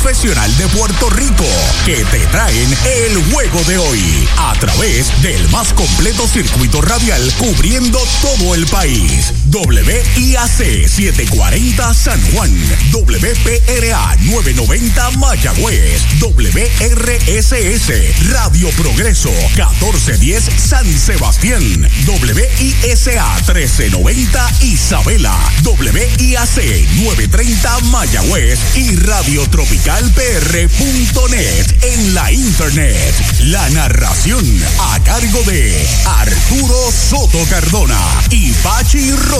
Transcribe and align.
profesional 0.00 0.56
de 0.56 0.68
Puerto 0.68 1.10
Rico 1.10 1.44
que 1.84 2.04
te 2.04 2.24
traen 2.28 2.68
el 2.84 3.32
juego 3.32 3.60
de 3.64 3.78
hoy 3.78 4.28
a 4.36 4.52
través 4.60 5.10
del 5.22 5.48
más 5.48 5.72
completo 5.72 6.26
circuito 6.28 6.80
radial 6.80 7.20
cubriendo 7.36 7.98
todo 8.22 8.54
el 8.54 8.64
país. 8.66 9.32
WIAC 9.50 10.86
740 10.88 11.94
San 11.94 12.20
Juan, 12.32 12.50
WPRA 12.92 14.16
990 14.20 15.10
Mayagüez, 15.12 16.02
WRSS 16.20 17.90
Radio 18.30 18.68
Progreso 18.72 19.30
1410 19.30 20.50
San 20.56 20.84
Sebastián, 20.98 21.62
WISA 22.06 23.38
1390 23.46 24.50
Isabela, 24.60 25.34
WIAC 25.64 26.58
930 27.00 27.80
Mayagüez 27.90 28.58
y 28.76 28.96
radiotropicalpr.net 28.96 31.84
en 31.84 32.14
la 32.14 32.30
internet. 32.32 33.14
La 33.44 33.66
narración 33.70 34.44
a 34.78 35.00
cargo 35.04 35.42
de 35.44 35.88
Arturo 36.06 36.92
Soto 36.92 37.42
Cardona 37.48 37.98
y 38.30 38.52
Pachi 38.52 39.10
Rodríguez. 39.12 39.37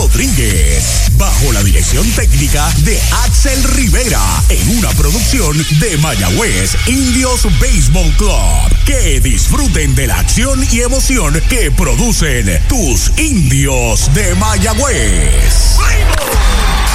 Bajo 1.17 1.51
la 1.51 1.61
dirección 1.61 2.09
técnica 2.11 2.73
de 2.79 2.97
Axel 3.25 3.61
Rivera 3.75 4.21
en 4.47 4.77
una 4.77 4.89
producción 4.91 5.57
de 5.81 5.97
Mayagüez 5.97 6.77
Indios 6.87 7.43
Baseball 7.59 8.09
Club. 8.15 8.85
Que 8.85 9.19
disfruten 9.19 9.95
de 9.95 10.07
la 10.07 10.19
acción 10.19 10.65
y 10.71 10.81
emoción 10.81 11.41
que 11.49 11.69
producen 11.71 12.61
tus 12.69 13.11
indios 13.17 14.09
de 14.13 14.35
Mayagüez. 14.35 15.77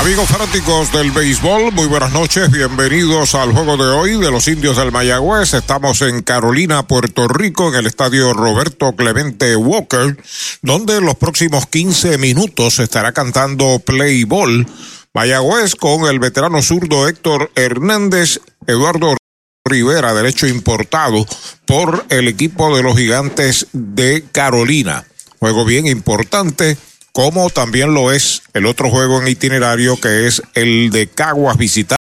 Amigos 0.00 0.28
fanáticos 0.28 0.92
del 0.92 1.12
béisbol, 1.12 1.72
muy 1.72 1.86
buenas 1.86 2.12
noches, 2.12 2.50
bienvenidos 2.50 3.34
al 3.34 3.52
juego 3.52 3.76
de 3.76 3.84
hoy 3.84 4.20
de 4.20 4.30
los 4.30 4.46
indios 4.48 4.76
del 4.76 4.92
Mayagüez. 4.92 5.54
Estamos 5.54 6.02
en 6.02 6.22
Carolina, 6.22 6.86
Puerto 6.86 7.26
Rico, 7.26 7.68
en 7.68 7.76
el 7.76 7.86
estadio 7.86 8.32
Roberto 8.34 8.94
Clemente 8.96 9.56
Walker, 9.56 10.16
donde 10.60 10.98
en 10.98 11.06
los 11.06 11.14
próximos 11.14 11.66
15 11.66 12.18
minutos 12.18 12.80
estará 12.80 13.12
cantando 13.12 13.78
Play 13.78 14.24
Ball. 14.24 14.66
Mayagüez 15.14 15.74
con 15.74 16.06
el 16.06 16.18
veterano 16.18 16.60
zurdo 16.60 17.08
Héctor 17.08 17.50
Hernández, 17.54 18.40
Eduardo 18.66 19.16
Rivera, 19.64 20.12
derecho 20.12 20.46
importado 20.46 21.24
por 21.66 22.04
el 22.10 22.28
equipo 22.28 22.76
de 22.76 22.82
los 22.82 22.96
gigantes 22.98 23.68
de 23.72 24.24
Carolina. 24.30 25.04
Juego 25.38 25.64
bien 25.64 25.86
importante 25.86 26.76
como 27.14 27.48
también 27.48 27.94
lo 27.94 28.10
es 28.10 28.42
el 28.54 28.66
otro 28.66 28.90
juego 28.90 29.22
en 29.22 29.28
itinerario 29.28 29.98
que 30.00 30.26
es 30.26 30.42
el 30.54 30.90
de 30.90 31.06
Caguas 31.06 31.56
visitando 31.56 31.96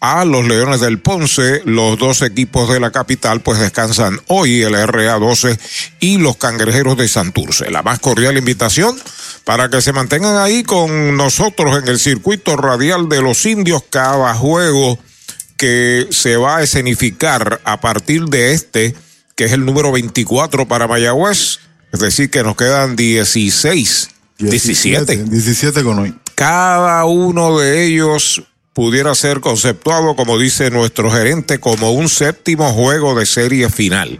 a 0.00 0.24
los 0.24 0.44
Leones 0.44 0.80
del 0.80 0.98
Ponce. 0.98 1.62
Los 1.64 1.96
dos 1.96 2.22
equipos 2.22 2.68
de 2.68 2.80
la 2.80 2.90
capital 2.90 3.42
pues 3.42 3.60
descansan 3.60 4.20
hoy, 4.26 4.62
el 4.62 4.74
RA12 4.74 5.56
y 6.00 6.18
los 6.18 6.36
Cangrejeros 6.36 6.96
de 6.96 7.06
Santurce. 7.06 7.70
La 7.70 7.84
más 7.84 8.00
cordial 8.00 8.36
invitación 8.36 9.00
para 9.44 9.70
que 9.70 9.80
se 9.80 9.92
mantengan 9.92 10.36
ahí 10.36 10.64
con 10.64 11.16
nosotros 11.16 11.80
en 11.80 11.86
el 11.86 12.00
circuito 12.00 12.56
radial 12.56 13.08
de 13.08 13.22
los 13.22 13.46
indios 13.46 13.84
cada 13.88 14.34
juego 14.34 14.98
que 15.56 16.08
se 16.10 16.36
va 16.36 16.56
a 16.56 16.62
escenificar 16.64 17.60
a 17.64 17.80
partir 17.80 18.24
de 18.24 18.52
este, 18.52 18.96
que 19.36 19.44
es 19.44 19.52
el 19.52 19.64
número 19.64 19.92
24 19.92 20.66
para 20.66 20.88
Mayagüez 20.88 21.60
es 21.94 22.00
decir, 22.00 22.28
que 22.28 22.42
nos 22.42 22.56
quedan 22.56 22.96
16, 22.96 24.10
17. 24.38 25.16
17 25.16 25.84
con 25.84 26.00
hoy. 26.00 26.14
Cada 26.34 27.04
uno 27.04 27.56
de 27.56 27.86
ellos 27.86 28.42
pudiera 28.72 29.14
ser 29.14 29.40
conceptuado, 29.40 30.16
como 30.16 30.36
dice 30.36 30.72
nuestro 30.72 31.08
gerente, 31.08 31.60
como 31.60 31.92
un 31.92 32.08
séptimo 32.08 32.72
juego 32.72 33.14
de 33.14 33.26
serie 33.26 33.70
final. 33.70 34.18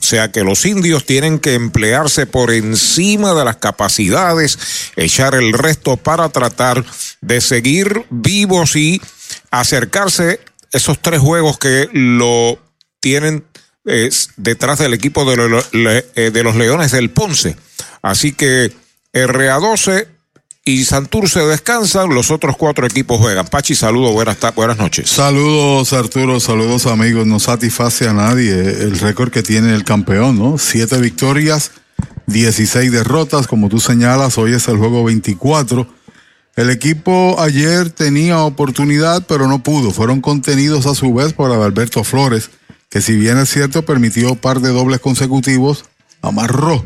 O 0.00 0.02
sea 0.02 0.32
que 0.32 0.42
los 0.42 0.66
indios 0.66 1.06
tienen 1.06 1.38
que 1.38 1.54
emplearse 1.54 2.26
por 2.26 2.50
encima 2.50 3.34
de 3.34 3.44
las 3.44 3.58
capacidades, 3.58 4.58
echar 4.96 5.36
el 5.36 5.52
resto 5.52 5.96
para 5.96 6.28
tratar 6.30 6.84
de 7.20 7.40
seguir 7.40 8.04
vivos 8.10 8.74
y 8.74 9.00
acercarse 9.52 10.40
esos 10.72 11.00
tres 11.00 11.20
juegos 11.20 11.56
que 11.56 11.88
lo 11.92 12.58
tienen 12.98 13.44
es 13.84 14.30
detrás 14.36 14.78
del 14.78 14.94
equipo 14.94 15.24
de, 15.24 16.04
eh, 16.14 16.30
de, 16.30 16.42
los 16.42 16.56
Leones 16.56 16.92
del 16.92 17.10
Ponce. 17.10 17.56
Así 18.00 18.32
que 18.32 18.72
RA12 19.12 20.06
y 20.64 20.84
Santurce 20.84 21.40
descansan, 21.40 22.14
los 22.14 22.30
otros 22.30 22.56
cuatro 22.56 22.86
equipos 22.86 23.18
juegan. 23.18 23.46
Pachi, 23.46 23.74
saludos, 23.74 24.12
buenas, 24.12 24.38
buenas 24.54 24.78
noches. 24.78 25.10
Saludos 25.10 25.92
Arturo, 25.92 26.38
saludos 26.38 26.86
amigos. 26.86 27.26
No 27.26 27.40
satisface 27.40 28.08
a 28.08 28.12
nadie 28.12 28.52
el 28.52 28.98
récord 29.00 29.30
que 29.30 29.42
tiene 29.42 29.74
el 29.74 29.84
campeón, 29.84 30.38
¿no? 30.38 30.58
Siete 30.58 30.98
victorias, 30.98 31.72
16 32.26 32.92
derrotas, 32.92 33.48
como 33.48 33.68
tú 33.68 33.80
señalas, 33.80 34.38
hoy 34.38 34.54
es 34.54 34.68
el 34.68 34.76
juego 34.76 35.02
24. 35.02 35.86
El 36.54 36.70
equipo 36.70 37.40
ayer 37.40 37.90
tenía 37.90 38.40
oportunidad, 38.40 39.24
pero 39.26 39.48
no 39.48 39.62
pudo. 39.62 39.90
Fueron 39.90 40.20
contenidos 40.20 40.86
a 40.86 40.94
su 40.94 41.12
vez 41.14 41.32
por 41.32 41.50
Alberto 41.50 42.04
Flores 42.04 42.50
que 42.92 43.00
si 43.00 43.16
bien 43.16 43.38
es 43.38 43.48
cierto 43.48 43.86
permitió 43.86 44.34
par 44.34 44.60
de 44.60 44.68
dobles 44.68 45.00
consecutivos, 45.00 45.86
amarró. 46.20 46.84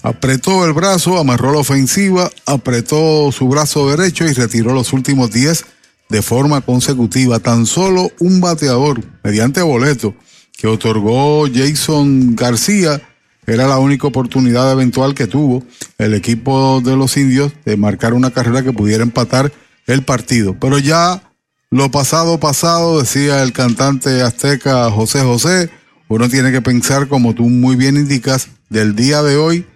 Apretó 0.00 0.64
el 0.64 0.72
brazo, 0.72 1.18
amarró 1.18 1.52
la 1.52 1.58
ofensiva, 1.58 2.30
apretó 2.46 3.32
su 3.32 3.48
brazo 3.48 3.90
derecho 3.90 4.24
y 4.24 4.32
retiró 4.32 4.72
los 4.72 4.92
últimos 4.92 5.32
10 5.32 5.64
de 6.08 6.22
forma 6.22 6.60
consecutiva. 6.60 7.40
Tan 7.40 7.66
solo 7.66 8.12
un 8.20 8.40
bateador, 8.40 9.00
mediante 9.24 9.60
boleto, 9.60 10.14
que 10.56 10.68
otorgó 10.68 11.48
Jason 11.52 12.36
García, 12.36 13.02
era 13.44 13.66
la 13.66 13.78
única 13.78 14.06
oportunidad 14.06 14.70
eventual 14.70 15.14
que 15.14 15.26
tuvo 15.26 15.64
el 15.98 16.14
equipo 16.14 16.80
de 16.80 16.94
los 16.94 17.16
indios 17.16 17.52
de 17.64 17.76
marcar 17.76 18.14
una 18.14 18.30
carrera 18.30 18.62
que 18.62 18.72
pudiera 18.72 19.02
empatar 19.02 19.50
el 19.88 20.04
partido. 20.04 20.56
Pero 20.60 20.78
ya 20.78 21.33
lo 21.74 21.90
pasado, 21.90 22.38
pasado, 22.38 23.00
decía 23.00 23.42
el 23.42 23.52
cantante 23.52 24.22
azteca 24.22 24.88
José 24.92 25.22
José, 25.22 25.70
uno 26.06 26.28
tiene 26.28 26.52
que 26.52 26.62
pensar, 26.62 27.08
como 27.08 27.34
tú 27.34 27.48
muy 27.48 27.74
bien 27.74 27.96
indicas, 27.96 28.46
del 28.68 28.94
día 28.94 29.24
de 29.24 29.36
hoy 29.36 29.66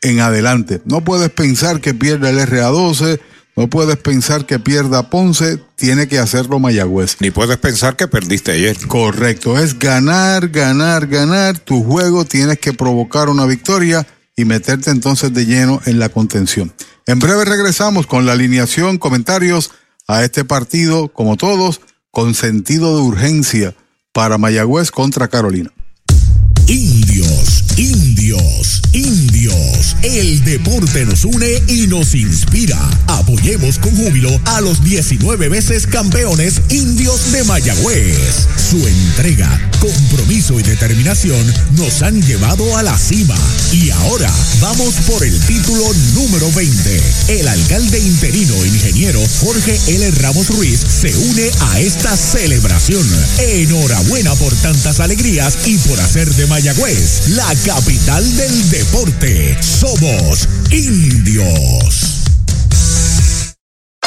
en 0.00 0.20
adelante. 0.20 0.80
No 0.84 1.00
puedes 1.00 1.30
pensar 1.30 1.80
que 1.80 1.94
pierda 1.94 2.30
el 2.30 2.38
RA12, 2.38 3.18
no 3.56 3.68
puedes 3.68 3.96
pensar 3.96 4.46
que 4.46 4.60
pierda 4.60 5.10
Ponce, 5.10 5.58
tiene 5.74 6.06
que 6.06 6.20
hacerlo 6.20 6.60
Mayagüez. 6.60 7.16
Ni 7.18 7.32
puedes 7.32 7.56
pensar 7.56 7.96
que 7.96 8.06
perdiste 8.06 8.52
ayer. 8.52 8.78
Correcto, 8.86 9.58
es 9.58 9.76
ganar, 9.80 10.50
ganar, 10.50 11.08
ganar. 11.08 11.58
Tu 11.58 11.82
juego 11.82 12.24
tienes 12.24 12.60
que 12.60 12.72
provocar 12.72 13.28
una 13.28 13.46
victoria 13.46 14.06
y 14.36 14.44
meterte 14.44 14.92
entonces 14.92 15.34
de 15.34 15.44
lleno 15.44 15.80
en 15.86 15.98
la 15.98 16.08
contención. 16.08 16.72
En 17.06 17.18
breve 17.18 17.44
regresamos 17.44 18.06
con 18.06 18.26
la 18.26 18.32
alineación, 18.34 18.98
comentarios 18.98 19.72
a 20.08 20.24
este 20.24 20.44
partido, 20.44 21.08
como 21.08 21.36
todos, 21.36 21.82
con 22.10 22.34
sentido 22.34 22.96
de 22.96 23.02
urgencia 23.02 23.74
para 24.12 24.38
Mayagüez 24.38 24.90
contra 24.90 25.28
Carolina. 25.28 25.70
Indios, 27.78 28.82
indios. 28.92 29.96
El 30.02 30.42
deporte 30.44 31.06
nos 31.06 31.24
une 31.24 31.62
y 31.68 31.86
nos 31.86 32.14
inspira. 32.14 32.76
Apoyemos 33.06 33.78
con 33.78 33.94
júbilo 33.94 34.40
a 34.46 34.60
los 34.60 34.82
19 34.82 35.48
veces 35.48 35.86
campeones 35.86 36.60
indios 36.70 37.30
de 37.30 37.44
Mayagüez. 37.44 38.48
Su 38.70 38.84
entrega, 38.86 39.70
compromiso 39.78 40.58
y 40.58 40.64
determinación 40.64 41.54
nos 41.76 42.02
han 42.02 42.20
llevado 42.20 42.76
a 42.76 42.82
la 42.82 42.98
cima. 42.98 43.36
Y 43.72 43.90
ahora 43.90 44.32
vamos 44.60 44.94
por 45.06 45.22
el 45.24 45.38
título 45.46 45.84
número 46.14 46.50
20. 46.52 47.02
El 47.28 47.46
alcalde 47.46 48.00
interino 48.00 48.66
ingeniero 48.66 49.20
Jorge 49.40 49.78
L. 49.86 50.10
Ramos 50.12 50.48
Ruiz 50.48 50.80
se 50.80 51.16
une 51.16 51.48
a 51.60 51.78
esta 51.78 52.16
celebración. 52.16 53.06
Enhorabuena 53.38 54.34
por 54.34 54.54
tantas 54.56 54.98
alegrías 54.98 55.58
y 55.64 55.78
por 55.78 56.00
hacer 56.00 56.34
de 56.34 56.46
Mayagüez 56.46 57.28
la 57.28 57.54
capital 57.68 58.24
del 58.34 58.70
deporte. 58.70 59.58
Somos 59.60 60.48
indios. 60.70 62.22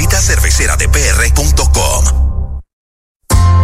Visita 0.00 0.22
cerveceradepr.com. 0.22 2.62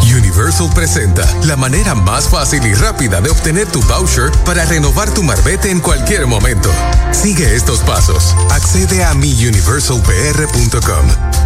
Universal 0.02 0.68
presenta 0.74 1.24
la 1.44 1.56
manera 1.56 1.94
más 1.94 2.28
fácil 2.28 2.66
y 2.66 2.74
rápida 2.74 3.22
de 3.22 3.30
obtener 3.30 3.66
tu 3.68 3.80
voucher 3.84 4.30
para 4.44 4.66
renovar 4.66 5.08
tu 5.14 5.22
marbete 5.22 5.70
en 5.70 5.80
cualquier 5.80 6.26
momento. 6.26 6.70
Sigue 7.10 7.56
estos 7.56 7.80
pasos. 7.80 8.34
Accede 8.50 9.02
a 9.02 9.14
miuniversalpr.com. 9.14 11.45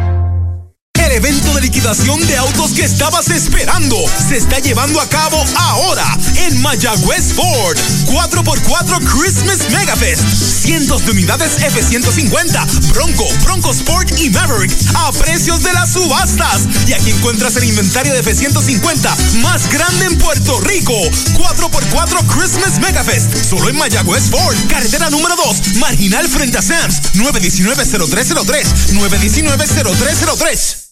El 1.11 1.17
evento 1.17 1.53
de 1.53 1.59
liquidación 1.59 2.25
de 2.25 2.37
autos 2.37 2.71
que 2.71 2.85
estabas 2.85 3.29
esperando 3.29 3.97
se 4.29 4.37
está 4.37 4.59
llevando 4.59 5.01
a 5.01 5.09
cabo 5.09 5.43
ahora 5.57 6.05
en 6.37 6.61
Mayagüez 6.61 7.33
Ford. 7.33 7.77
4x4 8.05 9.03
Christmas 9.11 9.69
Megafest. 9.71 10.23
Cientos 10.25 11.05
de 11.05 11.11
unidades 11.11 11.61
F-150, 11.61 12.93
Bronco, 12.93 13.27
Bronco 13.43 13.71
Sport 13.71 14.17
y 14.21 14.29
Maverick 14.29 14.71
a 14.95 15.11
precios 15.11 15.61
de 15.63 15.73
las 15.73 15.91
subastas. 15.91 16.61
Y 16.87 16.93
aquí 16.93 17.09
encuentras 17.09 17.57
el 17.57 17.65
inventario 17.65 18.13
de 18.13 18.21
F-150 18.21 19.41
más 19.41 19.69
grande 19.69 20.05
en 20.05 20.17
Puerto 20.17 20.61
Rico. 20.61 20.93
4x4 20.93 22.25
Christmas 22.27 22.79
Megafest. 22.79 23.49
Solo 23.49 23.67
en 23.67 23.77
Mayagüez 23.77 24.29
Ford. 24.29 24.55
Carretera 24.69 25.09
número 25.09 25.35
2. 25.35 25.75
Marginal 25.75 26.29
frente 26.29 26.57
a 26.57 26.61
Sams. 26.61 27.01
919-0303. 27.15 28.93
919-0303. 28.93 30.91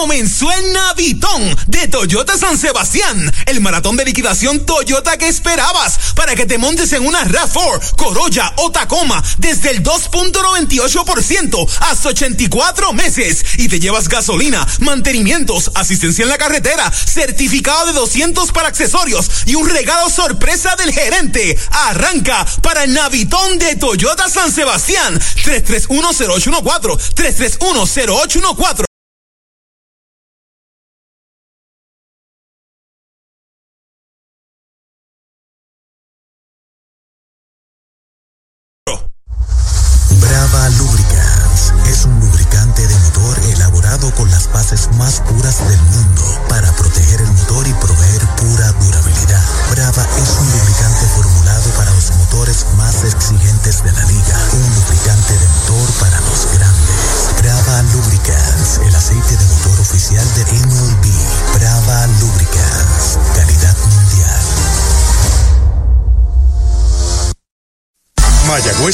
Comenzó 0.00 0.52
el 0.52 0.72
Navitón 0.74 1.56
de 1.68 1.88
Toyota 1.88 2.36
San 2.36 2.58
Sebastián, 2.58 3.32
el 3.46 3.62
maratón 3.62 3.96
de 3.96 4.04
liquidación 4.04 4.64
Toyota 4.66 5.16
que 5.16 5.26
esperabas 5.26 5.98
para 6.14 6.36
que 6.36 6.44
te 6.44 6.58
montes 6.58 6.92
en 6.92 7.04
una 7.06 7.24
RAV4, 7.24 7.96
Corolla 7.96 8.52
o 8.58 8.70
Tacoma 8.70 9.24
desde 9.38 9.70
el 9.70 9.82
2.98% 9.82 11.66
hasta 11.80 12.08
84 12.10 12.92
meses. 12.92 13.42
Y 13.56 13.68
te 13.68 13.80
llevas 13.80 14.08
gasolina, 14.08 14.66
mantenimientos, 14.80 15.72
asistencia 15.74 16.24
en 16.24 16.28
la 16.28 16.38
carretera, 16.38 16.92
certificado 16.92 17.86
de 17.86 17.94
200 17.94 18.52
para 18.52 18.68
accesorios 18.68 19.30
y 19.46 19.54
un 19.54 19.68
regalo 19.68 20.10
sorpresa 20.10 20.76
del 20.76 20.92
gerente. 20.92 21.58
Arranca 21.70 22.44
para 22.60 22.84
el 22.84 22.92
Navitón 22.92 23.58
de 23.58 23.76
Toyota 23.76 24.28
San 24.28 24.52
Sebastián. 24.52 25.18
3310814 25.42 27.14
3310814 27.14 28.95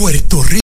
Puerto 0.00 0.40
Rico 0.40 0.69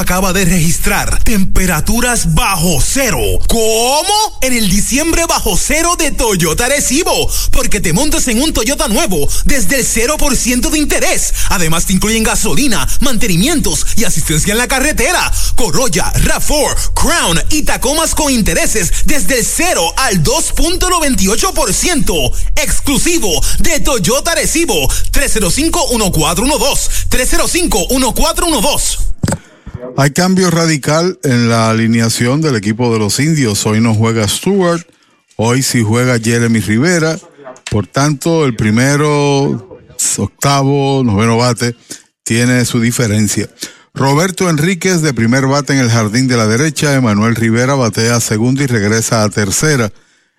acaba 0.00 0.32
de 0.32 0.44
registrar 0.44 1.22
temperaturas 1.22 2.34
bajo 2.34 2.80
cero. 2.80 3.20
¿Cómo? 3.48 4.38
En 4.40 4.52
el 4.52 4.68
diciembre 4.68 5.24
bajo 5.26 5.56
cero 5.56 5.94
de 5.98 6.10
Toyota 6.10 6.68
Recibo. 6.68 7.30
Porque 7.52 7.80
te 7.80 7.92
montas 7.92 8.26
en 8.28 8.42
un 8.42 8.52
Toyota 8.52 8.88
nuevo 8.88 9.28
desde 9.44 9.80
el 9.80 9.86
0% 9.86 10.70
de 10.70 10.78
interés. 10.78 11.34
Además 11.50 11.86
te 11.86 11.92
incluyen 11.92 12.22
gasolina, 12.22 12.88
mantenimientos 13.00 13.86
y 13.96 14.04
asistencia 14.04 14.52
en 14.52 14.58
la 14.58 14.68
carretera. 14.68 15.32
Corolla, 15.56 16.12
RAV4, 16.14 16.92
Crown 16.94 17.40
y 17.50 17.62
Tacomas 17.62 18.14
con 18.14 18.32
intereses 18.32 18.92
desde 19.04 19.38
el 19.38 19.44
0 19.44 19.94
al 19.96 20.22
2.98%. 20.22 22.32
Exclusivo 22.56 23.40
de 23.60 23.80
Toyota 23.80 24.34
Recibo. 24.34 24.88
305-1412. 24.88 26.88
305-1412. 27.10 29.14
Hay 29.96 30.10
cambio 30.10 30.50
radical 30.50 31.18
en 31.22 31.48
la 31.48 31.70
alineación 31.70 32.40
del 32.40 32.56
equipo 32.56 32.92
de 32.92 32.98
los 32.98 33.20
indios. 33.20 33.64
Hoy 33.66 33.80
no 33.80 33.94
juega 33.94 34.26
Stewart, 34.28 34.86
hoy 35.36 35.62
sí 35.62 35.82
juega 35.82 36.18
Jeremy 36.18 36.60
Rivera. 36.60 37.18
Por 37.70 37.86
tanto, 37.86 38.44
el 38.44 38.56
primero, 38.56 39.78
octavo, 40.18 41.02
noveno 41.04 41.36
bate, 41.36 41.74
tiene 42.22 42.64
su 42.64 42.80
diferencia. 42.80 43.48
Roberto 43.94 44.50
Enríquez 44.50 45.02
de 45.02 45.14
primer 45.14 45.46
bate 45.46 45.72
en 45.72 45.78
el 45.78 45.90
jardín 45.90 46.26
de 46.26 46.36
la 46.36 46.46
derecha. 46.46 46.94
Emanuel 46.94 47.36
Rivera 47.36 47.74
batea 47.74 48.20
segunda 48.20 48.64
y 48.64 48.66
regresa 48.66 49.22
a 49.22 49.28
tercera. 49.28 49.92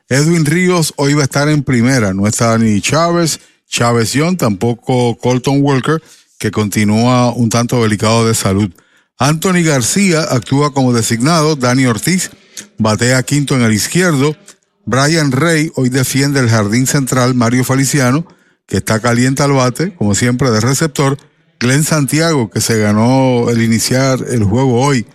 Edwin 0.10 0.46
Ríos 0.46 0.94
hoy 0.98 1.14
va 1.14 1.22
a 1.22 1.26
estar 1.26 1.50
en 1.50 1.64
primera. 1.64 2.14
No 2.14 2.28
está 2.28 2.58
ni 2.58 2.82
Chávez, 2.82 3.40
Chávez 3.68 4.14
Young, 4.14 4.38
tampoco 4.38 5.16
Colton 5.18 5.62
Walker 5.62 6.02
que 6.38 6.52
continúa 6.52 7.34
un 7.34 7.50
tanto 7.50 7.82
delicado 7.82 8.28
de 8.28 8.36
salud. 8.36 8.70
Anthony 9.18 9.64
García 9.64 10.24
actúa 10.24 10.74
como 10.74 10.92
designado, 10.92 11.56
Dani 11.56 11.86
Ortiz 11.86 12.32
batea 12.78 13.24
quinto 13.24 13.56
en 13.56 13.62
el 13.62 13.72
izquierdo, 13.72 14.36
Brian 14.86 15.32
Rey 15.32 15.72
hoy 15.76 15.90
defiende 15.90 16.42
el 16.42 16.50
jardín 16.50 16.86
central, 16.86 17.34
Mario 17.34 17.64
Feliciano, 17.64 18.28
que 18.68 18.78
está 18.78 19.00
caliente 19.00 19.42
al 19.42 19.54
bate, 19.54 19.96
como 19.96 20.16
siempre, 20.16 20.52
de 20.52 20.60
receptor, 20.60 21.18
Glenn 21.60 21.84
Santiago, 21.84 22.50
que 22.50 22.60
se 22.60 22.78
ganó 22.78 23.50
el 23.50 23.62
iniciar 23.62 24.20
el 24.28 24.44
juego 24.44 24.82
hoy. 24.82 25.06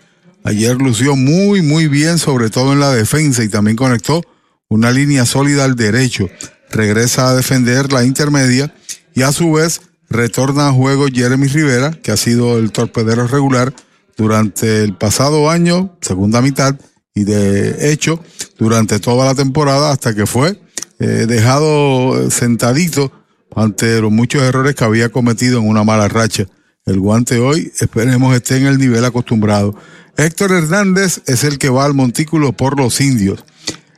Ayer 0.45 0.77
lució 0.77 1.15
muy, 1.15 1.61
muy 1.61 1.87
bien, 1.87 2.19
sobre 2.19 2.49
todo 2.49 2.73
en 2.73 2.81
la 2.81 2.93
defensa, 2.93 3.45
y 3.45 3.49
también 3.49 3.77
conectó 3.77 4.23
una 4.69 4.91
línea 4.91 5.27
sólida 5.27 5.65
al 5.65 5.77
derecho. 5.77 6.29
Regresa 6.71 7.29
a 7.29 7.35
defender 7.35 7.93
la 7.93 8.05
intermedia 8.05 8.75
y 9.15 9.23
a 9.23 9.33
su 9.33 9.53
vez 9.53 9.83
retorna 10.09 10.69
a 10.69 10.73
juego 10.73 11.07
Jeremy 11.13 11.49
Rivera, 11.49 11.91
que 11.91 12.13
ha 12.13 12.17
sido 12.17 12.59
el 12.59 12.73
torpedero 12.73 13.27
regular 13.27 13.75
durante 14.21 14.85
el 14.85 14.95
pasado 14.99 15.49
año, 15.49 15.97
segunda 16.03 16.43
mitad, 16.43 16.79
y 17.15 17.25
de 17.25 17.91
hecho 17.91 18.23
durante 18.59 18.99
toda 18.99 19.25
la 19.25 19.35
temporada 19.35 19.91
hasta 19.91 20.15
que 20.15 20.27
fue 20.27 20.61
eh, 20.99 21.25
dejado 21.27 22.31
sentadito 22.31 23.11
ante 23.57 23.99
los 24.03 24.13
muchos 24.13 24.43
errores 24.43 24.75
que 24.75 24.85
había 24.85 25.09
cometido 25.09 25.59
en 25.59 25.67
una 25.67 25.85
mala 25.85 26.07
racha. 26.09 26.45
El 26.85 27.01
guante 27.01 27.39
hoy 27.39 27.73
esperemos 27.81 28.37
esté 28.37 28.59
en 28.59 28.67
el 28.67 28.77
nivel 28.77 29.07
acostumbrado. 29.07 29.75
Héctor 30.19 30.53
Hernández 30.53 31.23
es 31.27 31.43
el 31.45 31.57
que 31.57 31.71
va 31.71 31.87
al 31.87 31.95
montículo 31.95 32.53
por 32.53 32.79
los 32.79 33.01
indios. 33.01 33.43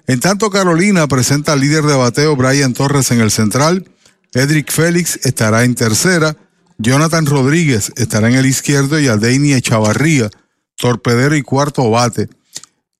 En 0.06 0.20
tanto, 0.20 0.50
Carolina 0.50 1.08
presenta 1.08 1.52
al 1.52 1.60
líder 1.60 1.82
de 1.82 1.96
bateo 1.96 2.36
Brian 2.36 2.74
Torres 2.74 3.10
en 3.10 3.20
el 3.20 3.32
central, 3.32 3.88
Edric 4.34 4.70
Félix 4.70 5.18
estará 5.24 5.64
en 5.64 5.74
tercera, 5.74 6.36
Jonathan 6.78 7.26
Rodríguez 7.26 7.92
estará 7.96 8.28
en 8.28 8.34
el 8.34 8.46
izquierdo 8.46 8.98
y 8.98 9.08
Adeini 9.08 9.52
Echavarría, 9.52 10.30
torpedero 10.76 11.36
y 11.36 11.42
cuarto 11.42 11.90
bate. 11.90 12.28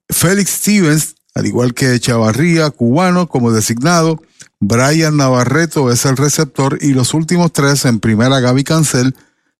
Félix 0.09 0.51
Stevens, 0.51 1.15
al 1.35 1.45
igual 1.45 1.73
que 1.73 1.93
Echavarría, 1.93 2.69
cubano 2.69 3.27
como 3.27 3.51
designado, 3.51 4.21
Brian 4.59 5.17
Navarreto 5.17 5.91
es 5.91 6.05
el 6.05 6.15
receptor 6.15 6.77
y 6.81 6.93
los 6.93 7.13
últimos 7.13 7.51
tres 7.51 7.85
en 7.85 7.99
primera 7.99 8.39
Gaby 8.39 8.63
Cancel, 8.63 9.15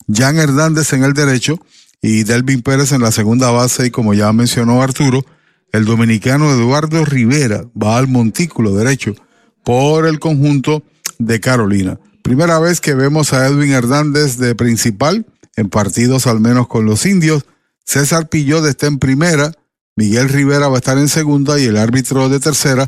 Jan 0.08 0.38
Hernández 0.38 0.94
en 0.94 1.04
el 1.04 1.14
derecho 1.14 1.60
y 2.02 2.24
Delvin 2.24 2.62
Pérez 2.62 2.92
en 2.92 3.02
la 3.02 3.12
segunda 3.12 3.52
base 3.52 3.88
y 3.88 3.92
como 3.92 4.14
ya 4.14 4.32
mencionó 4.32 4.82
Arturo, 4.82 5.26
el 5.72 5.86
dominicano 5.86 6.52
Eduardo 6.52 7.04
Rivera 7.04 7.66
va 7.82 7.98
al 7.98 8.08
montículo 8.08 8.76
derecho 8.76 9.16
por 9.64 10.06
el 10.06 10.20
conjunto 10.20 10.84
de 11.18 11.40
Carolina. 11.40 12.00
Primera 12.24 12.58
vez 12.58 12.80
que 12.80 12.96
vemos 12.96 13.34
a 13.34 13.46
Edwin 13.46 13.72
Hernández 13.72 14.38
de 14.38 14.56
principal 14.56 15.26
en 15.58 15.70
partidos 15.70 16.26
al 16.26 16.40
menos 16.40 16.68
con 16.68 16.86
los 16.86 17.06
indios. 17.06 17.46
César 17.84 18.30
Pillot 18.30 18.66
está 18.66 18.88
en 18.88 18.98
primera, 18.98 19.52
Miguel 19.98 20.30
Rivera 20.30 20.70
va 20.70 20.78
a 20.78 20.80
estar 20.80 20.98
en 20.98 21.10
segunda 21.10 21.60
y 21.60 21.66
el 21.66 21.78
árbitro 21.78 22.30
de 22.30 22.40
tercera 22.40 22.88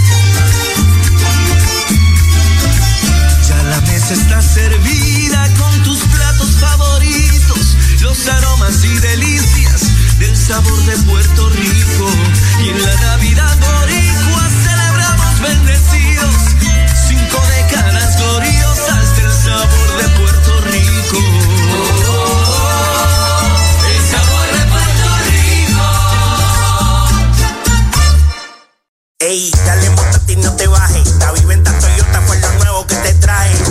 Y 8.71 8.99
delicias 8.99 10.17
del 10.17 10.35
sabor 10.37 10.85
de 10.85 10.97
Puerto 10.99 11.49
Rico. 11.49 12.09
Y 12.63 12.69
en 12.69 12.81
la 12.81 12.95
Navidad 13.01 13.57
boricua 13.59 14.49
celebramos 14.63 15.41
bendecidos, 15.41 16.35
cinco 17.07 17.41
décadas 17.57 18.17
gloriosas 18.17 19.17
del 19.17 19.31
sabor 19.31 19.97
de 19.97 20.09
Puerto 20.19 20.61
Rico. 20.61 21.17
El 23.89 24.01
sabor 24.09 24.47
de 24.57 24.65
Puerto 24.71 25.11
Ey, 29.19 29.51
dale 29.65 29.89
montate 29.89 30.33
y 30.33 30.35
no 30.37 30.55
te 30.55 30.67
bajes. 30.67 31.15
La 31.19 31.31
viventa 31.33 31.77
Toyota 31.77 32.21
fue 32.21 32.39
lo 32.39 32.53
nuevo 32.53 32.87
que 32.87 32.95
te 32.95 33.13
traje. 33.15 33.70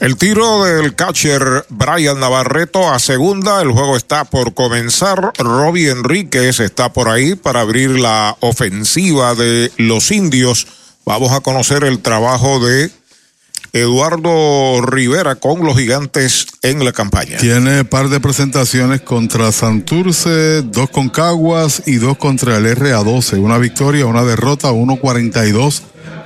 El 0.00 0.16
tiro 0.16 0.64
del 0.64 0.94
catcher 0.94 1.66
Brian 1.68 2.18
Navarreto 2.18 2.90
a 2.90 2.98
segunda. 2.98 3.60
El 3.60 3.70
juego 3.70 3.98
está 3.98 4.24
por 4.24 4.54
comenzar. 4.54 5.32
Robbie 5.36 5.90
Enríquez 5.90 6.58
está 6.60 6.90
por 6.90 7.10
ahí 7.10 7.34
para 7.34 7.60
abrir 7.60 7.90
la 8.00 8.34
ofensiva 8.40 9.34
de 9.34 9.70
los 9.76 10.10
indios. 10.10 10.66
Vamos 11.04 11.32
a 11.32 11.40
conocer 11.40 11.84
el 11.84 12.00
trabajo 12.00 12.64
de 12.64 12.90
Eduardo 13.74 14.80
Rivera 14.80 15.34
con 15.36 15.64
los 15.66 15.76
gigantes 15.76 16.46
en 16.62 16.82
la 16.82 16.92
campaña. 16.92 17.36
Tiene 17.36 17.84
par 17.84 18.08
de 18.08 18.20
presentaciones 18.20 19.02
contra 19.02 19.52
Santurce, 19.52 20.62
dos 20.62 20.88
con 20.88 21.10
Caguas 21.10 21.82
y 21.84 21.96
dos 21.96 22.16
contra 22.16 22.56
el 22.56 22.64
RA12. 22.74 23.38
Una 23.38 23.58
victoria, 23.58 24.06
una 24.06 24.24
derrota, 24.24 24.72
1.42 24.72 25.82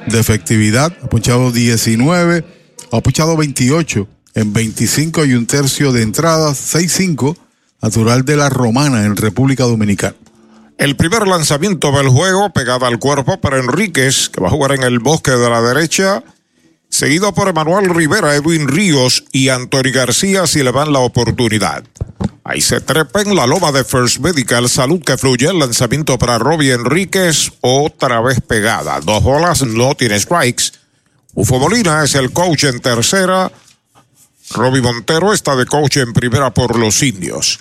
de 0.06 0.20
efectividad. 0.20 0.96
Ha 1.02 1.08
punchado 1.08 1.50
19 1.50 2.63
ha 2.96 3.00
puchado 3.02 3.37
28 3.37 4.09
en 4.35 4.52
25 4.52 5.24
y 5.24 5.35
un 5.35 5.46
tercio 5.46 5.92
de 5.92 6.02
entradas, 6.02 6.74
6-5, 6.74 7.37
natural 7.83 8.24
de 8.24 8.37
la 8.37 8.48
Romana 8.48 9.04
en 9.04 9.16
República 9.16 9.64
Dominicana. 9.64 10.16
El 10.76 10.96
primer 10.96 11.26
lanzamiento 11.28 11.92
del 11.92 12.09
juego, 12.09 12.52
pegada 12.52 12.88
al 12.88 12.98
cuerpo 12.98 13.40
para 13.40 13.59
Enríquez, 13.59 14.28
que 14.28 14.40
va 14.40 14.48
a 14.48 14.50
jugar 14.50 14.72
en 14.72 14.83
el 14.83 14.98
bosque 14.98 15.30
de 15.30 15.48
la 15.48 15.62
derecha, 15.62 16.24
seguido 16.88 17.33
por 17.33 17.48
Emanuel 17.48 17.94
Rivera, 17.94 18.35
Edwin 18.35 18.66
Ríos 18.66 19.24
y 19.30 19.50
Anthony 19.50 19.92
García 19.92 20.46
si 20.46 20.62
le 20.62 20.72
dan 20.72 20.92
la 20.92 20.98
oportunidad. 20.98 21.85
Ahí 22.42 22.61
se 22.61 22.80
trepa 22.80 23.22
en 23.22 23.35
la 23.37 23.46
loma 23.46 23.72
de 23.72 23.85
First 23.85 24.18
Medical, 24.18 24.68
salud 24.68 25.00
que 25.00 25.16
fluye, 25.16 25.48
el 25.48 25.59
lanzamiento 25.59 26.18
para 26.18 26.38
Robbie 26.38 26.72
Enríquez, 26.72 27.52
otra 27.61 28.20
vez 28.20 28.40
pegada. 28.40 29.00
Dos 29.00 29.22
bolas, 29.22 29.62
no 29.62 29.94
tiene 29.94 30.20
strikes. 30.20 30.83
Ufo 31.34 31.58
Molina 31.58 32.04
es 32.04 32.14
el 32.14 32.32
coach 32.32 32.64
en 32.64 32.80
tercera. 32.80 33.50
Roby 34.50 34.80
Montero 34.80 35.32
está 35.32 35.56
de 35.56 35.66
coach 35.66 35.96
en 35.96 36.12
primera 36.12 36.52
por 36.52 36.78
los 36.78 37.02
indios. 37.02 37.58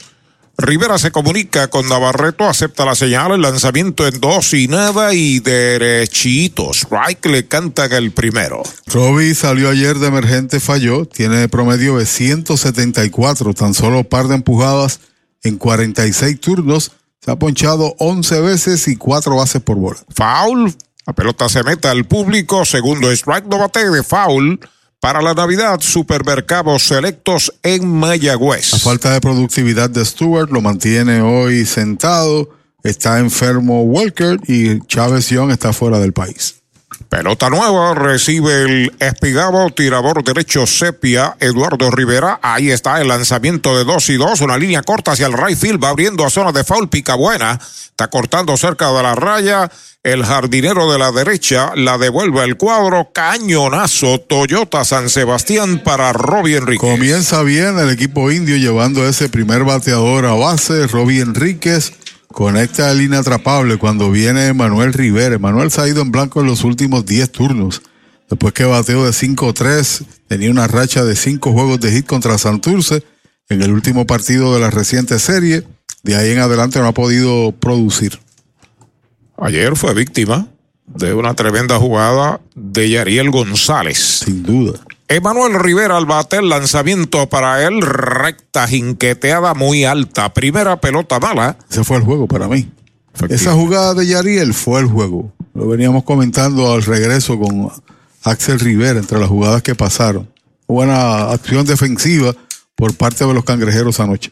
Rivera 0.55 0.99
se 0.99 1.11
comunica 1.11 1.67
con 1.69 1.89
Navarreto, 1.89 2.47
acepta 2.47 2.85
la 2.85 2.93
señal, 2.93 3.31
el 3.31 3.41
lanzamiento 3.41 4.07
en 4.07 4.19
dos 4.19 4.53
y 4.53 4.67
nada 4.67 5.11
y 5.15 5.39
derechito. 5.39 6.71
Strike 6.71 7.25
le 7.25 7.47
cantan 7.47 7.91
el 7.93 8.11
primero. 8.11 8.61
Roby 8.85 9.33
salió 9.33 9.69
ayer 9.69 9.97
de 9.97 10.07
emergente, 10.07 10.59
falló, 10.59 11.07
tiene 11.07 11.49
promedio 11.49 11.97
de 11.97 12.05
174, 12.05 13.55
tan 13.55 13.73
solo 13.73 14.03
par 14.03 14.27
de 14.27 14.35
empujadas 14.35 14.99
en 15.41 15.57
46 15.57 16.39
turnos. 16.39 16.91
Se 17.19 17.31
ha 17.31 17.35
ponchado 17.37 17.95
11 17.97 18.41
veces 18.41 18.87
y 18.87 18.95
4 18.95 19.35
bases 19.35 19.61
por 19.61 19.77
bola. 19.77 19.97
Foul, 20.15 20.75
la 21.05 21.13
pelota 21.13 21.49
se 21.49 21.63
mete 21.63 21.87
al 21.87 22.05
público. 22.05 22.65
Segundo 22.65 23.11
strike, 23.11 23.45
no 23.47 23.57
bate 23.57 23.89
de 23.89 24.03
foul. 24.03 24.59
Para 24.99 25.21
la 25.21 25.33
Navidad, 25.33 25.81
supermercados 25.81 26.83
selectos 26.83 27.53
en 27.61 27.85
Mayagüez. 27.87 28.71
La 28.71 28.79
falta 28.79 29.11
de 29.11 29.19
productividad 29.19 29.89
de 29.89 30.05
Stewart 30.05 30.49
lo 30.49 30.61
mantiene 30.61 31.21
hoy 31.21 31.65
sentado. 31.65 32.49
está 32.83 33.19
enfermo 33.19 33.83
Walker 33.83 34.37
y 34.47 34.79
Chávez 34.87 35.29
Young 35.29 35.51
está 35.51 35.73
fuera 35.73 35.99
del 35.99 36.13
país. 36.13 36.62
Pelota 37.09 37.49
nueva, 37.49 37.93
recibe 37.93 38.63
el 38.63 38.91
espigado, 38.99 39.69
tirador 39.69 40.23
derecho 40.23 40.65
Sepia, 40.65 41.35
Eduardo 41.39 41.91
Rivera. 41.91 42.39
Ahí 42.41 42.71
está 42.71 42.99
el 43.01 43.07
lanzamiento 43.07 43.77
de 43.77 43.83
2 43.83 44.09
y 44.09 44.17
2, 44.17 44.41
una 44.41 44.57
línea 44.57 44.81
corta 44.81 45.11
hacia 45.11 45.27
el 45.27 45.33
right 45.33 45.57
field, 45.57 45.83
va 45.83 45.89
abriendo 45.89 46.25
a 46.25 46.29
zona 46.29 46.51
de 46.51 46.63
foul, 46.63 46.89
pica 46.89 47.15
buena. 47.15 47.59
Está 47.93 48.09
cortando 48.09 48.57
cerca 48.57 48.91
de 48.91 49.03
la 49.03 49.15
raya. 49.15 49.71
El 50.01 50.25
jardinero 50.25 50.91
de 50.91 50.99
la 50.99 51.11
derecha 51.11 51.71
la 51.75 51.97
devuelve 51.97 52.41
al 52.41 52.57
cuadro. 52.57 53.11
Cañonazo 53.13 54.19
Toyota 54.19 54.83
San 54.83 55.09
Sebastián 55.09 55.81
para 55.83 56.11
Robbie 56.11 56.57
Enríquez. 56.57 56.81
Comienza 56.81 57.43
bien 57.43 57.79
el 57.79 57.89
equipo 57.89 58.31
indio 58.31 58.57
llevando 58.57 59.07
ese 59.07 59.29
primer 59.29 59.63
bateador 59.63 60.25
a 60.25 60.33
base, 60.33 60.87
Robbie 60.87 61.21
Enríquez 61.21 61.93
Conecta 62.33 62.91
el 62.91 63.03
inatrapable 63.03 63.77
cuando 63.77 64.09
viene 64.09 64.53
Manuel 64.53 64.91
Rivera. 64.91 65.37
Manuel 65.37 65.69
se 65.69 65.81
ha 65.81 65.87
ido 65.87 66.01
en 66.01 66.11
blanco 66.11 66.41
en 66.41 66.47
los 66.47 66.63
últimos 66.63 67.05
10 67.05 67.31
turnos. 67.31 67.83
Después 68.27 68.53
que 68.53 68.65
bateó 68.65 69.05
de 69.05 69.11
5-3, 69.11 70.03
tenía 70.27 70.49
una 70.49 70.65
racha 70.65 71.05
de 71.05 71.15
5 71.15 71.51
juegos 71.53 71.79
de 71.79 71.91
hit 71.91 72.07
contra 72.07 72.39
Santurce 72.39 73.03
en 73.49 73.61
el 73.61 73.71
último 73.71 74.07
partido 74.07 74.51
de 74.55 74.61
la 74.61 74.71
reciente 74.71 75.19
serie. 75.19 75.63
De 76.01 76.15
ahí 76.15 76.31
en 76.31 76.39
adelante 76.39 76.79
no 76.79 76.87
ha 76.87 76.93
podido 76.93 77.51
producir. 77.51 78.19
Ayer 79.37 79.75
fue 79.75 79.93
víctima 79.93 80.47
de 80.87 81.13
una 81.13 81.35
tremenda 81.35 81.77
jugada 81.77 82.41
de 82.55 82.89
Yariel 82.89 83.29
González. 83.29 84.23
Sin 84.25 84.41
duda. 84.41 84.79
Emanuel 85.15 85.53
Rivera 85.59 85.97
al 85.97 86.07
bate, 86.07 86.37
el 86.37 86.49
lanzamiento 86.49 87.29
para 87.29 87.67
él, 87.67 87.81
recta, 87.81 88.67
jinqueteada 88.67 89.53
muy 89.53 89.85
alta. 89.85 90.33
Primera 90.33 90.81
pelota 90.81 91.19
mala. 91.19 91.55
Ese 91.69 91.83
fue 91.83 91.97
el 91.97 92.03
juego 92.03 92.27
para 92.27 92.47
mí. 92.47 92.71
Esa 93.29 93.53
jugada 93.53 93.93
de 93.93 94.07
Yariel 94.07 94.55
fue 94.55 94.79
el 94.79 94.87
juego. 94.87 95.31
Lo 95.53 95.67
veníamos 95.67 96.03
comentando 96.03 96.73
al 96.73 96.83
regreso 96.83 97.37
con 97.37 97.71
Axel 98.23 98.59
Rivera 98.59 98.97
entre 98.97 99.19
las 99.19 99.29
jugadas 99.29 99.61
que 99.61 99.75
pasaron. 99.75 100.31
Buena 100.67 101.29
acción 101.29 101.63
defensiva 101.67 102.33
por 102.75 102.95
parte 102.95 103.23
de 103.23 103.35
los 103.35 103.43
cangrejeros 103.43 103.99
anoche. 103.99 104.31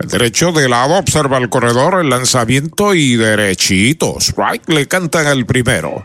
El 0.00 0.08
derecho 0.08 0.50
de 0.50 0.68
lado 0.68 0.98
observa 0.98 1.38
el 1.38 1.48
corredor, 1.48 2.00
el 2.00 2.10
lanzamiento 2.10 2.92
y 2.92 3.14
derechitos. 3.14 4.34
Right 4.36 4.68
le 4.68 4.88
cantan 4.88 5.28
el 5.28 5.46
primero. 5.46 6.04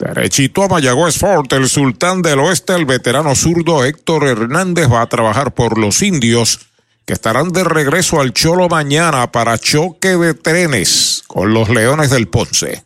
Derechito 0.00 0.62
a 0.62 0.68
Mayagüez 0.68 1.18
Fort, 1.18 1.52
el 1.52 1.68
sultán 1.68 2.22
del 2.22 2.38
oeste, 2.38 2.74
el 2.74 2.86
veterano 2.86 3.34
zurdo 3.34 3.84
Héctor 3.84 4.26
Hernández 4.26 4.90
va 4.90 5.02
a 5.02 5.08
trabajar 5.10 5.52
por 5.52 5.76
los 5.76 6.00
indios 6.00 6.60
que 7.04 7.12
estarán 7.12 7.50
de 7.50 7.64
regreso 7.64 8.18
al 8.18 8.32
Cholo 8.32 8.70
mañana 8.70 9.30
para 9.30 9.58
choque 9.58 10.16
de 10.16 10.32
trenes 10.32 11.22
con 11.26 11.52
los 11.52 11.68
Leones 11.68 12.08
del 12.08 12.28
Ponce. 12.28 12.82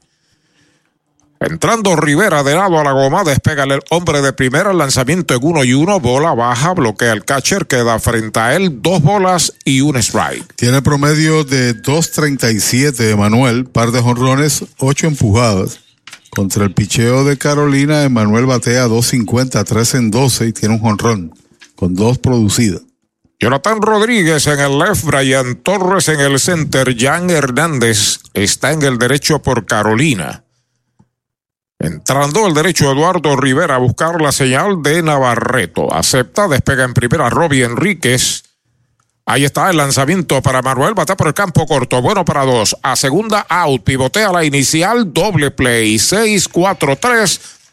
Entrando 1.39 1.95
Rivera 1.95 2.43
de 2.43 2.57
lado 2.57 2.81
a 2.81 2.85
la 2.85 2.91
goma, 2.91 3.23
despega 3.23 3.63
el 3.63 3.81
hombre 3.91 4.21
de 4.21 4.33
primera, 4.33 4.73
lanzamiento 4.73 5.35
en 5.35 5.41
uno 5.45 5.63
y 5.63 5.73
uno, 5.73 6.01
bola 6.01 6.35
baja, 6.35 6.73
bloquea 6.73 7.13
el 7.13 7.25
catcher, 7.25 7.67
queda 7.67 8.01
frente 8.01 8.41
a 8.41 8.57
él, 8.57 8.83
dos 8.83 9.01
bolas 9.03 9.53
y 9.65 9.83
un 9.83 9.97
strike. 9.99 10.57
Tiene 10.57 10.83
promedio 10.83 11.45
de 11.45 11.81
2.37 11.81 13.13
Emanuel, 13.13 13.67
par 13.67 13.93
de 13.93 14.01
jonrones, 14.01 14.65
ocho 14.79 15.07
empujadas. 15.07 15.84
Contra 16.35 16.65
el 16.65 16.73
picheo 16.73 17.25
de 17.25 17.39
Carolina, 17.39 18.03
Emanuel 18.03 18.47
batea 18.47 18.89
2.50, 18.89 19.65
3 19.65 19.95
en 19.95 20.11
12 20.11 20.47
y 20.49 20.53
tiene 20.53 20.75
un 20.75 20.81
jonrón, 20.81 21.33
con 21.77 21.95
dos 21.95 22.19
producidas. 22.19 22.83
Jonathan 23.39 23.81
Rodríguez 23.81 24.47
en 24.47 24.59
el 24.59 24.79
left, 24.79 25.05
Brian 25.05 25.57
Torres 25.57 26.09
en 26.09 26.21
el 26.21 26.41
center, 26.41 26.97
Jan 26.99 27.31
Hernández 27.31 28.21
está 28.33 28.73
en 28.73 28.83
el 28.83 28.99
derecho 28.99 29.41
por 29.41 29.67
Carolina. 29.67 30.45
Entrando 31.79 32.47
el 32.47 32.55
derecho 32.55 32.91
Eduardo 32.91 33.37
Rivera 33.37 33.75
a 33.75 33.79
buscar 33.79 34.21
la 34.21 34.33
señal 34.33 34.83
de 34.83 35.03
Navarreto. 35.03 35.93
Acepta, 35.93 36.49
despega 36.49 36.85
en 36.85 36.95
primera 36.95 37.29
Robbie 37.29 37.65
Enríquez. 37.65 38.44
Ahí 39.27 39.45
está 39.45 39.71
el 39.71 39.79
lanzamiento 39.79 40.43
para 40.43 40.61
Manuel. 40.61 40.93
Bata 40.93 41.17
por 41.17 41.29
el 41.29 41.35
campo 41.35 41.67
corto. 41.67 42.03
Bueno 42.03 42.25
para 42.25 42.45
dos. 42.45 42.77
A 42.83 42.95
segunda 42.95 43.47
out. 43.49 43.83
Pivotea 43.83 44.31
la 44.31 44.45
inicial. 44.45 45.13
Doble 45.13 45.51
play. 45.51 45.97
6-4-3 45.97 47.41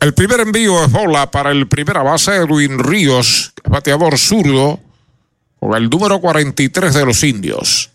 El 0.00 0.14
primer 0.14 0.40
envío 0.40 0.82
es 0.82 0.90
bola 0.90 1.30
para 1.30 1.50
el 1.50 1.68
primera 1.68 2.02
base, 2.02 2.34
Edwin 2.34 2.78
Ríos, 2.78 3.52
bateador 3.68 4.18
zurdo, 4.18 4.80
con 5.58 5.74
el 5.74 5.90
número 5.90 6.22
43 6.22 6.94
de 6.94 7.04
los 7.04 7.22
indios. 7.22 7.90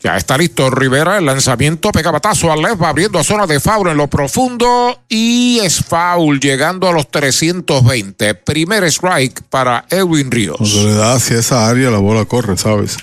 Ya 0.00 0.16
está 0.16 0.38
listo 0.38 0.70
Rivera, 0.70 1.18
el 1.18 1.26
lanzamiento, 1.26 1.90
pega 1.90 2.12
batazo 2.12 2.52
al 2.52 2.62
left, 2.62 2.80
va 2.80 2.90
abriendo 2.90 3.18
a 3.18 3.24
zona 3.24 3.48
de 3.48 3.58
foul 3.58 3.88
en 3.88 3.96
lo 3.96 4.06
profundo 4.06 5.00
y 5.08 5.58
es 5.58 5.84
foul 5.84 6.38
llegando 6.38 6.88
a 6.88 6.92
los 6.92 7.10
320. 7.10 8.34
Primer 8.36 8.84
strike 8.84 9.42
para 9.50 9.84
Edwin 9.90 10.30
Ríos. 10.30 10.58
Cuando 10.58 10.84
le 10.84 10.94
da 10.94 11.14
hacia 11.14 11.40
esa 11.40 11.68
área 11.68 11.90
la 11.90 11.98
bola 11.98 12.24
corre, 12.26 12.56
¿sabes? 12.56 12.98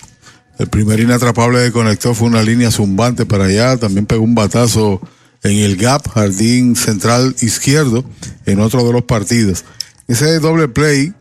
El 0.57 0.67
primer 0.67 1.01
inatrapable 1.01 1.65
que 1.65 1.73
conectó 1.73 2.13
fue 2.13 2.29
una 2.29 2.41
línea 2.41 2.71
zumbante 2.71 3.25
para 3.25 3.43
allá, 3.43 3.75
también 3.75 4.05
pegó 4.05 4.23
un 4.23 4.33
batazo 4.33 5.01
en 5.45 5.59
el 5.59 5.77
gap, 5.77 6.09
jardín 6.09 6.75
central 6.75 7.35
izquierdo, 7.39 8.03
en 8.47 8.59
otro 8.59 8.85
de 8.85 8.91
los 8.91 9.03
partidos. 9.03 9.63
Ese 10.07 10.39
doble 10.39 10.67
play, 10.67 11.13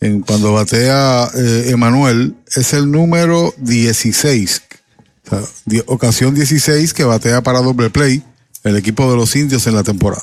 en 0.00 0.20
cuando 0.20 0.52
batea 0.52 1.28
eh, 1.34 1.70
Emanuel, 1.70 2.36
es 2.54 2.74
el 2.74 2.90
número 2.90 3.52
16. 3.58 4.62
O 5.26 5.30
sea, 5.30 5.82
ocasión 5.86 6.32
16 6.32 6.94
que 6.94 7.04
batea 7.04 7.42
para 7.42 7.60
doble 7.60 7.90
play 7.90 8.22
el 8.62 8.76
equipo 8.76 9.10
de 9.10 9.16
los 9.16 9.34
indios 9.34 9.66
en 9.66 9.74
la 9.74 9.82
temporada. 9.82 10.22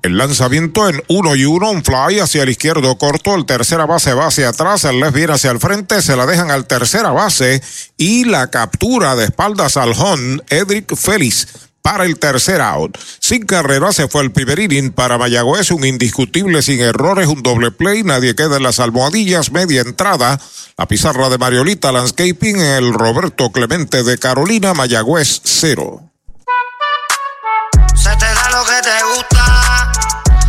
El 0.00 0.16
lanzamiento 0.16 0.88
en 0.88 1.02
uno 1.08 1.36
y 1.36 1.44
uno, 1.44 1.70
un 1.70 1.84
fly 1.84 2.20
hacia 2.20 2.44
el 2.44 2.48
izquierdo 2.48 2.96
corto, 2.96 3.34
el 3.34 3.44
tercera 3.44 3.84
base 3.84 4.14
va 4.14 4.28
hacia 4.28 4.48
atrás, 4.48 4.84
el 4.84 5.00
left 5.00 5.14
viene 5.14 5.34
hacia 5.34 5.50
el 5.50 5.58
frente, 5.58 6.00
se 6.00 6.16
la 6.16 6.24
dejan 6.24 6.50
al 6.50 6.66
tercera 6.66 7.10
base 7.10 7.60
y 7.98 8.24
la 8.24 8.48
captura 8.48 9.16
de 9.16 9.24
espaldas 9.24 9.76
al 9.76 9.92
home, 9.92 10.40
Edric 10.48 10.94
Félix 10.96 11.67
para 11.90 12.04
el 12.04 12.18
tercer 12.18 12.60
out. 12.60 12.98
Sin 13.18 13.46
carrera 13.46 13.92
se 13.92 14.08
fue 14.08 14.22
el 14.22 14.30
primer 14.30 14.58
inning 14.58 14.92
para 14.92 15.16
Mayagüez, 15.16 15.70
un 15.70 15.86
indiscutible 15.86 16.60
sin 16.60 16.80
errores, 16.80 17.28
un 17.28 17.42
doble 17.42 17.70
play, 17.70 18.02
nadie 18.02 18.34
queda 18.34 18.58
en 18.58 18.62
las 18.62 18.78
almohadillas, 18.78 19.52
media 19.52 19.80
entrada. 19.80 20.38
La 20.76 20.86
pizarra 20.86 21.30
de 21.30 21.38
Mariolita 21.38 21.90
Landscaping, 21.90 22.60
el 22.60 22.92
Roberto 22.92 23.50
Clemente 23.52 24.02
de 24.02 24.18
Carolina, 24.18 24.74
Mayagüez 24.74 25.40
cero. 25.44 26.02
Se 27.94 28.10
te 28.16 28.26
da 28.26 28.50
lo 28.50 28.64
que 28.66 28.82
te 28.82 29.04
gusta, 29.14 29.92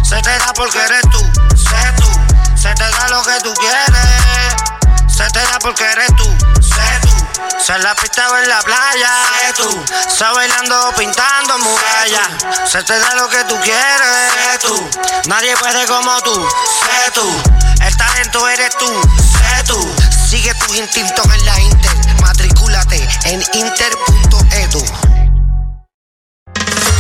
se 0.04 0.22
te 0.22 0.30
da 0.32 0.54
porque 0.54 0.78
eres 0.78 1.04
tú, 1.10 1.20
sé 1.56 1.78
tú, 1.96 2.58
se 2.58 2.74
te 2.74 2.84
da 2.84 3.10
lo 3.12 3.24
que 3.24 3.44
tú 3.46 3.54
quieres, 3.62 5.08
se 5.08 5.24
te 5.32 5.40
da 5.40 5.58
porque 5.62 5.86
eres 5.86 6.08
tú, 6.18 6.26
sé 6.62 7.08
tú. 7.08 7.19
Se 7.60 7.78
la 7.80 7.96
pista 7.96 8.28
en 8.42 8.50
la 8.50 8.62
playa, 8.62 9.10
sé 9.40 9.54
tú. 9.54 9.86
Se 10.10 10.24
bailando, 10.24 10.94
pintando 10.98 11.58
murallas. 11.60 12.30
Se 12.66 12.84
te 12.84 12.98
da 12.98 13.16
lo 13.16 13.30
que 13.30 13.44
tú 13.46 13.60
quieres, 13.62 14.34
sé 14.34 14.60
tú. 14.60 14.90
Nadie 15.28 15.56
puede 15.58 15.86
como 15.88 16.22
tú, 16.22 16.34
sé 16.34 17.12
tú. 17.12 17.28
El 17.82 17.98
talento 17.98 18.48
eres 18.50 18.78
tú, 18.78 19.02
sé 19.38 19.64
tú. 19.66 19.96
Sigue 20.30 20.54
tus 20.56 20.76
instintos 20.78 21.26
en 21.26 21.46
la 21.46 21.60
Inter. 21.60 22.22
Matricúlate 22.22 23.08
en 23.26 23.44
inter.edu. 23.54 25.19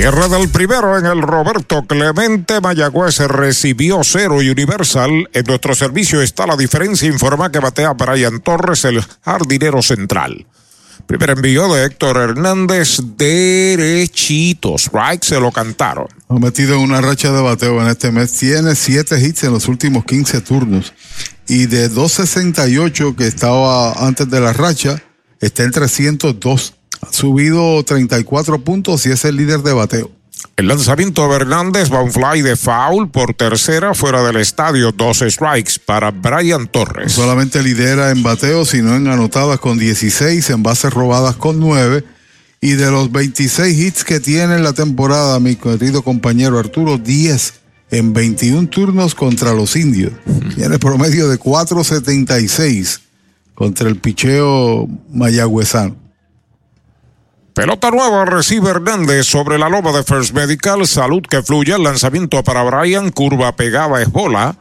Cierre 0.00 0.28
del 0.28 0.48
primero 0.48 0.96
en 0.96 1.06
el 1.06 1.20
Roberto 1.20 1.82
Clemente 1.82 2.60
Mayagüez 2.60 3.18
recibió 3.18 4.04
cero 4.04 4.40
y 4.40 4.48
Universal. 4.48 5.28
En 5.32 5.44
nuestro 5.44 5.74
servicio 5.74 6.22
está 6.22 6.46
la 6.46 6.56
diferencia. 6.56 7.08
Informa 7.08 7.50
que 7.50 7.58
batea 7.58 7.94
Brian 7.94 8.38
Torres, 8.38 8.84
el 8.84 9.02
jardinero 9.24 9.82
central. 9.82 10.46
Primer 11.08 11.30
envío 11.30 11.74
de 11.74 11.84
Héctor 11.84 12.16
Hernández, 12.16 13.00
derechitos. 13.16 14.82
Strike 14.84 15.24
se 15.24 15.40
lo 15.40 15.50
cantaron. 15.50 16.06
Ha 16.28 16.34
metido 16.34 16.76
en 16.76 16.82
una 16.82 17.00
racha 17.00 17.32
de 17.32 17.42
bateo 17.42 17.82
en 17.82 17.88
este 17.88 18.12
mes. 18.12 18.30
Tiene 18.34 18.76
siete 18.76 19.20
hits 19.20 19.42
en 19.42 19.52
los 19.52 19.66
últimos 19.66 20.04
15 20.04 20.42
turnos. 20.42 20.92
Y 21.48 21.66
de 21.66 21.88
268 21.88 23.16
que 23.16 23.26
estaba 23.26 23.94
antes 23.94 24.30
de 24.30 24.38
la 24.38 24.52
racha, 24.52 25.02
está 25.40 25.64
en 25.64 25.72
302. 25.72 26.77
Ha 27.02 27.12
subido 27.12 27.82
34 27.84 28.58
puntos 28.60 29.06
y 29.06 29.10
es 29.10 29.24
el 29.24 29.36
líder 29.36 29.62
de 29.62 29.72
bateo. 29.72 30.10
El 30.56 30.68
lanzamiento 30.68 31.28
de 31.28 31.36
Hernández 31.36 31.92
va 31.92 32.02
un 32.02 32.12
fly 32.12 32.42
de 32.42 32.56
foul 32.56 33.10
por 33.10 33.34
tercera 33.34 33.94
fuera 33.94 34.22
del 34.22 34.36
estadio, 34.36 34.92
dos 34.92 35.18
strikes 35.18 35.74
para 35.84 36.10
Brian 36.10 36.66
Torres. 36.66 37.16
No 37.16 37.22
solamente 37.24 37.62
lidera 37.62 38.10
en 38.10 38.22
bateo, 38.22 38.64
sino 38.64 38.96
en 38.96 39.06
anotadas 39.08 39.60
con 39.60 39.78
16, 39.78 40.50
en 40.50 40.62
bases 40.62 40.92
robadas 40.92 41.36
con 41.36 41.60
9. 41.60 42.04
Y 42.60 42.72
de 42.72 42.90
los 42.90 43.12
26 43.12 43.78
hits 43.78 44.04
que 44.04 44.18
tiene 44.18 44.56
en 44.56 44.64
la 44.64 44.72
temporada, 44.72 45.38
mi 45.38 45.54
querido 45.54 46.02
compañero 46.02 46.58
Arturo, 46.58 46.98
10 46.98 47.54
en 47.90 48.12
21 48.12 48.68
turnos 48.68 49.14
contra 49.14 49.52
los 49.52 49.76
indios. 49.76 50.12
Tiene 50.56 50.78
promedio 50.78 51.28
de 51.28 51.38
4.76 51.38 53.00
contra 53.54 53.88
el 53.88 53.96
picheo 53.96 54.88
mayagüezano. 55.12 56.07
Pelota 57.58 57.90
nueva 57.90 58.24
recibe 58.24 58.70
Hernández 58.70 59.26
sobre 59.26 59.58
la 59.58 59.68
loba 59.68 59.90
de 59.90 60.04
First 60.04 60.32
Medical. 60.32 60.86
Salud 60.86 61.22
que 61.28 61.42
fluye. 61.42 61.74
El 61.74 61.82
lanzamiento 61.82 62.44
para 62.44 62.62
Brian. 62.62 63.10
Curva 63.10 63.56
pegada 63.56 64.00
es 64.00 64.12
bola. 64.12 64.54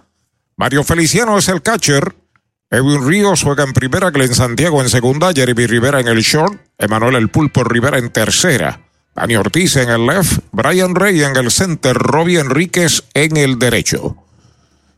Mario 0.55 0.83
Feliciano 0.83 1.37
es 1.37 1.47
el 1.47 1.61
catcher. 1.61 2.15
Edwin 2.71 3.07
Ríos 3.07 3.43
juega 3.43 3.65
en 3.65 3.73
primera. 3.73 4.09
Glenn 4.09 4.33
Santiago 4.33 4.81
en 4.81 4.89
segunda. 4.89 5.31
Jeremy 5.31 5.67
Rivera 5.67 5.99
en 5.99 6.07
el 6.07 6.23
short. 6.23 6.59
Emanuel 6.79 7.17
El 7.17 7.29
Pulpo 7.29 7.63
Rivera 7.63 7.99
en 7.99 8.09
tercera. 8.09 8.81
Dani 9.13 9.35
Ortiz 9.35 9.75
en 9.75 9.91
el 9.91 10.07
left. 10.07 10.39
Brian 10.51 10.95
Rey 10.95 11.21
en 11.21 11.35
el 11.35 11.51
center. 11.51 11.95
Robbie 11.95 12.39
Enríquez 12.39 13.03
en 13.13 13.37
el 13.37 13.59
derecho. 13.59 14.15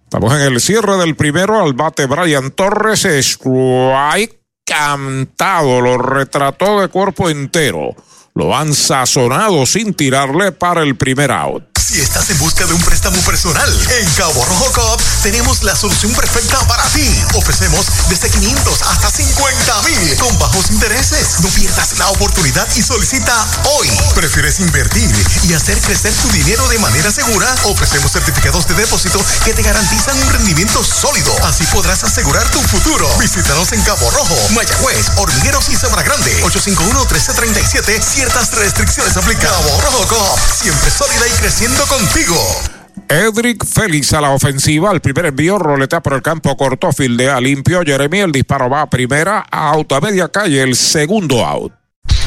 Estamos 0.05 0.33
en 0.35 0.39
el 0.39 0.61
cierre 0.61 0.95
del 0.99 1.17
primero. 1.17 1.61
Al 1.61 1.73
bate 1.73 2.05
Brian 2.05 2.51
Torres. 2.51 3.03
Strike 3.03 4.38
cantado, 4.69 5.81
lo 5.81 5.97
retrató 5.97 6.79
de 6.79 6.89
cuerpo 6.89 7.29
entero. 7.29 7.95
Lo 8.39 8.55
han 8.55 8.73
sazonado 8.73 9.65
sin 9.65 9.93
tirarle 9.93 10.53
para 10.53 10.81
el 10.83 10.95
primer 10.95 11.29
out. 11.29 11.69
Si 11.89 11.99
estás 11.99 12.29
en 12.29 12.37
busca 12.37 12.67
de 12.67 12.73
un 12.73 12.81
préstamo 12.81 13.19
personal, 13.21 13.67
en 13.99 14.09
Cabo 14.11 14.45
Rojo 14.45 14.71
Cop 14.73 15.01
tenemos 15.23 15.63
la 15.63 15.75
solución 15.75 16.13
perfecta 16.13 16.59
para 16.67 16.83
ti. 16.89 17.09
Ofrecemos 17.33 17.87
desde 18.09 18.29
500 18.29 18.81
hasta 18.83 19.09
50 19.09 19.81
mil 19.81 20.17
con 20.17 20.37
bajos 20.37 20.69
intereses. 20.69 21.39
No 21.39 21.49
pierdas 21.49 21.97
la 21.97 22.09
oportunidad 22.09 22.67
y 22.75 22.83
solicita 22.83 23.33
hoy. 23.73 23.89
¿Prefieres 24.13 24.59
invertir 24.59 25.09
y 25.49 25.53
hacer 25.53 25.81
crecer 25.81 26.13
tu 26.13 26.29
dinero 26.29 26.67
de 26.67 26.77
manera 26.77 27.11
segura? 27.11 27.47
Ofrecemos 27.63 28.11
certificados 28.11 28.67
de 28.67 28.75
depósito 28.75 29.19
que 29.43 29.55
te 29.55 29.63
garantizan 29.63 30.15
un 30.21 30.29
rendimiento 30.29 30.83
sólido. 30.83 31.33
Así 31.43 31.65
podrás 31.73 32.03
asegurar 32.03 32.47
tu 32.51 32.61
futuro. 32.61 33.09
Visítanos 33.17 33.71
en 33.71 33.81
Cabo 33.81 34.11
Rojo, 34.11 34.35
Mayagüez, 34.53 35.13
Hormigueros 35.15 35.69
y 35.69 35.75
Sabra 35.75 36.03
Grande. 36.03 36.43
851-1337. 36.43 37.99
Ciertas 38.29 38.59
restricciones 38.59 39.17
aplican. 39.17 39.49
Rojo 39.81 40.37
siempre 40.53 40.91
sólida 40.91 41.27
y 41.27 41.31
creciendo 41.41 41.83
contigo. 41.87 42.35
Edric 43.07 43.65
Félix 43.65 44.13
a 44.13 44.21
la 44.21 44.29
ofensiva. 44.29 44.91
El 44.91 45.01
primer 45.01 45.25
envío 45.25 45.57
roletea 45.57 45.99
por 46.01 46.13
el 46.13 46.21
campo 46.21 46.55
corto, 46.55 46.91
fildea 46.91 47.41
limpio. 47.41 47.81
Jeremy, 47.83 48.19
el 48.19 48.31
disparo 48.31 48.69
va 48.69 48.83
a 48.83 48.89
primera, 48.89 49.47
out 49.49 49.91
a 49.93 49.99
media 49.99 50.29
calle, 50.29 50.61
el 50.61 50.75
segundo 50.75 51.43
out. 51.43 51.78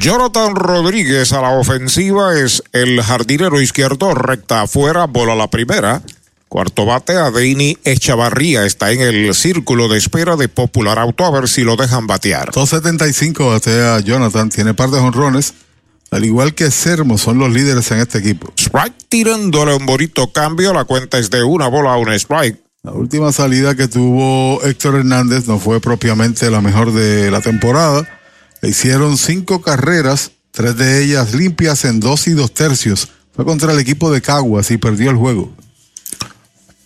Jonathan 0.00 0.56
Rodríguez 0.56 1.30
a 1.34 1.42
la 1.42 1.50
ofensiva 1.50 2.34
es 2.34 2.62
el 2.72 3.02
jardinero 3.02 3.60
izquierdo, 3.60 4.14
recta 4.14 4.62
afuera, 4.62 5.04
bola 5.04 5.34
la 5.34 5.50
primera. 5.50 6.00
Cuarto 6.48 6.86
bate, 6.86 7.16
Adeini 7.16 7.76
Echavarría 7.84 8.64
está 8.64 8.92
en 8.92 9.02
el 9.02 9.34
círculo 9.34 9.88
de 9.88 9.98
espera 9.98 10.36
de 10.36 10.48
Popular 10.48 10.98
Auto 10.98 11.26
a 11.26 11.30
ver 11.30 11.50
si 11.50 11.64
lo 11.64 11.76
dejan 11.76 12.06
batear. 12.06 12.50
275 12.50 13.46
batea 13.46 14.00
Jonathan, 14.00 14.48
tiene 14.48 14.72
par 14.72 14.88
de 14.88 15.00
jonrones. 15.00 15.52
Al 16.10 16.24
igual 16.24 16.54
que 16.54 16.70
Sermo, 16.70 17.18
son 17.18 17.38
los 17.38 17.52
líderes 17.52 17.90
en 17.90 17.98
este 17.98 18.20
equipo. 18.20 18.50
Strike 18.56 18.96
tirándole 19.10 19.74
un 19.74 19.84
bonito 19.84 20.32
cambio, 20.32 20.72
la 20.72 20.86
cuenta 20.86 21.18
es 21.18 21.28
de 21.28 21.42
una 21.42 21.68
bola 21.68 21.92
a 21.92 21.96
un 21.98 22.10
strike. 22.14 22.58
La 22.82 22.92
última 22.92 23.32
salida 23.32 23.74
que 23.74 23.86
tuvo 23.86 24.62
Héctor 24.62 24.94
Hernández 24.94 25.46
no 25.46 25.58
fue 25.58 25.78
propiamente 25.78 26.50
la 26.50 26.62
mejor 26.62 26.94
de 26.94 27.30
la 27.30 27.42
temporada. 27.42 28.08
Hicieron 28.62 29.16
cinco 29.16 29.62
carreras, 29.62 30.32
tres 30.50 30.76
de 30.76 31.02
ellas 31.02 31.34
limpias 31.34 31.84
en 31.84 32.00
dos 32.00 32.26
y 32.26 32.32
dos 32.32 32.52
tercios. 32.52 33.08
Fue 33.32 33.44
contra 33.44 33.72
el 33.72 33.78
equipo 33.78 34.10
de 34.10 34.20
Caguas 34.20 34.70
y 34.70 34.76
perdió 34.76 35.10
el 35.10 35.16
juego. 35.16 35.50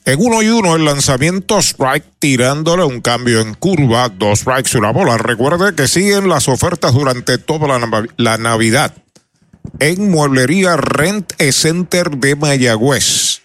En 0.04 0.20
uno 0.20 0.42
y 0.42 0.48
uno 0.48 0.76
el 0.76 0.84
lanzamiento 0.84 1.58
strike 1.58 2.04
tirándole 2.18 2.84
un 2.84 3.00
cambio 3.00 3.40
en 3.40 3.54
curva, 3.54 4.10
dos 4.10 4.40
strikes 4.40 4.70
y 4.74 4.76
una 4.76 4.92
bola. 4.92 5.16
Recuerde 5.16 5.74
que 5.74 5.88
siguen 5.88 6.28
las 6.28 6.46
ofertas 6.46 6.92
durante 6.92 7.38
toda 7.38 7.66
la, 7.66 8.06
la 8.18 8.36
Navidad 8.36 8.94
en 9.78 10.10
Mueblería 10.10 10.76
Rent 10.76 11.32
Center 11.52 12.10
de 12.10 12.36
Mayagüez. 12.36 13.40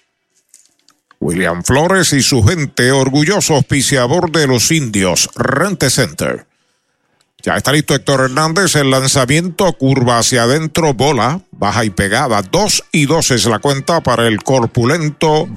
William 1.20 1.63
Flores 1.63 2.13
y 2.13 2.22
su 2.22 2.44
gente, 2.44 2.92
orgulloso 2.92 3.56
auspiciador 3.56 4.32
de 4.32 4.48
los 4.48 4.72
indios, 4.72 5.30
Rent 5.36 5.84
Center. 5.89 6.49
Ya 7.41 7.56
está 7.56 7.71
listo 7.71 7.95
Héctor 7.95 8.21
Hernández, 8.21 8.75
el 8.75 8.91
lanzamiento 8.91 9.71
curva 9.73 10.19
hacia 10.19 10.43
adentro, 10.43 10.93
bola, 10.93 11.41
baja 11.52 11.86
y 11.86 11.89
pegada, 11.89 12.41
dos 12.41 12.84
y 12.91 13.06
dos 13.06 13.32
es 13.32 13.45
la 13.45 13.60
cuenta 13.60 14.02
para 14.02 14.28
el 14.28 14.43
corpulento 14.43 15.47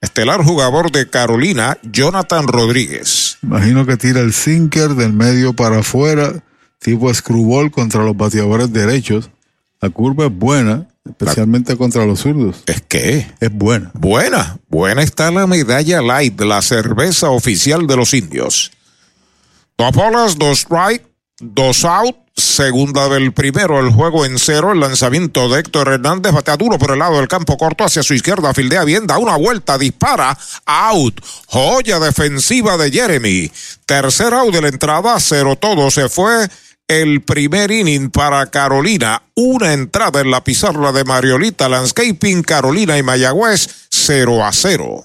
estelar 0.00 0.42
jugador 0.42 0.90
de 0.90 1.08
Carolina, 1.08 1.78
Jonathan 1.82 2.48
Rodríguez. 2.48 3.38
Imagino 3.42 3.86
que 3.86 3.96
tira 3.96 4.20
el 4.20 4.32
sinker 4.32 4.90
del 4.90 5.12
medio 5.12 5.54
para 5.54 5.78
afuera, 5.78 6.42
tipo 6.80 7.12
screwball 7.14 7.70
contra 7.70 8.02
los 8.02 8.16
bateadores 8.16 8.72
derechos. 8.72 9.30
La 9.80 9.90
curva 9.90 10.26
es 10.26 10.32
buena, 10.36 10.88
especialmente 11.04 11.76
contra 11.76 12.04
los 12.04 12.20
zurdos. 12.20 12.64
¿Es 12.66 12.80
que 12.80 13.28
Es 13.38 13.52
buena. 13.52 13.92
Buena, 13.94 14.58
buena 14.68 15.02
está 15.02 15.30
la 15.30 15.46
medalla 15.46 16.02
light, 16.02 16.40
la 16.40 16.62
cerveza 16.62 17.30
oficial 17.30 17.86
de 17.86 17.96
los 17.96 18.12
indios. 18.12 18.72
Dos 19.76 19.92
bolas, 19.92 20.36
dos 20.36 20.58
strike, 20.58 21.07
dos 21.40 21.84
out, 21.84 22.16
segunda 22.36 23.08
del 23.08 23.32
primero, 23.32 23.78
el 23.80 23.92
juego 23.92 24.24
en 24.24 24.38
cero, 24.38 24.72
el 24.72 24.80
lanzamiento 24.80 25.48
de 25.48 25.60
Héctor 25.60 25.88
Hernández, 25.88 26.32
batea 26.32 26.56
duro 26.56 26.78
por 26.78 26.92
el 26.92 26.98
lado 26.98 27.16
del 27.16 27.28
campo 27.28 27.56
corto 27.56 27.84
hacia 27.84 28.02
su 28.02 28.14
izquierda, 28.14 28.54
fildea 28.54 28.84
bien, 28.84 29.06
da 29.06 29.18
una 29.18 29.36
vuelta, 29.36 29.78
dispara, 29.78 30.36
out, 30.66 31.20
joya 31.46 32.00
defensiva 32.00 32.76
de 32.76 32.90
Jeremy. 32.90 33.52
Tercer 33.86 34.34
out 34.34 34.52
de 34.52 34.62
la 34.62 34.68
entrada, 34.68 35.18
cero 35.20 35.56
todo, 35.56 35.90
se 35.90 36.08
fue 36.08 36.48
el 36.88 37.22
primer 37.22 37.70
inning 37.70 38.10
para 38.10 38.46
Carolina, 38.46 39.22
una 39.34 39.74
entrada 39.74 40.20
en 40.20 40.30
la 40.30 40.42
pizarra 40.42 40.90
de 40.90 41.04
Mariolita 41.04 41.68
Landscaping, 41.68 42.42
Carolina 42.42 42.96
y 42.96 43.02
Mayagüez, 43.02 43.68
0 43.90 44.44
a 44.44 44.52
0. 44.52 45.04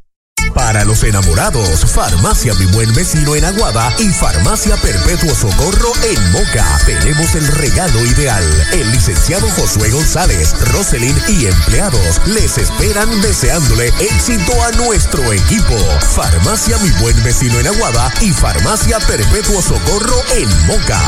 Para 0.53 0.83
los 0.85 1.03
enamorados, 1.03 1.85
Farmacia 1.91 2.53
Mi 2.55 2.65
Buen 2.67 2.93
Vecino 2.93 3.35
en 3.35 3.45
Aguada 3.45 3.93
y 3.99 4.09
Farmacia 4.09 4.75
Perpetuo 4.77 5.33
Socorro 5.33 5.91
en 6.03 6.31
Moca. 6.31 6.65
Tenemos 6.85 7.33
el 7.35 7.47
regalo 7.47 8.05
ideal. 8.05 8.43
El 8.73 8.91
licenciado 8.91 9.49
Josué 9.51 9.89
González, 9.91 10.53
Roselyn 10.71 11.15
y 11.29 11.45
empleados 11.45 12.21
les 12.27 12.57
esperan 12.57 13.21
deseándole 13.21 13.87
éxito 13.99 14.51
a 14.63 14.71
nuestro 14.83 15.31
equipo. 15.31 15.75
Farmacia 16.15 16.77
Mi 16.79 16.89
Buen 17.01 17.23
Vecino 17.23 17.59
en 17.59 17.67
Aguada 17.67 18.11
y 18.21 18.31
Farmacia 18.31 18.99
Perpetuo 18.99 19.61
Socorro 19.61 20.21
en 20.35 20.67
Moca. 20.67 21.01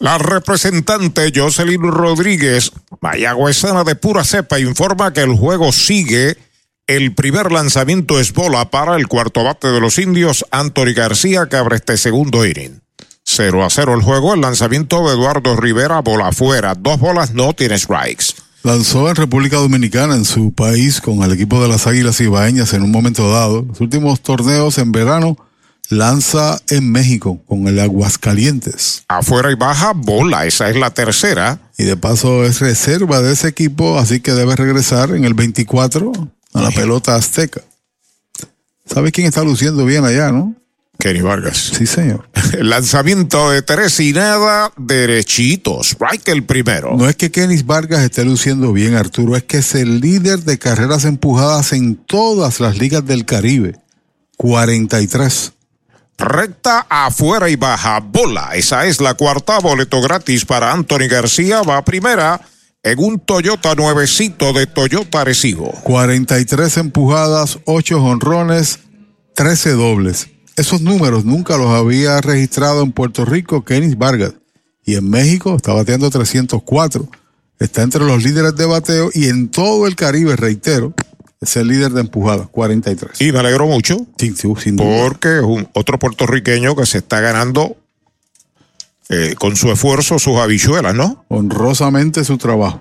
La 0.00 0.16
representante 0.16 1.32
Jocelyn 1.34 1.82
Rodríguez, 1.82 2.70
mayagüezana 3.00 3.82
de 3.82 3.96
pura 3.96 4.22
cepa, 4.22 4.60
informa 4.60 5.12
que 5.12 5.22
el 5.22 5.34
juego 5.34 5.72
sigue. 5.72 6.36
El 6.88 7.12
primer 7.12 7.52
lanzamiento 7.52 8.18
es 8.18 8.32
bola 8.32 8.70
para 8.70 8.96
el 8.96 9.08
cuarto 9.08 9.44
bate 9.44 9.68
de 9.68 9.78
los 9.78 9.98
indios, 9.98 10.46
Anthony 10.50 10.94
García, 10.96 11.46
que 11.46 11.56
abre 11.56 11.76
este 11.76 11.98
segundo 11.98 12.46
inning. 12.46 12.80
0 13.24 13.62
a 13.62 13.68
0 13.68 13.92
el 13.92 14.00
juego, 14.00 14.32
el 14.32 14.40
lanzamiento 14.40 15.06
de 15.06 15.12
Eduardo 15.12 15.54
Rivera, 15.54 16.00
bola 16.00 16.28
afuera. 16.28 16.74
Dos 16.74 16.98
bolas, 16.98 17.34
no 17.34 17.52
tiene 17.52 17.78
strikes. 17.78 18.28
Lanzó 18.62 19.10
en 19.10 19.16
República 19.16 19.58
Dominicana, 19.58 20.14
en 20.14 20.24
su 20.24 20.54
país, 20.54 21.02
con 21.02 21.22
el 21.22 21.32
equipo 21.32 21.60
de 21.60 21.68
las 21.68 21.86
Águilas 21.86 22.22
Ibaeñas 22.22 22.72
en 22.72 22.80
un 22.80 22.90
momento 22.90 23.30
dado. 23.30 23.66
Los 23.68 23.82
últimos 23.82 24.22
torneos 24.22 24.78
en 24.78 24.90
verano 24.90 25.36
lanza 25.90 26.58
en 26.70 26.90
México 26.90 27.42
con 27.46 27.68
el 27.68 27.80
Aguascalientes. 27.80 29.04
Afuera 29.08 29.52
y 29.52 29.56
baja, 29.56 29.92
bola, 29.94 30.46
esa 30.46 30.70
es 30.70 30.76
la 30.76 30.88
tercera. 30.88 31.60
Y 31.76 31.84
de 31.84 31.98
paso 31.98 32.44
es 32.44 32.60
reserva 32.60 33.20
de 33.20 33.34
ese 33.34 33.48
equipo, 33.48 33.98
así 33.98 34.20
que 34.20 34.32
debe 34.32 34.56
regresar 34.56 35.10
en 35.10 35.26
el 35.26 35.34
24 35.34 36.32
a 36.58 36.62
la 36.62 36.70
pelota 36.70 37.14
azteca. 37.14 37.62
¿Sabe 38.86 39.12
quién 39.12 39.26
está 39.26 39.42
luciendo 39.44 39.84
bien 39.84 40.04
allá, 40.04 40.32
no? 40.32 40.54
Kenny 40.98 41.20
Vargas. 41.20 41.72
Sí, 41.76 41.86
señor. 41.86 42.28
El 42.52 42.70
lanzamiento 42.70 43.50
de 43.50 43.62
tres 43.62 44.00
y 44.00 44.12
nada, 44.12 44.72
derechito. 44.76 45.80
Strike 45.82 46.28
el 46.28 46.44
primero. 46.44 46.96
No 46.96 47.08
es 47.08 47.14
que 47.14 47.30
Kenny 47.30 47.62
Vargas 47.62 48.00
esté 48.00 48.24
luciendo 48.24 48.72
bien, 48.72 48.96
Arturo, 48.96 49.36
es 49.36 49.44
que 49.44 49.58
es 49.58 49.74
el 49.76 50.00
líder 50.00 50.40
de 50.40 50.58
carreras 50.58 51.04
empujadas 51.04 51.72
en 51.72 51.94
todas 51.94 52.58
las 52.58 52.78
ligas 52.78 53.06
del 53.06 53.24
Caribe. 53.24 53.76
43. 54.38 55.52
Recta 56.18 56.86
afuera 56.90 57.48
y 57.48 57.54
baja, 57.54 58.00
bola. 58.00 58.50
Esa 58.54 58.86
es 58.86 59.00
la 59.00 59.14
cuarta, 59.14 59.60
boleto 59.60 60.02
gratis 60.02 60.44
para 60.44 60.72
Anthony 60.72 61.06
García. 61.08 61.62
Va 61.62 61.76
a 61.76 61.84
primera 61.84 62.40
en 62.82 62.98
un 62.98 63.18
Toyota 63.18 63.74
nuevecito 63.74 64.52
de 64.52 64.66
Toyota 64.66 65.24
Recibo. 65.24 65.72
43 65.82 66.76
empujadas, 66.78 67.58
8 67.64 68.02
honrones, 68.02 68.80
13 69.34 69.72
dobles. 69.72 70.28
Esos 70.56 70.80
números 70.80 71.24
nunca 71.24 71.56
los 71.56 71.70
había 71.70 72.20
registrado 72.20 72.82
en 72.82 72.92
Puerto 72.92 73.24
Rico 73.24 73.64
Kenny 73.64 73.94
Vargas. 73.94 74.34
Y 74.84 74.96
en 74.96 75.08
México 75.08 75.54
está 75.56 75.72
bateando 75.72 76.10
304. 76.10 77.08
Está 77.58 77.82
entre 77.82 78.04
los 78.04 78.22
líderes 78.22 78.56
de 78.56 78.66
bateo 78.66 79.10
y 79.12 79.28
en 79.28 79.50
todo 79.50 79.86
el 79.86 79.96
Caribe, 79.96 80.36
reitero, 80.36 80.94
es 81.40 81.56
el 81.56 81.68
líder 81.68 81.92
de 81.92 82.00
empujadas, 82.00 82.48
43. 82.48 83.20
Y 83.20 83.32
me 83.32 83.40
alegro 83.40 83.66
mucho. 83.66 84.06
Sí, 84.16 84.34
sí, 84.36 84.48
sin 84.58 84.76
duda. 84.76 85.02
Porque 85.02 85.38
es 85.38 85.44
un, 85.44 85.68
otro 85.74 85.98
puertorriqueño 85.98 86.74
que 86.74 86.86
se 86.86 86.98
está 86.98 87.20
ganando 87.20 87.76
eh, 89.08 89.34
con 89.38 89.56
su 89.56 89.70
esfuerzo 89.72 90.18
sus 90.18 90.36
habichuelas, 90.36 90.94
¿no? 90.94 91.24
Honrosamente 91.28 92.24
su 92.24 92.38
trabajo. 92.38 92.80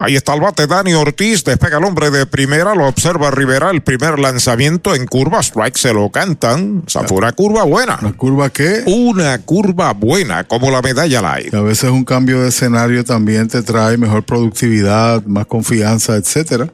Ahí 0.00 0.16
está 0.16 0.34
el 0.34 0.40
bate 0.40 0.66
Dani 0.66 0.92
Ortiz, 0.94 1.44
despega 1.44 1.78
el 1.78 1.84
hombre 1.84 2.10
de 2.10 2.26
primera, 2.26 2.74
lo 2.74 2.88
observa 2.88 3.30
Rivera, 3.30 3.70
el 3.70 3.80
primer 3.80 4.18
lanzamiento 4.18 4.94
en 4.94 5.06
curva, 5.06 5.40
strike 5.40 5.76
se 5.76 5.94
lo 5.94 6.10
cantan, 6.10 6.82
o 6.84 6.90
sea, 6.90 7.04
fue 7.04 7.18
una 7.18 7.30
curva 7.32 7.62
buena. 7.62 7.98
¿Una 8.02 8.12
curva 8.12 8.50
qué? 8.50 8.82
Una 8.86 9.38
curva 9.38 9.92
buena, 9.92 10.44
como 10.44 10.72
la 10.72 10.82
medalla 10.82 11.22
light. 11.22 11.54
a 11.54 11.62
veces 11.62 11.90
un 11.90 12.04
cambio 12.04 12.42
de 12.42 12.48
escenario 12.48 13.04
también 13.04 13.46
te 13.46 13.62
trae 13.62 13.96
mejor 13.96 14.24
productividad, 14.24 15.22
más 15.24 15.46
confianza, 15.46 16.16
etcétera. 16.16 16.68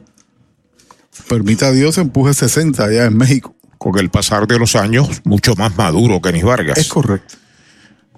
Permita 1.29 1.67
a 1.67 1.71
Dios 1.71 1.99
empuje 1.99 2.33
60 2.33 2.83
allá 2.83 3.05
en 3.05 3.15
México. 3.15 3.55
Con 3.77 3.97
el 3.97 4.09
pasar 4.09 4.47
de 4.47 4.59
los 4.59 4.75
años, 4.75 5.21
mucho 5.23 5.55
más 5.55 5.75
maduro 5.75 6.21
que 6.21 6.31
Nis 6.31 6.43
Vargas. 6.43 6.77
Es 6.77 6.87
correcto. 6.87 7.35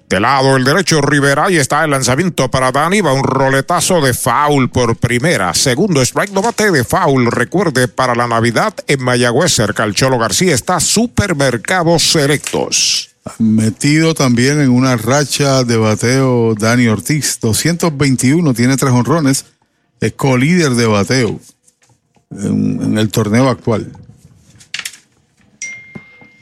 De 0.08 0.20
lado 0.20 0.56
el 0.56 0.64
derecho 0.64 1.00
Rivera, 1.00 1.46
ahí 1.46 1.56
está 1.56 1.82
el 1.82 1.90
lanzamiento 1.90 2.50
para 2.50 2.70
Dani, 2.70 3.00
va 3.00 3.12
un 3.12 3.24
roletazo 3.24 4.00
de 4.02 4.12
foul 4.12 4.68
por 4.68 4.96
primera. 4.96 5.54
Segundo 5.54 6.02
strike, 6.02 6.32
no 6.32 6.42
bate 6.42 6.70
de 6.70 6.84
foul. 6.84 7.30
Recuerde, 7.30 7.88
para 7.88 8.14
la 8.14 8.26
Navidad 8.26 8.74
en 8.86 9.02
Mayagüez, 9.02 9.52
cerca 9.52 9.82
al 9.82 9.94
Cholo 9.94 10.18
García, 10.18 10.54
está 10.54 10.78
Supermercados 10.78 12.02
Selectos. 12.02 13.10
Metido 13.38 14.14
también 14.14 14.60
en 14.60 14.68
una 14.68 14.96
racha 14.96 15.64
de 15.64 15.78
bateo 15.78 16.54
Dani 16.54 16.88
Ortiz. 16.88 17.38
221, 17.40 18.52
tiene 18.52 18.76
tres 18.76 18.92
honrones. 18.92 19.46
Es 20.00 20.12
co-líder 20.12 20.72
de 20.72 20.86
bateo 20.86 21.40
en 22.30 22.98
el 22.98 23.08
torneo 23.10 23.48
actual. 23.48 23.90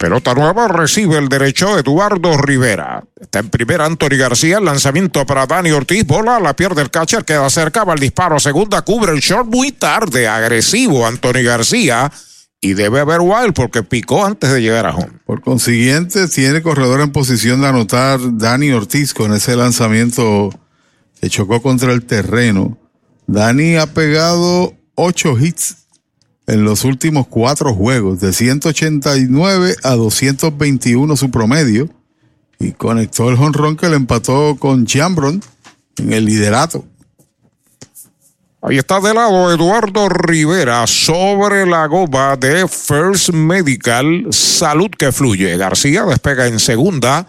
Pelota 0.03 0.35
nueva 0.35 0.67
recibe 0.67 1.17
el 1.17 1.29
derecho 1.29 1.79
Eduardo 1.79 2.37
Rivera. 2.37 3.05
Está 3.21 3.39
en 3.39 3.51
primera 3.51 3.87
Anthony 3.87 4.17
García. 4.19 4.59
El 4.59 4.65
lanzamiento 4.65 5.25
para 5.25 5.47
Dani 5.47 5.71
Ortiz. 5.71 6.05
Bola, 6.05 6.41
la 6.41 6.57
pierde 6.57 6.83
el 6.83 6.91
catcher. 6.91 7.25
Queda 7.25 7.49
cerca. 7.51 7.85
Va 7.85 7.95
el 7.95 8.01
disparo. 8.01 8.41
Segunda 8.41 8.83
cubre 8.83 9.13
el 9.13 9.21
short 9.21 9.47
muy 9.47 9.71
tarde. 9.71 10.27
Agresivo 10.27 11.07
Anthony 11.07 11.45
García. 11.45 12.11
Y 12.61 12.75
debe 12.75 12.99
haber 12.99 13.21
wild 13.21 13.55
porque 13.55 13.85
picó 13.85 14.27
antes 14.27 14.51
de 14.51 14.61
llegar 14.61 14.87
a 14.87 14.97
home. 14.97 15.21
Por 15.25 15.41
consiguiente, 15.41 16.27
tiene 16.27 16.63
corredor 16.63 17.01
en 17.01 17.13
posición 17.13 17.61
de 17.61 17.69
anotar 17.69 18.19
Dani 18.21 18.73
Ortiz 18.73 19.15
con 19.15 19.33
ese 19.33 19.55
lanzamiento 19.55 20.51
que 21.21 21.31
chocó 21.31 21.63
contra 21.63 21.93
el 21.93 22.05
terreno. 22.07 22.77
Dani 23.29 23.77
ha 23.77 23.87
pegado 23.87 24.75
ocho 24.97 25.39
hits 25.39 25.82
en 26.47 26.65
los 26.65 26.85
últimos 26.85 27.27
cuatro 27.29 27.75
juegos, 27.75 28.21
de 28.21 28.33
189 28.33 29.77
a 29.83 29.95
221 29.95 31.17
su 31.17 31.31
promedio, 31.31 31.89
y 32.59 32.73
conectó 32.73 33.29
el 33.29 33.37
jonrón 33.37 33.77
que 33.77 33.89
le 33.89 33.97
empató 33.97 34.57
con 34.59 34.87
Chambron 34.87 35.43
en 35.99 36.13
el 36.13 36.25
liderato. 36.25 36.85
Ahí 38.65 38.79
está 38.79 39.01
de 39.01 39.13
lado 39.13 39.53
Eduardo 39.53 40.09
Rivera 40.09 40.87
sobre 40.87 41.67
la 41.67 41.87
goma 41.87 42.37
de 42.37 42.69
First 42.69 43.31
Medical 43.31 44.29
Salud 44.31 44.89
que 44.97 45.11
fluye. 45.11 45.57
García 45.57 46.05
despega 46.05 46.47
en 46.47 46.61
segunda. 46.61 47.27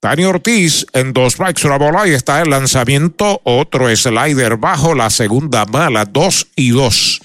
Dani 0.00 0.24
Ortiz 0.24 0.86
en 0.94 1.12
dos 1.12 1.34
strikes, 1.34 1.66
una 1.66 1.76
bola. 1.76 2.02
Ahí 2.02 2.12
está 2.12 2.40
el 2.40 2.48
lanzamiento. 2.48 3.42
Otro 3.44 3.94
slider 3.94 4.56
bajo 4.56 4.94
la 4.94 5.10
segunda 5.10 5.66
mala. 5.66 6.06
Dos 6.06 6.46
y 6.56 6.70
dos. 6.70 7.20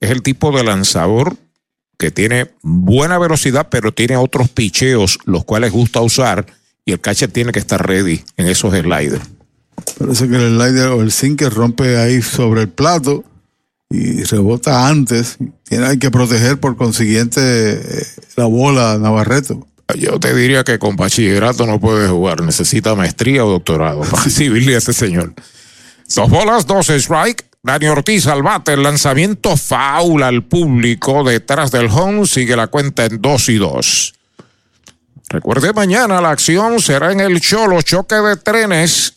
Es 0.00 0.10
el 0.10 0.22
tipo 0.22 0.56
de 0.56 0.64
lanzador 0.64 1.36
que 1.98 2.10
tiene 2.10 2.50
buena 2.62 3.18
velocidad, 3.18 3.68
pero 3.70 3.92
tiene 3.92 4.16
otros 4.16 4.48
picheos, 4.48 5.18
los 5.24 5.44
cuales 5.44 5.72
gusta 5.72 6.00
usar. 6.00 6.46
Y 6.84 6.92
el 6.92 7.00
catcher 7.00 7.30
tiene 7.30 7.52
que 7.52 7.60
estar 7.60 7.86
ready 7.86 8.22
en 8.36 8.46
esos 8.46 8.74
sliders. 8.74 9.22
Parece 9.98 10.28
que 10.28 10.36
el 10.36 10.56
slider 10.56 10.88
o 10.88 11.02
el 11.02 11.12
sinker 11.12 11.52
rompe 11.52 11.96
ahí 11.96 12.20
sobre 12.20 12.62
el 12.62 12.68
plato 12.68 13.24
y 13.90 14.22
rebota 14.24 14.88
antes. 14.88 15.38
Tiene 15.64 15.86
hay 15.86 15.98
que 15.98 16.10
proteger 16.10 16.58
por 16.58 16.76
consiguiente 16.76 17.40
eh, 17.40 18.06
la 18.36 18.46
bola 18.46 18.98
Navarreto. 18.98 19.66
Yo 19.98 20.18
te 20.18 20.34
diría 20.34 20.64
que 20.64 20.78
con 20.78 20.96
bachillerato 20.96 21.66
no 21.66 21.78
puede 21.78 22.08
jugar, 22.08 22.42
necesita 22.42 22.94
maestría 22.94 23.44
o 23.44 23.50
doctorado 23.50 24.00
para 24.00 24.22
recibirle 24.24 24.74
a 24.74 24.78
este 24.78 24.92
señor. 24.92 25.34
Dos 26.14 26.30
bolas, 26.30 26.66
dos 26.66 26.88
strike. 26.88 27.44
Dani 27.64 27.86
Ortiz 27.86 28.26
al 28.26 28.42
bate, 28.42 28.74
el 28.74 28.82
lanzamiento 28.82 29.56
foul 29.56 30.22
al 30.22 30.44
público 30.44 31.24
detrás 31.24 31.70
del 31.70 31.86
home, 31.86 32.26
sigue 32.26 32.54
la 32.56 32.66
cuenta 32.66 33.06
en 33.06 33.20
dos 33.20 33.48
y 33.48 33.56
dos. 33.56 34.14
Recuerde, 35.30 35.72
mañana 35.72 36.20
la 36.20 36.30
acción 36.30 36.78
será 36.78 37.10
en 37.10 37.20
el 37.20 37.40
Cholo, 37.40 37.80
choque 37.80 38.16
de 38.16 38.36
trenes 38.36 39.14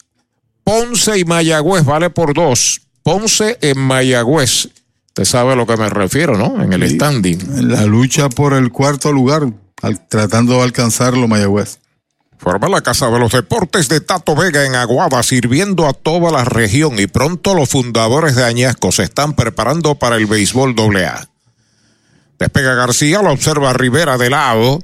Ponce 0.67 1.17
y 1.17 1.23
Mayagüez 1.23 1.85
vale 1.85 2.09
por 2.09 2.33
dos. 2.33 2.81
Ponce 3.01 3.57
en 3.61 3.79
Mayagüez. 3.79 4.67
Usted 5.07 5.23
sabe 5.23 5.53
a 5.53 5.55
lo 5.55 5.65
que 5.65 5.77
me 5.77 5.87
refiero, 5.87 6.37
¿no? 6.37 6.61
En 6.61 6.73
el 6.73 6.89
standing. 6.89 7.39
En 7.57 7.71
la 7.71 7.85
lucha 7.85 8.27
por 8.27 8.53
el 8.53 8.69
cuarto 8.69 9.13
lugar, 9.13 9.47
tratando 10.09 10.55
de 10.55 10.63
alcanzarlo 10.63 11.25
Mayagüez. 11.29 11.79
Forma 12.37 12.69
la 12.69 12.81
Casa 12.81 13.09
de 13.09 13.19
los 13.19 13.31
Deportes 13.31 13.89
de 13.89 13.99
Tato 13.99 14.35
Vega 14.35 14.65
en 14.65 14.75
Aguada, 14.75 15.23
sirviendo 15.23 15.87
a 15.87 15.93
toda 15.93 16.31
la 16.31 16.45
región 16.45 16.99
y 16.99 17.07
pronto 17.07 17.55
los 17.55 17.69
fundadores 17.69 18.35
de 18.35 18.43
Añasco 18.43 18.91
se 18.91 19.03
están 19.03 19.33
preparando 19.33 19.95
para 19.95 20.17
el 20.17 20.27
béisbol 20.27 20.75
AA. 20.77 21.27
Despega 22.37 22.75
García, 22.75 23.21
lo 23.21 23.31
observa 23.31 23.73
Rivera 23.73 24.17
de 24.17 24.29
lado. 24.29 24.79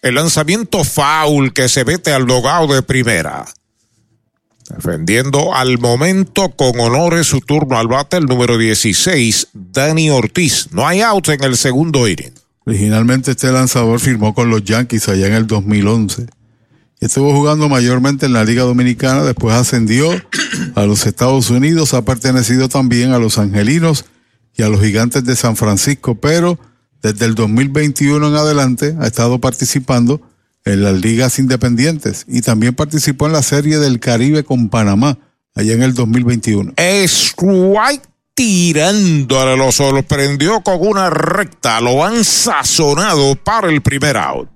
El 0.00 0.14
lanzamiento 0.14 0.84
foul 0.84 1.52
que 1.52 1.68
se 1.68 1.84
vete 1.84 2.12
al 2.12 2.26
dogado 2.26 2.72
de 2.72 2.82
primera. 2.82 3.44
Defendiendo 4.68 5.54
al 5.54 5.78
momento 5.78 6.50
con 6.50 6.80
honores 6.80 7.26
su 7.26 7.40
turno 7.40 7.78
al 7.78 7.86
bate, 7.86 8.16
el 8.16 8.24
número 8.24 8.58
16, 8.58 9.48
Dani 9.52 10.10
Ortiz. 10.10 10.68
No 10.72 10.86
hay 10.86 11.02
out 11.02 11.28
en 11.28 11.44
el 11.44 11.56
segundo 11.56 12.08
inning. 12.08 12.32
Originalmente 12.64 13.32
este 13.32 13.52
lanzador 13.52 14.00
firmó 14.00 14.34
con 14.34 14.50
los 14.50 14.64
Yankees 14.64 15.08
allá 15.08 15.28
en 15.28 15.34
el 15.34 15.46
2011. 15.46 16.26
Estuvo 17.00 17.34
jugando 17.34 17.68
mayormente 17.68 18.26
en 18.26 18.32
la 18.32 18.44
Liga 18.44 18.62
Dominicana, 18.62 19.22
después 19.22 19.54
ascendió 19.54 20.08
a 20.74 20.84
los 20.84 21.06
Estados 21.06 21.50
Unidos, 21.50 21.92
ha 21.92 22.02
pertenecido 22.02 22.68
también 22.68 23.12
a 23.12 23.18
los 23.18 23.38
Angelinos 23.38 24.06
y 24.56 24.62
a 24.62 24.68
los 24.68 24.80
Gigantes 24.80 25.24
de 25.24 25.36
San 25.36 25.56
Francisco, 25.56 26.14
pero 26.14 26.58
desde 27.02 27.26
el 27.26 27.34
2021 27.34 28.28
en 28.28 28.34
adelante 28.34 28.96
ha 28.98 29.06
estado 29.06 29.38
participando 29.40 30.22
en 30.64 30.82
las 30.82 31.00
ligas 31.00 31.38
independientes 31.38 32.24
y 32.26 32.40
también 32.40 32.74
participó 32.74 33.26
en 33.26 33.32
la 33.32 33.42
Serie 33.42 33.78
del 33.78 34.00
Caribe 34.00 34.42
con 34.44 34.70
Panamá, 34.70 35.18
allá 35.54 35.74
en 35.74 35.82
el 35.82 35.92
2021. 35.92 36.72
Strike 36.76 38.02
tirándole, 38.34 39.56
lo 39.56 39.70
sorprendió 39.70 40.62
con 40.62 40.78
una 40.80 41.10
recta, 41.10 41.80
lo 41.80 42.04
han 42.04 42.24
sazonado 42.24 43.36
para 43.36 43.68
el 43.68 43.80
primer 43.82 44.16
out. 44.16 44.55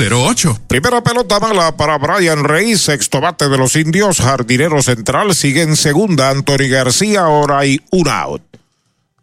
408 0.01 0.49
8808 0.49 0.67
Primera 0.67 1.03
pelota 1.03 1.39
mala 1.39 1.77
para 1.77 1.97
Brian 1.99 2.43
Rey, 2.43 2.75
sexto 2.75 3.21
bate 3.21 3.47
de 3.47 3.57
los 3.57 3.75
indios, 3.75 4.19
jardinero 4.19 4.81
central, 4.81 5.35
sigue 5.35 5.61
en 5.61 5.75
segunda 5.75 6.29
Anthony 6.31 6.69
García, 6.69 7.21
ahora 7.21 7.59
hay 7.59 7.81
un 7.91 8.07
out. 8.07 8.41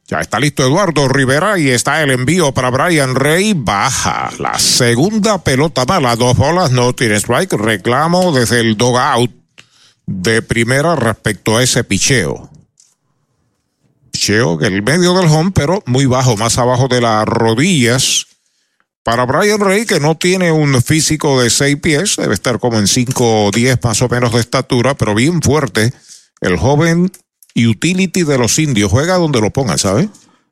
Ya 0.06 0.20
está 0.20 0.38
listo 0.38 0.62
Eduardo 0.62 1.08
Rivera 1.08 1.58
y 1.58 1.68
está 1.68 2.02
el 2.02 2.10
envío 2.10 2.54
para 2.54 2.70
Brian 2.70 3.14
Rey. 3.14 3.54
Baja 3.54 4.30
la 4.38 4.58
segunda 4.58 5.42
pelota 5.42 5.84
mala, 5.84 6.16
dos 6.16 6.36
bolas, 6.36 6.70
no 6.70 6.94
tiene 6.94 7.16
strike. 7.16 7.52
Reclamo 7.54 8.32
desde 8.32 8.60
el 8.60 8.76
out 8.80 9.32
de 10.06 10.40
primera 10.40 10.96
respecto 10.96 11.56
a 11.56 11.62
ese 11.62 11.84
picheo. 11.84 12.48
Picheo 14.12 14.58
en 14.62 14.72
el 14.72 14.82
medio 14.82 15.12
del 15.14 15.28
home, 15.28 15.50
pero 15.52 15.82
muy 15.84 16.06
bajo, 16.06 16.38
más 16.38 16.56
abajo 16.56 16.88
de 16.88 17.02
las 17.02 17.26
rodillas 17.26 18.27
para 19.08 19.24
Brian 19.24 19.58
Rey, 19.60 19.86
que 19.86 20.00
no 20.00 20.18
tiene 20.18 20.52
un 20.52 20.82
físico 20.82 21.40
de 21.40 21.48
seis 21.48 21.78
pies, 21.80 22.16
debe 22.18 22.34
estar 22.34 22.58
como 22.58 22.78
en 22.78 22.86
5 22.86 23.46
o 23.46 23.50
10 23.50 23.82
más 23.82 24.02
o 24.02 24.08
menos 24.10 24.34
de 24.34 24.40
estatura, 24.40 24.98
pero 24.98 25.14
bien 25.14 25.40
fuerte, 25.40 25.94
el 26.42 26.58
joven 26.58 27.10
utility 27.56 28.24
de 28.24 28.36
los 28.36 28.58
indios 28.58 28.90
juega 28.90 29.16
donde 29.16 29.40
lo 29.40 29.50
pongan, 29.50 29.78
¿sabes? 29.78 30.10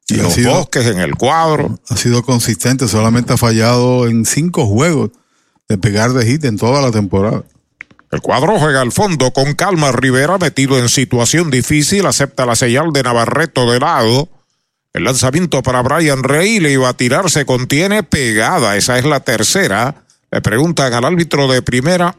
En 0.08 0.22
los 0.22 0.42
bosques, 0.42 0.86
en 0.86 1.00
el 1.00 1.16
cuadro. 1.16 1.78
Ha 1.90 1.98
sido 1.98 2.22
consistente, 2.22 2.88
solamente 2.88 3.34
ha 3.34 3.36
fallado 3.36 4.08
en 4.08 4.24
cinco 4.24 4.66
juegos 4.66 5.10
de 5.68 5.76
pegar 5.76 6.14
de 6.14 6.24
hit 6.24 6.42
en 6.46 6.56
toda 6.56 6.80
la 6.80 6.90
temporada. 6.90 7.44
El 8.10 8.22
cuadro 8.22 8.58
juega 8.58 8.80
al 8.80 8.90
fondo 8.92 9.32
con 9.32 9.52
calma. 9.52 9.92
Rivera, 9.92 10.38
metido 10.38 10.78
en 10.78 10.88
situación 10.88 11.50
difícil, 11.50 12.06
acepta 12.06 12.46
la 12.46 12.56
señal 12.56 12.90
de 12.94 13.02
Navarreto 13.02 13.70
de 13.70 13.80
lado. 13.80 14.30
El 14.96 15.04
lanzamiento 15.04 15.62
para 15.62 15.82
Brian 15.82 16.22
Rey 16.22 16.58
le 16.58 16.72
iba 16.72 16.88
a 16.88 16.94
tirar, 16.94 17.30
se 17.30 17.44
contiene 17.44 18.02
pegada. 18.02 18.78
Esa 18.78 18.98
es 18.98 19.04
la 19.04 19.20
tercera. 19.20 20.06
Le 20.32 20.40
preguntan 20.40 20.94
al 20.94 21.04
árbitro 21.04 21.48
de 21.48 21.60
primera, 21.60 22.16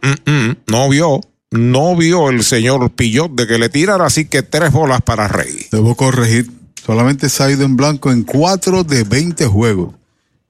no 0.67 0.87
vio, 0.87 1.21
no 1.49 1.95
vio 1.95 2.29
el 2.29 2.43
señor 2.43 2.91
Pillot 2.91 3.31
de 3.31 3.47
que 3.47 3.57
le 3.57 3.69
tirara, 3.69 4.05
así 4.05 4.25
que 4.25 4.43
tres 4.43 4.71
bolas 4.71 5.01
para 5.01 5.27
Rey. 5.27 5.65
Debo 5.71 5.95
corregir, 5.95 6.51
solamente 6.85 7.29
se 7.29 7.41
ha 7.41 7.49
ido 7.49 7.65
en 7.65 7.77
blanco 7.77 8.11
en 8.11 8.21
cuatro 8.21 8.83
de 8.83 9.03
20 9.03 9.47
juegos. 9.47 9.95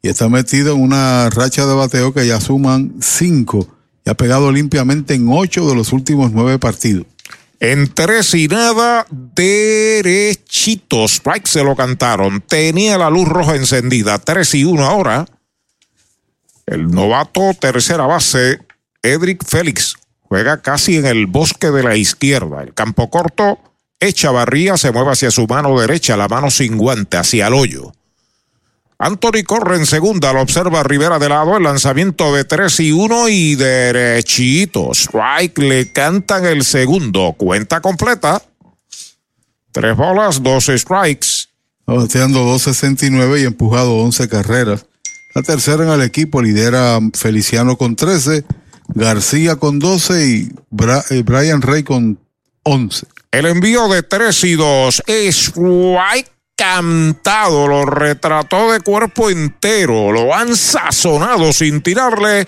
Y 0.02 0.10
está 0.10 0.28
metido 0.28 0.76
en 0.76 0.82
una 0.82 1.30
racha 1.30 1.66
de 1.66 1.76
bateo 1.76 2.14
que 2.14 2.28
ya 2.28 2.42
suman 2.42 2.96
cinco. 3.00 3.70
Y 4.06 4.10
ha 4.10 4.16
pegado 4.16 4.52
limpiamente 4.52 5.14
en 5.14 5.30
ocho 5.30 5.66
de 5.70 5.76
los 5.76 5.94
últimos 5.94 6.34
nueve 6.34 6.60
partidos. 6.60 7.06
En 7.60 7.92
tres 7.94 8.34
y 8.36 8.48
nada, 8.48 9.08
derechitos. 9.10 11.14
Strike 11.14 11.48
se 11.48 11.64
lo 11.64 11.76
cantaron. 11.76 12.42
Tenía 12.42 12.98
la 12.98 13.10
luz 13.10 13.28
roja 13.28 13.56
encendida. 13.56 14.20
Tres 14.20 14.54
y 14.54 14.64
uno 14.64 14.86
ahora. 14.86 15.26
El 16.68 16.90
novato 16.90 17.54
tercera 17.60 18.06
base, 18.06 18.60
Edric 19.02 19.44
Félix, 19.46 19.96
juega 20.22 20.62
casi 20.62 20.98
en 20.98 21.06
el 21.06 21.26
bosque 21.26 21.72
de 21.72 21.82
la 21.82 21.96
izquierda. 21.96 22.62
El 22.62 22.74
campo 22.74 23.10
corto, 23.10 23.58
echa 24.00 24.32
barría, 24.32 24.78
se 24.78 24.92
mueve 24.92 25.12
hacia 25.12 25.32
su 25.32 25.48
mano 25.48 25.80
derecha, 25.80 26.18
la 26.18 26.28
mano 26.28 26.52
sin 26.52 26.78
guante, 26.78 27.18
hacia 27.18 27.48
el 27.48 27.54
hoyo. 27.54 27.94
Anthony 29.00 29.44
corre 29.46 29.76
en 29.76 29.86
segunda, 29.86 30.34
lo 30.34 30.42
observa 30.42 30.82
Rivera 30.82 31.20
de 31.20 31.30
lado, 31.30 31.58
el 31.58 31.64
lanzamiento 31.64 32.34
de 32.34 32.46
3 32.46 32.80
y 32.80 32.92
1 32.92 33.30
y 33.30 33.56
derechito. 33.56 34.92
Strike, 34.92 35.60
le 35.60 35.92
cantan 35.92 36.46
el 36.46 36.64
segundo. 36.64 37.36
Cuenta 37.38 37.80
completa. 37.80 38.42
Tres 39.72 39.96
bolas, 39.96 40.42
dos 40.42 40.66
strikes. 40.66 41.48
Bateando 41.86 42.44
2.69 42.56 43.42
y 43.42 43.46
empujado 43.46 43.98
11 43.98 44.28
carreras. 44.28 44.86
La 45.36 45.44
tercera 45.44 45.84
en 45.84 45.92
el 45.92 46.02
equipo 46.02 46.42
lidera 46.42 47.00
Feliciano 47.14 47.78
con 47.78 47.96
13, 47.96 48.44
García 48.88 49.58
con 49.58 49.78
12 49.78 50.28
y 50.28 50.52
eh, 51.12 51.24
Brian 51.24 51.62
Rey 51.62 51.84
con 51.84 52.20
11. 52.64 53.06
El 53.30 53.46
envío 53.46 53.88
de 53.90 54.02
3 54.02 54.44
y 54.46 54.54
2. 54.54 55.04
Strike 55.08 56.37
cantado, 56.58 57.68
lo 57.68 57.86
retrató 57.86 58.72
de 58.72 58.82
cuerpo 58.82 59.30
entero, 59.30 60.12
lo 60.12 60.34
han 60.34 60.58
sazonado 60.58 61.54
sin 61.54 61.82
tirarle 61.82 62.48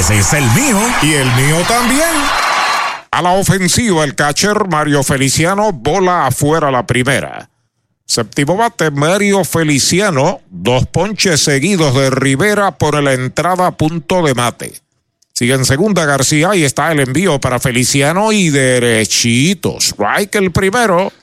Ese 0.01 0.17
es 0.17 0.33
el 0.33 0.43
mío 0.55 0.79
y 1.03 1.13
el 1.13 1.27
mío 1.35 1.57
también. 1.67 2.09
A 3.11 3.21
la 3.21 3.33
ofensiva, 3.33 4.03
el 4.03 4.15
catcher 4.15 4.67
Mario 4.67 5.03
Feliciano 5.03 5.71
bola 5.71 6.25
afuera 6.25 6.71
la 6.71 6.87
primera. 6.87 7.51
Séptimo 8.07 8.57
bate, 8.57 8.89
Mario 8.89 9.43
Feliciano, 9.43 10.41
dos 10.49 10.87
ponches 10.87 11.41
seguidos 11.41 11.93
de 11.93 12.09
Rivera 12.09 12.79
por 12.79 12.99
la 13.03 13.13
entrada 13.13 13.67
a 13.67 13.77
punto 13.77 14.23
de 14.23 14.33
mate. 14.33 14.73
Sigue 15.33 15.53
en 15.53 15.65
segunda 15.65 16.03
García 16.05 16.55
y 16.55 16.63
está 16.63 16.91
el 16.91 16.99
envío 16.99 17.39
para 17.39 17.59
Feliciano 17.59 18.31
y 18.31 18.49
derechitos. 18.49 19.89
Strike 19.89 20.33
el 20.33 20.51
primero. 20.51 21.13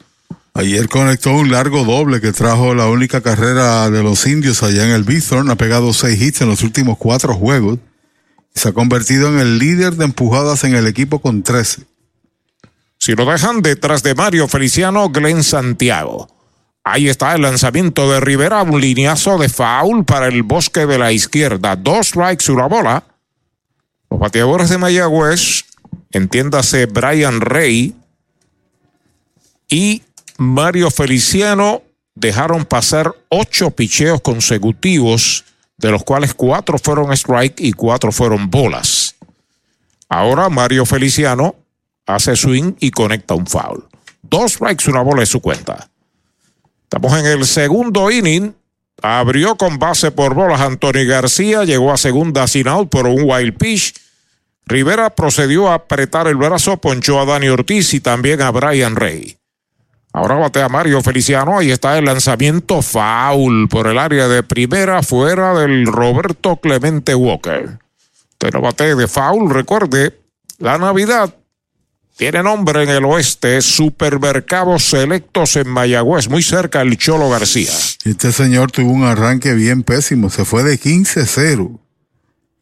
Ayer 0.54 0.88
conectó 0.88 1.32
un 1.32 1.50
largo 1.50 1.82
doble 1.82 2.20
que 2.20 2.30
trajo 2.30 2.76
la 2.76 2.86
única 2.86 3.22
carrera 3.22 3.90
de 3.90 4.04
los 4.04 4.24
indios 4.24 4.62
allá 4.62 4.84
en 4.84 4.92
el 4.92 5.02
Bithorn. 5.02 5.50
Ha 5.50 5.56
pegado 5.56 5.92
seis 5.92 6.22
hits 6.22 6.42
en 6.42 6.48
los 6.48 6.62
últimos 6.62 6.96
cuatro 6.96 7.34
juegos. 7.34 7.80
Se 8.58 8.70
ha 8.70 8.72
convertido 8.72 9.28
en 9.28 9.38
el 9.38 9.60
líder 9.60 9.94
de 9.94 10.04
empujadas 10.04 10.64
en 10.64 10.74
el 10.74 10.88
equipo 10.88 11.20
con 11.20 11.44
13. 11.44 11.86
Si 12.98 13.14
lo 13.14 13.24
dejan 13.24 13.62
detrás 13.62 14.02
de 14.02 14.16
Mario 14.16 14.48
Feliciano, 14.48 15.10
Glenn 15.10 15.44
Santiago. 15.44 16.28
Ahí 16.82 17.08
está 17.08 17.36
el 17.36 17.42
lanzamiento 17.42 18.10
de 18.10 18.18
Rivera, 18.18 18.60
un 18.62 18.80
lineazo 18.80 19.38
de 19.38 19.48
foul 19.48 20.04
para 20.04 20.26
el 20.26 20.42
bosque 20.42 20.86
de 20.86 20.98
la 20.98 21.12
izquierda. 21.12 21.76
Dos 21.76 22.08
strikes, 22.08 22.50
una 22.50 22.66
bola. 22.66 23.04
Los 24.10 24.18
bateadores 24.18 24.70
de 24.70 24.78
Mayagüez, 24.78 25.64
entiéndase 26.10 26.86
Brian 26.86 27.40
Rey 27.40 27.94
y 29.68 30.02
Mario 30.36 30.90
Feliciano, 30.90 31.82
dejaron 32.16 32.64
pasar 32.64 33.14
ocho 33.28 33.70
picheos 33.70 34.20
consecutivos, 34.20 35.44
de 35.78 35.90
los 35.90 36.04
cuales 36.04 36.34
cuatro 36.34 36.78
fueron 36.78 37.12
strike 37.12 37.60
y 37.60 37.72
cuatro 37.72 38.12
fueron 38.12 38.50
bolas. 38.50 39.14
Ahora 40.08 40.48
Mario 40.48 40.84
Feliciano 40.84 41.54
hace 42.06 42.36
swing 42.36 42.74
y 42.80 42.90
conecta 42.90 43.34
un 43.34 43.46
foul. 43.46 43.86
Dos 44.22 44.52
strikes, 44.52 44.90
una 44.90 45.02
bola 45.02 45.22
es 45.22 45.28
su 45.28 45.40
cuenta. 45.40 45.88
Estamos 46.82 47.18
en 47.18 47.26
el 47.26 47.44
segundo 47.46 48.10
inning. 48.10 48.54
Abrió 49.00 49.56
con 49.56 49.78
base 49.78 50.10
por 50.10 50.34
bolas 50.34 50.60
Anthony 50.60 51.04
García, 51.06 51.64
llegó 51.64 51.92
a 51.92 51.96
segunda 51.96 52.48
sin 52.48 52.66
out 52.66 52.88
por 52.88 53.06
un 53.06 53.22
wild 53.22 53.56
pitch. 53.56 53.94
Rivera 54.66 55.14
procedió 55.14 55.68
a 55.68 55.74
apretar 55.74 56.26
el 56.26 56.34
brazo, 56.34 56.78
ponchó 56.78 57.20
a 57.20 57.24
Dani 57.24 57.48
Ortiz 57.48 57.94
y 57.94 58.00
también 58.00 58.42
a 58.42 58.50
Brian 58.50 58.96
Rey. 58.96 59.37
Ahora 60.12 60.36
batea 60.36 60.68
Mario 60.68 61.02
Feliciano, 61.02 61.58
ahí 61.58 61.70
está 61.70 61.98
el 61.98 62.06
lanzamiento 62.06 62.82
foul 62.82 63.68
por 63.68 63.86
el 63.86 63.98
área 63.98 64.26
de 64.28 64.42
primera, 64.42 65.02
fuera 65.02 65.54
del 65.54 65.86
Roberto 65.86 66.56
Clemente 66.56 67.14
Walker. 67.14 67.78
Pero 68.38 68.60
bate 68.60 68.94
de 68.94 69.06
foul, 69.06 69.50
recuerde, 69.50 70.18
la 70.58 70.78
Navidad 70.78 71.34
tiene 72.16 72.42
nombre 72.42 72.82
en 72.82 72.88
el 72.88 73.04
oeste, 73.04 73.62
Supermercados 73.62 74.90
Selectos 74.90 75.54
en 75.54 75.68
Mayagüez, 75.68 76.28
muy 76.28 76.42
cerca 76.42 76.80
del 76.80 76.98
Cholo 76.98 77.30
García. 77.30 77.70
Este 78.04 78.32
señor 78.32 78.72
tuvo 78.72 78.90
un 78.90 79.04
arranque 79.04 79.54
bien 79.54 79.84
pésimo, 79.84 80.28
se 80.28 80.44
fue 80.44 80.64
de 80.64 80.80
15-0. 80.80 81.78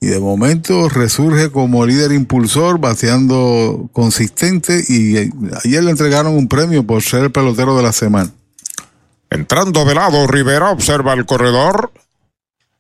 Y 0.01 0.09
de 0.09 0.21
momento 0.21 0.89
resurge 0.89 1.51
como 1.51 1.87
líder 1.87 2.13
impulsor, 2.13 2.79
bateando 2.79 3.89
consistente. 3.93 4.85
Y 4.89 5.17
ayer 5.65 5.83
le 5.83 5.91
entregaron 5.91 6.35
un 6.35 6.49
premio 6.49 6.87
por 6.87 7.03
ser 7.03 7.25
el 7.25 7.33
pelotero 7.33 7.77
de 7.77 7.83
la 7.83 7.93
semana. 7.93 8.31
Entrando 9.31 9.85
de 9.85 9.95
lado, 9.95 10.27
Rivera 10.27 10.71
observa 10.71 11.15
el 11.15 11.27
corredor. 11.27 11.93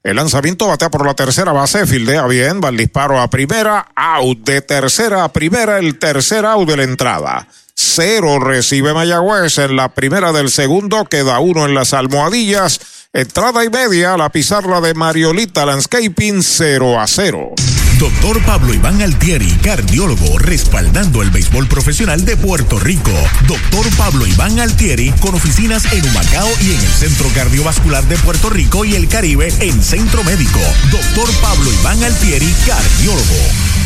El 0.02 0.16
lanzamiento 0.16 0.68
batea 0.68 0.88
por 0.88 1.04
la 1.04 1.14
tercera 1.14 1.50
base, 1.50 1.84
fildea 1.84 2.26
bien, 2.28 2.60
va 2.62 2.68
el 2.68 2.76
disparo 2.76 3.20
a 3.20 3.28
primera, 3.28 3.88
out 3.96 4.38
de 4.44 4.62
tercera 4.62 5.24
a 5.24 5.32
primera, 5.32 5.80
el 5.80 5.98
tercer 5.98 6.46
out 6.46 6.68
de 6.68 6.76
la 6.76 6.84
entrada. 6.84 7.48
Cero 7.74 8.38
recibe 8.38 8.94
Mayagüez 8.94 9.58
en 9.58 9.74
la 9.74 9.92
primera 9.92 10.32
del 10.32 10.50
segundo, 10.50 11.04
queda 11.06 11.40
uno 11.40 11.66
en 11.66 11.74
las 11.74 11.92
almohadillas. 11.92 12.80
Entrada 13.16 13.64
y 13.64 13.70
media, 13.70 14.14
la 14.18 14.28
pizarra 14.28 14.78
de 14.82 14.92
Mariolita 14.92 15.64
Landscaping 15.64 16.42
0 16.42 17.00
a 17.00 17.06
0. 17.06 17.54
Doctor 17.98 18.44
Pablo 18.44 18.74
Iván 18.74 19.00
Altieri, 19.00 19.50
cardiólogo, 19.62 20.38
respaldando 20.38 21.22
el 21.22 21.30
béisbol 21.30 21.66
profesional 21.66 22.26
de 22.26 22.36
Puerto 22.36 22.78
Rico. 22.78 23.12
Doctor 23.48 23.86
Pablo 23.96 24.26
Iván 24.26 24.60
Altieri, 24.60 25.12
con 25.12 25.34
oficinas 25.34 25.90
en 25.94 26.06
Humacao 26.06 26.50
y 26.60 26.72
en 26.72 26.78
el 26.78 26.92
Centro 26.92 27.30
Cardiovascular 27.34 28.04
de 28.04 28.18
Puerto 28.18 28.50
Rico 28.50 28.84
y 28.84 28.96
el 28.96 29.08
Caribe 29.08 29.48
en 29.60 29.82
Centro 29.82 30.22
Médico. 30.22 30.60
Doctor 30.90 31.30
Pablo 31.40 31.72
Iván 31.72 32.04
Altieri, 32.04 32.54
cardiólogo. 32.66 33.86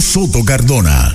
Soto 0.00 0.42
Cardona. 0.42 1.14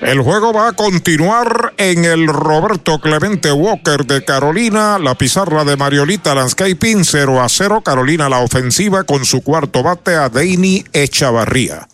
El 0.00 0.22
juego 0.22 0.54
va 0.54 0.68
a 0.68 0.72
continuar 0.72 1.74
en 1.76 2.06
el 2.06 2.26
Roberto 2.26 3.00
Clemente 3.00 3.52
Walker 3.52 4.06
de 4.06 4.24
Carolina, 4.24 4.98
la 4.98 5.14
pizarra 5.14 5.62
de 5.64 5.76
Mariolita 5.76 6.34
Landscaping 6.34 7.04
0 7.04 7.42
a 7.42 7.48
0. 7.50 7.82
Carolina 7.84 8.30
la 8.30 8.38
ofensiva 8.38 9.04
con 9.04 9.26
su 9.26 9.42
cuarto 9.42 9.82
bate 9.82 10.14
a 10.14 10.30
Deini 10.30 10.82
Echavarría. 10.94 11.86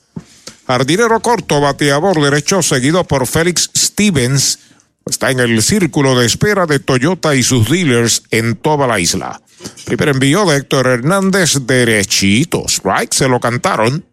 Jardinero 0.69 1.19
corto, 1.19 1.61
bateador 1.61 2.23
derecho, 2.23 2.63
seguido 2.63 3.03
por 3.05 3.27
Félix 3.27 3.71
Stevens. 3.77 4.61
está 5.05 5.33
en 5.33 5.41
el 5.41 5.61
círculo 5.61 6.17
de 6.17 6.27
espera 6.27 6.67
de 6.67 6.79
Toyota 6.79 7.35
y 7.35 7.43
sus 7.43 7.69
dealers 7.69 8.23
en 8.31 8.55
toda 8.55 8.87
la 8.87 9.01
isla. 9.01 9.41
Primer 9.85 10.11
envío 10.11 10.45
de 10.47 10.59
Héctor 10.59 10.87
Hernández, 10.87 11.59
derechitos, 11.67 12.83
right? 12.85 13.13
Se 13.13 13.29
lo 13.29 13.41
cantaron. 13.41 14.05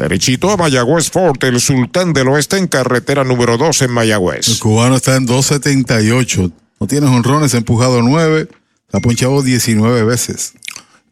Derechito 0.00 0.50
a 0.50 0.56
Mayagüez 0.56 1.10
Fort, 1.10 1.44
el 1.44 1.60
sultán 1.60 2.14
del 2.14 2.28
oeste 2.28 2.56
en 2.56 2.68
carretera 2.68 3.22
número 3.22 3.58
2 3.58 3.82
en 3.82 3.90
Mayagüez. 3.90 4.48
El 4.48 4.58
cubano 4.58 4.96
está 4.96 5.14
en 5.16 5.26
278. 5.26 6.50
No 6.80 6.86
tiene 6.86 7.06
honrones, 7.06 7.52
ha 7.52 7.58
empujado 7.58 8.00
9, 8.00 8.48
ha 8.94 9.00
ponchado 9.00 9.42
19 9.42 10.04
veces. 10.04 10.54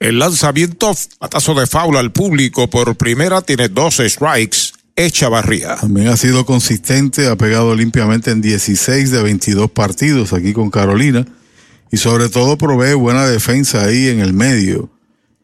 El 0.01 0.19
lanzamiento 0.19 0.95
patazo 1.19 1.55
de 1.55 1.67
faula 1.67 2.01
al 2.01 2.13
público 2.13 2.71
por 2.71 2.97
primera 2.97 3.43
tiene 3.43 3.69
12 3.69 4.09
strikes. 4.09 4.59
Echavarría. 4.97 5.77
También 5.77 6.09
ha 6.09 6.17
sido 6.17 6.47
consistente, 6.47 7.29
ha 7.29 7.37
pegado 7.37 7.77
limpiamente 7.77 8.31
en 8.31 8.41
16 8.41 9.11
de 9.11 9.23
22 9.23 9.71
partidos 9.71 10.33
aquí 10.33 10.55
con 10.55 10.71
Carolina 10.71 11.27
y 11.93 11.99
sobre 11.99 12.31
todo 12.31 12.57
provee 12.57 12.95
buena 12.95 13.27
defensa 13.27 13.85
ahí 13.85 14.09
en 14.09 14.21
el 14.21 14.33
medio. 14.33 14.89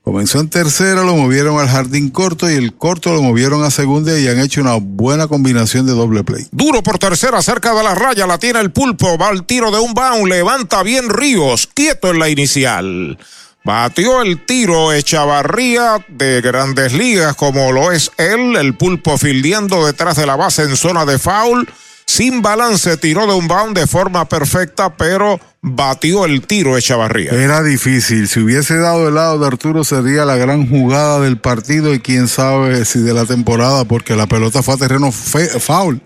Comenzó 0.05 0.39
en 0.39 0.51
tercera, 0.51 1.03
lo 1.03 1.17
movieron 1.17 1.59
al 1.59 1.67
jardín 1.67 2.11
corto 2.11 2.51
y 2.51 2.55
el 2.57 2.75
corto 2.75 3.15
lo 3.15 3.23
movieron 3.23 3.65
a 3.65 3.71
segunda 3.71 4.19
y 4.19 4.29
han 4.29 4.39
hecho 4.39 4.61
una 4.61 4.75
buena 4.75 5.29
combinación 5.29 5.87
de 5.87 5.93
doble 5.93 6.23
play. 6.23 6.47
Duro 6.51 6.83
por 6.83 6.99
tercera, 6.99 7.41
cerca 7.41 7.73
de 7.73 7.83
la 7.83 7.95
raya, 7.95 8.27
la 8.27 8.37
tiene 8.37 8.61
el 8.61 8.71
pulpo, 8.71 9.17
va 9.17 9.29
al 9.29 9.47
tiro 9.47 9.71
de 9.71 9.79
un 9.79 9.95
bound, 9.95 10.29
levanta 10.29 10.83
bien 10.83 11.09
Ríos, 11.09 11.67
quieto 11.73 12.11
en 12.11 12.19
la 12.19 12.29
inicial. 12.29 13.19
Batió 13.65 14.21
el 14.21 14.45
tiro 14.45 14.93
Echavarría 14.93 16.05
de 16.09 16.43
grandes 16.43 16.93
ligas 16.93 17.35
como 17.35 17.73
lo 17.73 17.91
es 17.91 18.11
él, 18.19 18.57
el 18.57 18.75
pulpo 18.75 19.17
fildeando 19.17 19.87
detrás 19.87 20.17
de 20.17 20.27
la 20.27 20.37
base 20.37 20.65
en 20.65 20.77
zona 20.77 21.07
de 21.07 21.19
foul. 21.19 21.67
Sin 22.07 22.43
balance 22.43 22.97
tiró 22.99 23.27
de 23.27 23.35
un 23.35 23.49
bound 23.49 23.77
de 23.77 23.87
forma 23.87 24.29
perfecta, 24.29 24.97
pero 24.97 25.41
batió 25.63 26.27
el 26.27 26.47
tiro 26.47 26.77
Echavarría. 26.77 27.33
Era 27.33 27.63
difícil. 27.63 28.29
Si 28.29 28.41
hubiese 28.41 28.77
dado 28.77 29.09
el 29.09 29.15
lado 29.15 29.39
de 29.39 29.47
Arturo 29.47 29.85
sería 29.85 30.25
la 30.25 30.37
gran 30.37 30.69
jugada 30.69 31.21
del 31.21 31.39
partido 31.39 31.95
y 31.95 32.01
quién 32.01 32.29
sabe 32.29 32.85
si 32.85 33.01
de 33.01 33.15
la 33.15 33.25
temporada, 33.25 33.85
porque 33.85 34.15
la 34.15 34.27
pelota 34.27 34.63
fue 34.63 34.75
a 34.75 34.79
terreno 34.79 35.11
foul. 35.11 36.03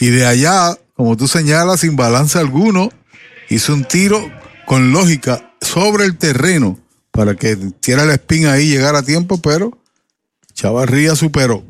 Y 0.00 0.08
de 0.08 0.26
allá, 0.26 0.76
como 0.94 1.16
tú 1.16 1.28
señalas, 1.28 1.80
sin 1.80 1.96
balance 1.96 2.38
alguno, 2.38 2.90
hizo 3.48 3.72
un 3.72 3.84
tiro 3.84 4.20
con 4.66 4.92
lógica 4.92 5.52
sobre 5.60 6.04
el 6.04 6.18
terreno 6.18 6.78
para 7.10 7.34
que 7.34 7.56
tiera 7.56 8.02
el 8.02 8.10
spin 8.10 8.46
ahí 8.46 8.64
y 8.66 8.70
llegara 8.70 8.98
a 8.98 9.02
tiempo, 9.02 9.40
pero 9.40 9.78
Chavarría 10.52 11.16
superó. 11.16 11.64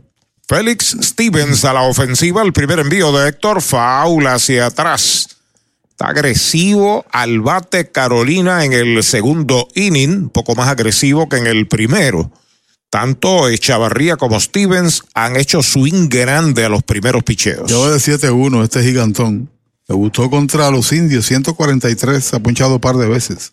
Félix 0.49 0.97
Stevens 1.03 1.67
a 1.67 1.75
la 1.75 1.83
ofensiva, 1.83 2.41
el 2.43 2.55
primer 2.55 2.79
envío 2.79 3.13
de 3.13 3.29
Héctor, 3.29 3.61
faula 3.61 4.33
hacia 4.35 4.65
atrás. 4.65 5.37
Está 5.91 6.07
agresivo 6.09 7.05
al 7.13 7.43
bate 7.43 7.91
Carolina 7.91 8.65
en 8.65 8.73
el 8.73 9.03
segundo 9.03 9.69
inning, 9.75 10.11
un 10.11 10.31
poco 10.31 10.55
más 10.55 10.69
agresivo 10.69 11.29
que 11.29 11.37
en 11.37 11.47
el 11.47 11.69
primero. 11.69 12.33
Tanto 12.89 13.55
Chavarría 13.57 14.17
como 14.17 14.41
Stevens 14.41 15.03
han 15.13 15.37
hecho 15.37 15.63
swing 15.63 16.09
grande 16.09 16.65
a 16.65 16.71
los 16.71 16.83
primeros 16.83 17.25
picheos. 17.25 17.71
Yo 17.71 17.91
de 17.91 17.99
7-1, 17.99 18.65
este 18.65 18.83
gigantón. 18.83 19.51
Le 19.87 19.95
gustó 19.95 20.31
contra 20.31 20.71
los 20.71 20.93
indios, 20.93 21.27
143, 21.27 22.25
se 22.25 22.37
ha 22.37 22.41
punchado 22.41 22.77
un 22.77 22.81
par 22.81 22.97
de 22.97 23.07
veces. 23.07 23.53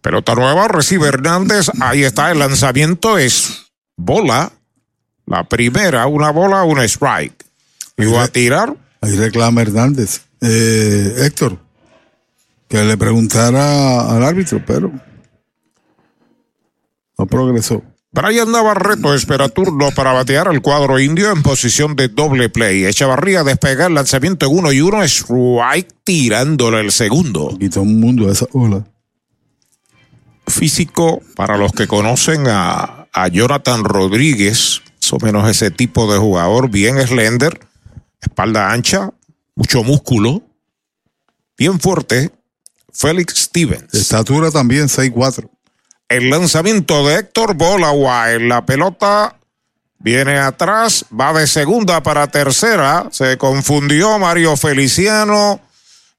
Pelota 0.00 0.36
nueva, 0.36 0.68
recibe 0.68 1.08
Hernández. 1.08 1.66
Ahí 1.80 2.04
está 2.04 2.30
el 2.30 2.38
lanzamiento. 2.38 3.18
Es 3.18 3.72
bola. 3.96 4.52
La 5.28 5.44
primera, 5.44 6.06
una 6.06 6.30
bola, 6.30 6.64
una 6.64 6.84
strike. 6.84 7.44
Y 7.96 8.06
va 8.06 8.24
a 8.24 8.28
tirar. 8.28 8.76
Ahí 9.00 9.14
reclama 9.16 9.62
Hernández. 9.62 10.22
Eh, 10.40 11.14
Héctor, 11.18 11.58
que 12.68 12.82
le 12.84 12.96
preguntara 12.96 14.10
al 14.10 14.22
árbitro, 14.22 14.62
pero 14.66 14.92
no 17.18 17.26
progresó. 17.26 17.82
Brian 18.10 18.50
Navarreto 18.50 19.12
espera 19.14 19.48
turno 19.48 19.90
para 19.94 20.12
batear 20.12 20.48
al 20.48 20.62
cuadro 20.62 20.98
indio 20.98 21.30
en 21.30 21.42
posición 21.42 21.94
de 21.94 22.08
doble 22.08 22.48
play. 22.48 22.86
Echavarría 22.86 23.44
despega 23.44 23.86
el 23.86 23.94
lanzamiento 23.94 24.46
en 24.46 24.56
uno 24.56 24.72
y 24.72 24.80
uno, 24.80 25.02
strike 25.02 25.92
tirándole 26.04 26.80
el 26.80 26.90
segundo. 26.90 27.56
Todo 27.70 27.82
el 27.82 27.90
mundo 27.90 28.30
esa 28.30 28.46
bola 28.52 28.84
físico, 30.48 31.20
para 31.36 31.56
los 31.56 31.72
que 31.72 31.86
conocen 31.86 32.46
a, 32.48 33.06
a 33.12 33.28
Jonathan 33.28 33.84
Rodríguez, 33.84 34.82
más 35.08 35.22
o 35.22 35.24
menos 35.24 35.48
ese 35.48 35.70
tipo 35.70 36.12
de 36.12 36.18
jugador, 36.18 36.68
bien 36.68 37.00
slender, 37.06 37.60
espalda 38.20 38.70
ancha, 38.72 39.10
mucho 39.54 39.82
músculo, 39.82 40.42
bien 41.56 41.80
fuerte, 41.80 42.30
Félix 42.92 43.44
Stevens. 43.44 43.90
De 43.92 44.00
estatura 44.00 44.50
también 44.50 44.88
6'4. 44.88 45.48
El 46.08 46.30
lanzamiento 46.30 47.06
de 47.06 47.20
Héctor 47.20 47.56
en 48.28 48.48
la 48.48 48.66
pelota 48.66 49.36
viene 49.98 50.38
atrás, 50.38 51.06
va 51.18 51.32
de 51.32 51.46
segunda 51.46 52.02
para 52.02 52.26
tercera, 52.26 53.08
se 53.10 53.38
confundió 53.38 54.18
Mario 54.18 54.56
Feliciano 54.56 55.60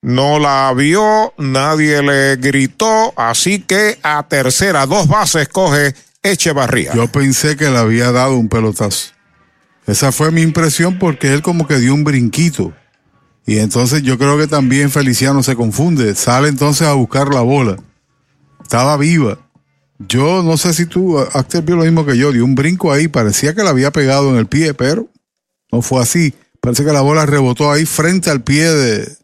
no 0.02 0.40
la 0.40 0.74
vio, 0.74 1.34
nadie 1.38 2.02
le 2.02 2.38
gritó, 2.38 3.14
así 3.18 3.60
que 3.60 4.00
a 4.02 4.24
tercera, 4.24 4.86
dos 4.86 5.08
bases 5.08 5.50
coge 5.50 5.94
Echevarría. 6.24 6.94
Yo 6.94 7.08
pensé 7.08 7.56
que 7.56 7.70
le 7.70 7.78
había 7.78 8.12
dado 8.12 8.38
un 8.38 8.50
pelotazo. 8.50 9.12
Esa 9.88 10.12
fue 10.12 10.32
mi 10.32 10.42
impresión 10.42 11.00
porque 11.00 11.34
él 11.34 11.42
como 11.42 11.66
que 11.68 11.80
dio 11.80 11.94
un 11.94 12.04
brinquito. 12.04 12.74
Y 13.46 13.58
entonces 13.58 14.04
yo 14.04 14.18
creo 14.18 14.38
que 14.38 14.48
también 14.48 14.92
Feliciano 14.92 15.42
se 15.42 15.56
confunde, 15.56 16.14
sale 16.14 16.50
entonces 16.50 16.88
a 16.88 16.94
buscar 16.94 17.34
la 17.34 17.42
bola. 17.42 17.78
Estaba 18.62 18.96
viva. 18.98 19.40
Yo 19.98 20.44
no 20.44 20.58
sé 20.58 20.74
si 20.74 20.86
tú, 20.86 21.18
Actor 21.18 21.64
vio 21.64 21.76
lo 21.76 21.84
mismo 21.84 22.06
que 22.06 22.18
yo, 22.18 22.32
dio 22.32 22.46
un 22.46 22.56
brinco 22.56 22.92
ahí, 22.92 23.08
parecía 23.08 23.56
que 23.56 23.64
la 23.64 23.72
había 23.72 23.92
pegado 23.92 24.30
en 24.30 24.38
el 24.38 24.46
pie, 24.46 24.74
pero 24.74 25.10
no 25.72 25.82
fue 25.82 26.02
así. 26.02 26.34
Parece 26.62 26.86
que 26.86 26.94
la 26.94 27.02
bola 27.02 27.26
rebotó 27.26 27.72
ahí 27.72 27.86
frente 27.86 28.30
al 28.30 28.44
pie 28.44 28.70
de, 28.70 29.18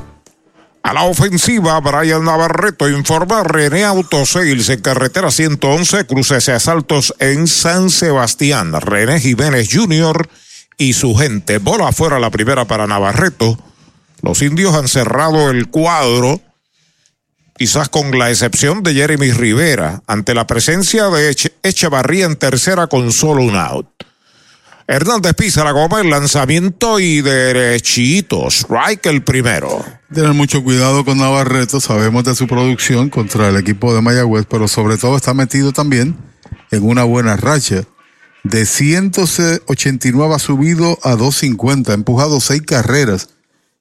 A 0.85 0.93
la 0.93 1.01
ofensiva, 1.05 1.79
Brian 1.79 2.23
Navarreto 2.23 2.87
informa 2.87 3.43
René 3.43 3.83
Autosales 3.85 4.69
en 4.69 4.81
carretera 4.81 5.31
111, 5.31 6.05
cruces 6.05 6.47
y 6.47 6.51
asaltos 6.51 7.15
en 7.17 7.47
San 7.47 7.89
Sebastián. 7.89 8.71
René 8.79 9.19
Jiménez 9.19 9.67
Jr. 9.71 10.29
y 10.77 10.93
su 10.93 11.15
gente. 11.15 11.57
Bola 11.57 11.87
afuera 11.87 12.19
la 12.19 12.29
primera 12.29 12.65
para 12.65 12.85
Navarreto. 12.85 13.57
Los 14.21 14.43
indios 14.43 14.75
han 14.75 14.87
cerrado 14.87 15.49
el 15.49 15.69
cuadro, 15.69 16.39
quizás 17.57 17.89
con 17.89 18.19
la 18.19 18.29
excepción 18.29 18.83
de 18.83 18.93
Jeremy 18.93 19.31
Rivera, 19.31 20.03
ante 20.05 20.35
la 20.35 20.45
presencia 20.45 21.07
de 21.07 21.35
Echevarría 21.63 22.25
en 22.25 22.35
tercera 22.35 22.85
con 22.85 23.11
solo 23.11 23.41
un 23.41 23.55
out. 23.55 23.87
Hernández 24.87 25.33
pisa 25.33 25.63
la 25.63 25.71
goma, 25.71 25.99
el 25.99 26.11
lanzamiento 26.11 26.99
y 26.99 27.21
derechito. 27.21 28.47
Strike 28.51 29.07
el 29.07 29.23
primero. 29.23 29.83
Tener 30.13 30.33
mucho 30.33 30.63
cuidado 30.63 31.03
con 31.03 31.17
Navarreto. 31.17 31.79
Sabemos 31.79 32.23
de 32.23 32.35
su 32.35 32.45
producción 32.45 33.09
contra 33.09 33.49
el 33.49 33.57
equipo 33.57 33.95
de 33.95 34.01
Mayagüez, 34.01 34.45
pero 34.47 34.67
sobre 34.67 34.97
todo 34.97 35.17
está 35.17 35.33
metido 35.33 35.73
también 35.73 36.15
en 36.69 36.83
una 36.83 37.03
buena 37.03 37.35
racha. 37.35 37.83
De 38.43 38.67
189 38.67 40.35
ha 40.35 40.39
subido 40.39 40.99
a 41.01 41.15
250. 41.15 41.91
Ha 41.91 41.95
empujado 41.95 42.39
seis 42.39 42.61
carreras 42.61 43.29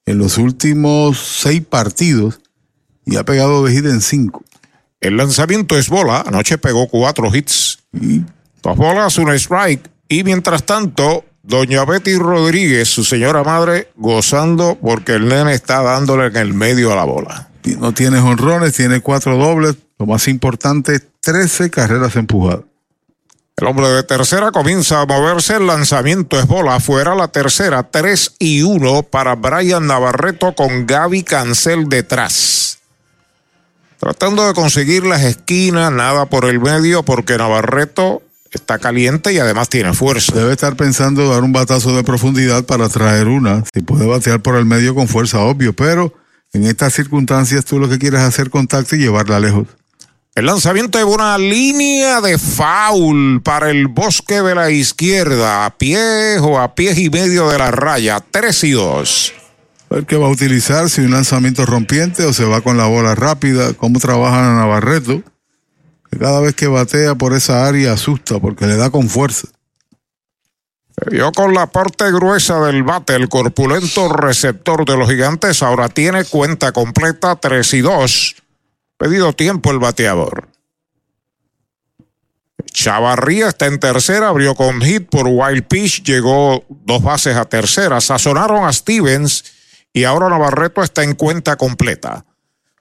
en 0.07 0.17
los 0.17 0.39
últimos 0.39 1.19
seis 1.19 1.63
partidos 1.63 2.41
y 3.05 3.17
ha 3.17 3.25
pegado 3.25 3.63
de 3.63 3.77
en 3.77 4.01
cinco. 4.01 4.43
El 5.03 5.19
lanzamiento 5.19 5.77
es 5.77 5.91
bola. 5.91 6.25
Anoche 6.27 6.57
pegó 6.57 6.89
cuatro 6.89 7.29
hits. 7.35 7.81
Dos 7.93 8.77
bolas, 8.79 9.19
un 9.19 9.31
strike. 9.35 9.94
Y 10.15 10.23
mientras 10.23 10.63
tanto, 10.63 11.25
doña 11.43 11.85
Betty 11.85 12.17
Rodríguez, 12.17 12.89
su 12.89 13.03
señora 13.03 13.43
madre, 13.43 13.89
gozando 13.97 14.79
porque 14.81 15.15
el 15.15 15.27
nene 15.27 15.55
está 15.55 15.83
dándole 15.83 16.27
en 16.27 16.37
el 16.37 16.55
medio 16.55 16.93
a 16.93 16.95
la 16.95 17.03
bola. 17.03 17.49
No 17.81 17.93
tiene 17.93 18.21
honrones, 18.21 18.75
tiene 18.75 19.01
cuatro 19.01 19.37
dobles. 19.37 19.75
Lo 19.99 20.07
más 20.07 20.29
importante, 20.29 21.01
13 21.01 21.69
carreras 21.69 22.15
empujadas. 22.15 22.61
El 23.57 23.67
hombre 23.67 23.89
de 23.89 24.05
tercera 24.05 24.53
comienza 24.53 25.01
a 25.01 25.07
moverse. 25.07 25.57
El 25.57 25.67
lanzamiento 25.67 26.39
es 26.39 26.47
bola 26.47 26.77
afuera. 26.77 27.17
La 27.17 27.27
tercera, 27.27 27.83
3 27.83 28.37
y 28.39 28.63
1 28.63 29.03
para 29.03 29.35
Brian 29.35 29.89
Navarreto 29.89 30.55
con 30.55 30.87
Gaby 30.87 31.25
Cancel 31.25 31.89
detrás. 31.89 32.79
Tratando 33.99 34.47
de 34.47 34.55
conseguir 34.55 35.05
las 35.07 35.23
esquinas, 35.23 35.91
nada 35.91 36.27
por 36.27 36.45
el 36.45 36.61
medio, 36.61 37.03
porque 37.03 37.37
Navarreto 37.37 38.23
está 38.59 38.79
caliente 38.79 39.33
y 39.33 39.39
además 39.39 39.69
tiene 39.69 39.93
fuerza. 39.93 40.35
Debe 40.35 40.53
estar 40.53 40.77
pensando 40.77 41.29
dar 41.29 41.43
un 41.43 41.53
batazo 41.53 41.95
de 41.97 42.05
profundidad 42.05 42.65
para 42.65 42.89
traer 42.89 43.29
una. 43.29 43.65
Si 43.73 43.83
puede 43.83 44.07
batear 44.07 44.41
por 44.41 44.57
el 44.57 44.65
medio 44.65 44.95
con 44.95 45.09
fuerza, 45.09 45.41
obvio, 45.41 45.75
pero 45.75 46.13
en 46.53 46.65
estas 46.65 46.95
circunstancias 46.95 47.65
tú 47.65 47.79
lo 47.79 47.89
que 47.89 47.99
quieres 47.99 48.21
es 48.21 48.27
hacer 48.27 48.51
contacto 48.51 48.97
y 48.97 49.01
llevarla 49.01 49.41
lejos. 49.41 49.67
El 50.35 50.47
lanzamiento 50.47 50.99
de 50.99 51.05
una 51.05 51.39
línea 51.39 52.21
de 52.21 52.39
foul 52.39 53.41
para 53.41 53.71
el 53.71 53.87
bosque 53.87 54.43
de 54.43 54.57
la 54.57 54.69
izquierda, 54.69 55.65
a 55.65 55.79
pie 55.79 56.39
o 56.41 56.59
a 56.59 56.75
pies 56.75 56.99
y 56.99 57.09
medio 57.09 57.49
de 57.51 57.59
la 57.59 57.71
raya, 57.71 58.25
3 58.33 58.65
y 58.65 58.71
2. 58.73 59.33
A 59.91 59.95
ver 59.95 60.07
qué 60.07 60.17
va 60.17 60.27
a 60.27 60.31
utilizar, 60.31 60.91
si 60.91 61.03
un 61.03 61.13
lanzamiento 61.13 61.65
rompiente 61.67 62.25
o 62.25 62.33
se 62.33 62.45
va 62.45 62.63
con 62.63 62.77
la 62.77 62.87
bola 62.87 63.15
rápida, 63.15 63.75
cómo 63.75 64.01
trabajan 64.01 64.45
a 64.45 64.57
Navarreto, 64.57 65.23
que 65.23 65.34
cada 66.19 66.41
vez 66.41 66.55
que 66.55 66.67
batea 66.67 67.15
por 67.15 67.33
esa 67.35 67.67
área 67.67 67.93
asusta 67.93 68.39
porque 68.39 68.67
le 68.67 68.77
da 68.77 68.91
con 68.91 69.09
fuerza. 69.09 69.49
Se 70.97 71.11
vio 71.11 71.33
con 71.33 71.55
la 71.55 71.67
parte 71.67 72.11
gruesa 72.13 72.61
del 72.61 72.85
bate, 72.85 73.15
el 73.17 73.29
corpulento 73.29 74.13
receptor 74.13 74.85
de 74.85 74.97
los 74.97 75.09
gigantes 75.09 75.63
ahora 75.63 75.89
tiene 75.89 76.25
cuenta 76.25 76.73
completa 76.73 77.37
3 77.37 77.75
y 77.75 77.81
2 77.81 78.37
pedido 78.97 79.33
tiempo 79.33 79.71
el 79.71 79.79
bateador. 79.79 80.49
Chavarría 82.73 83.49
está 83.49 83.67
en 83.67 83.79
tercera, 83.79 84.29
abrió 84.29 84.55
con 84.55 84.81
hit 84.81 85.09
por 85.09 85.27
wild 85.29 85.65
pitch, 85.65 86.03
llegó 86.03 86.65
dos 86.69 87.03
bases 87.03 87.37
a 87.37 87.45
tercera, 87.45 88.01
sazonaron 88.01 88.65
a 88.65 88.73
Stevens 88.73 89.45
y 89.93 90.05
ahora 90.05 90.29
Navarreto 90.29 90.83
está 90.83 91.05
en 91.05 91.15
cuenta 91.15 91.57
completa. 91.57 92.25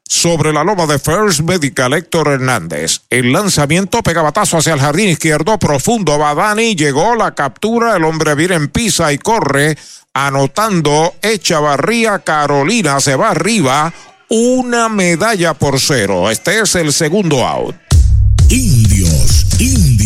Sobre 0.06 0.54
la 0.54 0.64
loma 0.64 0.86
de 0.86 1.00
First 1.00 1.42
Medical, 1.42 1.94
Héctor 1.94 2.28
Hernández. 2.28 3.02
El 3.10 3.32
lanzamiento 3.32 4.04
pega 4.04 4.22
batazo 4.22 4.58
hacia 4.58 4.74
el 4.74 4.80
jardín 4.80 5.10
izquierdo, 5.10 5.58
profundo. 5.58 6.18
Badani 6.18 6.76
llegó 6.76 7.16
la 7.16 7.34
captura. 7.34 7.96
El 7.96 8.04
hombre 8.04 8.36
viene 8.36 8.56
en 8.56 8.68
pisa 8.68 9.12
y 9.12 9.18
corre, 9.18 9.78
anotando 10.14 11.16
Echavarría. 11.22 12.20
Carolina 12.20 13.00
se 13.00 13.16
va 13.16 13.32
arriba 13.32 13.94
una 14.30 14.90
medalla 14.90 15.54
por 15.54 15.80
cero. 15.80 16.30
Este 16.30 16.60
es 16.60 16.76
el 16.76 16.92
segundo 16.92 17.46
out. 17.46 17.76
Indios, 18.50 19.46
indios, 19.60 20.03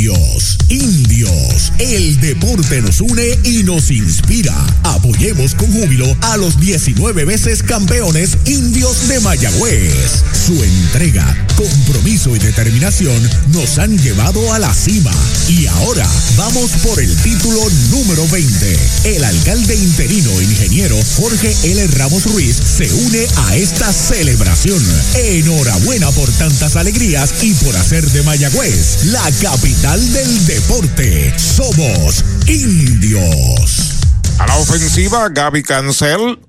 indios. 0.69 1.73
El 1.79 2.19
deporte 2.21 2.81
nos 2.81 3.01
une 3.01 3.37
y 3.43 3.63
nos 3.63 3.91
inspira. 3.91 4.55
Apoyemos 4.83 5.53
con 5.55 5.71
júbilo 5.71 6.05
a 6.21 6.37
los 6.37 6.59
19 6.59 7.25
veces 7.25 7.63
campeones 7.63 8.37
indios 8.45 9.07
de 9.09 9.19
Mayagüez. 9.19 10.23
Su 10.45 10.63
entrega, 10.63 11.47
compromiso 11.55 12.35
y 12.35 12.39
determinación 12.39 13.21
nos 13.51 13.79
han 13.79 13.97
llevado 13.97 14.53
a 14.53 14.59
la 14.59 14.73
cima. 14.73 15.11
Y 15.49 15.65
ahora 15.67 16.07
vamos 16.37 16.71
por 16.83 17.01
el 17.01 17.13
título 17.17 17.59
número 17.89 18.27
20. 18.27 18.79
El 19.05 19.23
alcalde 19.23 19.75
interino 19.75 20.41
ingeniero 20.41 20.97
Jorge 21.17 21.55
L. 21.63 21.87
Ramos 21.87 22.25
Ruiz 22.25 22.55
se 22.55 22.91
une 22.93 23.27
a 23.47 23.55
esta 23.57 23.91
celebración. 23.91 24.81
Enhorabuena 25.15 26.11
por 26.11 26.31
tantas 26.33 26.75
alegrías 26.75 27.33
y 27.41 27.53
por 27.55 27.75
hacer 27.75 28.09
de 28.11 28.23
Mayagüez 28.23 29.05
la 29.05 29.31
capital 29.41 29.96
del 30.05 30.45
deporte. 30.45 31.33
Somos 31.39 32.23
indios. 32.47 33.99
A 34.37 34.45
la 34.45 34.57
ofensiva, 34.57 35.29
Gaby 35.29 35.63
Cancel. 35.63 36.39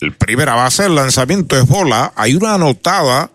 El 0.00 0.16
primera 0.16 0.54
base, 0.54 0.86
el 0.86 0.94
lanzamiento 0.94 1.58
es 1.58 1.66
bola. 1.66 2.12
Hay 2.16 2.34
una 2.34 2.54
anotada, 2.54 3.30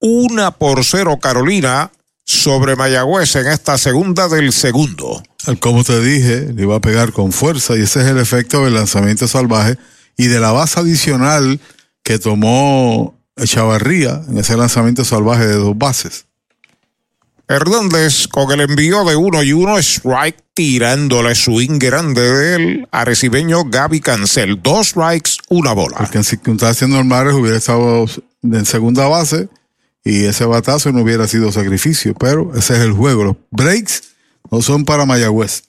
una 0.00 0.52
por 0.52 0.84
cero 0.84 1.18
Carolina 1.20 1.90
sobre 2.24 2.76
Mayagüez 2.76 3.34
en 3.36 3.48
esta 3.48 3.76
segunda 3.76 4.28
del 4.28 4.52
segundo. 4.52 5.22
Como 5.58 5.82
te 5.82 6.00
dije, 6.00 6.52
le 6.54 6.62
iba 6.62 6.76
a 6.76 6.80
pegar 6.80 7.12
con 7.12 7.32
fuerza 7.32 7.76
y 7.76 7.82
ese 7.82 8.02
es 8.02 8.06
el 8.06 8.18
efecto 8.18 8.64
del 8.64 8.74
lanzamiento 8.74 9.26
salvaje 9.26 9.76
y 10.16 10.28
de 10.28 10.38
la 10.38 10.52
base 10.52 10.78
adicional 10.78 11.60
que 12.04 12.18
tomó 12.18 13.18
Chavarría 13.42 14.22
en 14.28 14.38
ese 14.38 14.56
lanzamiento 14.56 15.04
salvaje 15.04 15.46
de 15.46 15.54
dos 15.54 15.76
bases. 15.76 16.26
Hernández 17.46 18.26
con 18.28 18.50
el 18.52 18.62
envío 18.62 19.04
de 19.04 19.16
uno 19.16 19.42
y 19.42 19.52
uno, 19.52 19.78
strike 19.78 20.42
tirándole 20.54 21.34
swing 21.34 21.78
grande 21.78 22.22
del 22.22 22.88
arecibeño 22.90 23.64
Gaby 23.64 24.00
Cancel. 24.00 24.62
Dos 24.62 24.88
strikes, 24.88 25.32
una 25.50 25.72
bola. 25.72 25.98
Porque 25.98 26.18
en 26.18 26.24
circunstancias 26.24 26.88
normales 26.88 27.34
hubiera 27.34 27.58
estado 27.58 28.06
en 28.42 28.64
segunda 28.64 29.08
base 29.08 29.48
y 30.02 30.24
ese 30.24 30.46
batazo 30.46 30.90
no 30.92 31.02
hubiera 31.02 31.28
sido 31.28 31.52
sacrificio, 31.52 32.14
pero 32.14 32.52
ese 32.56 32.74
es 32.74 32.80
el 32.80 32.92
juego. 32.92 33.24
Los 33.24 33.36
breaks 33.50 34.14
no 34.50 34.62
son 34.62 34.84
para 34.86 35.04
Mayagüez. 35.04 35.64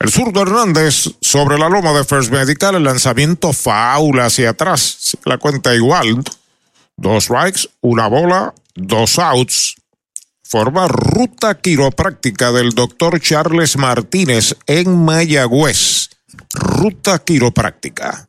El 0.00 0.10
zurdo 0.10 0.42
Hernández 0.42 1.10
sobre 1.20 1.58
la 1.58 1.68
loma 1.68 1.92
de 1.92 2.04
First 2.04 2.32
Medical, 2.32 2.74
el 2.74 2.84
lanzamiento 2.84 3.52
faula 3.52 4.26
hacia 4.26 4.50
atrás. 4.50 5.16
La 5.24 5.38
cuenta 5.38 5.74
igual. 5.74 6.24
Dos 6.96 7.24
strikes, 7.24 7.68
una 7.82 8.08
bola, 8.08 8.52
dos 8.74 9.18
outs 9.18 9.76
forma 10.50 10.88
ruta 10.88 11.60
quiropráctica 11.60 12.50
del 12.50 12.70
doctor 12.70 13.20
Charles 13.20 13.76
Martínez 13.76 14.56
en 14.66 15.04
Mayagüez. 15.04 16.10
Ruta 16.52 17.20
quiropráctica. 17.20 18.28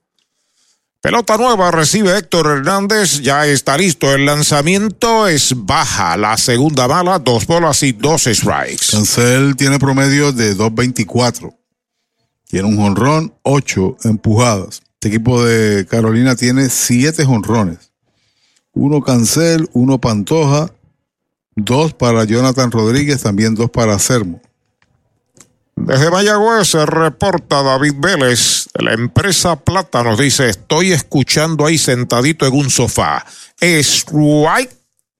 Pelota 1.02 1.36
nueva 1.38 1.72
recibe 1.72 2.16
Héctor 2.16 2.46
Hernández, 2.46 3.22
ya 3.22 3.48
está 3.48 3.76
listo. 3.76 4.14
El 4.14 4.28
lanzamiento 4.28 5.28
es 5.28 5.56
baja, 5.66 6.16
la 6.16 6.38
segunda 6.38 6.86
bala, 6.86 7.18
dos 7.18 7.48
bolas 7.48 7.82
y 7.82 7.94
dos 7.94 8.26
strikes. 8.26 8.92
Cancel 8.92 9.56
tiene 9.56 9.80
promedio 9.80 10.32
de 10.32 10.56
2.24. 10.56 11.58
Tiene 12.48 12.68
un 12.68 12.78
jonrón, 12.78 13.34
ocho 13.42 13.98
empujadas. 14.04 14.84
Este 14.94 15.08
equipo 15.08 15.44
de 15.44 15.88
Carolina 15.88 16.36
tiene 16.36 16.70
siete 16.70 17.26
jonrones. 17.26 17.94
Uno 18.74 19.02
Cancel, 19.02 19.68
uno 19.74 20.00
Pantoja, 20.00 20.72
dos 21.56 21.94
para 21.94 22.24
Jonathan 22.24 22.72
Rodríguez, 22.72 23.22
también 23.22 23.56
dos 23.56 23.70
para 23.70 23.98
Sermo. 24.00 24.42
Desde 25.76 26.12
Mayagüez 26.12 26.68
se 26.68 26.86
reporta 26.86 27.64
David 27.64 27.94
Vélez 27.98 28.70
de 28.74 28.84
la 28.84 28.94
empresa 28.94 29.56
Plata. 29.56 30.04
Nos 30.04 30.20
dice: 30.20 30.50
Estoy 30.50 30.92
escuchando 30.92 31.66
ahí 31.66 31.78
sentadito 31.78 32.46
en 32.46 32.54
un 32.54 32.70
sofá. 32.70 33.26
Strike 33.60 34.72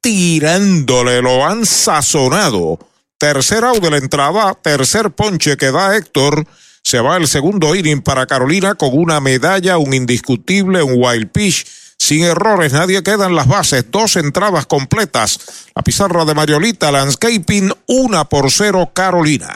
tirándole, 0.02 1.22
lo 1.22 1.46
han 1.46 1.66
sazonado. 1.66 2.80
Tercer 3.18 3.64
out 3.64 3.82
de 3.82 3.92
la 3.92 3.98
entrada, 3.98 4.58
tercer 4.62 5.12
ponche 5.12 5.58
que 5.58 5.72
da 5.72 5.96
Héctor. 5.96 6.46
Se 6.84 7.00
va 7.00 7.18
el 7.18 7.28
segundo 7.28 7.76
inning 7.76 8.02
para 8.02 8.26
Carolina 8.26 8.76
con 8.76 8.90
una 8.94 9.20
medalla, 9.20 9.78
un 9.78 9.94
indiscutible, 9.94 10.82
un 10.82 10.94
wild 10.96 11.32
pitch 11.32 11.66
sin 12.02 12.24
errores, 12.24 12.74
nadie 12.74 13.04
queda 13.04 13.28
en 13.28 13.36
las 13.36 13.48
bases, 13.48 13.86
dos 13.92 14.16
entradas 14.16 14.66
completas. 14.66 15.68
La 15.76 15.84
pizarra 15.84 16.26
de 16.26 16.34
Mariolita 16.34 16.92
Landscaping, 16.92 17.72
una 17.86 18.26
por 18.26 18.50
cero 18.50 18.90
Carolina. 18.92 19.56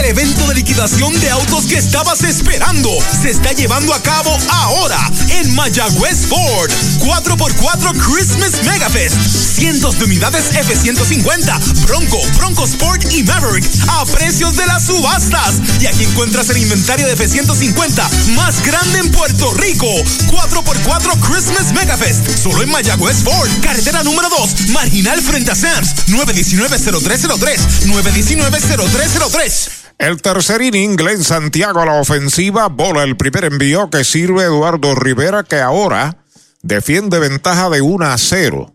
El 0.00 0.06
evento 0.06 0.46
de 0.48 0.54
liquidación 0.54 1.12
de 1.20 1.28
autos 1.28 1.66
que 1.66 1.76
estabas 1.76 2.22
esperando 2.24 2.88
se 3.20 3.28
está 3.30 3.52
llevando 3.52 3.92
a 3.92 4.02
cabo 4.02 4.34
ahora 4.48 4.98
en 5.28 5.54
Mayagüez 5.54 6.26
Ford. 6.26 6.70
4x4 7.00 7.92
Christmas 7.98 8.64
Megafest. 8.64 9.14
Cientos 9.20 9.98
de 9.98 10.06
unidades 10.06 10.54
F-150, 10.54 11.84
Bronco, 11.86 12.18
Bronco 12.38 12.64
Sport 12.64 13.12
y 13.12 13.22
Maverick 13.24 13.66
a 13.88 14.06
precios 14.06 14.56
de 14.56 14.64
las 14.64 14.86
subastas. 14.86 15.60
Y 15.80 15.86
aquí 15.86 16.04
encuentras 16.04 16.48
el 16.48 16.56
inventario 16.56 17.06
de 17.06 17.12
F-150 17.12 18.30
más 18.34 18.64
grande 18.64 19.00
en 19.00 19.10
Puerto 19.10 19.52
Rico. 19.52 19.86
4x4 19.86 21.20
Christmas 21.20 21.74
Megafest. 21.74 22.26
Solo 22.42 22.62
en 22.62 22.70
Mayagüez 22.70 23.22
Ford. 23.22 23.50
Carretera 23.60 24.02
número 24.02 24.30
2. 24.30 24.70
Marginal 24.70 25.20
frente 25.20 25.50
a 25.50 25.54
Sams. 25.54 25.94
919-0303. 26.06 27.84
919-0303. 27.84 29.79
El 30.00 30.22
tercer 30.22 30.62
inning, 30.62 30.96
Glenn 30.96 31.22
Santiago 31.22 31.82
a 31.82 31.84
la 31.84 32.00
ofensiva, 32.00 32.68
bola 32.68 33.02
el 33.02 33.18
primer 33.18 33.44
envío 33.44 33.90
que 33.90 34.02
sirve 34.02 34.44
Eduardo 34.44 34.94
Rivera, 34.94 35.42
que 35.42 35.60
ahora 35.60 36.16
defiende 36.62 37.18
ventaja 37.18 37.68
de 37.68 37.82
1 37.82 38.06
a 38.06 38.16
0. 38.16 38.72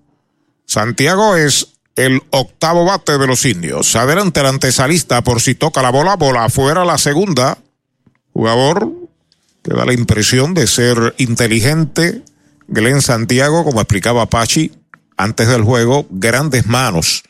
Santiago 0.67 1.35
es 1.35 1.69
el 1.95 2.21
octavo 2.29 2.85
bate 2.85 3.17
de 3.17 3.25
los 3.25 3.43
indios. 3.43 3.95
Adelante 3.95 4.41
el 4.41 4.45
antesalista 4.45 5.23
por 5.23 5.41
si 5.41 5.55
toca 5.55 5.81
la 5.81 5.89
bola, 5.89 6.15
bola 6.15 6.45
afuera 6.45 6.85
la 6.85 6.99
segunda. 6.99 7.57
Jugador 8.31 8.91
que 9.63 9.73
da 9.73 9.83
la 9.83 9.93
impresión 9.93 10.53
de 10.53 10.67
ser 10.67 11.15
inteligente. 11.17 12.21
Glenn 12.67 13.01
Santiago, 13.01 13.63
como 13.63 13.81
explicaba 13.81 14.27
Pachi 14.27 14.73
antes 15.17 15.47
del 15.47 15.63
juego, 15.63 16.05
grandes 16.11 16.67
manos. 16.67 17.23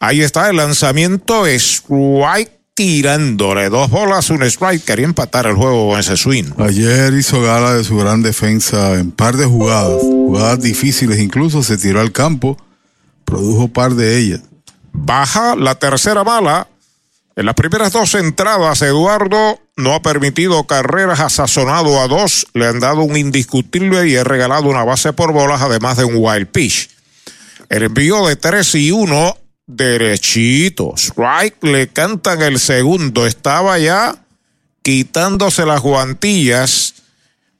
Ahí 0.00 0.22
está 0.22 0.50
el 0.50 0.56
lanzamiento, 0.56 1.46
strike 1.46 2.61
tirándole 2.82 3.68
dos 3.68 3.90
bolas, 3.90 4.28
un 4.30 4.42
strike. 4.42 4.84
Quería 4.84 5.04
empatar 5.04 5.46
el 5.46 5.54
juego 5.54 5.90
con 5.90 6.00
ese 6.00 6.16
swing. 6.16 6.46
Ayer 6.58 7.14
hizo 7.14 7.40
gala 7.40 7.74
de 7.74 7.84
su 7.84 7.96
gran 7.96 8.22
defensa 8.22 8.94
en 8.94 9.12
par 9.12 9.36
de 9.36 9.44
jugadas, 9.44 10.00
jugadas 10.00 10.60
difíciles, 10.60 11.20
incluso 11.20 11.62
se 11.62 11.78
tiró 11.78 12.00
al 12.00 12.10
campo, 12.10 12.56
produjo 13.24 13.68
par 13.68 13.94
de 13.94 14.18
ellas. 14.18 14.40
Baja 14.92 15.54
la 15.54 15.76
tercera 15.76 16.24
bala. 16.24 16.66
En 17.36 17.46
las 17.46 17.54
primeras 17.54 17.92
dos 17.92 18.16
entradas, 18.16 18.82
Eduardo 18.82 19.60
no 19.76 19.94
ha 19.94 20.02
permitido 20.02 20.66
carreras, 20.66 21.20
ha 21.20 21.30
sazonado 21.30 22.00
a 22.00 22.08
dos, 22.08 22.48
le 22.52 22.66
han 22.66 22.80
dado 22.80 23.02
un 23.02 23.16
indiscutible 23.16 24.08
y 24.08 24.16
ha 24.16 24.24
regalado 24.24 24.68
una 24.68 24.82
base 24.82 25.12
por 25.12 25.32
bolas, 25.32 25.62
además 25.62 25.98
de 25.98 26.04
un 26.04 26.16
wild 26.16 26.48
pitch. 26.48 26.90
El 27.68 27.84
envío 27.84 28.26
de 28.26 28.34
3 28.34 28.74
y 28.74 28.90
1 28.90 29.36
derechito. 29.76 30.94
Strike 30.96 31.62
le 31.62 31.88
cantan 31.88 32.42
el 32.42 32.58
segundo. 32.58 33.26
Estaba 33.26 33.78
ya 33.78 34.24
quitándose 34.82 35.64
las 35.66 35.80
guantillas 35.80 36.94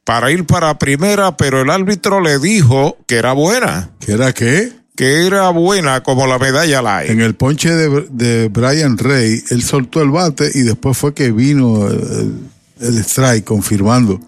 para 0.04 0.30
ir 0.30 0.44
para 0.44 0.78
primera, 0.78 1.36
pero 1.36 1.62
el 1.62 1.70
árbitro 1.70 2.20
le 2.20 2.38
dijo 2.38 2.98
que 3.06 3.16
era 3.16 3.32
buena. 3.32 3.90
¿Que 4.00 4.12
era 4.12 4.32
qué? 4.32 4.72
Que 4.96 5.26
era 5.26 5.48
buena 5.50 6.02
como 6.02 6.26
la 6.26 6.38
medalla 6.38 6.82
light. 6.82 7.10
En 7.10 7.20
el 7.20 7.34
ponche 7.34 7.70
de, 7.70 8.06
de 8.10 8.48
Brian 8.48 8.98
Rey, 8.98 9.42
él 9.50 9.62
soltó 9.62 10.02
el 10.02 10.10
bate 10.10 10.50
y 10.54 10.62
después 10.62 10.98
fue 10.98 11.14
que 11.14 11.32
vino 11.32 11.88
el, 11.88 12.38
el 12.80 12.98
strike 12.98 13.44
confirmando. 13.44 14.20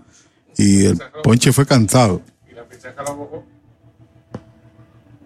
Y 0.56 0.86
el 0.86 1.00
ponche 1.22 1.52
fue 1.52 1.66
cantado. 1.66 2.22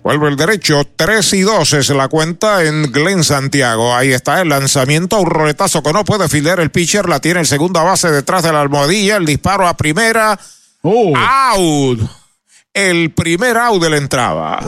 Vuelve 0.02 0.28
el 0.28 0.36
derecho, 0.36 0.86
3 0.96 1.32
y 1.34 1.40
2 1.42 1.72
es 1.74 1.90
la 1.90 2.08
cuenta 2.08 2.64
en 2.64 2.90
Glen 2.92 3.24
Santiago. 3.24 3.94
Ahí 3.94 4.12
está 4.12 4.40
el 4.40 4.48
lanzamiento, 4.48 5.20
un 5.20 5.26
roletazo 5.26 5.82
que 5.82 5.92
no 5.92 6.04
puede 6.04 6.28
filer 6.28 6.60
el 6.60 6.70
pitcher, 6.70 7.08
la 7.08 7.20
tiene 7.20 7.40
en 7.40 7.46
segunda 7.46 7.82
base 7.82 8.10
detrás 8.10 8.42
de 8.42 8.52
la 8.52 8.60
almohadilla, 8.60 9.16
el 9.16 9.26
disparo 9.26 9.66
a 9.66 9.76
primera. 9.76 10.38
Out. 10.82 12.00
El 12.72 13.10
primer 13.12 13.56
out 13.56 13.82
de 13.82 13.90
la 13.90 13.96
entrada. 13.96 14.60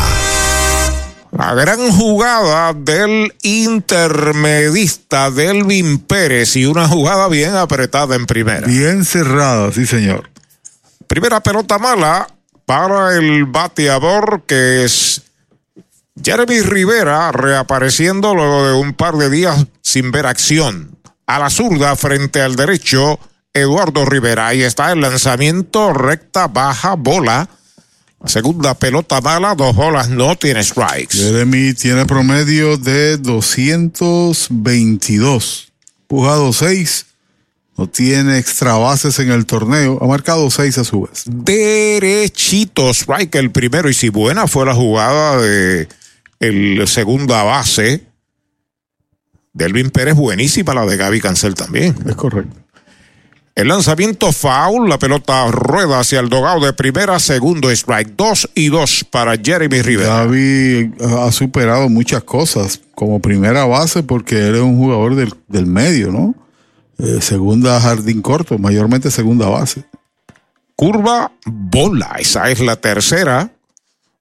La 1.38 1.53
gran 1.53 1.91
jugada 1.91 2.73
del 2.73 3.34
intermedista 3.41 5.30
Delvin 5.32 5.99
Pérez 5.99 6.55
y 6.55 6.65
una 6.65 6.88
jugada 6.88 7.28
bien 7.28 7.55
apretada 7.55 8.15
en 8.15 8.26
primera. 8.26 8.65
Bien 8.65 9.03
cerrada, 9.03 9.69
sí 9.73 9.86
señor. 9.86 10.30
Primera 11.08 11.41
pelota 11.41 11.78
mala 11.78 12.28
para 12.66 13.16
el 13.16 13.45
bateador 13.45 14.43
que 14.47 14.86
es 14.86 15.22
Jeremy 16.22 16.62
Rivera 16.62 17.32
reapareciendo 17.32 18.34
luego 18.34 18.68
de 18.68 18.74
un 18.74 18.93
par 18.93 19.16
de 19.16 19.30
días 19.30 19.66
sin 19.82 20.12
ver 20.12 20.26
acción. 20.26 20.97
A 21.28 21.39
la 21.39 21.49
zurda 21.49 21.95
frente 21.95 22.41
al 22.41 22.56
derecho 22.56 23.20
Eduardo 23.53 24.06
Rivera. 24.06 24.47
Ahí 24.47 24.64
está 24.64 24.91
el 24.91 25.01
lanzamiento 25.01 25.93
recta, 25.93 26.47
baja, 26.47 26.95
bola. 26.95 27.47
La 28.22 28.30
segunda 28.30 28.74
pelota 28.74 29.22
mala, 29.22 29.56
dos 29.56 29.76
bolas, 29.76 30.10
no 30.10 30.36
tiene 30.36 30.64
strikes. 30.64 31.18
Jeremy 31.18 31.74
tiene 31.74 32.06
promedio 32.06 32.78
de 32.78 33.18
222. 33.18 35.72
Pujado 36.08 36.53
6. 36.53 37.06
No 37.78 37.88
tiene 37.88 38.38
extra 38.38 38.76
bases 38.76 39.19
en 39.19 39.32
el 39.32 39.45
torneo. 39.45 39.99
Ha 40.01 40.07
marcado 40.07 40.49
6 40.49 40.78
a 40.78 40.84
su 40.86 41.01
vez. 41.01 41.23
Derechito 41.26 42.89
strike 42.91 43.36
el 43.36 43.51
primero. 43.51 43.89
Y 43.89 43.93
si 43.93 44.09
buena 44.09 44.47
fue 44.47 44.65
la 44.65 44.73
jugada 44.73 45.41
de 45.41 45.89
el 46.39 46.88
segunda 46.88 47.43
base. 47.43 48.03
Delvin 49.53 49.89
Pérez, 49.89 50.15
buenísima 50.15 50.73
la 50.73 50.86
de 50.86 50.97
Gaby 50.97 51.21
Cancel 51.21 51.53
también. 51.53 51.95
Es 52.07 52.15
correcto. 52.15 52.55
El 53.55 53.69
lanzamiento 53.69 54.34
foul, 54.34 54.89
la 54.89 54.99
pelota 54.99 55.49
rueda 55.49 56.01
hacia 56.01 56.19
el 56.19 56.28
dogado 56.28 56.65
de 56.65 56.73
primera, 56.73 57.19
segundo 57.19 57.71
strike, 57.71 58.13
dos 58.17 58.49
y 58.53 58.67
dos 58.67 59.05
para 59.09 59.38
Jeremy 59.38 59.82
Rivera. 59.82 60.26
Gaby 60.26 60.91
ha 60.99 61.32
superado 61.32 61.88
muchas 61.88 62.21
cosas 62.26 62.82
como 62.95 63.21
primera 63.21 63.63
base 63.63 64.03
porque 64.03 64.49
él 64.49 64.55
es 64.55 64.61
un 64.61 64.78
jugador 64.78 65.15
del, 65.15 65.34
del 65.47 65.67
medio, 65.67 66.11
¿no? 66.11 66.36
Eh, 66.98 67.20
segunda 67.22 67.80
jardín 67.80 68.22
corto, 68.22 68.58
mayormente 68.58 69.12
segunda 69.12 69.48
base. 69.50 69.86
Curva, 70.76 71.32
bola, 71.46 72.16
esa 72.20 72.50
es 72.50 72.60
la 72.60 72.76
tercera. 72.76 73.52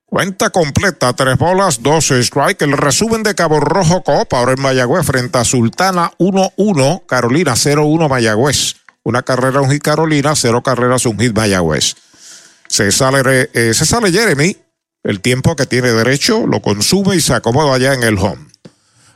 Cuenta 0.05 0.49
completa, 0.49 1.13
tres 1.13 1.37
bolas, 1.37 1.81
dos 1.81 2.11
strike. 2.11 2.61
El 2.61 2.73
resumen 2.73 3.23
de 3.23 3.35
Cabo 3.35 3.59
Rojo 3.59 4.03
Copa, 4.03 4.39
ahora 4.39 4.53
en 4.53 4.61
Mayagüez, 4.61 5.05
frente 5.05 5.37
a 5.37 5.43
Sultana 5.43 6.11
1-1, 6.19 7.05
Carolina 7.05 7.53
0-1 7.53 8.09
Mayagüez. 8.09 8.75
Una 9.03 9.23
carrera, 9.23 9.61
un 9.61 9.71
hit 9.71 9.83
Carolina, 9.83 10.35
cero 10.35 10.63
carreras, 10.63 11.05
un 11.05 11.19
hit 11.19 11.35
Mayagüez. 11.35 11.95
Se 12.67 12.91
sale, 12.91 13.49
eh, 13.53 13.73
se 13.73 13.85
sale 13.85 14.11
Jeremy, 14.11 14.57
el 15.03 15.21
tiempo 15.21 15.55
que 15.55 15.65
tiene 15.65 15.91
derecho, 15.91 16.47
lo 16.47 16.61
consume 16.61 17.15
y 17.15 17.21
se 17.21 17.33
acomoda 17.33 17.75
allá 17.75 17.93
en 17.93 18.03
el 18.03 18.17
home. 18.17 18.47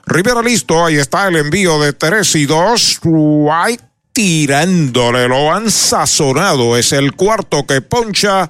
Rivera 0.10 0.41
listo, 0.41 0.84
ahí 0.84 0.95
está 0.95 1.28
el 1.28 1.36
envío 1.36 1.80
de 1.80 1.93
3 1.93 2.36
y 2.38 2.45
2. 2.47 2.99
White 3.03 3.84
tirándole, 4.12 5.28
lo 5.28 5.53
han 5.53 5.70
sazonado. 5.70 6.76
Es 6.76 6.93
el 6.93 7.14
cuarto 7.14 7.68
que 7.68 7.82
poncha. 7.82 8.49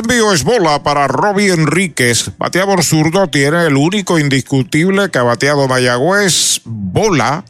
Envío 0.01 0.33
es 0.33 0.43
bola 0.43 0.83
para 0.83 1.07
Robbie 1.07 1.53
Enríquez. 1.53 2.31
Bateador 2.37 2.83
zurdo 2.83 3.27
tiene 3.29 3.65
el 3.65 3.77
único 3.77 4.19
indiscutible 4.19 5.09
que 5.09 5.19
ha 5.19 5.23
bateado 5.23 5.67
Mayagüez. 5.67 6.61
Bola 6.65 7.45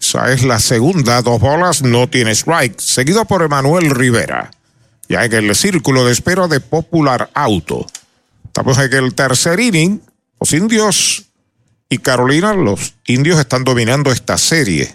esa 0.00 0.32
es 0.32 0.42
la 0.42 0.58
segunda, 0.58 1.20
dos 1.20 1.38
bolas, 1.40 1.82
no 1.82 2.08
tiene 2.08 2.30
strike, 2.34 2.80
seguido 2.80 3.26
por 3.26 3.42
Emanuel 3.42 3.90
Rivera. 3.90 4.50
Ya 5.08 5.24
en 5.24 5.32
el 5.32 5.54
círculo 5.54 6.06
de 6.06 6.12
espera 6.12 6.48
de 6.48 6.58
Popular 6.60 7.30
Auto. 7.34 7.86
Estamos 8.46 8.78
en 8.78 8.92
el 8.94 9.14
tercer 9.14 9.60
inning. 9.60 10.00
Los 10.40 10.52
indios 10.54 11.26
y 11.90 11.98
Carolina, 11.98 12.54
los 12.54 12.94
indios 13.06 13.38
están 13.38 13.62
dominando 13.62 14.10
esta 14.10 14.38
serie. 14.38 14.94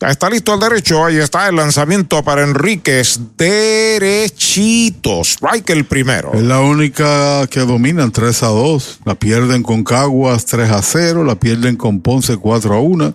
Está 0.00 0.28
listo 0.28 0.52
el 0.54 0.60
derecho, 0.60 1.04
ahí 1.04 1.16
está 1.16 1.48
el 1.48 1.56
lanzamiento 1.56 2.22
para 2.22 2.42
Enríquez, 2.42 3.18
derechito, 3.36 5.22
strike 5.22 5.70
el 5.70 5.86
primero. 5.86 6.32
Es 6.34 6.42
la 6.42 6.60
única 6.60 7.46
que 7.46 7.60
dominan 7.60 8.12
3 8.12 8.42
a 8.42 8.48
2, 8.48 9.00
la 9.06 9.14
pierden 9.14 9.62
con 9.62 9.84
Caguas 9.84 10.44
3 10.44 10.70
a 10.70 10.82
0, 10.82 11.24
la 11.24 11.36
pierden 11.36 11.76
con 11.76 12.00
Ponce 12.00 12.36
4 12.36 12.74
a 12.74 12.80
1 12.80 13.14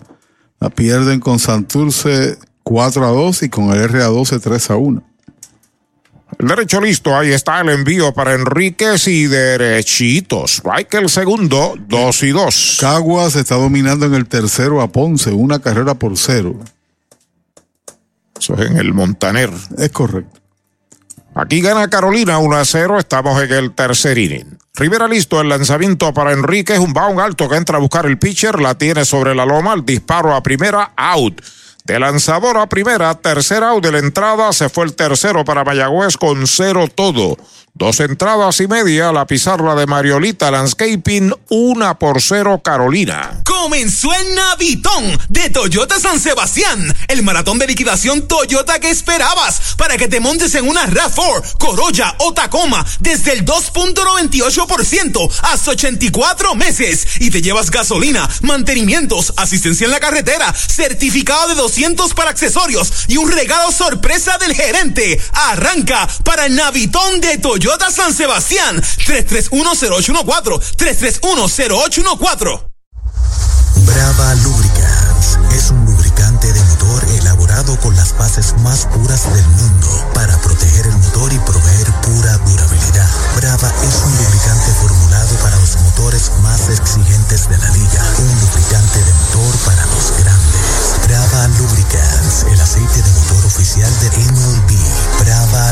la 0.62 0.70
pierden 0.70 1.18
con 1.18 1.40
Santurce 1.40 2.38
4 2.62 3.04
a 3.04 3.10
2 3.10 3.42
y 3.42 3.48
con 3.48 3.72
el 3.72 3.88
RA 3.88 4.04
12 4.04 4.38
3 4.38 4.70
a 4.70 4.76
1. 4.76 5.02
El 6.38 6.48
derecho 6.48 6.80
listo, 6.80 7.16
ahí 7.16 7.30
está 7.30 7.60
el 7.60 7.68
envío 7.68 8.12
para 8.12 8.34
Enríquez 8.34 9.06
y 9.06 9.26
derechitos. 9.26 10.54
Strike 10.58 10.94
el 10.94 11.08
segundo, 11.08 11.74
2 11.78 12.22
y 12.24 12.30
2. 12.30 12.78
Caguas 12.80 13.36
está 13.36 13.56
dominando 13.56 14.06
en 14.06 14.14
el 14.14 14.26
tercero 14.26 14.80
a 14.80 14.88
Ponce, 14.88 15.30
una 15.30 15.60
carrera 15.60 15.94
por 15.94 16.16
cero. 16.16 16.56
Eso 18.38 18.54
es 18.54 18.70
en 18.70 18.76
el 18.78 18.92
Montaner. 18.92 19.50
Es 19.78 19.90
correcto. 19.90 20.40
Aquí 21.34 21.60
gana 21.60 21.88
Carolina 21.88 22.38
1 22.38 22.56
a 22.56 22.64
0, 22.64 22.98
estamos 22.98 23.42
en 23.42 23.52
el 23.52 23.72
tercer 23.72 24.18
inning. 24.18 24.58
Rivera 24.74 25.08
listo, 25.08 25.40
el 25.40 25.48
lanzamiento 25.48 26.12
para 26.12 26.32
Enrique 26.32 26.74
es 26.74 26.78
un 26.78 26.92
bound 26.92 27.20
alto 27.20 27.48
que 27.48 27.56
entra 27.56 27.76
a 27.76 27.80
buscar 27.80 28.04
el 28.04 28.18
pitcher, 28.18 28.60
la 28.60 28.74
tiene 28.76 29.04
sobre 29.04 29.34
la 29.34 29.46
loma, 29.46 29.74
el 29.74 29.84
disparo 29.84 30.34
a 30.34 30.42
primera, 30.42 30.92
out. 30.96 31.40
De 31.84 31.98
lanzador 31.98 32.58
a 32.58 32.68
primera, 32.68 33.12
tercer 33.16 33.64
out 33.64 33.82
de 33.82 33.90
la 33.90 33.98
entrada, 33.98 34.52
se 34.52 34.68
fue 34.68 34.84
el 34.84 34.94
tercero 34.94 35.44
para 35.44 35.64
Mayagüez 35.64 36.16
con 36.16 36.46
cero 36.46 36.86
todo. 36.94 37.36
Dos 37.74 38.00
entradas 38.00 38.60
y 38.60 38.68
media, 38.68 39.12
la 39.12 39.26
pizarra 39.26 39.74
de 39.74 39.86
Mariolita 39.86 40.50
Landscaping, 40.50 41.34
una 41.48 41.98
por 41.98 42.20
cero 42.20 42.60
Carolina. 42.62 43.40
Comenzó 43.46 44.12
el 44.12 44.34
Navitón 44.34 45.18
de 45.30 45.48
Toyota 45.48 45.98
San 45.98 46.20
Sebastián, 46.20 46.94
el 47.08 47.22
maratón 47.22 47.58
de 47.58 47.66
liquidación 47.66 48.28
Toyota 48.28 48.78
que 48.78 48.90
esperabas 48.90 49.74
para 49.78 49.96
que 49.96 50.06
te 50.06 50.20
montes 50.20 50.54
en 50.54 50.68
una 50.68 50.86
RAV4, 50.86 51.56
Corolla 51.58 52.14
o 52.18 52.34
Tacoma 52.34 52.84
desde 53.00 53.32
el 53.32 53.46
2.98% 53.46 55.30
hasta 55.42 55.70
84 55.70 56.54
meses 56.54 57.06
y 57.20 57.30
te 57.30 57.40
llevas 57.40 57.70
gasolina, 57.70 58.28
mantenimientos, 58.42 59.32
asistencia 59.38 59.86
en 59.86 59.92
la 59.92 60.00
carretera, 60.00 60.52
certificado 60.52 61.48
de 61.48 61.54
200 61.72 62.12
para 62.12 62.28
accesorios 62.28 62.92
y 63.08 63.16
un 63.16 63.32
regalo 63.32 63.72
sorpresa 63.72 64.36
del 64.36 64.54
gerente. 64.54 65.18
Arranca 65.32 66.06
para 66.22 66.44
el 66.44 66.54
Navitón 66.54 67.20
de 67.22 67.38
Toyota. 67.38 67.90
San 67.90 68.12
Sebastián, 68.12 68.82
3310814, 69.06 70.60
3310814. 70.76 72.66
Brava 73.86 74.34
Lubricants 74.34 75.38
es 75.56 75.70
un 75.70 75.84
lubricante 75.86 76.52
de 76.52 76.60
motor 76.60 77.04
elaborado 77.20 77.78
con 77.80 77.96
las 77.96 78.16
bases 78.18 78.54
más 78.60 78.86
puras 78.86 79.32
del 79.32 79.46
mundo 79.46 80.10
para 80.12 80.38
proteger 80.42 80.86
el 80.86 80.96
motor 80.98 81.32
y 81.32 81.38
proveer 81.38 81.86
pura 82.02 82.36
durabilidad. 82.38 83.08
Brava 83.36 83.72
es 83.82 83.94
un 84.04 84.16
lubricante 84.16 84.72
formulado 84.78 85.34
para 85.36 85.56
los 85.56 85.76
motores 85.80 86.30
más 86.42 86.68
exigentes 86.68 87.48
de 87.48 87.56
la 87.56 87.70
liga, 87.70 88.04
un 88.18 88.40
lubricante 88.40 88.98
de 89.04 89.12
motor 89.14 89.56
para 89.64 89.86
los 89.86 90.10
grandes. 90.10 90.21
Brava 91.32 91.48
Lubricants, 91.56 92.44
el 92.52 92.60
aceite 92.60 93.00
de 93.00 93.10
motor 93.12 93.46
oficial 93.46 93.90
de 94.00 94.08
MLB. 94.32 94.76
Brava 95.18 95.71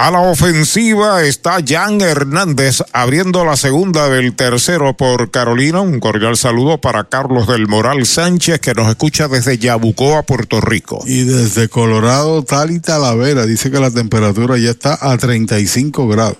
A 0.00 0.12
la 0.12 0.20
ofensiva 0.20 1.24
está 1.24 1.56
Jan 1.66 2.00
Hernández 2.00 2.84
abriendo 2.92 3.44
la 3.44 3.56
segunda 3.56 4.08
del 4.08 4.36
tercero 4.36 4.96
por 4.96 5.32
Carolina. 5.32 5.80
Un 5.80 5.98
cordial 5.98 6.36
saludo 6.36 6.80
para 6.80 7.08
Carlos 7.08 7.48
del 7.48 7.66
Moral 7.66 8.06
Sánchez 8.06 8.60
que 8.60 8.74
nos 8.74 8.88
escucha 8.88 9.26
desde 9.26 9.58
Yabucoa, 9.58 10.22
Puerto 10.22 10.60
Rico. 10.60 11.02
Y 11.04 11.24
desde 11.24 11.68
Colorado, 11.68 12.44
tal 12.44 12.70
y 12.70 12.78
Talavera, 12.78 13.44
dice 13.44 13.72
que 13.72 13.80
la 13.80 13.90
temperatura 13.90 14.56
ya 14.56 14.70
está 14.70 14.96
a 15.00 15.18
35 15.18 16.06
grados. 16.06 16.38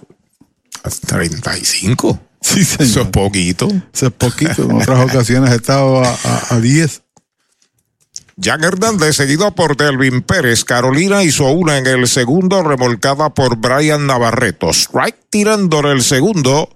¿A 0.84 0.90
35? 0.90 2.20
Sí, 2.40 2.64
señor. 2.64 2.88
Eso 2.88 3.00
es 3.00 3.08
poquito. 3.08 3.68
Eso 3.92 4.06
es 4.06 4.12
poquito. 4.12 4.62
En 4.70 4.76
otras 4.76 5.00
ocasiones 5.00 5.50
he 5.50 5.56
estado 5.56 6.04
a, 6.04 6.08
a, 6.08 6.54
a 6.54 6.60
10. 6.60 7.02
Jan 8.40 8.62
Hernández, 8.62 9.16
seguido 9.16 9.52
por 9.52 9.76
Delvin 9.76 10.22
Pérez. 10.22 10.64
Carolina 10.64 11.24
hizo 11.24 11.50
una 11.50 11.78
en 11.78 11.86
el 11.88 12.06
segundo, 12.06 12.62
remolcada 12.62 13.30
por 13.30 13.56
Brian 13.56 14.06
Navarreto. 14.06 14.70
Strike 14.70 15.18
tirándole 15.28 15.90
el 15.90 16.02
segundo. 16.02 16.68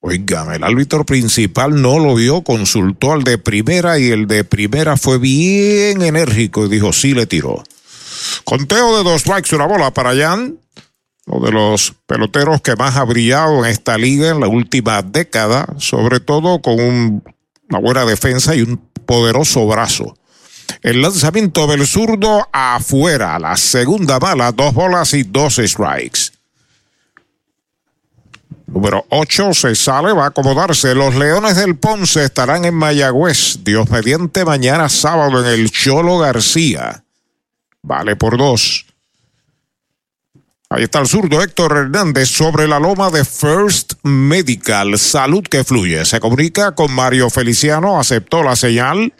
Oigan, 0.00 0.52
el 0.52 0.64
árbitro 0.64 1.04
principal 1.04 1.80
no 1.80 2.00
lo 2.00 2.16
vio, 2.16 2.42
consultó 2.42 3.12
al 3.12 3.22
de 3.22 3.38
primera 3.38 4.00
y 4.00 4.08
el 4.08 4.26
de 4.26 4.42
primera 4.42 4.96
fue 4.96 5.18
bien 5.18 6.02
enérgico 6.02 6.64
y 6.64 6.68
dijo 6.70 6.92
sí 6.92 7.14
le 7.14 7.26
tiró. 7.26 7.62
Conteo 8.44 8.96
de 8.96 9.04
dos 9.04 9.20
strikes, 9.20 9.54
una 9.54 9.66
bola 9.66 9.92
para 9.92 10.16
Jan, 10.16 10.58
uno 11.26 11.46
de 11.46 11.52
los 11.52 11.94
peloteros 12.06 12.62
que 12.62 12.74
más 12.74 12.96
ha 12.96 13.04
brillado 13.04 13.64
en 13.64 13.70
esta 13.70 13.96
liga 13.96 14.30
en 14.30 14.40
la 14.40 14.48
última 14.48 15.02
década, 15.02 15.68
sobre 15.78 16.18
todo 16.18 16.60
con 16.60 16.80
un, 16.80 17.22
una 17.68 17.78
buena 17.78 18.04
defensa 18.04 18.56
y 18.56 18.62
un 18.62 18.80
poderoso 19.06 19.66
brazo. 19.68 20.16
El 20.82 21.02
lanzamiento 21.02 21.66
del 21.66 21.86
zurdo 21.86 22.48
afuera. 22.52 23.38
La 23.38 23.56
segunda 23.56 24.18
bala, 24.18 24.52
dos 24.52 24.74
bolas 24.74 25.14
y 25.14 25.22
dos 25.22 25.56
strikes. 25.56 26.32
Número 28.66 29.04
8 29.08 29.52
se 29.52 29.74
sale, 29.74 30.12
va 30.12 30.24
a 30.24 30.28
acomodarse. 30.28 30.94
Los 30.94 31.16
Leones 31.16 31.56
del 31.56 31.76
Ponce 31.76 32.24
estarán 32.24 32.64
en 32.64 32.74
Mayagüez. 32.74 33.64
Dios 33.64 33.90
mediante 33.90 34.44
mañana 34.44 34.88
sábado 34.88 35.40
en 35.40 35.46
el 35.46 35.70
Cholo 35.72 36.18
García. 36.18 37.02
Vale 37.82 38.14
por 38.14 38.38
dos. 38.38 38.86
Ahí 40.72 40.84
está 40.84 41.00
el 41.00 41.08
zurdo 41.08 41.42
Héctor 41.42 41.76
Hernández 41.76 42.28
sobre 42.28 42.68
la 42.68 42.78
loma 42.78 43.10
de 43.10 43.24
First 43.24 43.94
Medical. 44.04 44.96
Salud 44.98 45.42
que 45.42 45.64
fluye. 45.64 46.04
Se 46.04 46.20
comunica 46.20 46.76
con 46.76 46.92
Mario 46.92 47.28
Feliciano, 47.28 47.98
aceptó 47.98 48.44
la 48.44 48.54
señal. 48.54 49.12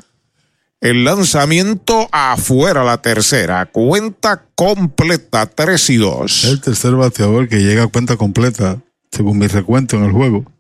El 0.80 1.04
lanzamiento 1.04 2.08
afuera 2.10 2.82
la 2.84 3.02
tercera. 3.02 3.66
Cuenta 3.66 4.46
completa, 4.54 5.44
3 5.44 5.90
y 5.90 5.96
2. 5.98 6.44
El 6.44 6.60
tercer 6.62 6.94
bateador 6.94 7.48
que 7.48 7.62
llega 7.62 7.82
a 7.82 7.88
cuenta 7.88 8.16
completa, 8.16 8.80
según 9.12 9.38
mi 9.38 9.46
recuento 9.46 9.96
en 9.96 10.04
el 10.04 10.12
juego. 10.12 10.50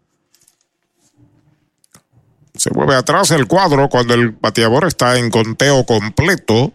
Se 2.54 2.70
mueve 2.70 2.96
atrás 2.96 3.30
el 3.30 3.46
cuadro 3.46 3.88
cuando 3.88 4.12
el 4.12 4.32
bateador 4.32 4.86
está 4.86 5.18
en 5.18 5.30
conteo 5.30 5.86
completo. 5.86 6.74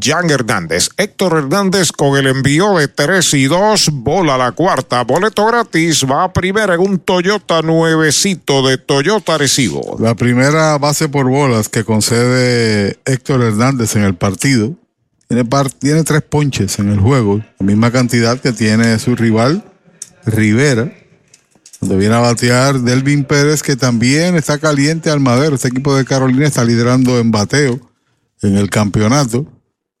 Jan 0.00 0.30
Hernández. 0.30 0.90
Héctor 0.96 1.38
Hernández 1.38 1.92
con 1.92 2.16
el 2.16 2.26
envío 2.26 2.76
de 2.76 2.88
3 2.88 3.34
y 3.34 3.44
2, 3.44 3.90
bola 3.92 4.36
la 4.36 4.52
cuarta, 4.52 5.02
boleto 5.04 5.46
gratis, 5.46 6.04
va 6.04 6.24
a 6.24 6.32
primera 6.32 6.74
en 6.74 6.80
un 6.80 6.98
Toyota 6.98 7.62
nuevecito 7.62 8.66
de 8.66 8.78
Toyota 8.78 9.38
Recibo. 9.38 9.96
La 10.00 10.14
primera 10.14 10.78
base 10.78 11.08
por 11.08 11.28
bolas 11.28 11.68
que 11.68 11.84
concede 11.84 12.98
Héctor 13.04 13.42
Hernández 13.42 13.96
en 13.96 14.02
el 14.02 14.14
partido. 14.14 14.74
Tiene, 15.28 15.44
tiene 15.80 16.04
tres 16.04 16.22
ponches 16.22 16.78
en 16.78 16.90
el 16.90 17.00
juego, 17.00 17.38
la 17.58 17.66
misma 17.66 17.90
cantidad 17.90 18.38
que 18.38 18.52
tiene 18.52 18.98
su 18.98 19.16
rival 19.16 19.64
Rivera, 20.24 20.92
donde 21.80 21.96
viene 21.96 22.14
a 22.14 22.20
batear 22.20 22.80
Delvin 22.80 23.24
Pérez, 23.24 23.62
que 23.62 23.76
también 23.76 24.36
está 24.36 24.58
caliente 24.58 25.10
al 25.10 25.20
madero. 25.20 25.54
Este 25.54 25.68
equipo 25.68 25.96
de 25.96 26.04
Carolina 26.04 26.46
está 26.46 26.64
liderando 26.64 27.18
en 27.18 27.30
bateo 27.30 27.80
en 28.42 28.56
el 28.56 28.70
campeonato. 28.70 29.46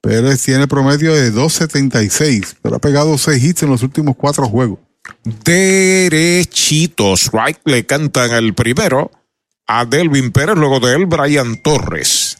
Pérez 0.06 0.40
tiene 0.40 0.68
promedio 0.68 1.12
de 1.12 1.32
2.76, 1.32 2.58
pero 2.62 2.76
ha 2.76 2.78
pegado 2.78 3.18
6 3.18 3.42
hits 3.42 3.64
en 3.64 3.70
los 3.70 3.82
últimos 3.82 4.14
cuatro 4.14 4.46
juegos. 4.46 4.78
Derechitos, 5.24 7.32
right, 7.32 7.58
le 7.64 7.86
cantan 7.86 8.30
el 8.30 8.54
primero 8.54 9.10
a 9.66 9.84
Delvin 9.84 10.30
Pérez, 10.30 10.54
luego 10.54 10.78
de 10.78 10.94
él 10.94 11.06
Brian 11.06 11.60
Torres. 11.60 12.38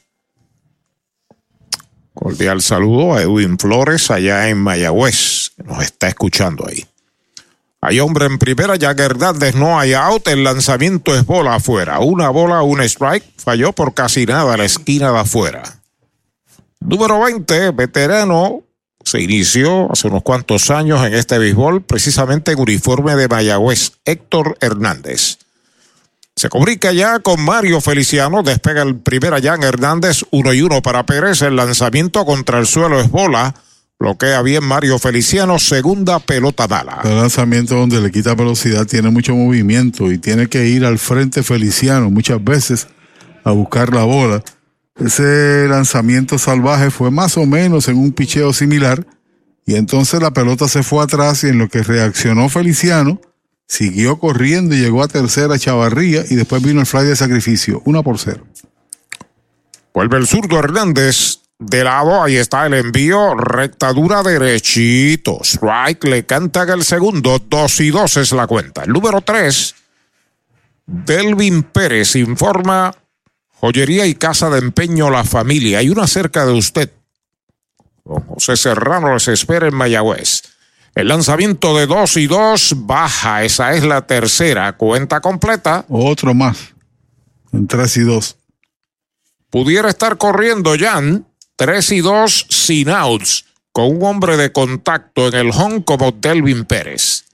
Cordial 2.14 2.62
saludo 2.62 3.14
a 3.14 3.22
Edwin 3.22 3.58
Flores 3.58 4.12
allá 4.12 4.48
en 4.48 4.58
Mayagüez, 4.58 5.50
nos 5.64 5.82
está 5.82 6.06
escuchando 6.06 6.68
ahí. 6.68 6.86
Hay 7.80 7.98
hombre 7.98 8.26
en 8.26 8.38
primera, 8.38 8.76
ya 8.76 8.92
Hernández 8.92 9.56
no 9.56 9.76
hay 9.76 9.94
out, 9.94 10.28
el 10.28 10.44
lanzamiento 10.44 11.16
es 11.16 11.26
bola 11.26 11.56
afuera. 11.56 11.98
Una 11.98 12.28
bola, 12.28 12.62
un 12.62 12.80
strike, 12.82 13.24
falló 13.38 13.72
por 13.72 13.92
casi 13.92 14.24
nada 14.24 14.54
a 14.54 14.56
la 14.56 14.66
esquina 14.66 15.10
de 15.10 15.18
afuera. 15.18 15.82
Número 16.86 17.18
20, 17.18 17.72
veterano, 17.72 18.62
se 19.04 19.20
inició 19.20 19.90
hace 19.90 20.06
unos 20.06 20.22
cuantos 20.22 20.70
años 20.70 21.04
en 21.04 21.14
este 21.14 21.36
béisbol, 21.36 21.82
precisamente 21.82 22.52
en 22.52 22.60
uniforme 22.60 23.16
de 23.16 23.26
Mayagüez, 23.26 23.94
Héctor 24.04 24.56
Hernández. 24.60 25.38
Se 26.36 26.48
comunica 26.48 26.92
ya 26.92 27.18
con 27.18 27.44
Mario 27.44 27.80
Feliciano, 27.80 28.44
despega 28.44 28.82
el 28.82 28.94
primer 29.00 29.42
Jan 29.42 29.64
Hernández, 29.64 30.22
uno 30.30 30.54
y 30.54 30.62
uno 30.62 30.80
para 30.80 31.04
Pérez, 31.04 31.42
el 31.42 31.56
lanzamiento 31.56 32.24
contra 32.24 32.60
el 32.60 32.68
suelo 32.68 33.00
es 33.00 33.10
bola, 33.10 33.56
bloquea 33.98 34.40
bien 34.42 34.62
Mario 34.62 35.00
Feliciano, 35.00 35.58
segunda 35.58 36.20
pelota 36.20 36.68
mala. 36.68 37.00
El 37.02 37.16
lanzamiento 37.16 37.74
donde 37.74 38.00
le 38.00 38.12
quita 38.12 38.36
velocidad 38.36 38.86
tiene 38.86 39.10
mucho 39.10 39.34
movimiento 39.34 40.12
y 40.12 40.18
tiene 40.18 40.46
que 40.46 40.68
ir 40.68 40.84
al 40.84 41.00
frente 41.00 41.42
Feliciano 41.42 42.12
muchas 42.12 42.44
veces 42.44 42.86
a 43.42 43.50
buscar 43.50 43.92
la 43.92 44.04
bola 44.04 44.40
ese 44.98 45.66
lanzamiento 45.68 46.38
salvaje 46.38 46.90
fue 46.90 47.10
más 47.10 47.36
o 47.36 47.46
menos 47.46 47.88
en 47.88 47.96
un 47.96 48.12
picheo 48.12 48.52
similar 48.52 49.06
y 49.66 49.74
entonces 49.74 50.22
la 50.22 50.30
pelota 50.30 50.68
se 50.68 50.82
fue 50.82 51.02
atrás 51.02 51.42
y 51.44 51.48
en 51.48 51.58
lo 51.58 51.68
que 51.68 51.82
reaccionó 51.82 52.48
Feliciano, 52.48 53.20
siguió 53.66 54.18
corriendo 54.18 54.74
y 54.74 54.78
llegó 54.78 55.02
a 55.02 55.08
tercera 55.08 55.58
Chavarría 55.58 56.24
y 56.30 56.36
después 56.36 56.62
vino 56.62 56.80
el 56.80 56.86
fly 56.86 57.04
de 57.04 57.16
sacrificio, 57.16 57.82
una 57.84 58.02
por 58.02 58.18
cero. 58.18 58.46
Vuelve 59.92 60.18
el 60.18 60.26
zurdo 60.26 60.58
Hernández 60.58 61.40
de 61.58 61.82
lado, 61.82 62.22
ahí 62.22 62.36
está 62.36 62.66
el 62.66 62.74
envío, 62.74 63.34
rectadura 63.34 64.22
derechito. 64.22 65.40
Strike 65.42 66.04
le 66.04 66.26
cantan 66.26 66.68
el 66.70 66.84
segundo, 66.84 67.38
dos 67.38 67.80
y 67.80 67.90
dos 67.90 68.16
es 68.18 68.32
la 68.32 68.46
cuenta. 68.46 68.84
El 68.84 68.92
número 68.92 69.20
tres, 69.20 69.74
Delvin 70.86 71.62
Pérez 71.64 72.14
informa 72.14 72.94
Joyería 73.60 74.06
y 74.06 74.14
Casa 74.14 74.50
de 74.50 74.58
Empeño 74.58 75.10
La 75.10 75.24
Familia. 75.24 75.78
Hay 75.78 75.88
una 75.88 76.06
cerca 76.06 76.44
de 76.44 76.52
usted. 76.52 76.92
José 78.04 78.56
Serrano 78.56 79.14
les 79.14 79.28
espera 79.28 79.66
en 79.66 79.74
Mayagüez. 79.74 80.42
El 80.94 81.08
lanzamiento 81.08 81.76
de 81.76 81.86
2 81.86 82.16
y 82.18 82.26
2 82.26 82.86
baja. 82.86 83.44
Esa 83.44 83.74
es 83.74 83.84
la 83.84 84.06
tercera. 84.06 84.76
Cuenta 84.76 85.20
completa. 85.20 85.84
Otro 85.88 86.34
más. 86.34 86.74
En 87.52 87.66
3 87.66 87.96
y 87.98 88.00
2. 88.00 88.36
Pudiera 89.50 89.88
estar 89.88 90.16
corriendo 90.16 90.74
Jan. 90.78 91.26
3 91.56 91.92
y 91.92 92.00
2 92.00 92.46
sin 92.48 92.88
outs. 92.90 93.46
Con 93.72 93.96
un 93.96 94.04
hombre 94.04 94.36
de 94.36 94.52
contacto 94.52 95.28
en 95.28 95.34
el 95.34 95.50
home 95.50 95.84
como 95.84 96.12
Delvin 96.12 96.64
Pérez. 96.64 97.24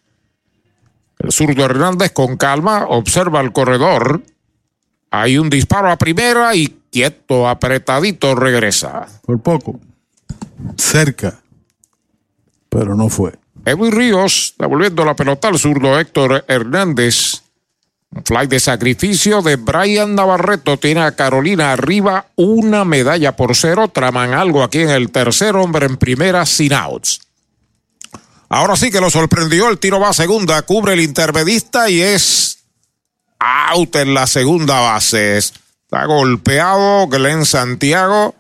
El 1.18 1.30
zurdo 1.30 1.64
Hernández 1.64 2.10
con 2.12 2.36
calma 2.36 2.86
observa 2.88 3.40
el 3.40 3.52
corredor. 3.52 4.22
Hay 5.14 5.36
un 5.36 5.50
disparo 5.50 5.90
a 5.90 5.96
primera 5.96 6.56
y 6.56 6.74
quieto, 6.90 7.46
apretadito, 7.46 8.34
regresa. 8.34 9.06
Por 9.20 9.42
poco. 9.42 9.78
Cerca. 10.78 11.38
Pero 12.70 12.96
no 12.96 13.10
fue. 13.10 13.34
Edwin 13.66 13.92
Ríos, 13.92 14.54
devolviendo 14.58 15.04
la 15.04 15.14
pelota 15.14 15.48
al 15.48 15.58
zurdo 15.58 16.00
Héctor 16.00 16.46
Hernández. 16.48 17.42
Un 18.10 18.24
fly 18.24 18.46
de 18.46 18.58
sacrificio 18.58 19.42
de 19.42 19.56
Brian 19.56 20.14
Navarreto 20.14 20.78
tiene 20.78 21.02
a 21.02 21.14
Carolina 21.14 21.72
arriba 21.72 22.28
una 22.36 22.86
medalla 22.86 23.36
por 23.36 23.54
cero. 23.54 23.88
Traman 23.88 24.32
algo 24.32 24.62
aquí 24.62 24.78
en 24.78 24.90
el 24.90 25.10
tercer 25.10 25.56
hombre 25.56 25.84
en 25.84 25.98
primera 25.98 26.46
sin 26.46 26.72
outs. 26.72 27.20
Ahora 28.48 28.76
sí 28.76 28.90
que 28.90 29.00
lo 29.00 29.10
sorprendió. 29.10 29.68
El 29.68 29.78
tiro 29.78 30.00
va 30.00 30.08
a 30.08 30.14
segunda, 30.14 30.62
cubre 30.62 30.94
el 30.94 31.00
intermedista 31.02 31.90
y 31.90 32.00
es 32.00 32.61
out 33.42 33.96
en 33.96 34.14
la 34.14 34.26
segunda 34.26 34.80
base. 34.80 35.38
Está 35.38 36.06
golpeado 36.06 37.08
Glenn 37.08 37.44
Santiago. 37.44 38.34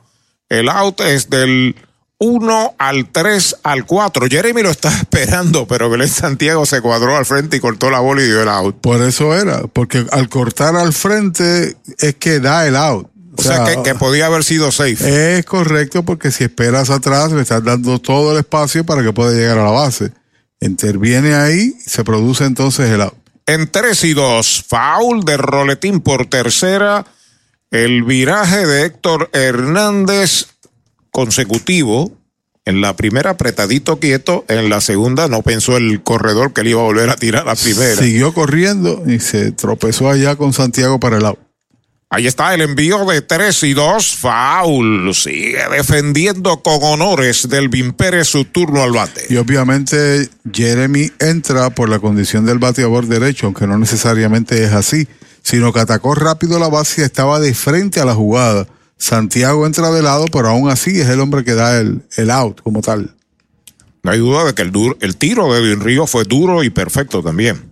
El 0.48 0.68
out 0.68 1.00
es 1.00 1.30
del 1.30 1.76
1 2.18 2.74
al 2.78 3.08
3 3.10 3.56
al 3.62 3.84
4. 3.84 4.26
Jeremy 4.30 4.62
lo 4.62 4.70
está 4.70 4.88
esperando, 4.96 5.66
pero 5.66 5.90
Glenn 5.90 6.08
Santiago 6.08 6.64
se 6.66 6.80
cuadró 6.80 7.16
al 7.16 7.26
frente 7.26 7.56
y 7.56 7.60
cortó 7.60 7.90
la 7.90 8.00
bola 8.00 8.22
y 8.22 8.26
dio 8.26 8.42
el 8.42 8.48
out. 8.48 8.76
Por 8.80 9.02
eso 9.02 9.34
era, 9.34 9.62
porque 9.66 10.06
al 10.10 10.28
cortar 10.28 10.76
al 10.76 10.92
frente 10.92 11.76
es 11.98 12.14
que 12.16 12.40
da 12.40 12.66
el 12.66 12.76
out. 12.76 13.08
O, 13.34 13.42
sea, 13.42 13.64
que, 13.64 13.82
que, 13.82 13.94
podía 13.94 14.26
haber 14.26 14.44
sido 14.44 14.70
safe. 14.70 15.38
Es 15.38 15.46
correcto 15.46 16.04
porque 16.04 16.30
si 16.30 16.44
esperas 16.44 16.90
atrás 16.90 17.32
le 17.32 17.40
estás 17.40 17.64
dando 17.64 17.98
todo 17.98 18.32
el 18.32 18.38
espacio 18.38 18.84
para 18.84 19.02
que 19.02 19.12
pueda 19.12 19.32
llegar 19.32 19.58
a 19.58 19.64
la 19.64 19.70
base. 19.70 20.12
Interviene 20.60 21.34
ahí, 21.34 21.74
se 21.84 22.04
produce 22.04 22.44
entonces 22.44 22.90
el 22.90 23.00
out. 23.00 23.21
En 23.46 23.70
3 23.70 24.04
y 24.04 24.14
2, 24.14 24.64
foul 24.68 25.24
de 25.24 25.36
Roletín 25.36 26.00
por 26.00 26.26
tercera. 26.26 27.06
El 27.70 28.04
viraje 28.04 28.66
de 28.66 28.84
Héctor 28.84 29.30
Hernández 29.32 30.48
consecutivo. 31.10 32.12
En 32.64 32.80
la 32.80 32.94
primera 32.94 33.30
apretadito 33.30 33.98
quieto, 33.98 34.44
en 34.48 34.68
la 34.68 34.80
segunda 34.80 35.26
no 35.26 35.42
pensó 35.42 35.76
el 35.76 36.00
corredor 36.02 36.52
que 36.52 36.62
le 36.62 36.70
iba 36.70 36.80
a 36.80 36.84
volver 36.84 37.10
a 37.10 37.16
tirar 37.16 37.44
la 37.44 37.56
primera. 37.56 38.00
Siguió 38.00 38.32
corriendo 38.32 39.02
y 39.06 39.18
se 39.18 39.50
tropezó 39.50 40.08
allá 40.08 40.36
con 40.36 40.52
Santiago 40.52 41.00
para 41.00 41.16
el 41.16 41.24
lado. 41.24 41.38
Ahí 42.14 42.26
está 42.26 42.52
el 42.52 42.60
envío 42.60 43.06
de 43.06 43.22
3 43.22 43.62
y 43.62 43.72
2. 43.72 44.16
Foul. 44.16 45.14
Sigue 45.14 45.62
defendiendo 45.70 46.62
con 46.62 46.80
honores 46.82 47.48
del 47.48 47.70
Pérez 47.94 48.28
su 48.28 48.44
turno 48.44 48.82
al 48.82 48.92
bate. 48.92 49.24
Y 49.30 49.36
obviamente 49.36 50.28
Jeremy 50.52 51.10
entra 51.18 51.70
por 51.70 51.88
la 51.88 52.00
condición 52.00 52.44
del 52.44 52.58
bateador 52.58 53.06
derecho, 53.06 53.46
aunque 53.46 53.66
no 53.66 53.78
necesariamente 53.78 54.62
es 54.62 54.72
así, 54.72 55.08
sino 55.42 55.72
que 55.72 55.80
atacó 55.80 56.14
rápido 56.14 56.58
la 56.58 56.68
base 56.68 57.00
y 57.00 57.04
estaba 57.04 57.40
de 57.40 57.54
frente 57.54 57.98
a 57.98 58.04
la 58.04 58.14
jugada. 58.14 58.66
Santiago 58.98 59.64
entra 59.64 59.90
de 59.90 60.02
lado, 60.02 60.26
pero 60.30 60.48
aún 60.48 60.68
así 60.68 61.00
es 61.00 61.08
el 61.08 61.18
hombre 61.18 61.44
que 61.44 61.54
da 61.54 61.80
el, 61.80 62.02
el 62.18 62.30
out 62.30 62.60
como 62.60 62.82
tal. 62.82 63.14
No 64.02 64.10
hay 64.10 64.18
duda 64.18 64.44
de 64.44 64.52
que 64.52 64.60
el, 64.60 64.70
duro, 64.70 64.98
el 65.00 65.16
tiro 65.16 65.50
de 65.50 65.60
Edwin 65.60 65.80
Río 65.80 66.06
fue 66.06 66.24
duro 66.24 66.62
y 66.62 66.68
perfecto 66.68 67.22
también. 67.22 67.71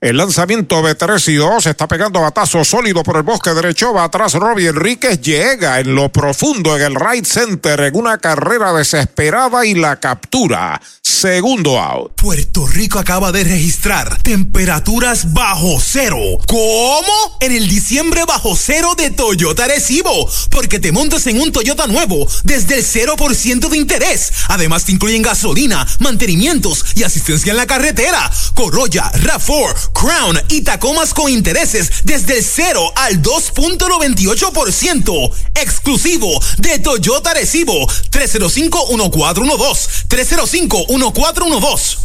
El 0.00 0.16
lanzamiento 0.16 0.80
de 0.80 0.94
3 0.94 1.26
y 1.26 1.34
2 1.34 1.66
está 1.66 1.88
pegando 1.88 2.20
batazo 2.20 2.64
sólido 2.64 3.02
por 3.02 3.16
el 3.16 3.24
bosque 3.24 3.50
derecho. 3.50 3.92
Va 3.92 4.04
atrás 4.04 4.34
Robbie 4.34 4.68
Enríquez. 4.68 5.20
Llega 5.20 5.80
en 5.80 5.96
lo 5.96 6.08
profundo 6.08 6.76
en 6.76 6.82
el 6.82 6.94
right 6.94 7.24
center 7.24 7.80
en 7.80 7.96
una 7.96 8.18
carrera 8.18 8.72
desesperada 8.72 9.66
y 9.66 9.74
la 9.74 9.96
captura. 9.96 10.80
Segundo 11.02 11.80
out. 11.80 12.12
Puerto 12.14 12.64
Rico 12.64 13.00
acaba 13.00 13.32
de 13.32 13.42
registrar 13.42 14.22
temperaturas 14.22 15.32
bajo 15.32 15.80
cero. 15.80 16.16
¿Cómo? 16.46 17.38
En 17.40 17.50
el 17.50 17.68
diciembre 17.68 18.24
bajo 18.24 18.54
cero 18.54 18.94
de 18.96 19.10
Toyota 19.10 19.66
Recibo. 19.66 20.30
Porque 20.48 20.78
te 20.78 20.92
montas 20.92 21.26
en 21.26 21.40
un 21.40 21.50
Toyota 21.50 21.88
nuevo 21.88 22.24
desde 22.44 22.76
el 22.76 22.84
0% 22.84 23.68
de 23.68 23.76
interés. 23.76 24.32
Además 24.46 24.84
te 24.84 24.92
incluyen 24.92 25.22
gasolina, 25.22 25.84
mantenimientos 25.98 26.84
y 26.94 27.02
asistencia 27.02 27.50
en 27.50 27.56
la 27.56 27.66
carretera. 27.66 28.30
Corolla, 28.54 29.10
RAV4, 29.14 29.87
Crown 29.92 30.40
y 30.48 30.62
Tacomas 30.62 31.14
con 31.14 31.30
intereses 31.30 32.02
desde 32.04 32.38
el 32.38 32.44
0 32.44 32.92
al 32.96 33.22
2.98%. 33.22 35.30
Exclusivo 35.54 36.40
de 36.58 36.78
Toyota 36.78 37.34
Recibo 37.34 37.86
305-1412. 37.86 40.06
305-1412. 40.08 41.98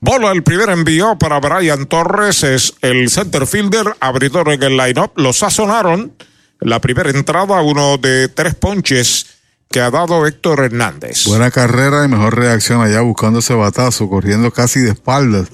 Bola 0.00 0.30
el 0.30 0.44
primer 0.44 0.70
envío 0.70 1.18
para 1.18 1.40
Brian 1.40 1.86
Torres, 1.86 2.44
es 2.44 2.72
el 2.82 3.10
center 3.10 3.48
fielder, 3.48 3.96
abridor 3.98 4.48
en 4.50 4.62
el 4.62 4.76
lineup. 4.76 5.18
Lo 5.18 5.32
sazonaron 5.32 6.14
la 6.60 6.80
primera 6.80 7.10
entrada, 7.10 7.60
uno 7.62 7.98
de 7.98 8.28
tres 8.28 8.54
ponches 8.54 9.26
que 9.70 9.80
ha 9.80 9.90
dado 9.90 10.26
Héctor 10.26 10.64
Hernández. 10.64 11.24
Buena 11.26 11.50
carrera 11.50 12.04
y 12.04 12.08
mejor 12.08 12.36
reacción 12.36 12.80
allá 12.82 13.00
buscando 13.00 13.40
ese 13.40 13.54
batazo, 13.54 14.08
corriendo 14.08 14.50
casi 14.50 14.80
de 14.80 14.90
espaldas. 14.90 15.48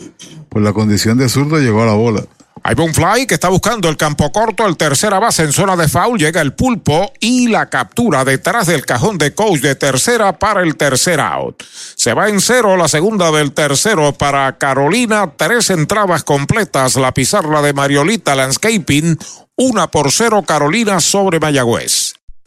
Por 0.48 0.62
la 0.62 0.72
condición 0.72 1.18
de 1.18 1.28
zurdo 1.28 1.58
llegó 1.58 1.82
a 1.82 1.86
la 1.86 1.94
bola. 1.94 2.24
Hay 2.66 2.76
un 2.78 2.94
fly 2.94 3.26
que 3.26 3.34
está 3.34 3.50
buscando 3.50 3.90
el 3.90 3.98
campo 3.98 4.32
corto, 4.32 4.66
el 4.66 4.78
tercera 4.78 5.18
base 5.18 5.42
en 5.42 5.52
zona 5.52 5.76
de 5.76 5.86
foul, 5.86 6.18
llega 6.18 6.40
el 6.40 6.54
pulpo 6.54 7.12
y 7.20 7.48
la 7.48 7.68
captura 7.68 8.24
detrás 8.24 8.68
del 8.68 8.86
cajón 8.86 9.18
de 9.18 9.34
coach 9.34 9.60
de 9.60 9.74
tercera 9.74 10.38
para 10.38 10.62
el 10.62 10.74
tercer 10.76 11.20
out. 11.20 11.62
Se 11.94 12.14
va 12.14 12.30
en 12.30 12.40
cero 12.40 12.78
la 12.78 12.88
segunda 12.88 13.30
del 13.32 13.52
tercero 13.52 14.12
para 14.14 14.56
Carolina, 14.56 15.30
tres 15.36 15.68
entradas 15.68 16.24
completas, 16.24 16.96
la 16.96 17.12
pizarra 17.12 17.60
de 17.60 17.74
Mariolita 17.74 18.34
Landscaping, 18.34 19.18
una 19.56 19.88
por 19.88 20.10
cero 20.10 20.42
Carolina 20.46 21.00
sobre 21.00 21.40
Mayagüez. 21.40 22.14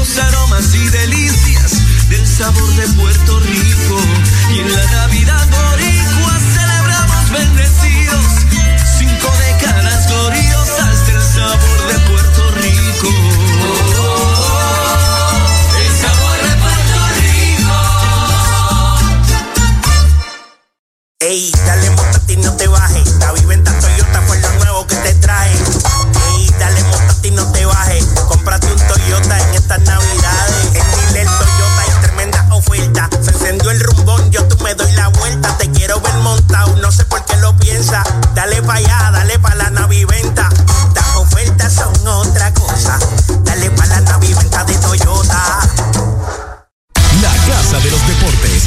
los 0.00 0.16
aromas 0.18 0.74
y 0.74 0.88
delicias 0.88 2.08
del 2.08 2.26
sabor 2.26 2.74
de 2.74 2.88
Puerto 2.94 3.38
Rico. 3.40 4.00
Y 4.50 4.60
en 4.60 4.72
la 4.74 4.84
Navidad 4.92 5.46
Boricua 5.50 6.38
celebramos 6.54 7.30
bendecidos 7.30 8.24
cinco 8.98 9.30
décadas 9.46 10.08
gloriosas 10.08 11.06
del 11.06 11.20
sabor 11.20 11.92
de 11.92 11.98
Puerto 12.08 12.50
Rico. 12.62 13.08
el 15.80 15.90
sabor 16.00 16.36
de 16.48 16.52
Puerto 16.64 17.00
Rico. 17.20 17.76
Ey, 21.20 21.52
dale 21.66 21.90
montate 21.90 22.32
y 22.32 22.36
no 22.38 22.56
te 22.56 22.68
bajes. 22.68 23.16
La 23.18 23.32
viventa 23.32 23.78
Toyota 23.78 24.22
fue 24.22 24.40
lo 24.40 24.50
nuevo 24.64 24.86
que 24.86 24.96
te 24.96 25.14
trae. 25.16 25.52
Estas 29.70 29.82
navidades. 29.82 30.66
En 30.74 30.90
Dile 30.90 31.24
Toyota 31.24 31.80
hay 31.82 32.02
tremenda 32.02 32.46
oferta. 32.50 33.08
Se 33.22 33.30
encendió 33.30 33.70
el 33.70 33.80
rumbón, 33.80 34.30
yo 34.30 34.44
tú 34.48 34.56
me 34.64 34.74
doy 34.74 34.90
la 34.92 35.08
vuelta. 35.08 35.56
Te 35.58 35.70
quiero 35.70 36.00
ver 36.00 36.14
montado, 36.14 36.74
no 36.76 36.90
sé 36.90 37.04
por 37.04 37.24
qué 37.24 37.36
lo 37.36 37.56
piensa. 37.56 38.02
Dale 38.34 38.62
pa' 38.62 38.74
allá, 38.74 39.10
dale 39.12 39.38
pa' 39.38 39.54
la 39.54 39.70
naviventa. 39.70 40.48
Las 40.94 41.16
ofertas 41.16 41.72
son 41.72 42.08
otra 42.08 42.52
cosa. 42.52 42.59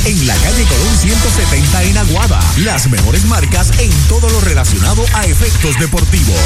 En 0.05 0.27
la 0.27 0.35
calle 0.35 0.63
Colón 0.65 0.97
170 0.97 1.83
en 1.83 1.97
Aguada. 1.97 2.39
Las 2.57 2.89
mejores 2.89 3.25
marcas 3.25 3.71
en 3.79 3.91
todo 4.07 4.29
lo 4.29 4.41
relacionado 4.41 5.05
a 5.13 5.25
efectos 5.25 5.79
deportivos. 5.79 6.39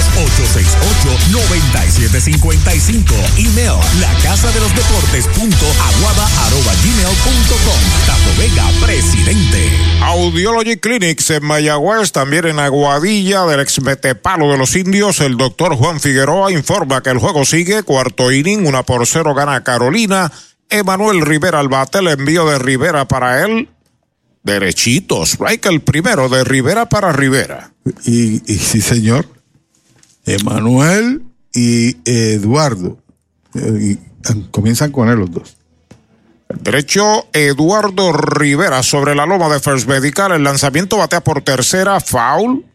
868-9755. 1.33 3.13
Email 3.37 3.79
la 3.99 4.13
casa 4.21 4.51
de 4.51 4.59
los 4.59 4.75
deportes 4.75 5.27
punto 5.27 5.65
aguada 5.65 6.25
arroba 6.45 6.73
gmail 6.83 7.15
punto 7.23 7.55
com. 7.65 7.81
Tato 8.05 8.31
Vega, 8.37 8.65
presidente. 8.85 9.71
Audiology 10.01 10.77
Clinics 10.77 11.29
en 11.31 11.43
Mayagüez, 11.43 12.11
también 12.11 12.45
en 12.45 12.59
Aguadilla 12.59 13.45
del 13.45 13.61
ex 13.61 13.81
Metepalo 13.81 14.51
de 14.51 14.57
los 14.57 14.75
Indios. 14.75 15.19
El 15.21 15.37
doctor 15.37 15.75
Juan 15.75 15.99
Figueroa 15.99 16.51
informa 16.51 17.01
que 17.01 17.09
el 17.09 17.17
juego 17.17 17.45
sigue. 17.45 17.81
Cuarto 17.83 18.31
inning, 18.31 18.67
una 18.67 18.83
por 18.83 19.07
cero 19.07 19.33
gana 19.33 19.63
Carolina. 19.63 20.31
Emanuel 20.69 21.21
Rivera 21.21 21.59
al 21.59 21.69
bate, 21.69 21.99
el 21.99 22.07
envío 22.07 22.47
de 22.49 22.59
Rivera 22.59 23.07
para 23.07 23.43
él. 23.43 23.69
Derechito, 24.43 25.23
strike 25.23 25.65
el 25.65 25.81
primero 25.81 26.29
de 26.29 26.43
Rivera 26.43 26.87
para 26.87 27.11
Rivera. 27.11 27.73
Y, 28.05 28.41
y 28.51 28.57
sí, 28.57 28.81
señor. 28.81 29.27
Emanuel 30.25 31.23
y 31.53 31.97
Eduardo. 32.05 32.97
Y, 33.55 33.97
comienzan 34.51 34.91
con 34.91 35.09
él 35.09 35.19
los 35.19 35.31
dos. 35.31 35.57
El 36.49 36.63
derecho 36.63 37.27
Eduardo 37.33 38.13
Rivera 38.13 38.83
sobre 38.83 39.15
la 39.15 39.25
loma 39.25 39.49
de 39.49 39.59
First 39.59 39.87
Medical. 39.87 40.31
El 40.31 40.43
lanzamiento 40.43 40.97
batea 40.97 41.21
por 41.21 41.41
tercera, 41.41 41.99
foul. 41.99 42.65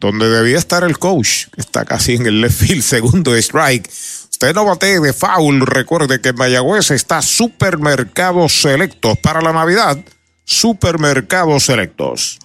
Donde 0.00 0.28
debía 0.28 0.58
estar 0.58 0.84
el 0.84 0.98
coach. 0.98 1.46
Está 1.56 1.84
casi 1.84 2.14
en 2.14 2.26
el 2.26 2.40
left 2.40 2.58
field, 2.58 2.82
segundo 2.82 3.34
strike. 3.36 3.90
Usted 4.40 4.54
no 4.54 4.64
batee 4.64 5.00
de 5.00 5.12
foul. 5.12 5.66
Recuerde 5.66 6.20
que 6.20 6.28
en 6.28 6.36
Mayagüez 6.36 6.92
está 6.92 7.22
Supermercados 7.22 8.52
Selectos 8.62 9.18
para 9.18 9.40
la 9.40 9.52
Navidad. 9.52 9.98
Supermercados 10.44 11.64
Selectos. 11.64 12.38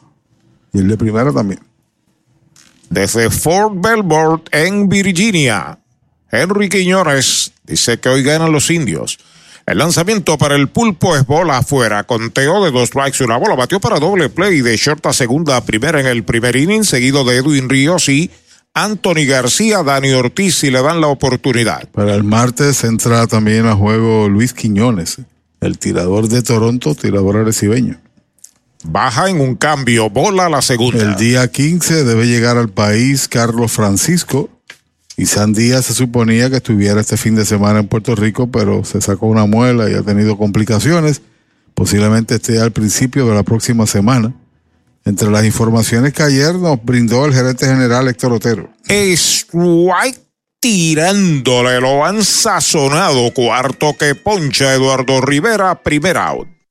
Y 0.73 0.79
el 0.79 0.87
de 0.87 0.97
primero 0.97 1.31
también. 1.31 1.59
Desde 2.89 3.29
Fort 3.29 3.75
Belvoir 3.75 4.41
en 4.49 4.89
Virginia. 4.89 5.77
Henry 6.31 6.67
Quiñones 6.67 7.53
dice 7.63 7.99
que 7.99 8.09
hoy 8.09 8.23
ganan 8.23 8.51
los 8.51 8.71
indios. 8.71 9.19
El 9.67 9.77
lanzamiento 9.77 10.39
para 10.39 10.55
el 10.55 10.69
pulpo 10.69 11.15
es 11.15 11.27
bola 11.27 11.59
afuera. 11.59 12.05
Conteo 12.05 12.65
de 12.65 12.71
dos 12.71 12.87
strikes 12.87 13.17
y 13.19 13.23
una 13.23 13.37
bola. 13.37 13.53
Batió 13.53 13.79
para 13.79 13.99
doble 13.99 14.29
play 14.29 14.61
de 14.61 14.77
short 14.77 15.05
a 15.05 15.13
segunda 15.13 15.57
a 15.57 15.63
primera 15.63 15.99
en 15.99 16.07
el 16.07 16.23
primer 16.23 16.55
inning, 16.55 16.85
seguido 16.85 17.23
de 17.23 17.35
Edwin 17.35 17.69
Ríos 17.69 18.09
y 18.09 18.31
Anthony 18.75 19.27
García, 19.27 19.83
Dani 19.83 20.13
Ortiz, 20.13 20.55
si 20.55 20.71
le 20.71 20.81
dan 20.81 20.99
la 20.99 21.07
oportunidad. 21.07 21.87
Para 21.89 22.15
el 22.15 22.23
martes 22.23 22.83
entra 22.83 23.27
también 23.27 23.67
a 23.67 23.75
juego 23.75 24.27
Luis 24.29 24.53
Quiñones, 24.53 25.19
el 25.61 25.77
tirador 25.77 26.27
de 26.27 26.41
Toronto, 26.41 26.95
tirador 26.95 27.37
arecibeño. 27.37 27.99
Baja 28.83 29.29
en 29.29 29.41
un 29.41 29.55
cambio, 29.55 30.09
bola 30.09 30.47
a 30.47 30.49
la 30.49 30.63
segunda. 30.63 31.03
El 31.03 31.15
día 31.15 31.47
15 31.47 32.03
debe 32.03 32.25
llegar 32.25 32.57
al 32.57 32.69
país 32.69 33.27
Carlos 33.27 33.71
Francisco. 33.71 34.49
Y 35.15 35.27
San 35.27 35.53
Díaz 35.53 35.85
se 35.85 35.93
suponía 35.93 36.49
que 36.49 36.55
estuviera 36.55 36.99
este 36.99 37.17
fin 37.17 37.35
de 37.35 37.45
semana 37.45 37.79
en 37.79 37.87
Puerto 37.87 38.15
Rico, 38.15 38.49
pero 38.49 38.83
se 38.83 38.99
sacó 38.99 39.27
una 39.27 39.45
muela 39.45 39.87
y 39.87 39.93
ha 39.93 40.01
tenido 40.01 40.35
complicaciones. 40.35 41.21
Posiblemente 41.75 42.35
esté 42.35 42.59
al 42.59 42.71
principio 42.71 43.27
de 43.27 43.35
la 43.35 43.43
próxima 43.43 43.85
semana. 43.85 44.33
Entre 45.05 45.29
las 45.29 45.45
informaciones 45.45 46.13
que 46.13 46.23
ayer 46.23 46.55
nos 46.55 46.83
brindó 46.83 47.25
el 47.25 47.33
gerente 47.33 47.65
general 47.65 48.07
Héctor 48.07 48.33
Otero. 48.33 48.69
Strike 48.87 50.19
tirándole, 50.59 51.81
lo 51.81 52.05
han 52.05 52.23
sazonado. 52.23 53.33
Cuarto 53.33 53.97
que 53.97 54.15
poncha 54.15 54.73
Eduardo 54.73 55.19
Rivera, 55.19 55.75
primer 55.83 56.17
out. 56.17 56.47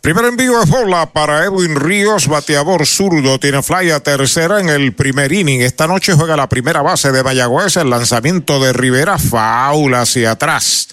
Primer 0.00 0.24
envío 0.26 0.62
es 0.62 0.68
bola 0.70 1.10
para 1.12 1.44
Edwin 1.44 1.76
Ríos, 1.76 2.28
bateador 2.28 2.86
zurdo, 2.86 3.38
tiene 3.38 3.62
fly 3.62 3.90
a 3.90 4.00
tercera 4.00 4.60
en 4.60 4.68
el 4.68 4.94
primer 4.94 5.32
inning. 5.32 5.60
Esta 5.60 5.86
noche 5.86 6.14
juega 6.14 6.36
la 6.36 6.48
primera 6.48 6.82
base 6.82 7.12
de 7.12 7.22
Mayagüez, 7.22 7.76
el 7.76 7.90
lanzamiento 7.90 8.60
de 8.60 8.72
Rivera, 8.72 9.18
faula 9.18 10.02
hacia 10.02 10.32
atrás. 10.32 10.88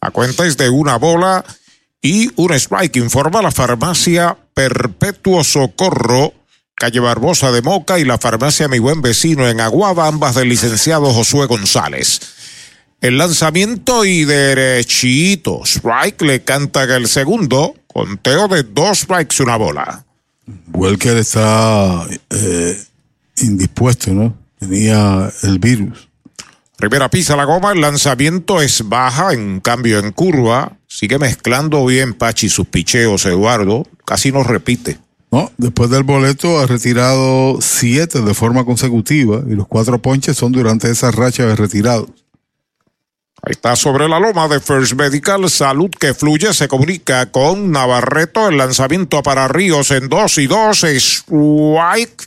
La 0.00 0.10
cuenta 0.10 0.46
es 0.46 0.56
de 0.56 0.68
una 0.68 0.96
bola 0.96 1.44
y 2.02 2.30
un 2.36 2.52
strike, 2.52 2.96
informa 2.96 3.40
la 3.40 3.50
farmacia 3.50 4.36
Perpetuo 4.52 5.42
Socorro, 5.42 6.34
calle 6.74 7.00
Barbosa 7.00 7.50
de 7.50 7.62
Moca 7.62 7.98
y 7.98 8.04
la 8.04 8.18
farmacia 8.18 8.68
Mi 8.68 8.78
Buen 8.78 9.00
Vecino 9.00 9.48
en 9.48 9.60
Aguada, 9.60 10.06
ambas 10.06 10.34
del 10.34 10.50
licenciado 10.50 11.12
Josué 11.12 11.46
González. 11.46 12.20
El 13.00 13.18
lanzamiento 13.18 14.04
y 14.04 14.24
derechito. 14.24 15.62
Strike 15.64 16.22
le 16.22 16.42
canta 16.42 16.84
el 16.84 17.06
segundo. 17.06 17.74
Conteo 17.94 18.48
de 18.48 18.64
dos 18.64 18.98
strikes, 18.98 19.40
una 19.40 19.54
bola. 19.54 20.04
Welker 20.72 21.16
está 21.16 22.04
eh, 22.28 22.76
indispuesto, 23.36 24.12
¿no? 24.12 24.36
Tenía 24.58 25.32
el 25.44 25.60
virus. 25.60 26.08
Rivera 26.76 27.08
pisa 27.08 27.36
la 27.36 27.44
goma, 27.44 27.70
el 27.70 27.80
lanzamiento 27.80 28.60
es 28.60 28.88
baja, 28.88 29.32
en 29.32 29.60
cambio 29.60 30.00
en 30.00 30.10
curva. 30.10 30.76
Sigue 30.88 31.20
mezclando 31.20 31.86
bien 31.86 32.14
Pachi 32.14 32.48
sus 32.48 32.66
picheos, 32.66 33.26
Eduardo. 33.26 33.86
Casi 34.04 34.32
no 34.32 34.42
repite. 34.42 34.98
No, 35.30 35.52
después 35.56 35.88
del 35.88 36.02
boleto 36.02 36.58
ha 36.58 36.66
retirado 36.66 37.58
siete 37.60 38.22
de 38.22 38.34
forma 38.34 38.64
consecutiva 38.64 39.44
y 39.48 39.54
los 39.54 39.68
cuatro 39.68 40.02
ponches 40.02 40.36
son 40.36 40.50
durante 40.50 40.90
esa 40.90 41.12
racha 41.12 41.46
de 41.46 41.54
retirados. 41.54 42.08
Está 43.46 43.76
sobre 43.76 44.08
la 44.08 44.18
loma 44.18 44.48
de 44.48 44.60
First 44.60 44.94
Medical. 44.94 45.50
Salud 45.50 45.90
que 45.90 46.14
fluye. 46.14 46.54
Se 46.54 46.68
comunica 46.68 47.30
con 47.30 47.70
Navarreto. 47.70 48.48
El 48.48 48.56
lanzamiento 48.56 49.22
para 49.22 49.48
Ríos 49.48 49.90
en 49.90 50.08
2 50.08 50.38
y 50.38 50.46
2. 50.46 50.84
Strike 50.84 52.26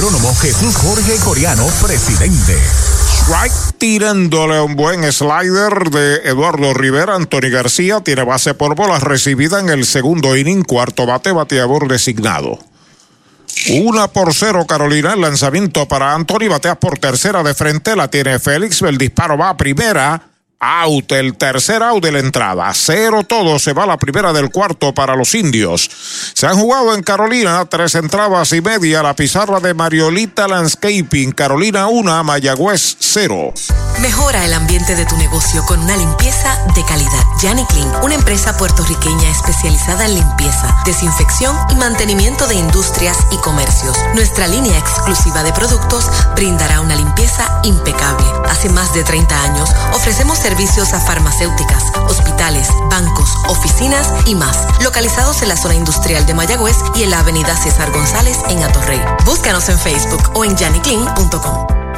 Agrónomo 0.00 0.34
Jesús 0.36 0.74
Jorge 0.76 1.16
Coriano, 1.16 1.66
presidente. 1.82 2.56
Strike 2.56 3.76
tirándole 3.76 4.58
un 4.58 4.74
buen 4.74 5.04
slider 5.12 5.90
de 5.90 6.22
Eduardo 6.24 6.72
Rivera. 6.72 7.16
Anthony 7.16 7.50
García 7.50 8.00
tiene 8.00 8.24
base 8.24 8.54
por 8.54 8.74
bolas 8.74 9.02
recibida 9.02 9.60
en 9.60 9.68
el 9.68 9.84
segundo 9.84 10.38
inning, 10.38 10.62
cuarto 10.62 11.04
bate, 11.04 11.32
bateador 11.32 11.86
designado. 11.86 12.58
Una 13.68 14.08
por 14.08 14.32
cero, 14.32 14.64
Carolina. 14.66 15.12
El 15.12 15.20
lanzamiento 15.20 15.86
para 15.86 16.14
Anthony. 16.14 16.48
Batea 16.48 16.80
por 16.80 16.98
tercera 16.98 17.42
de 17.42 17.52
frente. 17.52 17.94
La 17.94 18.08
tiene 18.08 18.38
Félix. 18.38 18.80
El 18.80 18.96
disparo 18.96 19.36
va 19.36 19.50
a 19.50 19.56
primera. 19.58 20.29
Out, 20.62 21.12
el 21.12 21.38
tercer 21.38 21.82
out 21.82 22.04
de 22.04 22.12
la 22.12 22.18
entrada. 22.18 22.70
Cero 22.74 23.22
todo, 23.26 23.58
se 23.58 23.72
va 23.72 23.86
la 23.86 23.96
primera 23.96 24.30
del 24.34 24.50
cuarto 24.50 24.92
para 24.92 25.16
los 25.16 25.34
indios. 25.34 25.90
Se 26.34 26.46
han 26.46 26.58
jugado 26.58 26.94
en 26.94 27.02
Carolina 27.02 27.64
tres 27.64 27.94
entradas 27.94 28.52
y 28.52 28.60
media. 28.60 29.02
La 29.02 29.16
pizarra 29.16 29.58
de 29.58 29.72
Mariolita 29.72 30.46
Landscaping. 30.46 31.32
Carolina 31.32 31.86
1, 31.86 32.24
Mayagüez 32.24 32.96
0. 33.00 33.54
Mejora 34.00 34.44
el 34.44 34.52
ambiente 34.52 34.96
de 34.96 35.06
tu 35.06 35.16
negocio 35.16 35.64
con 35.64 35.80
una 35.80 35.96
limpieza 35.96 36.58
de 36.74 36.84
calidad. 36.84 37.24
Yanni 37.40 37.64
Clean, 37.64 37.90
una 38.02 38.14
empresa 38.14 38.54
puertorriqueña 38.58 39.30
especializada 39.30 40.04
en 40.04 40.16
limpieza, 40.16 40.76
desinfección 40.84 41.56
y 41.70 41.74
mantenimiento 41.76 42.46
de 42.46 42.56
industrias 42.56 43.16
y 43.30 43.36
comercios. 43.38 43.96
Nuestra 44.14 44.46
línea 44.46 44.78
exclusiva 44.78 45.42
de 45.42 45.54
productos 45.54 46.10
brindará 46.34 46.82
una 46.82 46.96
limpieza 46.96 47.60
impecable. 47.64 48.26
Hace 48.48 48.68
más 48.68 48.92
de 48.92 49.04
30 49.04 49.42
años 49.42 49.70
ofrecemos 49.94 50.38
servicios 50.50 50.92
a 50.94 51.00
farmacéuticas, 51.00 51.92
hospitales, 52.08 52.68
bancos, 52.90 53.36
oficinas 53.46 54.12
y 54.26 54.34
más, 54.34 54.66
localizados 54.82 55.42
en 55.42 55.48
la 55.48 55.56
zona 55.56 55.76
industrial 55.76 56.26
de 56.26 56.34
Mayagüez 56.34 56.76
y 56.96 57.04
en 57.04 57.10
la 57.10 57.20
avenida 57.20 57.54
César 57.54 57.92
González 57.92 58.36
en 58.48 58.60
Atorrey. 58.64 59.00
Búscanos 59.24 59.68
en 59.68 59.78
Facebook 59.78 60.32
o 60.34 60.44
en 60.44 60.56
janiclean.com. 60.56 61.89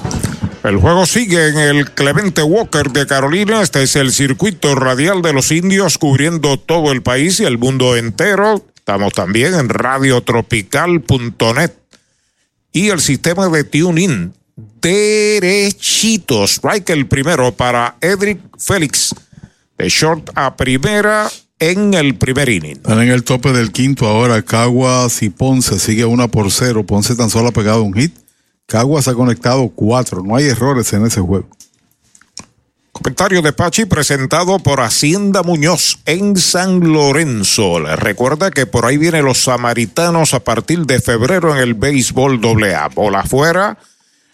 El 0.63 0.77
juego 0.77 1.05
sigue 1.07 1.49
en 1.49 1.57
el 1.57 1.89
Clemente 1.91 2.43
Walker 2.43 2.91
de 2.91 3.07
Carolina. 3.07 3.63
Este 3.63 3.81
es 3.81 3.95
el 3.95 4.11
circuito 4.11 4.75
radial 4.75 5.23
de 5.23 5.33
los 5.33 5.51
indios 5.51 5.97
cubriendo 5.97 6.59
todo 6.59 6.91
el 6.91 7.01
país 7.01 7.39
y 7.39 7.45
el 7.45 7.57
mundo 7.57 7.95
entero. 7.95 8.63
Estamos 8.75 9.11
también 9.13 9.55
en 9.55 9.69
radiotropical.net 9.69 11.71
y 12.71 12.89
el 12.89 12.99
sistema 12.99 13.49
de 13.49 13.63
tuning 13.63 14.33
derechito. 14.81 16.43
Strike 16.43 16.91
el 16.91 17.07
primero 17.07 17.51
para 17.53 17.95
Edric 17.99 18.39
Félix 18.59 19.15
de 19.79 19.89
short 19.89 20.29
a 20.35 20.55
primera 20.55 21.27
en 21.57 21.95
el 21.95 22.13
primer 22.15 22.49
inning. 22.49 22.77
Están 22.77 23.01
en 23.01 23.09
el 23.09 23.23
tope 23.23 23.51
del 23.51 23.71
quinto 23.71 24.05
ahora. 24.05 24.43
Caguas 24.43 25.23
y 25.23 25.31
Ponce 25.31 25.79
sigue 25.79 26.05
una 26.05 26.27
por 26.27 26.51
cero. 26.51 26.85
Ponce 26.85 27.15
tan 27.15 27.31
solo 27.31 27.47
ha 27.47 27.51
pegado 27.51 27.81
un 27.81 27.95
hit. 27.95 28.13
Caguas 28.71 29.09
ha 29.09 29.13
conectado 29.13 29.69
cuatro. 29.75 30.23
No 30.23 30.37
hay 30.37 30.45
errores 30.45 30.93
en 30.93 31.05
ese 31.05 31.19
juego. 31.19 31.45
Comentario 32.93 33.41
de 33.41 33.51
Pachi 33.51 33.83
presentado 33.83 34.59
por 34.59 34.79
Hacienda 34.79 35.43
Muñoz 35.43 35.99
en 36.05 36.37
San 36.37 36.79
Lorenzo. 36.79 37.79
Recuerda 37.97 38.49
que 38.49 38.65
por 38.65 38.85
ahí 38.85 38.95
vienen 38.95 39.25
los 39.25 39.39
samaritanos 39.39 40.33
a 40.33 40.39
partir 40.39 40.85
de 40.85 41.01
febrero 41.01 41.53
en 41.53 41.57
el 41.57 41.73
béisbol 41.73 42.39
AA. 42.41 42.87
Bola 42.95 43.19
afuera. 43.19 43.77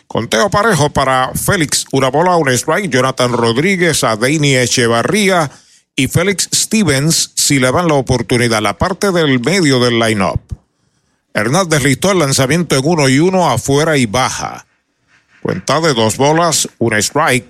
Conteo 0.05 0.51
parejo 0.51 0.91
para 0.91 1.31
Félix. 1.33 1.85
Una 1.91 2.11
bola, 2.11 2.35
un 2.35 2.49
strike. 2.49 2.91
Jonathan 2.91 3.33
Rodríguez, 3.33 4.03
Adeini 4.03 4.55
Echevarría 4.55 5.49
y 5.95 6.09
Félix 6.09 6.47
Stevens 6.53 7.31
si 7.33 7.57
le 7.57 7.71
dan 7.71 7.87
la 7.87 7.95
oportunidad. 7.95 8.61
La 8.61 8.77
parte 8.77 9.11
del 9.11 9.39
medio 9.39 9.79
del 9.79 9.97
line-up. 9.97 10.39
Hernández 11.37 11.83
listó 11.83 12.11
el 12.11 12.17
lanzamiento 12.17 12.75
en 12.75 12.81
uno 12.83 13.07
y 13.07 13.19
uno 13.19 13.47
afuera 13.47 13.95
y 13.95 14.07
baja. 14.07 14.65
Cuenta 15.43 15.79
de 15.81 15.93
dos 15.93 16.17
bolas, 16.17 16.67
un 16.79 16.93
strike. 16.95 17.45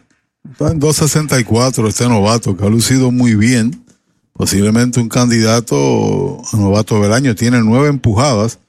Está 0.52 0.72
en 0.72 0.82
2.64 0.82 1.88
este 1.88 2.10
novato 2.10 2.58
que 2.58 2.66
ha 2.66 2.70
lucido 2.70 3.12
muy 3.12 3.36
bien. 3.36 3.86
Posiblemente 4.34 5.00
un 5.00 5.08
candidato 5.08 6.42
a 6.52 6.58
novato 6.58 7.02
del 7.02 7.14
año. 7.14 7.34
Tiene 7.34 7.62
nueve 7.64 7.88
empujadas, 7.88 8.60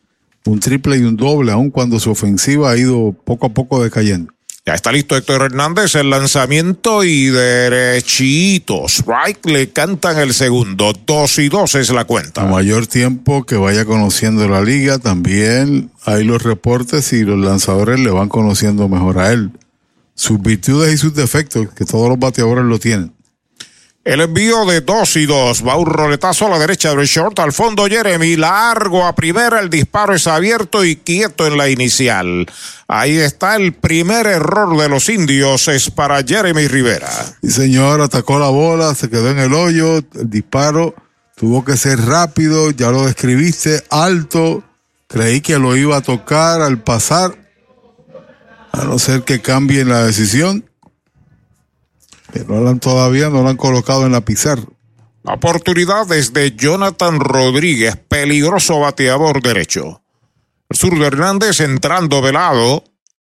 un 0.46 0.60
triple 0.60 0.98
y 0.98 1.02
un 1.02 1.16
doble, 1.16 1.50
aun 1.50 1.70
cuando 1.70 1.98
su 1.98 2.12
ofensiva 2.12 2.70
ha 2.70 2.76
ido 2.76 3.12
poco 3.24 3.46
a 3.46 3.50
poco 3.50 3.82
decayendo. 3.82 4.32
Ya 4.68 4.74
está 4.74 4.92
listo 4.92 5.16
Héctor 5.16 5.44
Hernández, 5.44 5.94
el 5.94 6.10
lanzamiento 6.10 7.02
y 7.02 7.28
derechitos. 7.28 9.02
Right 9.06 9.46
le 9.46 9.70
cantan 9.70 10.18
el 10.18 10.34
segundo. 10.34 10.92
Dos 11.06 11.38
y 11.38 11.48
dos 11.48 11.74
es 11.74 11.88
la 11.88 12.04
cuenta. 12.04 12.42
A 12.42 12.46
mayor 12.46 12.86
tiempo 12.86 13.46
que 13.46 13.56
vaya 13.56 13.86
conociendo 13.86 14.46
la 14.46 14.60
liga, 14.60 14.98
también 14.98 15.90
hay 16.04 16.22
los 16.22 16.42
reportes 16.42 17.14
y 17.14 17.24
los 17.24 17.38
lanzadores 17.38 17.98
le 17.98 18.10
van 18.10 18.28
conociendo 18.28 18.90
mejor 18.90 19.20
a 19.20 19.32
él. 19.32 19.52
Sus 20.14 20.38
virtudes 20.38 20.92
y 20.92 20.98
sus 20.98 21.14
defectos, 21.14 21.68
que 21.74 21.86
todos 21.86 22.10
los 22.10 22.18
bateadores 22.18 22.66
lo 22.66 22.78
tienen. 22.78 23.14
El 24.08 24.22
envío 24.22 24.64
de 24.64 24.80
dos 24.80 25.16
y 25.16 25.26
dos. 25.26 25.62
Va 25.62 25.76
un 25.76 25.84
roletazo 25.84 26.46
a 26.46 26.48
la 26.48 26.58
derecha 26.58 26.94
del 26.94 27.06
short. 27.06 27.38
Al 27.40 27.52
fondo 27.52 27.84
Jeremy. 27.84 28.36
Largo 28.36 29.04
a 29.04 29.14
primera. 29.14 29.60
El 29.60 29.68
disparo 29.68 30.14
es 30.14 30.26
abierto 30.26 30.82
y 30.82 30.96
quieto 30.96 31.46
en 31.46 31.58
la 31.58 31.68
inicial. 31.68 32.46
Ahí 32.86 33.18
está 33.18 33.56
el 33.56 33.74
primer 33.74 34.26
error 34.26 34.78
de 34.78 34.88
los 34.88 35.10
indios. 35.10 35.68
Es 35.68 35.90
para 35.90 36.22
Jeremy 36.22 36.68
Rivera. 36.68 37.10
Y 37.42 37.50
señor, 37.50 38.00
atacó 38.00 38.38
la 38.38 38.48
bola. 38.48 38.94
Se 38.94 39.10
quedó 39.10 39.28
en 39.28 39.40
el 39.40 39.52
hoyo. 39.52 39.98
El 39.98 40.30
disparo 40.30 40.94
tuvo 41.36 41.62
que 41.62 41.76
ser 41.76 42.00
rápido. 42.00 42.70
Ya 42.70 42.90
lo 42.90 43.04
describiste. 43.04 43.84
Alto. 43.90 44.64
Creí 45.06 45.42
que 45.42 45.58
lo 45.58 45.76
iba 45.76 45.98
a 45.98 46.00
tocar 46.00 46.62
al 46.62 46.82
pasar. 46.82 47.36
A 48.72 48.84
no 48.84 48.98
ser 48.98 49.24
que 49.24 49.42
cambien 49.42 49.90
la 49.90 50.02
decisión 50.02 50.64
lo 52.46 52.68
han 52.68 52.80
todavía, 52.80 53.30
no 53.30 53.42
lo 53.42 53.48
han 53.48 53.56
colocado 53.56 54.06
en 54.06 54.12
la 54.12 54.20
pizarra. 54.20 54.64
La 55.24 55.34
oportunidad 55.34 56.10
es 56.12 56.32
de 56.32 56.52
Jonathan 56.56 57.20
Rodríguez, 57.20 57.96
peligroso 57.96 58.80
bateador 58.80 59.42
derecho. 59.42 60.02
El 60.70 60.76
sur 60.76 60.98
de 60.98 61.06
Hernández 61.06 61.60
entrando 61.60 62.22
de 62.22 62.32
lado. 62.32 62.84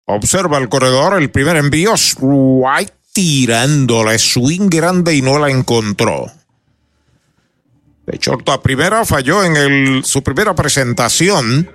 Observa 0.05 0.59
el 0.59 0.69
corredor, 0.69 1.21
el 1.21 1.31
primer 1.31 1.57
envío, 1.57 1.95
White 2.21 2.93
tirándola, 3.13 4.19
swing 4.19 4.69
grande 4.69 5.15
y 5.15 5.23
no 5.23 5.39
la 5.39 5.51
encontró. 5.51 6.27
De 8.07 8.19
short 8.19 8.47
a 8.51 8.63
primera 8.63 9.07
falló 9.07 9.43
en 9.43 9.57
el, 9.57 10.05
su 10.05 10.23
primera 10.23 10.55
presentación. 10.55 11.71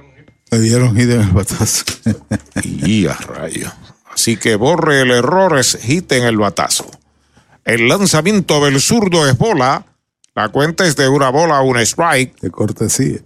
Le 0.52 0.60
dieron 0.60 0.95
hit 0.95 1.10
en 1.10 1.22
el 1.22 1.31
batazo. 1.31 1.84
y 2.64 3.07
a 3.07 3.14
rayo. 3.14 3.72
Así 4.14 4.38
que 4.38 4.56
borre 4.56 5.02
el 5.02 5.10
error, 5.10 5.57
es 5.57 5.80
hit 5.81 6.11
en 6.11 6.26
el 6.26 6.38
batazo. 6.38 6.89
El 7.66 7.88
lanzamiento 7.88 8.64
del 8.66 8.82
zurdo 8.82 9.28
es 9.28 9.38
bola. 9.38 9.86
La 10.34 10.50
cuenta 10.50 10.86
es 10.86 10.96
de 10.96 11.08
una 11.08 11.30
bola 11.30 11.58
a 11.58 11.62
un 11.62 11.78
strike. 11.78 12.40
De 12.40 12.50
cortesía. 12.50 13.20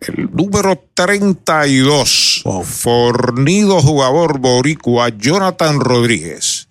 El 0.00 0.30
número 0.32 0.80
32. 0.94 2.44
Fornido 2.64 3.80
jugador 3.80 4.38
boricua 4.38 5.08
Jonathan 5.08 5.80
Rodríguez. 5.80 6.68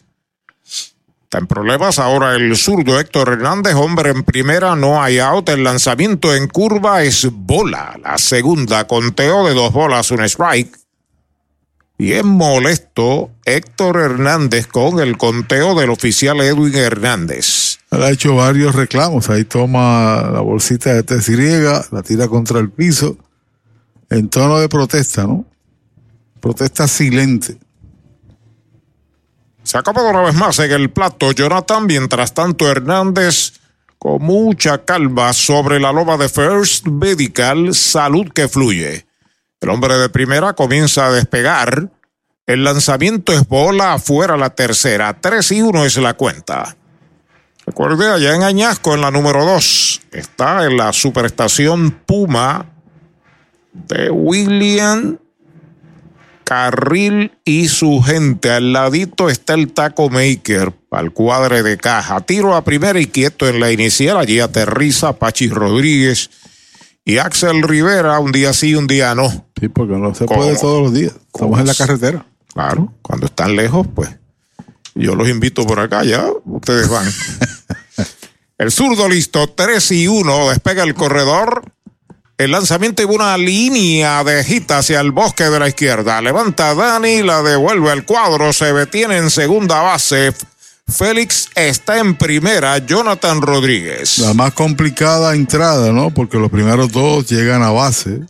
Está 1.24 1.40
en 1.40 1.48
problemas 1.48 2.00
ahora 2.00 2.36
el 2.36 2.56
zurdo 2.56 2.98
Héctor 3.02 3.34
Hernández, 3.34 3.76
hombre 3.76 4.12
en 4.12 4.24
primera, 4.24 4.78
no 4.78 5.04
hay 5.04 5.20
out. 5.20 5.50
El 5.50 5.66
lanzamiento 5.66 6.34
en 6.34 6.48
curva 6.48 7.04
es 7.04 7.28
bola. 7.30 8.00
La 8.02 8.18
segunda, 8.18 8.88
conteo 8.88 9.46
de 9.46 9.54
dos 9.54 9.74
bolas, 9.74 10.10
un 10.12 10.22
strike. 10.22 10.74
Bien 11.98 12.28
molesto 12.28 13.32
Héctor 13.44 13.98
Hernández 13.98 14.68
con 14.68 15.00
el 15.00 15.18
conteo 15.18 15.74
del 15.74 15.90
oficial 15.90 16.40
Edwin 16.42 16.76
Hernández. 16.76 17.80
Él 17.90 18.04
ha 18.04 18.12
hecho 18.12 18.36
varios 18.36 18.76
reclamos. 18.76 19.30
Ahí 19.32 19.46
toma 19.46 20.30
la 20.32 20.42
bolsita 20.42 20.94
de 20.94 21.02
tesiriega, 21.02 21.84
la 21.92 22.04
tira 22.04 22.28
contra 22.28 22.60
el 22.60 22.70
piso, 22.70 23.18
en 24.12 24.30
tono 24.30 24.60
de 24.60 24.70
protesta, 24.70 25.24
¿no? 25.24 25.46
Protesta 26.40 26.88
silente. 26.88 27.58
Se 29.64 29.78
acaba 29.78 30.08
una 30.08 30.22
vez 30.22 30.36
más 30.36 30.60
en 30.60 30.72
el 30.72 30.92
plato 30.92 31.32
Jonathan, 31.32 31.88
mientras 31.88 32.34
tanto 32.34 32.70
Hernández 32.70 33.54
con 33.98 34.22
mucha 34.22 34.86
calma 34.86 35.34
sobre 35.34 35.80
la 35.80 35.92
loba 35.92 36.16
de 36.18 36.30
First 36.30 36.86
Medical, 36.86 37.74
salud 37.74 38.30
que 38.32 38.48
fluye. 38.48 39.07
El 39.60 39.70
hombre 39.70 39.98
de 39.98 40.10
primera 40.10 40.54
comienza 40.54 41.08
a 41.08 41.12
despegar. 41.12 41.90
El 42.46 42.64
lanzamiento 42.64 43.34
es 43.34 43.48
bola 43.48 43.94
afuera 43.94 44.38
la 44.38 44.52
tercera. 44.52 45.20
3 45.20 45.52
y 45.52 45.62
1 45.62 45.86
es 45.86 45.98
la 45.98 46.14
cuenta. 46.14 46.78
Recuerde, 47.66 48.10
allá 48.10 48.36
en 48.36 48.44
Añasco, 48.44 48.94
en 48.94 49.02
la 49.02 49.12
número 49.12 49.44
2, 49.44 50.02
está 50.12 50.66
en 50.66 50.78
la 50.78 50.94
superestación 50.94 51.92
Puma 51.92 52.66
de 53.74 54.10
William 54.10 55.18
Carril 56.46 57.34
y 57.44 57.68
su 57.68 58.02
gente. 58.02 58.52
Al 58.52 58.72
ladito 58.72 59.30
está 59.30 59.54
el 59.56 59.74
Taco 59.74 60.10
Maker 60.10 60.72
al 60.92 61.12
cuadre 61.12 61.62
de 61.62 61.78
caja. 61.78 62.22
Tiro 62.22 62.56
a 62.56 62.64
primera 62.64 63.02
y 63.02 63.08
quieto 63.08 63.50
en 63.50 63.60
la 63.60 63.72
inicial. 63.72 64.18
Allí 64.18 64.40
aterriza 64.40 65.20
Pachi 65.20 65.50
Rodríguez 65.50 66.30
y 67.08 67.20
Axel 67.20 67.64
Rivera, 67.64 68.20
un 68.20 68.34
día 68.34 68.52
sí, 68.52 68.76
un 68.76 68.86
día 68.86 69.16
no. 69.16 69.30
Sí, 69.58 69.70
porque 69.70 69.94
no 69.94 70.14
se 70.14 70.26
puede 70.26 70.58
todos 70.58 70.84
los 70.84 70.94
días. 70.94 71.14
Estamos 71.34 71.58
en 71.58 71.66
la 71.66 71.74
carretera. 71.74 72.26
Claro, 72.54 72.94
cuando 73.02 73.28
están 73.28 73.56
lejos, 73.56 73.88
pues 73.96 74.10
yo 74.94 75.16
los 75.16 75.30
invito 75.30 75.66
por 75.66 75.80
acá, 75.80 76.04
ya 76.04 76.28
ustedes 76.44 76.90
van. 76.90 77.10
el 78.58 78.74
zurdo 78.74 79.08
listo, 79.08 79.48
3 79.48 79.90
y 79.94 80.10
1, 80.10 80.50
despega 80.50 80.84
el 80.84 80.96
corredor. 80.96 81.72
El 82.38 82.52
lanzamiento 82.52 83.02
y 83.02 83.06
una 83.06 83.38
línea 83.38 84.26
de 84.26 84.44
gita 84.44 84.80
hacia 84.80 85.00
el 85.00 85.14
bosque 85.14 85.46
de 85.46 85.60
la 85.60 85.70
izquierda. 85.70 86.22
Levanta 86.22 86.76
Dani, 86.76 87.24
la 87.24 87.42
devuelve 87.42 87.90
al 87.90 88.04
cuadro, 88.04 88.52
se 88.52 88.74
detiene 88.74 89.16
en 89.16 89.30
segunda 89.30 89.82
base. 89.82 90.34
Félix 90.88 91.50
está 91.54 92.00
en 92.00 92.16
primera, 92.16 92.78
Jonathan 92.78 93.42
Rodríguez. 93.42 94.20
La 94.20 94.34
más 94.34 94.54
complicada 94.54 95.36
entrada, 95.36 95.92
¿no? 95.92 96.12
Porque 96.12 96.38
los 96.38 96.50
primeros 96.50 96.92
dos 96.92 97.28
llegan 97.28 97.62
a 97.62 97.72
base. 97.72 98.22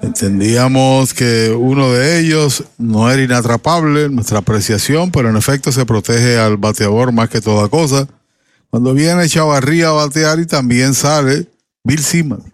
Entendíamos 0.00 1.14
que 1.14 1.50
uno 1.50 1.92
de 1.92 2.20
ellos 2.20 2.64
no 2.78 3.10
era 3.10 3.22
inatrapable, 3.22 4.08
nuestra 4.08 4.38
apreciación, 4.38 5.10
pero 5.10 5.30
en 5.30 5.36
efecto 5.36 5.70
se 5.70 5.86
protege 5.86 6.38
al 6.38 6.56
bateador 6.56 7.12
más 7.12 7.28
que 7.28 7.40
toda 7.40 7.68
cosa. 7.68 8.08
Cuando 8.70 8.92
viene 8.92 9.28
Chavarría 9.28 9.88
a 9.88 9.92
batear 9.92 10.40
y 10.40 10.46
también 10.46 10.94
sale 10.94 11.46
Bill 11.84 12.02
Simmons. 12.02 12.53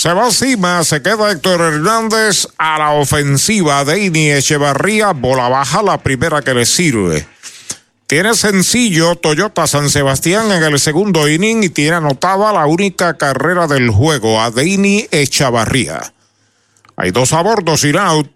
Se 0.00 0.14
va 0.14 0.28
encima, 0.28 0.82
se 0.82 1.02
queda 1.02 1.30
Héctor 1.30 1.60
Hernández 1.60 2.48
a 2.56 2.78
la 2.78 2.92
ofensiva. 2.92 3.84
Deini 3.84 4.30
Echevarría, 4.30 5.12
bola 5.12 5.50
baja, 5.50 5.82
la 5.82 5.98
primera 5.98 6.40
que 6.40 6.54
le 6.54 6.64
sirve. 6.64 7.26
Tiene 8.06 8.32
sencillo 8.32 9.16
Toyota 9.16 9.66
San 9.66 9.90
Sebastián 9.90 10.50
en 10.52 10.62
el 10.62 10.80
segundo 10.80 11.28
inning 11.28 11.64
y 11.64 11.68
tiene 11.68 11.96
anotada 11.96 12.50
la 12.50 12.64
única 12.64 13.18
carrera 13.18 13.66
del 13.66 13.90
juego 13.90 14.40
a 14.40 14.50
Deini 14.50 15.06
Echavarría. 15.10 16.14
Hay 16.96 17.10
dos 17.10 17.34
a 17.34 17.42
bordo 17.42 17.76
sin 17.76 17.98
out. 17.98 18.30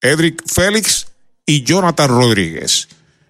Edric 0.00 0.42
Félix 0.50 1.08
y 1.44 1.64
Jonathan 1.64 2.08
Rodríguez. 2.08 2.88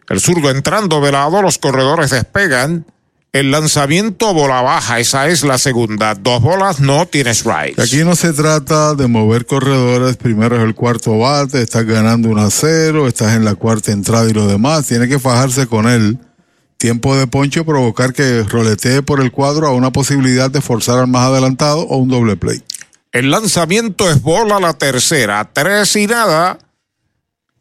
El 0.08 0.20
zurdo 0.20 0.48
entrando 0.48 1.00
de 1.00 1.10
lado, 1.10 1.42
los 1.42 1.58
corredores 1.58 2.10
despegan. 2.10 2.86
El 3.32 3.50
lanzamiento 3.50 4.34
bola 4.34 4.60
baja, 4.60 5.00
esa 5.00 5.26
es 5.28 5.42
la 5.42 5.56
segunda. 5.56 6.14
Dos 6.14 6.42
bolas, 6.42 6.80
no 6.80 7.06
tienes 7.06 7.44
right. 7.44 7.80
Aquí 7.80 8.04
no 8.04 8.14
se 8.14 8.34
trata 8.34 8.94
de 8.94 9.06
mover 9.06 9.46
corredores, 9.46 10.18
primero 10.18 10.56
es 10.58 10.62
el 10.62 10.74
cuarto 10.74 11.18
bate, 11.18 11.62
estás 11.62 11.86
ganando 11.86 12.28
un 12.28 12.38
a 12.38 12.50
cero, 12.50 13.08
estás 13.08 13.34
en 13.34 13.46
la 13.46 13.54
cuarta 13.54 13.90
entrada 13.90 14.28
y 14.28 14.34
lo 14.34 14.46
demás, 14.46 14.86
tiene 14.86 15.08
que 15.08 15.18
fajarse 15.18 15.66
con 15.66 15.88
él. 15.88 16.18
Tiempo 16.76 17.16
de 17.16 17.26
poncho, 17.26 17.64
provocar 17.64 18.12
que 18.12 18.42
roletee 18.42 19.00
por 19.00 19.22
el 19.22 19.32
cuadro 19.32 19.66
a 19.66 19.72
una 19.72 19.92
posibilidad 19.92 20.50
de 20.50 20.60
forzar 20.60 20.98
al 20.98 21.06
más 21.06 21.28
adelantado 21.28 21.86
o 21.86 21.96
un 21.96 22.10
doble 22.10 22.36
play. 22.36 22.62
El 23.12 23.30
lanzamiento 23.30 24.10
es 24.10 24.20
bola 24.20 24.60
la 24.60 24.74
tercera, 24.74 25.48
tres 25.50 25.96
y 25.96 26.06
nada. 26.06 26.58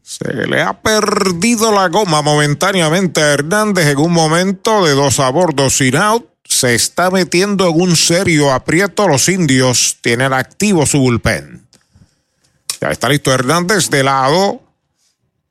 Se 0.03 0.33
le 0.33 0.61
ha 0.61 0.81
perdido 0.81 1.71
la 1.71 1.87
goma 1.87 2.21
momentáneamente 2.21 3.21
a 3.21 3.33
Hernández 3.33 3.87
en 3.87 3.97
un 3.97 4.11
momento 4.11 4.83
de 4.85 4.91
dos 4.91 5.19
a 5.19 5.29
bordo 5.29 5.69
sin 5.69 5.95
out. 5.95 6.27
Se 6.43 6.75
está 6.75 7.09
metiendo 7.11 7.69
en 7.69 7.79
un 7.79 7.95
serio 7.95 8.51
aprieto. 8.51 9.07
Los 9.07 9.29
indios 9.29 9.99
tienen 10.01 10.33
activo 10.33 10.85
su 10.85 10.99
bullpen. 10.99 11.65
Ya 12.81 12.89
está 12.89 13.09
listo 13.09 13.31
Hernández 13.33 13.89
de 13.89 14.03
lado. 14.03 14.61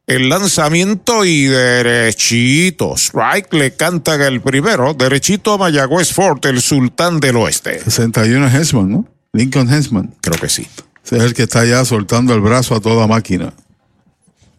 El 0.06 0.28
lanzamiento 0.28 1.24
y 1.24 1.44
derechito. 1.44 2.97
Strike 2.97 3.55
le 3.55 3.77
cantan 3.77 4.20
el 4.20 4.40
primero. 4.40 4.93
Derechito 4.93 5.52
a 5.52 5.59
Mayagüez 5.59 6.12
Fort, 6.12 6.44
el 6.47 6.60
sultán 6.60 7.20
del 7.20 7.36
oeste. 7.36 7.78
61 7.78 8.48
Hensman, 8.48 8.90
¿no? 8.90 9.09
Lincoln 9.32 9.72
Hensman. 9.72 10.16
Creo 10.20 10.39
que 10.40 10.48
sí. 10.48 10.66
Ese 11.05 11.16
es 11.18 11.22
el 11.22 11.35
que 11.35 11.44
está 11.44 11.64
ya 11.64 11.85
soltando 11.85 12.35
el 12.35 12.40
brazo 12.40 12.74
a 12.74 12.81
toda 12.81 13.06
máquina. 13.06 13.55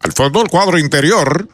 Al 0.04 0.14
fondo 0.14 0.40
del 0.40 0.50
cuadro 0.50 0.80
interior, 0.80 1.48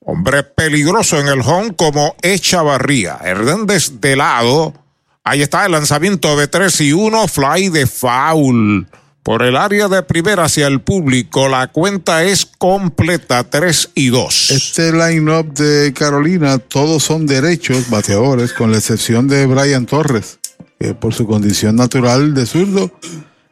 hombre 0.00 0.42
peligroso 0.42 1.20
en 1.20 1.28
el 1.28 1.40
home 1.40 1.74
como 1.76 2.16
Echavarría. 2.20 3.18
Hernández 3.22 4.00
de 4.00 4.16
lado. 4.16 4.74
Ahí 5.22 5.42
está 5.42 5.64
el 5.66 5.72
lanzamiento 5.72 6.36
de 6.36 6.48
3 6.48 6.80
y 6.80 6.92
1, 6.92 7.28
fly 7.28 7.68
de 7.68 7.86
foul. 7.86 8.88
Por 9.22 9.42
el 9.42 9.56
área 9.56 9.88
de 9.88 10.02
primera 10.02 10.44
hacia 10.44 10.66
el 10.66 10.80
público, 10.80 11.48
la 11.48 11.66
cuenta 11.68 12.24
es 12.24 12.46
completa, 12.46 13.44
3 13.44 13.90
y 13.94 14.08
2. 14.08 14.50
Este 14.50 14.90
line-up 14.90 15.52
de 15.52 15.92
Carolina, 15.92 16.58
todos 16.58 17.04
son 17.04 17.26
derechos 17.26 17.90
bateadores, 17.90 18.52
con 18.54 18.72
la 18.72 18.78
excepción 18.78 19.28
de 19.28 19.44
Brian 19.46 19.84
Torres, 19.84 20.38
que 20.80 20.94
por 20.94 21.12
su 21.12 21.26
condición 21.26 21.76
natural 21.76 22.32
de 22.32 22.46
zurdo 22.46 22.90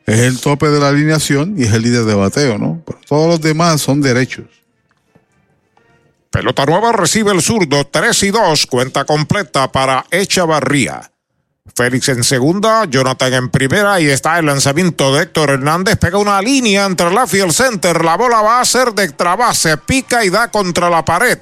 es 0.06 0.20
el 0.20 0.40
tope 0.40 0.68
de 0.68 0.78
la 0.78 0.88
alineación 0.88 1.54
y 1.58 1.64
es 1.64 1.72
el 1.72 1.82
líder 1.82 2.04
de 2.04 2.14
bateo, 2.14 2.58
¿no? 2.58 2.82
Todos 3.06 3.28
los 3.28 3.40
demás 3.40 3.80
son 3.80 4.00
derechos. 4.00 4.46
Pelota 6.30 6.64
nueva 6.64 6.92
recibe 6.92 7.32
el 7.32 7.42
zurdo, 7.42 7.86
3 7.86 8.22
y 8.22 8.30
2, 8.30 8.66
cuenta 8.66 9.04
completa 9.04 9.70
para 9.72 10.04
Echavarría. 10.10 11.10
Félix 11.74 12.08
en 12.08 12.22
segunda, 12.22 12.84
Jonathan 12.84 13.34
en 13.34 13.50
primera 13.50 14.00
y 14.00 14.06
está 14.06 14.38
el 14.38 14.46
lanzamiento 14.46 15.14
de 15.14 15.24
Héctor 15.24 15.50
Hernández. 15.50 15.96
Pega 15.96 16.18
una 16.18 16.40
línea 16.40 16.86
entre 16.86 17.10
la 17.10 17.26
field 17.26 17.52
center. 17.52 18.04
La 18.04 18.16
bola 18.16 18.40
va 18.40 18.60
a 18.60 18.64
ser 18.64 18.92
de 18.92 19.04
extra 19.04 19.34
base, 19.34 19.76
pica 19.76 20.24
y 20.24 20.30
da 20.30 20.48
contra 20.48 20.88
la 20.88 21.04
pared. 21.04 21.38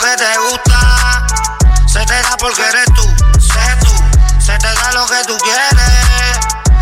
Que 0.00 0.16
te 0.16 0.38
gusta, 0.38 1.26
se 1.86 2.04
te 2.06 2.22
da 2.22 2.36
porque 2.38 2.62
eres 2.62 2.86
tú, 2.94 3.02
sé 3.40 3.76
tú. 3.80 3.92
Se 4.44 4.56
te 4.58 4.72
da 4.74 4.92
lo 4.92 5.06
que 5.06 5.24
tú 5.26 5.36
quieres, 5.38 6.38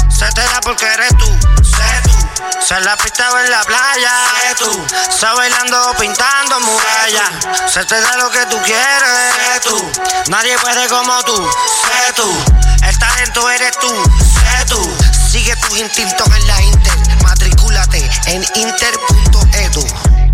se 0.09 0.27
te 0.33 0.43
da 0.43 0.61
porque 0.63 0.87
eres 0.87 1.17
tú, 1.19 1.27
sé 1.65 2.03
tú. 2.05 2.63
Se 2.65 2.79
la 2.81 2.97
pista 2.97 3.31
o 3.33 3.39
en 3.39 3.51
la 3.51 3.63
playa, 3.65 4.13
sé 4.43 4.55
tú. 4.57 4.87
Se 5.11 5.27
bailando 5.27 5.95
pintando 5.99 6.61
murallas, 6.61 7.73
se 7.73 7.85
te 7.85 8.01
da 8.01 8.17
lo 8.19 8.31
que 8.31 8.45
tú 8.47 8.61
quieres, 8.63 9.35
sé 9.35 9.61
tú. 9.69 9.93
Nadie 10.29 10.59
puede 10.59 10.89
como 10.89 11.23
tú, 11.25 11.51
sé 11.87 12.13
tú. 12.15 12.45
El 12.83 12.99
talento 12.99 13.51
eres 13.51 13.79
tú, 13.79 13.89
sé 13.89 14.65
tú. 14.67 14.97
Sigue 15.31 15.57
tus 15.57 15.79
instintos 15.79 16.27
en 16.29 16.47
la 16.47 16.63
Inter, 16.63 17.23
matricúlate 17.23 18.11
en 18.27 18.45
inter.edu. 18.55 20.26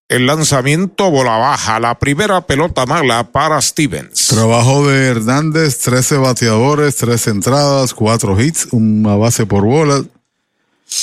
el 0.09 0.27
lanzamiento 0.27 1.11
bola 1.11 1.39
baja, 1.39 1.81
la 1.81 1.98
primera 1.98 2.43
pelota 2.43 2.86
mala 2.86 3.32
para 3.32 3.61
Stevens. 3.61 4.28
Trabajo 4.28 4.86
de 4.86 5.09
Hernández, 5.09 5.78
13 5.78 6.19
bateadores, 6.19 6.94
3 6.97 7.27
entradas, 7.28 7.93
4 7.94 8.40
hits, 8.40 8.69
una 8.70 9.16
base 9.16 9.47
por 9.47 9.65
bola, 9.65 10.05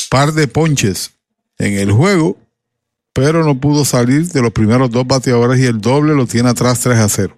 par 0.09 0.31
de 0.31 0.47
ponches 0.47 1.11
en 1.57 1.73
el 1.73 1.91
juego, 1.91 2.37
pero 3.13 3.43
no 3.43 3.59
pudo 3.59 3.85
salir 3.85 4.27
de 4.27 4.41
los 4.41 4.51
primeros 4.51 4.89
dos 4.89 5.05
bateadores 5.05 5.59
y 5.59 5.65
el 5.65 5.81
doble 5.81 6.15
lo 6.15 6.25
tiene 6.25 6.49
atrás 6.49 6.79
3 6.79 6.99
a 6.99 7.09
0. 7.09 7.38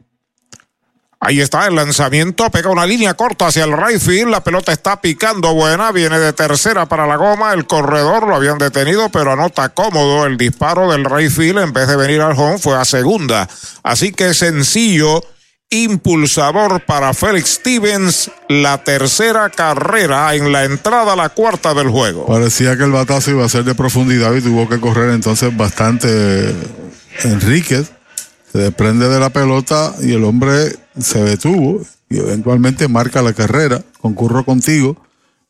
Ahí 1.26 1.40
está 1.40 1.66
el 1.68 1.76
lanzamiento, 1.76 2.52
pega 2.52 2.70
una 2.70 2.86
línea 2.86 3.14
corta 3.14 3.48
hacia 3.48 3.64
el 3.64 3.72
right 3.72 4.02
field, 4.02 4.30
la 4.30 4.44
pelota 4.44 4.74
está 4.74 5.00
picando 5.00 5.54
buena, 5.54 5.94
viene 5.94 6.20
de 6.20 6.34
tercera 6.34 6.86
para 6.86 7.08
la 7.08 7.16
goma, 7.16 7.54
el 7.54 7.66
corredor 7.66 8.28
lo 8.28 8.36
habían 8.36 8.58
detenido, 8.58 9.08
pero 9.08 9.32
anota 9.32 9.70
cómodo 9.70 10.26
el 10.26 10.36
disparo 10.36 10.92
del 10.92 11.06
right 11.06 11.32
field, 11.32 11.60
en 11.60 11.72
vez 11.72 11.88
de 11.88 11.96
venir 11.96 12.20
al 12.20 12.38
home 12.38 12.58
fue 12.58 12.78
a 12.78 12.84
segunda. 12.84 13.48
Así 13.84 14.12
que 14.12 14.34
sencillo, 14.34 15.24
impulsador 15.74 16.86
para 16.86 17.14
Félix 17.14 17.56
Stevens, 17.56 18.32
la 18.48 18.84
tercera 18.84 19.50
carrera 19.50 20.34
en 20.36 20.52
la 20.52 20.64
entrada 20.66 21.14
a 21.14 21.16
la 21.16 21.30
cuarta 21.30 21.74
del 21.74 21.90
juego. 21.90 22.26
Parecía 22.26 22.78
que 22.78 22.84
el 22.84 22.92
batazo 22.92 23.32
iba 23.32 23.44
a 23.44 23.50
ser 23.50 23.64
de 23.64 23.76
profundidad 23.76 24.34
y 24.36 24.42
tuvo 24.42 24.70
que 24.70 24.80
correr 24.80 25.12
entonces 25.12 25.56
bastante 25.56 26.54
Enríquez 27.24 27.92
se 28.54 28.60
desprende 28.60 29.10
de 29.10 29.20
la 29.20 29.32
pelota 29.32 29.96
y 30.00 30.14
el 30.14 30.24
hombre 30.24 30.76
se 31.00 31.24
detuvo 31.24 31.82
y 32.08 32.20
eventualmente 32.20 32.88
marca 32.88 33.24
la 33.24 33.34
carrera. 33.34 33.82
Concurro 34.00 34.46
contigo 34.46 34.96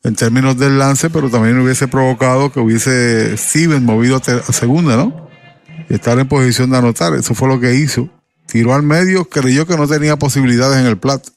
en 0.02 0.14
términos 0.16 0.56
del 0.56 0.78
lance, 0.78 1.10
pero 1.10 1.28
también 1.28 1.58
hubiese 1.58 1.86
provocado 1.86 2.50
que 2.50 2.60
hubiese 2.60 3.36
Steven 3.36 3.84
movido 3.84 4.16
a, 4.16 4.52
segunda, 4.52 4.96
¿no? 4.96 5.28
Y 5.90 5.94
estar 5.94 6.18
en 6.18 6.28
posición 6.28 6.70
de 6.70 6.78
anotar. 6.78 7.14
Eso 7.14 7.34
fue 7.34 7.46
lo 7.46 7.60
que 7.60 7.74
hizo. 7.74 8.08
Tiró 8.46 8.74
al 8.74 8.82
medio, 8.82 9.24
creyó 9.24 9.66
que 9.66 9.76
no 9.76 9.88
tenía 9.88 10.16
posibilidades 10.16 10.78
en 10.78 10.86
el 10.86 10.98
plato. 10.98 11.30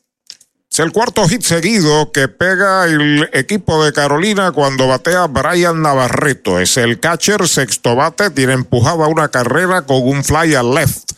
Es 0.71 0.79
el 0.79 0.91
cuarto 0.91 1.27
hit 1.27 1.41
seguido 1.41 2.11
que 2.11 2.27
pega 2.27 2.85
el 2.85 3.29
equipo 3.33 3.83
de 3.83 3.93
Carolina 3.93 4.51
cuando 4.51 4.87
batea 4.87 5.25
Brian 5.25 5.81
Navarreto. 5.81 6.59
Es 6.59 6.77
el 6.77 6.99
catcher, 6.99 7.47
sexto 7.47 7.95
bate, 7.95 8.29
tiene 8.29 8.53
empujada 8.53 9.07
una 9.07 9.29
carrera 9.29 9.83
con 9.83 10.07
un 10.07 10.23
fly 10.23 10.53
al 10.53 10.75
left 10.75 11.13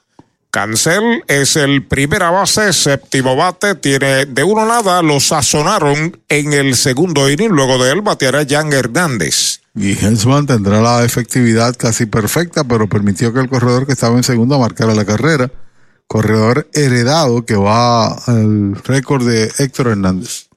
Cancel 0.50 1.22
es 1.28 1.56
el 1.56 1.86
primera 1.86 2.30
base, 2.30 2.72
séptimo 2.72 3.36
bate, 3.36 3.74
tiene 3.74 4.24
de 4.24 4.44
uno 4.44 4.64
nada, 4.64 5.02
lo 5.02 5.20
sazonaron 5.20 6.18
en 6.28 6.52
el 6.54 6.74
segundo 6.74 7.30
inning, 7.30 7.50
luego 7.50 7.82
de 7.82 7.92
él 7.92 8.00
bateará 8.00 8.46
Jan 8.48 8.72
Hernández. 8.72 9.60
Y 9.74 9.92
Hensman 9.92 10.46
tendrá 10.46 10.80
la 10.80 11.04
efectividad 11.04 11.76
casi 11.76 12.06
perfecta, 12.06 12.64
pero 12.64 12.88
permitió 12.88 13.32
que 13.32 13.40
el 13.40 13.48
corredor 13.48 13.86
que 13.86 13.92
estaba 13.92 14.16
en 14.16 14.24
segundo 14.24 14.58
marcara 14.58 14.94
la 14.94 15.04
carrera. 15.04 15.50
Corredor 16.06 16.66
heredado 16.72 17.44
que 17.44 17.54
va 17.54 18.14
al 18.14 18.74
récord 18.82 19.28
de 19.28 19.52
Héctor 19.58 19.88
Hernández. 19.88 20.48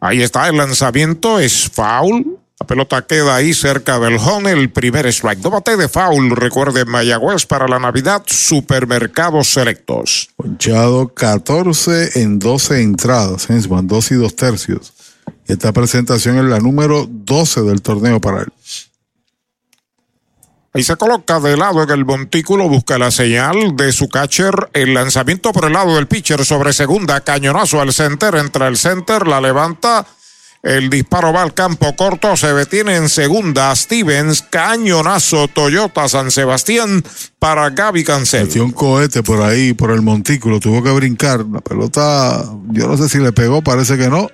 Ahí 0.00 0.22
está 0.22 0.48
el 0.48 0.56
lanzamiento, 0.56 1.38
es 1.38 1.68
foul. 1.68 2.38
Pelota 2.68 3.06
queda 3.06 3.34
ahí 3.34 3.54
cerca 3.54 3.98
del 3.98 4.18
home, 4.18 4.52
el 4.52 4.70
primer 4.70 5.06
strike. 5.06 5.42
No 5.42 5.50
bate 5.50 5.78
de 5.78 5.88
foul, 5.88 6.30
recuerde 6.36 6.84
Mayagüez 6.84 7.46
para 7.46 7.66
la 7.66 7.78
Navidad, 7.78 8.22
supermercados 8.26 9.48
selectos. 9.48 10.28
Ponchado 10.36 11.08
14 11.08 12.20
en 12.20 12.38
12 12.38 12.82
entradas, 12.82 13.48
Hensman, 13.48 13.86
2 13.88 14.10
y 14.10 14.14
2 14.16 14.36
tercios. 14.36 14.92
Y 15.48 15.52
esta 15.52 15.72
presentación 15.72 16.36
es 16.36 16.44
la 16.44 16.60
número 16.60 17.06
12 17.08 17.62
del 17.62 17.80
torneo 17.80 18.20
para 18.20 18.42
él. 18.42 18.52
Ahí 20.74 20.82
se 20.82 20.96
coloca 20.96 21.40
de 21.40 21.56
lado 21.56 21.82
en 21.82 21.90
el 21.90 22.04
montículo, 22.04 22.68
busca 22.68 22.98
la 22.98 23.10
señal 23.10 23.76
de 23.76 23.92
su 23.92 24.10
catcher. 24.10 24.68
El 24.74 24.92
lanzamiento 24.92 25.52
por 25.52 25.64
el 25.64 25.72
lado 25.72 25.96
del 25.96 26.06
pitcher 26.06 26.44
sobre 26.44 26.74
segunda, 26.74 27.22
cañonazo 27.22 27.80
al 27.80 27.94
center, 27.94 28.34
entra 28.34 28.68
el 28.68 28.76
center, 28.76 29.26
la 29.26 29.40
levanta 29.40 30.06
el 30.68 30.90
disparo 30.90 31.32
va 31.32 31.42
al 31.42 31.54
campo 31.54 31.96
corto, 31.96 32.36
se 32.36 32.52
detiene 32.52 32.96
en 32.96 33.08
segunda. 33.08 33.74
Stevens, 33.74 34.42
cañonazo 34.42 35.48
Toyota 35.48 36.06
San 36.08 36.30
Sebastián 36.30 37.02
para 37.38 37.70
Gaby 37.70 38.04
Cancel. 38.04 38.44
Metió 38.44 38.64
un 38.64 38.72
cohete 38.72 39.22
por 39.22 39.40
ahí, 39.40 39.72
por 39.72 39.92
el 39.92 40.02
montículo, 40.02 40.60
tuvo 40.60 40.82
que 40.82 40.90
brincar. 40.90 41.46
La 41.46 41.60
pelota, 41.60 42.44
yo 42.68 42.86
no 42.86 42.98
sé 42.98 43.08
si 43.08 43.16
le 43.18 43.32
pegó, 43.32 43.62
parece 43.62 43.96
que 43.96 44.10
no. 44.10 44.28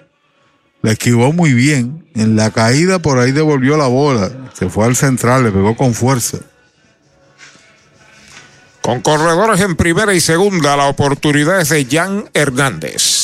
Le 0.82 0.90
esquivó 0.90 1.32
muy 1.32 1.52
bien. 1.52 2.10
En 2.16 2.34
la 2.34 2.50
caída 2.50 2.98
por 2.98 3.20
ahí 3.20 3.30
devolvió 3.30 3.76
la 3.76 3.86
bola. 3.86 4.50
Se 4.54 4.68
fue 4.68 4.86
al 4.86 4.96
central, 4.96 5.44
le 5.44 5.52
pegó 5.52 5.76
con 5.76 5.94
fuerza. 5.94 6.38
Con 8.82 9.02
corredores 9.02 9.60
en 9.60 9.76
primera 9.76 10.12
y 10.14 10.20
segunda, 10.20 10.76
la 10.76 10.88
oportunidad 10.88 11.60
es 11.60 11.68
de 11.68 11.86
Jan 11.86 12.28
Hernández. 12.34 13.23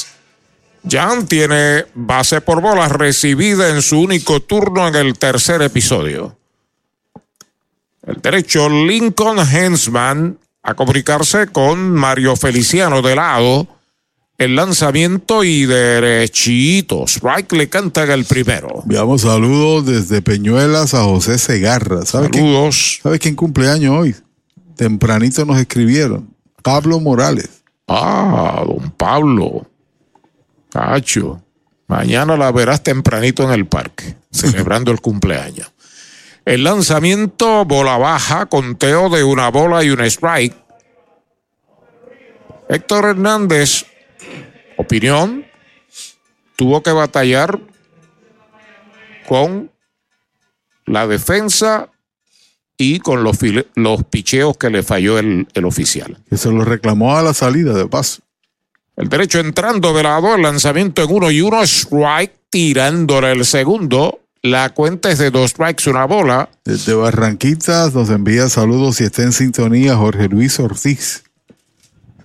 Jan 0.89 1.27
tiene 1.27 1.87
base 1.95 2.41
por 2.41 2.61
bolas 2.61 2.93
recibida 2.93 3.69
en 3.71 3.83
su 3.83 4.01
único 4.01 4.41
turno 4.41 4.89
en 4.89 4.95
el 4.95 5.19
tercer 5.19 5.63
episodio. 5.63 6.37
El 8.07 8.21
derecho 8.21 8.69
Lincoln 8.69 9.39
Hensman 9.39 10.39
a 10.63 10.75
comunicarse 10.75 11.49
con 11.49 11.91
Mario 11.93 12.37
Feliciano 12.37 13.03
de 13.03 13.15
lado. 13.15 13.69
El 14.39 14.57
lanzamiento 14.57 15.45
y 15.45 15.67
derechito. 15.67 17.05
Strike 17.07 17.53
le 17.53 17.69
canta 17.69 18.05
el 18.05 18.25
primero. 18.25 18.83
Veamos 18.87 19.21
saludos 19.21 19.85
desde 19.85 20.23
Peñuelas 20.23 20.95
a 20.95 21.05
José 21.05 21.39
Segarra. 21.39 22.07
¿Sabe 22.07 22.31
saludos. 22.33 23.01
¿Sabe 23.03 23.19
quién 23.19 23.37
cumpleaños 23.37 23.95
hoy? 23.99 24.17
Tempranito 24.77 25.45
nos 25.45 25.59
escribieron. 25.59 26.35
Pablo 26.63 27.01
Morales. 27.01 27.51
Ah, 27.87 28.63
don 28.67 28.91
Pablo. 28.93 29.67
Cacho. 30.71 31.43
Mañana 31.87 32.37
la 32.37 32.53
verás 32.53 32.83
tempranito 32.83 33.43
en 33.43 33.51
el 33.51 33.67
parque, 33.67 34.17
celebrando 34.31 34.93
el 34.93 35.01
cumpleaños. 35.01 35.73
El 36.45 36.65
lanzamiento, 36.65 37.65
bola 37.65 37.99
baja, 37.99 38.47
conteo 38.47 39.09
de 39.09 39.25
una 39.25 39.51
bola 39.51 39.85
y 39.85 39.91
un 39.91 40.01
strike. 40.01 40.57
Héctor 42.69 43.07
Hernández, 43.07 43.87
opinión, 44.77 45.45
tuvo 46.57 46.83
que 46.83 46.93
batallar 46.93 47.59
con 49.27 49.71
la 50.87 51.07
defensa 51.07 51.91
y 52.77 53.01
con 53.01 53.25
los, 53.25 53.39
los 53.75 54.05
picheos 54.05 54.57
que 54.57 54.71
le 54.71 54.83
falló 54.83 55.19
el, 55.19 55.49
el 55.55 55.65
oficial. 55.65 56.19
Que 56.31 56.37
se 56.37 56.51
lo 56.51 56.65
reclamó 56.65 57.17
a 57.17 57.23
la 57.23 57.35
salida 57.35 57.75
de 57.75 57.87
paso. 57.87 58.23
El 59.01 59.09
derecho 59.09 59.41
entrando 59.41 59.95
de 59.95 60.03
lado, 60.03 60.35
el 60.35 60.43
lanzamiento 60.43 61.03
en 61.03 61.11
uno 61.11 61.31
y 61.31 61.41
uno, 61.41 61.63
strike, 61.63 62.35
tirándole 62.51 63.33
el 63.33 63.47
segundo. 63.47 64.21
La 64.43 64.75
cuenta 64.75 65.11
es 65.11 65.19
de 65.19 65.31
dos 65.31 65.53
strikes, 65.53 65.89
una 65.89 66.05
bola. 66.05 66.51
Desde 66.67 66.93
Barranquitas 66.93 67.95
nos 67.95 68.11
envía 68.11 68.51
saludos 68.51 69.01
y 69.01 69.05
está 69.05 69.23
en 69.23 69.33
sintonía 69.33 69.97
Jorge 69.97 70.29
Luis 70.29 70.61
Ortiz. 70.61 71.25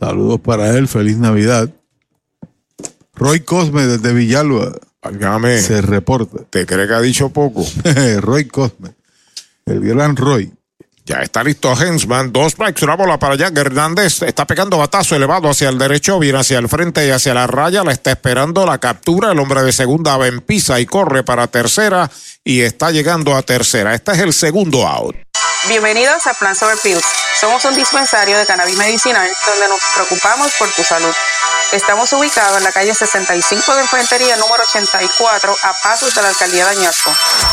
Saludos 0.01 0.41
para 0.41 0.77
él, 0.77 0.89
feliz 0.89 1.15
Navidad. 1.15 1.69
Roy 3.13 3.39
Cosme 3.39 3.87
desde 3.87 4.13
Villalba. 4.13 4.73
Se 5.61 5.81
reporta. 5.81 6.43
¿Te 6.49 6.65
cree 6.65 6.87
que 6.89 6.93
ha 6.93 7.01
dicho 7.01 7.29
poco? 7.29 7.65
Roy 8.19 8.47
Cosme. 8.49 8.95
El 9.65 9.79
gran 9.79 10.17
Roy. 10.17 10.51
Ya 11.05 11.17
está 11.17 11.43
listo 11.43 11.71
Hensman. 11.79 12.33
Dos 12.33 12.53
strikes, 12.53 12.83
una 12.83 12.95
bola 12.95 13.19
para 13.19 13.35
Jack 13.35 13.55
Hernández. 13.55 14.23
Está 14.23 14.47
pegando 14.47 14.79
batazo 14.79 15.15
elevado 15.15 15.47
hacia 15.49 15.69
el 15.69 15.77
derecho, 15.77 16.17
viene 16.17 16.39
hacia 16.39 16.57
el 16.57 16.67
frente 16.67 17.05
y 17.05 17.11
hacia 17.11 17.35
la 17.35 17.45
raya. 17.45 17.83
La 17.83 17.91
está 17.91 18.11
esperando 18.11 18.65
la 18.65 18.79
captura. 18.79 19.31
El 19.31 19.39
hombre 19.39 19.61
de 19.61 19.71
segunda 19.71 20.17
va 20.17 20.27
en 20.27 20.41
pisa 20.41 20.79
y 20.79 20.87
corre 20.87 21.21
para 21.23 21.45
tercera 21.45 22.09
y 22.43 22.61
está 22.61 22.89
llegando 22.89 23.35
a 23.35 23.43
tercera. 23.43 23.93
Este 23.93 24.13
es 24.13 24.19
el 24.19 24.33
segundo 24.33 24.87
out. 24.87 25.15
Bienvenidos 25.67 26.27
a 26.27 26.35
Plan 26.35 26.55
Sober 26.55 26.77
Pills. 26.77 27.03
Somos 27.39 27.65
un 27.65 27.73
dispensario 27.73 28.37
de 28.37 28.45
cannabis 28.45 28.77
medicinal 28.77 29.27
donde 29.47 29.67
nos 29.67 29.79
preocupamos 29.95 30.53
por 30.59 30.71
tu 30.71 30.83
salud. 30.83 31.11
Estamos 31.71 32.13
ubicados 32.13 32.59
en 32.59 32.63
la 32.63 32.71
calle 32.71 32.93
65 32.93 33.75
de 33.75 33.81
Infantería 33.81 34.37
número 34.37 34.61
84 34.61 35.57
a 35.63 35.73
pasos 35.81 36.13
de 36.13 36.21
la 36.21 36.27
alcaldía 36.27 36.65
de 36.65 36.71
Añasco. 36.77 37.11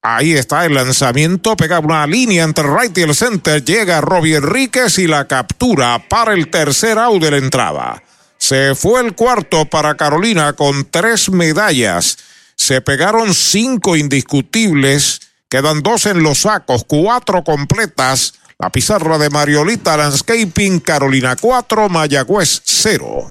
Ahí 0.02 0.32
está 0.32 0.64
el 0.64 0.74
lanzamiento, 0.74 1.56
pega 1.56 1.80
una 1.80 2.06
línea 2.06 2.44
entre 2.44 2.64
right 2.64 2.96
y 2.96 3.02
el 3.02 3.14
center, 3.16 3.64
llega 3.64 4.00
Robbie 4.00 4.36
Enríquez 4.36 4.98
y 4.98 5.08
la 5.08 5.26
captura 5.26 6.08
para 6.08 6.34
el 6.34 6.48
tercer 6.48 6.98
out 6.98 7.20
de 7.20 7.32
la 7.32 7.38
entrada. 7.38 8.02
Se 8.38 8.76
fue 8.76 9.00
el 9.00 9.16
cuarto 9.16 9.64
para 9.64 9.96
Carolina 9.96 10.52
con 10.52 10.88
tres 10.88 11.30
medallas. 11.30 12.16
Se 12.54 12.80
pegaron 12.80 13.34
cinco 13.34 13.96
indiscutibles, 13.96 15.20
quedan 15.48 15.82
dos 15.82 16.06
en 16.06 16.22
los 16.22 16.42
sacos, 16.42 16.84
cuatro 16.86 17.42
completas. 17.42 18.34
La 18.60 18.70
pizarra 18.70 19.18
de 19.18 19.30
Mariolita 19.30 19.96
Landscaping, 19.96 20.80
Carolina 20.80 21.36
4, 21.36 21.88
Mayagüez 21.88 22.60
0. 22.64 23.30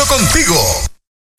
contigo. 0.05 0.90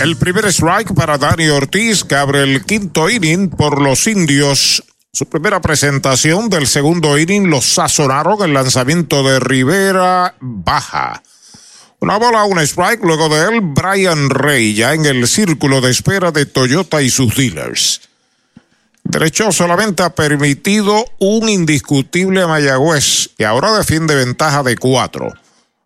El 0.00 0.16
primer 0.16 0.46
strike 0.46 0.94
para 0.94 1.18
Dani 1.18 1.48
Ortiz, 1.48 2.04
que 2.04 2.14
abre 2.14 2.42
el 2.42 2.64
quinto 2.64 3.08
inning 3.08 3.50
por 3.50 3.80
los 3.80 4.06
indios. 4.06 4.82
Su 5.12 5.26
primera 5.26 5.60
presentación 5.60 6.48
del 6.48 6.66
segundo 6.66 7.18
inning 7.18 7.50
los 7.50 7.64
sazonaron 7.74 8.42
el 8.42 8.54
lanzamiento 8.54 9.22
de 9.22 9.38
Rivera 9.38 10.34
baja. 10.40 11.22
Una 12.00 12.16
bola, 12.16 12.44
un 12.44 12.58
strike, 12.58 13.04
luego 13.04 13.28
de 13.28 13.48
él 13.48 13.60
Brian 13.60 14.28
Rey, 14.30 14.74
ya 14.74 14.94
en 14.94 15.06
el 15.06 15.28
círculo 15.28 15.80
de 15.80 15.90
espera 15.90 16.32
de 16.32 16.46
Toyota 16.46 17.00
y 17.00 17.10
sus 17.10 17.36
dealers. 17.36 18.00
Derecho 19.04 19.52
solamente 19.52 20.02
ha 20.02 20.10
permitido 20.10 21.04
un 21.18 21.48
indiscutible 21.48 22.46
Mayagüez 22.46 23.30
y 23.38 23.44
ahora 23.44 23.76
defiende 23.76 24.14
ventaja 24.14 24.62
de 24.62 24.76
cuatro. 24.76 25.32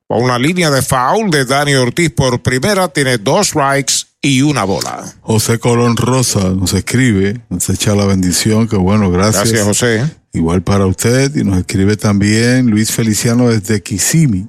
Con 0.09 0.23
una 0.23 0.39
línea 0.39 0.71
de 0.71 0.83
foul 0.83 1.31
de 1.31 1.45
Dani 1.45 1.75
Ortiz 1.75 2.11
por 2.11 2.41
primera, 2.41 2.87
tiene 2.89 3.19
dos 3.19 3.49
strikes 3.49 4.07
y 4.23 4.43
una 4.43 4.63
bola. 4.63 5.05
José 5.21 5.59
Colón 5.59 5.97
Rosa 5.97 6.51
nos 6.51 6.75
escribe, 6.75 7.41
nos 7.49 7.69
echa 7.71 7.95
la 7.97 8.07
bendición, 8.07 8.69
que 8.69 8.77
bueno, 8.77 9.11
gracias. 9.11 9.51
Gracias, 9.51 9.65
José. 9.67 10.17
Igual 10.33 10.63
para 10.63 10.87
usted, 10.87 11.35
y 11.35 11.43
nos 11.43 11.59
escribe 11.59 11.97
también 11.97 12.71
Luis 12.71 12.93
Feliciano 12.93 13.49
desde 13.49 13.83
Kissimmee, 13.83 14.47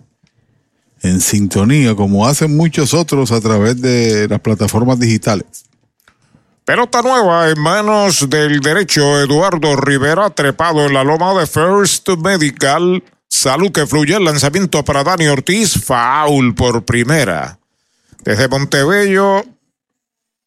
en 1.02 1.22
sintonía, 1.22 1.96
como 1.96 2.28
hacen 2.28 2.56
muchos 2.56 2.94
otros 2.94 3.32
a 3.32 3.42
través 3.42 3.82
de 3.82 4.28
las 4.28 4.40
plataformas 4.40 5.00
digitales. 5.00 5.46
Pelota 6.66 7.02
nueva 7.02 7.50
en 7.50 7.60
manos 7.60 8.30
del 8.30 8.60
derecho 8.60 9.22
Eduardo 9.22 9.76
Rivera, 9.76 10.30
trepado 10.30 10.86
en 10.86 10.94
la 10.94 11.04
loma 11.04 11.34
de 11.40 11.48
First 11.48 12.10
Medical. 12.10 13.04
Salud 13.30 13.72
que 13.72 13.86
fluye 13.86 14.16
el 14.16 14.24
lanzamiento 14.24 14.84
para 14.84 15.04
Dani 15.04 15.28
Ortiz, 15.28 15.84
foul 15.84 16.56
por 16.56 16.86
primera. 16.86 17.60
Desde 18.24 18.48
Montebello, 18.48 19.44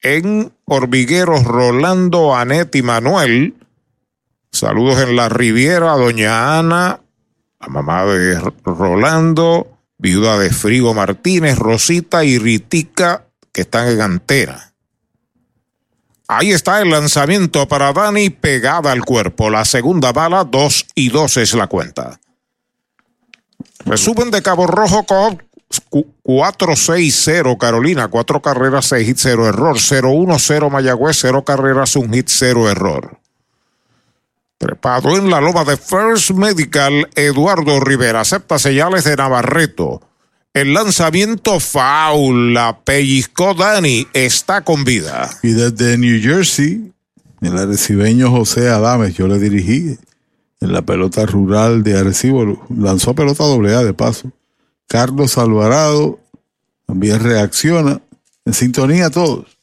en 0.03 0.53
Hormigueros, 0.65 1.45
Rolando, 1.45 2.35
Anet 2.35 2.75
y 2.75 2.83
Manuel. 2.83 3.55
Saludos 4.51 5.01
en 5.01 5.17
la 5.17 5.29
Riviera, 5.29 5.93
doña 5.93 6.59
Ana, 6.59 7.01
la 7.61 7.69
mamá 7.69 8.05
de 8.07 8.41
Rolando, 8.65 9.79
viuda 9.99 10.39
de 10.39 10.51
Frigo 10.51 10.95
Martínez, 10.95 11.59
Rosita 11.59 12.25
y 12.25 12.39
Ritica, 12.39 13.27
que 13.53 13.63
están 13.63 13.89
en 13.89 14.01
antena. 14.01 14.73
Ahí 16.27 16.53
está 16.53 16.81
el 16.81 16.91
lanzamiento 16.91 17.67
para 17.69 17.93
Dani 17.93 18.31
pegada 18.31 18.93
al 18.93 19.05
cuerpo. 19.05 19.51
La 19.51 19.65
segunda 19.65 20.13
bala, 20.13 20.45
dos 20.45 20.87
y 20.95 21.09
dos 21.09 21.37
es 21.37 21.55
la 21.55 21.67
cuenta. 21.67 22.21
Resumen 23.85 24.31
de 24.31 24.43
Cabo 24.43 24.67
Rojo 24.67 25.05
Cobb 25.05 25.41
4-6-0 26.25 27.57
Carolina, 27.59 28.09
4 28.09 28.43
carreras, 28.43 28.87
6 28.87 29.09
hits, 29.09 29.23
0 29.23 29.49
error. 29.49 29.77
0-1-0 29.77 30.71
Mayagüez, 30.71 31.19
0 31.21 31.45
carreras, 31.45 31.97
1 31.97 32.13
hit, 32.13 32.29
0 32.29 32.71
error. 32.71 33.19
Trepado 34.59 35.17
en 35.17 35.31
la 35.31 35.41
loma 35.41 35.65
de 35.65 35.77
First 35.77 36.33
Medical, 36.33 37.09
Eduardo 37.15 37.81
Rivera 37.81 38.21
acepta 38.21 38.59
señales 38.59 39.05
de 39.05 39.17
Navarreto. 39.17 40.03
El 40.53 40.75
lanzamiento 40.75 41.61
foul, 41.61 42.53
la 42.53 42.81
pellizcó 42.81 43.55
Dani, 43.55 44.07
está 44.13 44.63
con 44.63 44.85
vida. 44.85 45.31
Y 45.43 45.53
desde 45.53 45.97
New 45.97 46.21
Jersey, 46.21 46.93
el 47.41 47.57
arecibeño 47.57 48.31
José 48.31 48.69
Adames, 48.69 49.15
yo 49.15 49.29
le 49.29 49.39
dirigí 49.39 49.97
en 50.61 50.73
la 50.73 50.83
pelota 50.83 51.25
rural 51.27 51.83
de 51.83 51.99
Arecibo, 51.99 52.67
lanzó 52.69 53.15
pelota 53.15 53.45
doble 53.45 53.75
A 53.75 53.83
de 53.83 53.95
paso. 53.95 54.31
Carlos 54.87 55.39
Alvarado 55.39 56.21
también 56.87 57.21
reacciona. 57.21 58.03
En 58.45 58.55
sintonía 58.55 59.11
todos. 59.11 59.60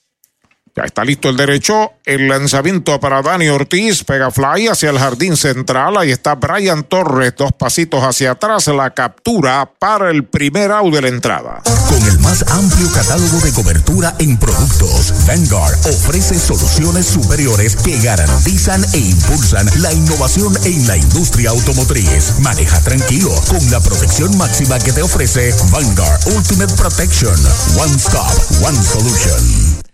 Ya 0.77 0.83
está 0.83 1.03
listo 1.03 1.29
el 1.29 1.37
derecho. 1.37 1.93
El 2.05 2.27
lanzamiento 2.27 2.99
para 2.99 3.23
Dani 3.23 3.49
Ortiz. 3.49 4.03
Pega 4.03 4.29
fly 4.29 4.67
hacia 4.67 4.91
el 4.91 4.99
jardín 4.99 5.35
central. 5.35 5.97
Ahí 5.97 6.11
está 6.11 6.35
Brian 6.35 6.83
Torres. 6.83 7.33
Dos 7.35 7.51
pasitos 7.51 8.03
hacia 8.03 8.31
atrás. 8.31 8.67
La 8.67 8.91
captura 8.91 9.67
para 9.79 10.11
el 10.11 10.25
primer 10.25 10.71
out 10.71 10.93
de 10.93 11.01
la 11.01 11.07
entrada. 11.07 11.63
Con 11.89 12.07
el 12.07 12.19
más 12.19 12.45
amplio 12.51 12.91
catálogo 12.91 13.39
de 13.39 13.51
cobertura 13.53 14.13
en 14.19 14.37
productos, 14.37 15.25
Vanguard 15.25 15.79
ofrece 15.87 16.37
soluciones 16.37 17.07
superiores 17.07 17.75
que 17.77 17.99
garantizan 17.99 18.85
e 18.93 18.99
impulsan 18.99 19.67
la 19.81 19.91
innovación 19.91 20.53
en 20.63 20.85
la 20.85 20.95
industria 20.95 21.49
automotriz. 21.49 22.39
Maneja 22.41 22.79
tranquilo 22.81 23.31
con 23.47 23.71
la 23.71 23.79
protección 23.79 24.37
máxima 24.37 24.77
que 24.77 24.93
te 24.93 25.01
ofrece 25.01 25.55
Vanguard 25.71 26.19
Ultimate 26.35 26.75
Protection. 26.75 27.35
One 27.79 27.95
Stop, 27.95 28.61
One 28.61 28.77
Solution. 28.83 29.86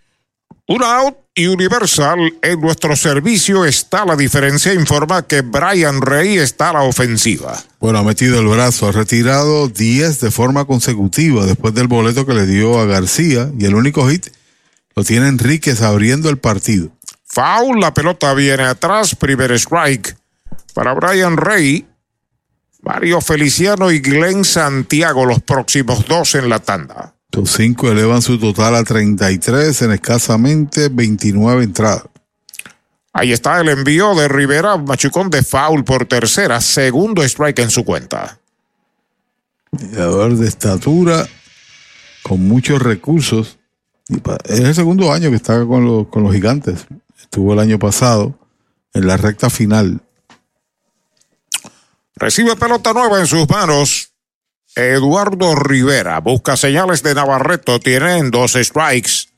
Un 0.65 0.81
out 0.81 1.17
y 1.35 1.47
Universal 1.47 2.35
en 2.41 2.61
nuestro 2.61 2.95
servicio 2.95 3.65
está 3.65 4.05
la 4.05 4.15
diferencia. 4.15 4.73
Informa 4.73 5.23
que 5.23 5.41
Brian 5.41 5.99
Rey 5.99 6.37
está 6.37 6.69
a 6.69 6.73
la 6.73 6.81
ofensiva. 6.83 7.61
Bueno, 7.81 7.99
ha 7.99 8.03
metido 8.03 8.39
el 8.39 8.47
brazo, 8.47 8.87
ha 8.87 8.93
retirado 8.93 9.67
10 9.67 10.21
de 10.21 10.31
forma 10.31 10.63
consecutiva 10.63 11.45
después 11.45 11.73
del 11.73 11.87
boleto 11.87 12.25
que 12.25 12.33
le 12.33 12.45
dio 12.45 12.79
a 12.79 12.85
García 12.85 13.51
y 13.59 13.65
el 13.65 13.75
único 13.75 14.07
hit 14.09 14.27
lo 14.95 15.03
tiene 15.03 15.27
Enríquez 15.27 15.81
abriendo 15.81 16.29
el 16.29 16.37
partido. 16.37 16.91
Foul, 17.25 17.81
la 17.81 17.93
pelota 17.93 18.33
viene 18.33 18.63
atrás, 18.63 19.15
primer 19.15 19.51
strike 19.53 20.15
para 20.73 20.93
Brian 20.93 21.35
Rey. 21.35 21.85
Mario 22.81 23.19
Feliciano 23.19 23.91
y 23.91 23.99
Glenn 23.99 24.45
Santiago, 24.45 25.25
los 25.25 25.41
próximos 25.41 26.05
dos 26.07 26.35
en 26.35 26.47
la 26.47 26.59
tanda. 26.59 27.15
Los 27.33 27.51
cinco 27.51 27.91
elevan 27.91 28.21
su 28.21 28.37
total 28.37 28.75
a 28.75 28.83
33 28.83 29.81
en 29.81 29.91
escasamente 29.91 30.89
29 30.89 31.63
entradas. 31.63 32.03
Ahí 33.11 33.31
está 33.31 33.59
el 33.59 33.69
envío 33.69 34.13
de 34.13 34.27
Rivera, 34.27 34.77
Machucón 34.77 35.31
de 35.31 35.41
foul 35.41 35.83
por 35.83 36.05
tercera, 36.05 36.61
segundo 36.61 37.23
strike 37.23 37.59
en 37.59 37.71
su 37.71 37.83
cuenta. 37.83 38.39
Jugador 39.71 40.35
de 40.35 40.47
estatura, 40.47 41.27
con 42.21 42.47
muchos 42.47 42.79
recursos. 42.81 43.57
Es 44.45 44.59
el 44.59 44.75
segundo 44.75 45.11
año 45.11 45.31
que 45.31 45.35
está 45.35 45.65
con 45.65 45.85
los, 45.85 46.07
con 46.07 46.23
los 46.23 46.33
gigantes. 46.33 46.85
Estuvo 47.19 47.53
el 47.53 47.59
año 47.59 47.79
pasado 47.79 48.37
en 48.93 49.07
la 49.07 49.17
recta 49.17 49.49
final. 49.49 50.01
Recibe 52.15 52.55
pelota 52.55 52.93
nueva 52.93 53.19
en 53.19 53.27
sus 53.27 53.49
manos. 53.49 54.12
Eduardo 54.75 55.55
Rivera 55.55 56.19
busca 56.19 56.57
señales 56.57 57.03
de 57.03 57.13
Navarreto. 57.13 57.79
Tiene 57.79 58.17
en 58.17 58.31
dos 58.31 58.53
strikes 58.53 59.29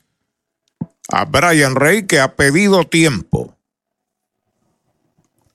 a 1.08 1.24
Brian 1.24 1.74
Rey 1.74 2.06
que 2.06 2.20
ha 2.20 2.34
pedido 2.34 2.84
tiempo. 2.84 3.54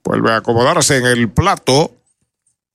Vuelve 0.03 0.31
a 0.31 0.37
acomodarse 0.37 0.97
en 0.97 1.05
el 1.05 1.29
plato. 1.29 1.95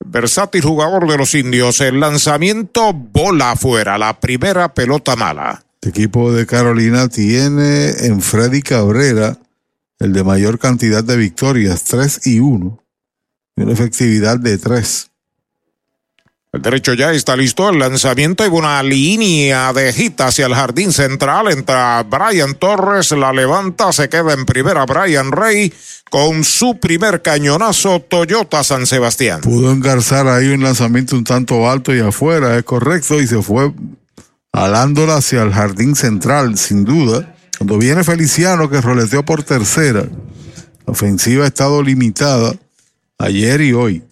Versátil 0.04 0.62
jugador 0.62 1.08
de 1.08 1.16
los 1.16 1.34
indios. 1.34 1.80
El 1.80 2.00
lanzamiento 2.00 2.92
bola 2.92 3.52
afuera. 3.52 3.98
La 3.98 4.20
primera 4.20 4.74
pelota 4.74 5.16
mala. 5.16 5.64
El 5.82 5.90
equipo 5.90 6.32
de 6.32 6.46
Carolina 6.46 7.08
tiene 7.08 7.90
en 8.06 8.20
Freddy 8.20 8.62
Cabrera 8.62 9.38
el 9.98 10.12
de 10.12 10.24
mayor 10.24 10.58
cantidad 10.58 11.02
de 11.02 11.16
victorias, 11.16 11.84
3 11.84 12.26
y 12.26 12.40
1. 12.40 12.82
Y 13.56 13.62
una 13.62 13.72
efectividad 13.72 14.38
de 14.38 14.58
3. 14.58 15.10
El 16.56 16.62
derecho 16.62 16.94
ya 16.94 17.12
está 17.12 17.36
listo. 17.36 17.68
El 17.68 17.78
lanzamiento 17.78 18.44
y 18.44 18.48
una 18.48 18.82
línea 18.82 19.74
de 19.74 19.92
hit 19.92 20.18
hacia 20.22 20.46
el 20.46 20.54
jardín 20.54 20.90
central. 20.90 21.52
Entra 21.52 22.02
Brian 22.02 22.54
Torres, 22.54 23.12
la 23.12 23.30
levanta, 23.30 23.92
se 23.92 24.08
queda 24.08 24.32
en 24.32 24.46
primera 24.46 24.86
Brian 24.86 25.32
Rey 25.32 25.70
con 26.10 26.44
su 26.44 26.78
primer 26.80 27.20
cañonazo 27.20 28.00
Toyota 28.00 28.64
San 28.64 28.86
Sebastián. 28.86 29.42
Pudo 29.42 29.70
engarzar 29.70 30.28
ahí 30.28 30.48
un 30.48 30.62
lanzamiento 30.62 31.14
un 31.14 31.24
tanto 31.24 31.68
alto 31.68 31.94
y 31.94 32.00
afuera, 32.00 32.56
es 32.56 32.64
correcto, 32.64 33.20
y 33.20 33.26
se 33.26 33.42
fue 33.42 33.72
alándola 34.50 35.16
hacia 35.16 35.42
el 35.42 35.52
jardín 35.52 35.94
central, 35.94 36.56
sin 36.56 36.84
duda. 36.84 37.36
Cuando 37.58 37.76
viene 37.76 38.02
Feliciano, 38.02 38.70
que 38.70 38.80
roleteó 38.80 39.26
por 39.26 39.42
tercera, 39.42 40.08
la 40.86 40.92
ofensiva 40.92 41.44
ha 41.44 41.48
estado 41.48 41.82
limitada 41.82 42.54
ayer 43.18 43.60
y 43.60 43.74
hoy. 43.74 44.02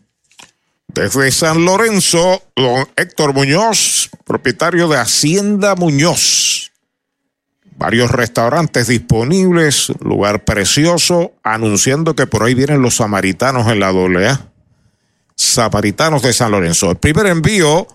Desde 0.95 1.33
San 1.33 1.65
Lorenzo, 1.65 2.41
don 2.55 2.87
Héctor 2.95 3.35
Muñoz, 3.35 4.11
propietario 4.25 4.87
de 4.87 4.97
Hacienda 4.97 5.75
Muñoz. 5.75 6.71
Varios 7.77 8.13
restaurantes 8.13 8.87
disponibles, 8.87 9.93
lugar 9.99 10.45
precioso, 10.45 11.33
anunciando 11.43 12.15
que 12.15 12.29
por 12.29 12.45
ahí 12.45 12.55
vienen 12.55 12.81
los 12.81 12.95
samaritanos 12.95 13.67
en 13.73 13.81
la 13.81 13.89
AA. 13.89 14.53
Samaritanos 15.35 16.23
de 16.23 16.33
San 16.33 16.53
Lorenzo. 16.53 16.93
El 16.93 16.97
primer 16.97 17.27
envío, 17.27 17.89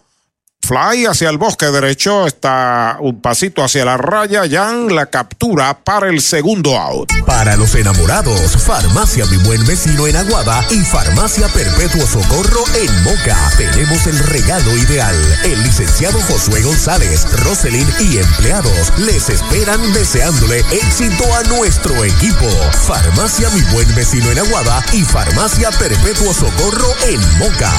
fly 0.70 1.08
hacia 1.08 1.30
el 1.30 1.40
bosque 1.40 1.66
derecho, 1.66 2.28
está 2.28 2.98
un 3.00 3.20
pasito 3.22 3.64
hacia 3.64 3.86
la 3.86 3.98
raya, 3.98 4.44
Jan 4.48 4.94
la 4.94 5.08
captura 5.08 5.74
para 5.84 6.10
el 6.10 6.22
segundo 6.22 6.78
out. 6.78 7.10
Para 7.26 7.56
los 7.56 7.74
enamorados, 7.74 8.56
Farmacia 8.58 9.26
Mi 9.26 9.38
Buen 9.38 9.66
Vecino 9.66 10.06
en 10.06 10.16
Aguada 10.16 10.64
y 10.70 10.80
Farmacia 10.82 11.48
Perpetuo 11.48 12.06
Socorro 12.06 12.64
en 12.76 13.04
Moca. 13.04 13.36
Tenemos 13.58 14.06
el 14.06 14.20
regalo 14.20 14.78
ideal. 14.78 15.16
El 15.44 15.64
licenciado 15.64 16.20
Josué 16.22 16.62
González, 16.62 17.26
Roselyn 17.44 17.88
y 18.00 18.18
empleados 18.18 18.94
les 19.00 19.30
esperan 19.30 19.82
deseándole 19.94 20.60
éxito 20.72 21.36
a 21.36 21.42
nuestro 21.44 22.06
equipo. 22.06 22.48
Farmacia 22.86 23.50
Mi 23.50 23.62
Buen 23.74 23.94
Vecino 23.96 24.32
en 24.32 24.38
Aguada 24.38 24.84
y 24.94 25.04
Farmacia 25.04 25.72
Perpetuo 25.72 26.32
Socorro 26.32 26.94
en 27.08 27.20
Moca. 27.40 27.72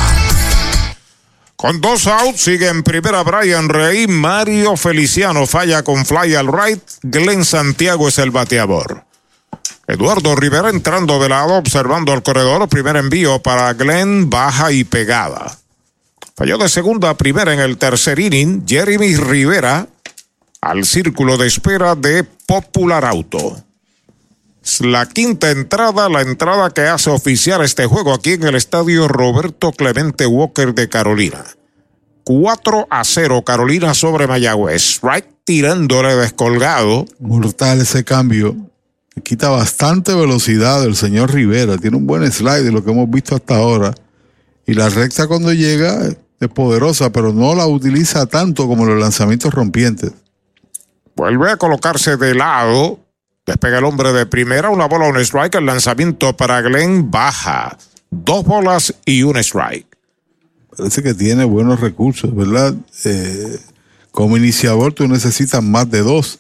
Con 1.61 1.83
dos 1.83 2.07
outs 2.07 2.41
sigue 2.41 2.69
en 2.69 2.83
primera 2.83 3.23
Brian 3.23 3.69
Rey, 3.69 4.07
Mario 4.07 4.79
Feliciano 4.79 5.47
falla 5.47 5.83
con 5.83 6.07
fly 6.07 6.35
al 6.35 6.47
right, 6.51 6.83
Glenn 7.03 7.45
Santiago 7.45 8.09
es 8.09 8.17
el 8.17 8.31
bateador. 8.31 9.05
Eduardo 9.87 10.35
Rivera 10.37 10.71
entrando 10.71 11.21
de 11.21 11.29
lado, 11.29 11.57
observando 11.57 12.15
el 12.15 12.23
corredor. 12.23 12.67
Primer 12.71 12.97
envío 12.97 13.43
para 13.43 13.75
Glenn, 13.75 14.31
baja 14.31 14.73
y 14.73 14.85
pegada. 14.85 15.55
Falló 16.35 16.57
de 16.57 16.71
segunda 16.71 17.11
a 17.11 17.19
primera 17.19 17.53
en 17.53 17.61
el 17.61 17.77
tercer 17.77 18.19
inning. 18.19 18.65
Jeremy 18.67 19.17
Rivera 19.17 19.87
al 20.63 20.87
círculo 20.87 21.37
de 21.37 21.47
espera 21.47 21.95
de 21.95 22.25
Popular 22.25 23.05
Auto. 23.05 23.63
La 24.81 25.07
quinta 25.07 25.51
entrada, 25.51 26.09
la 26.09 26.21
entrada 26.21 26.71
que 26.71 26.83
hace 26.83 27.11
oficial 27.11 27.63
este 27.65 27.87
juego 27.87 28.13
aquí 28.13 28.33
en 28.33 28.45
el 28.45 28.55
estadio 28.55 29.09
Roberto 29.09 29.73
Clemente 29.73 30.27
Walker 30.27 30.75
de 30.75 30.89
Carolina. 30.89 31.45
4 32.25 32.87
a 32.91 33.05
0 33.05 33.43
Carolina 33.45 33.95
sobre 33.95 34.27
Mayagüez. 34.27 35.01
Right 35.03 35.25
tirándole 35.45 36.15
descolgado. 36.15 37.07
Mortal 37.19 37.81
ese 37.81 38.05
cambio. 38.05 38.55
Quita 39.25 39.49
bastante 39.49 40.15
velocidad 40.15 40.85
el 40.85 40.95
señor 40.95 41.33
Rivera. 41.35 41.77
Tiene 41.77 41.97
un 41.97 42.07
buen 42.07 42.31
slide 42.31 42.63
de 42.63 42.71
lo 42.71 42.85
que 42.85 42.93
hemos 42.93 43.11
visto 43.11 43.35
hasta 43.35 43.57
ahora. 43.57 43.93
Y 44.67 44.75
la 44.75 44.89
recta 44.89 45.27
cuando 45.27 45.53
llega 45.53 46.07
es 46.39 46.49
poderosa, 46.49 47.11
pero 47.11 47.33
no 47.33 47.55
la 47.55 47.67
utiliza 47.67 48.27
tanto 48.27 48.69
como 48.69 48.85
los 48.85 49.01
lanzamientos 49.01 49.53
rompientes. 49.53 50.13
Vuelve 51.17 51.51
a 51.51 51.57
colocarse 51.57 52.17
de 52.17 52.35
lado. 52.35 53.01
Despega 53.51 53.79
el 53.79 53.85
hombre 53.85 54.13
de 54.13 54.27
primera, 54.27 54.69
una 54.69 54.87
bola, 54.87 55.09
un 55.09 55.17
strike. 55.17 55.57
El 55.57 55.67
lanzamiento 55.67 56.37
para 56.37 56.61
Glenn 56.61 57.11
baja. 57.11 57.77
Dos 58.09 58.45
bolas 58.45 58.95
y 59.05 59.25
un 59.25 59.37
strike. 59.39 59.89
Parece 60.77 61.03
que 61.03 61.15
tiene 61.15 61.43
buenos 61.43 61.81
recursos, 61.81 62.33
¿verdad? 62.33 62.77
Eh, 63.05 63.59
como 64.13 64.37
iniciador 64.37 64.93
tú 64.93 65.09
necesitas 65.09 65.65
más 65.65 65.91
de 65.91 66.03
dos. 66.03 66.39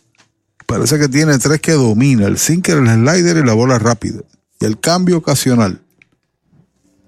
Parece 0.66 1.00
que 1.00 1.08
tiene 1.08 1.36
tres 1.40 1.60
que 1.60 1.72
domina, 1.72 2.28
el 2.28 2.38
sinker, 2.38 2.76
el 2.76 2.86
slider 2.86 3.38
y 3.38 3.44
la 3.44 3.54
bola 3.54 3.80
rápida. 3.80 4.20
Y 4.60 4.66
el 4.66 4.78
cambio 4.78 5.16
ocasional. 5.16 5.80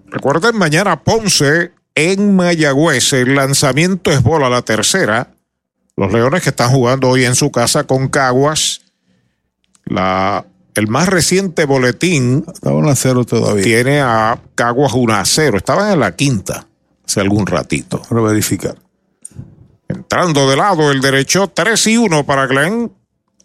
Recuerden, 0.06 0.56
mañana 0.56 1.04
Ponce 1.04 1.70
en 1.94 2.34
Mayagüez. 2.34 3.12
El 3.12 3.36
lanzamiento 3.36 4.10
es 4.10 4.20
bola 4.20 4.50
la 4.50 4.62
tercera. 4.62 5.32
Los 5.96 6.12
Leones 6.12 6.42
que 6.42 6.50
están 6.50 6.70
jugando 6.70 7.08
hoy 7.08 7.24
en 7.24 7.36
su 7.36 7.52
casa 7.52 7.84
con 7.84 8.08
Caguas. 8.08 8.81
La, 9.93 10.47
el 10.74 10.89
más 10.89 11.09
reciente 11.09 11.64
boletín. 11.66 12.44
A 12.62 12.94
cero 12.94 13.24
todavía. 13.24 13.62
Tiene 13.62 14.01
a 14.01 14.39
Caguas 14.55 14.93
1 14.94 15.14
a 15.14 15.24
0. 15.24 15.56
Estaban 15.59 15.93
en 15.93 16.01
la 16.01 16.16
quinta 16.16 16.66
hace 17.05 17.20
algún 17.20 17.47
ratito. 17.47 18.02
Para 18.09 18.23
verificar. 18.23 18.77
Entrando 19.89 20.48
de 20.48 20.56
lado 20.56 20.90
el 20.90 21.01
derecho, 21.01 21.48
3 21.48 21.86
y 21.89 21.97
1 21.98 22.24
para 22.24 22.47
Glenn. 22.47 22.90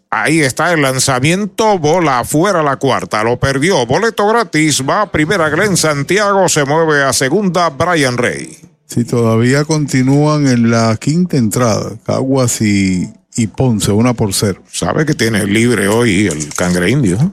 Ahí 0.10 0.40
está 0.40 0.72
el 0.72 0.82
lanzamiento, 0.82 1.78
bola 1.78 2.19
afuera 2.19 2.64
la 2.64 2.78
cuarta, 2.78 3.26
lo 3.26 3.38
perdió, 3.38 3.86
boleto 3.86 4.26
gratis, 4.26 4.82
va 4.88 5.02
a 5.02 5.11
primera 5.11 5.49
Glenn 5.49 5.76
Santiago, 5.76 6.48
se 6.48 6.64
mueve 6.64 7.03
a 7.03 7.11
segunda 7.11 7.69
Brian 7.72 8.18
Rey. 8.18 8.57
Si 8.86 9.03
todavía 9.03 9.65
continúan 9.65 10.48
en 10.48 10.72
la 10.72 10.95
quinta 10.95 11.36
entrada, 11.36 11.98
Caguas 12.06 12.61
y, 12.61 13.11
y 13.38 13.47
Ponce, 13.47 13.91
una 13.91 14.14
por 14.14 14.34
cero. 14.34 14.64
¿Sabe 14.69 15.05
que 15.05 15.14
tiene 15.14 15.45
libre 15.45 15.88
hoy 15.88 16.27
el 16.27 16.53
cangre 16.55 16.89
indio? 16.89 17.31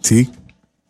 Sí. 0.00 0.30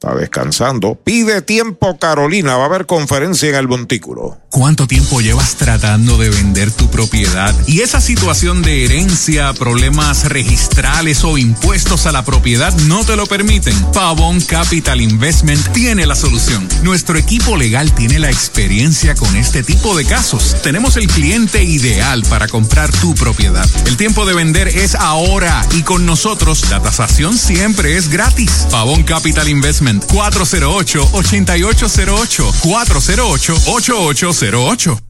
Está 0.03 0.15
descansando. 0.15 0.95
Pide 0.95 1.43
tiempo 1.43 1.99
Carolina. 1.99 2.57
Va 2.57 2.63
a 2.63 2.67
haber 2.69 2.87
conferencia 2.87 3.51
en 3.51 3.55
el 3.57 3.69
montículo. 3.69 4.39
¿Cuánto 4.49 4.87
tiempo 4.87 5.21
llevas 5.21 5.57
tratando 5.57 6.17
de 6.17 6.31
vender 6.31 6.71
tu 6.73 6.89
propiedad? 6.89 7.55
Y 7.67 7.83
esa 7.83 8.01
situación 8.01 8.63
de 8.63 8.87
herencia, 8.87 9.53
problemas 9.53 10.31
registrales 10.31 11.23
o 11.23 11.37
impuestos 11.37 12.07
a 12.07 12.13
la 12.13 12.25
propiedad 12.25 12.75
no 12.87 13.05
te 13.05 13.15
lo 13.15 13.27
permiten. 13.27 13.75
Pavón 13.93 14.41
Capital 14.41 15.03
Investment 15.03 15.71
tiene 15.73 16.07
la 16.07 16.15
solución. 16.15 16.67
Nuestro 16.83 17.19
equipo 17.19 17.59
legal 17.59 17.93
tiene 17.93 18.19
la 18.19 18.31
experiencia 18.31 19.15
con 19.15 19.37
este 19.37 19.63
tipo 19.63 19.95
de 19.95 20.07
casos. 20.07 20.57
Tenemos 20.63 20.97
el 20.97 21.09
cliente 21.09 21.63
ideal 21.63 22.23
para 22.31 22.49
comprar 22.49 22.91
tu 22.91 23.15
propiedad. 23.15 23.69
El 23.85 23.99
tiempo 23.99 24.25
de 24.25 24.33
vender 24.33 24.69
es 24.69 24.95
ahora 24.95 25.63
y 25.77 25.83
con 25.83 26.07
nosotros 26.07 26.71
la 26.71 26.81
tasación 26.81 27.37
siempre 27.37 27.99
es 27.99 28.09
gratis. 28.09 28.67
Pavón 28.71 29.03
Capital 29.03 29.47
Investment 29.47 29.90
408-8808. 29.99 32.53
408-8808. 32.62 35.10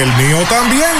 el 0.00 0.16
mío 0.16 0.38
también. 0.48 0.90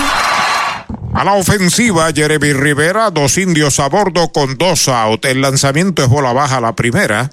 A 1.15 1.25
la 1.25 1.33
ofensiva, 1.33 2.13
Jeremy 2.13 2.53
Rivera, 2.53 3.11
dos 3.11 3.39
indios 3.39 3.81
a 3.81 3.89
bordo 3.89 4.31
con 4.31 4.59
dos 4.59 4.89
out. 4.89 5.25
El 5.25 5.41
lanzamiento 5.41 6.03
es 6.03 6.09
bola 6.09 6.35
baja 6.35 6.61
la 6.61 6.77
primera. 6.77 7.31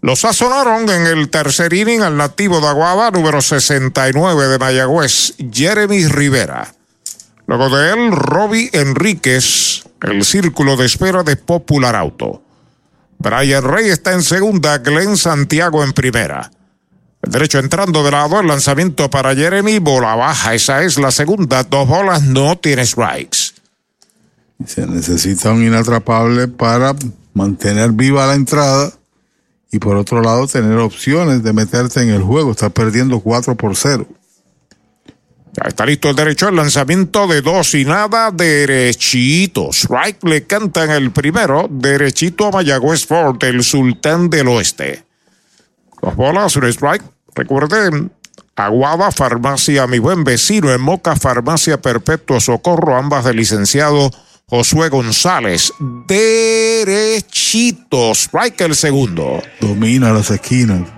Lo 0.00 0.14
sazonaron 0.14 0.88
en 0.88 1.06
el 1.06 1.28
tercer 1.28 1.72
inning 1.72 2.02
al 2.02 2.16
nativo 2.16 2.60
de 2.60 2.68
Aguada, 2.68 3.10
número 3.10 3.42
69 3.42 4.46
de 4.46 4.58
Mayagüez, 4.58 5.34
Jeremy 5.52 6.06
Rivera. 6.06 6.72
Luego 7.46 7.68
de 7.76 7.92
él, 7.92 8.12
Robbie 8.12 8.70
Enríquez, 8.72 9.84
el 10.02 10.24
círculo 10.24 10.76
de 10.76 10.86
espera 10.86 11.24
de 11.24 11.34
Popular 11.34 11.96
Auto. 11.96 12.42
Brian 13.18 13.64
Rey 13.64 13.88
está 13.88 14.12
en 14.12 14.22
segunda, 14.22 14.78
Glenn 14.78 15.16
Santiago 15.16 15.82
en 15.82 15.92
primera. 15.92 16.50
El 17.26 17.32
derecho 17.32 17.58
entrando 17.58 18.04
de 18.04 18.12
lado, 18.12 18.38
el 18.38 18.46
lanzamiento 18.46 19.10
para 19.10 19.34
Jeremy, 19.34 19.80
bola 19.80 20.14
baja, 20.14 20.54
esa 20.54 20.84
es 20.84 20.96
la 20.96 21.10
segunda, 21.10 21.64
dos 21.64 21.88
bolas, 21.88 22.22
no 22.22 22.56
tiene 22.56 22.86
strikes. 22.86 23.52
Se 24.64 24.86
necesita 24.86 25.50
un 25.50 25.64
inatrapable 25.64 26.46
para 26.46 26.94
mantener 27.34 27.90
viva 27.90 28.28
la 28.28 28.34
entrada 28.34 28.92
y 29.72 29.80
por 29.80 29.96
otro 29.96 30.22
lado 30.22 30.46
tener 30.46 30.78
opciones 30.78 31.42
de 31.42 31.52
meterte 31.52 32.00
en 32.00 32.10
el 32.10 32.22
juego, 32.22 32.52
estar 32.52 32.70
perdiendo 32.70 33.18
4 33.18 33.56
por 33.56 33.74
0. 33.74 34.06
Ya 35.52 35.64
está 35.66 35.84
listo 35.84 36.10
el 36.10 36.14
derecho, 36.14 36.48
el 36.48 36.54
lanzamiento 36.54 37.26
de 37.26 37.42
dos 37.42 37.74
y 37.74 37.84
nada, 37.84 38.30
derechito. 38.30 39.70
Strike 39.72 40.22
le 40.22 40.46
cantan 40.46 40.90
el 40.90 41.10
primero, 41.10 41.66
derechito 41.68 42.46
a 42.46 42.50
Mayagüez 42.52 43.04
Ford, 43.04 43.42
el 43.42 43.64
sultán 43.64 44.30
del 44.30 44.46
oeste. 44.46 45.04
Dos 46.00 46.14
bolas, 46.14 46.54
un 46.54 46.66
strike. 46.66 47.15
Recuerden, 47.36 48.10
Aguada 48.56 49.12
Farmacia, 49.12 49.86
mi 49.86 49.98
buen 49.98 50.24
vecino 50.24 50.72
en 50.72 50.80
Moca 50.80 51.14
Farmacia 51.16 51.82
Perpetuo 51.82 52.40
Socorro, 52.40 52.96
ambas 52.96 53.26
del 53.26 53.36
licenciado 53.36 54.10
Josué 54.46 54.88
González. 54.88 55.74
Derechito, 56.08 56.94
strike 58.12 58.62
el 58.62 58.74
segundo. 58.74 59.42
Domina 59.60 60.14
las 60.14 60.30
esquinas. 60.30 60.88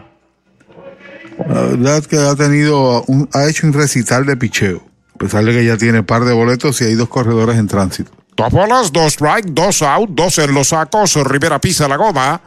La 1.49 1.63
verdad 1.63 2.05
que 2.05 2.19
ha 2.19 2.37
tenido, 2.37 3.03
un, 3.09 3.29
ha 3.33 3.49
hecho 3.49 3.67
un 3.67 3.73
recital 3.73 4.25
de 4.25 4.37
picheo. 4.37 4.81
A 5.17 5.19
pesar 5.19 5.45
de 5.45 5.53
que 5.53 5.65
ya 5.65 5.77
tiene 5.77 6.05
par 6.05 6.25
de 6.25 6.33
boletos 6.33 6.81
y 6.81 6.85
hay 6.85 6.95
dos 6.95 7.09
corredores 7.09 7.59
en 7.59 7.67
tránsito. 7.67 8.13
Dos 8.37 8.53
bolas, 8.53 8.93
dos 8.93 9.15
strike, 9.15 9.47
dos 9.47 9.83
out, 9.83 10.11
dos 10.11 10.39
en 10.39 10.55
los 10.55 10.69
sacos. 10.69 11.17
Rivera 11.17 11.61
pisa 11.61 11.89
la 11.89 11.97
goma. 11.97 12.41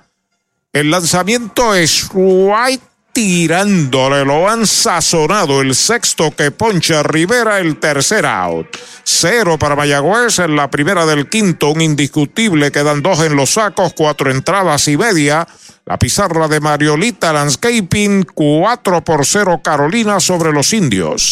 El 0.71 0.89
lanzamiento 0.89 1.75
es 1.75 2.07
right 2.13 2.81
tirándole, 3.13 4.25
lo 4.25 4.49
han 4.49 4.65
sazonado. 4.65 5.61
El 5.61 5.75
sexto 5.75 6.31
que 6.31 6.51
poncha 6.51 7.03
Rivera, 7.03 7.59
el 7.59 7.77
tercer 7.77 8.25
out. 8.25 8.67
Cero 9.03 9.57
para 9.59 9.75
Mayagüez 9.75 10.39
en 10.39 10.55
la 10.55 10.69
primera 10.69 11.05
del 11.05 11.29
quinto, 11.29 11.69
un 11.69 11.81
indiscutible. 11.81 12.71
Quedan 12.71 13.01
dos 13.01 13.19
en 13.21 13.35
los 13.35 13.51
sacos, 13.51 13.93
cuatro 13.95 14.31
entradas 14.31 14.87
y 14.87 14.97
media. 14.97 15.47
La 15.85 15.97
pizarra 15.97 16.47
de 16.47 16.59
Mariolita 16.59 17.33
Landscaping, 17.33 18.23
4 18.33 19.03
por 19.03 19.25
0 19.25 19.61
Carolina 19.63 20.19
sobre 20.19 20.51
los 20.53 20.71
indios. 20.73 21.31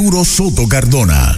Soto 0.23 0.65
Cardona. 0.65 1.37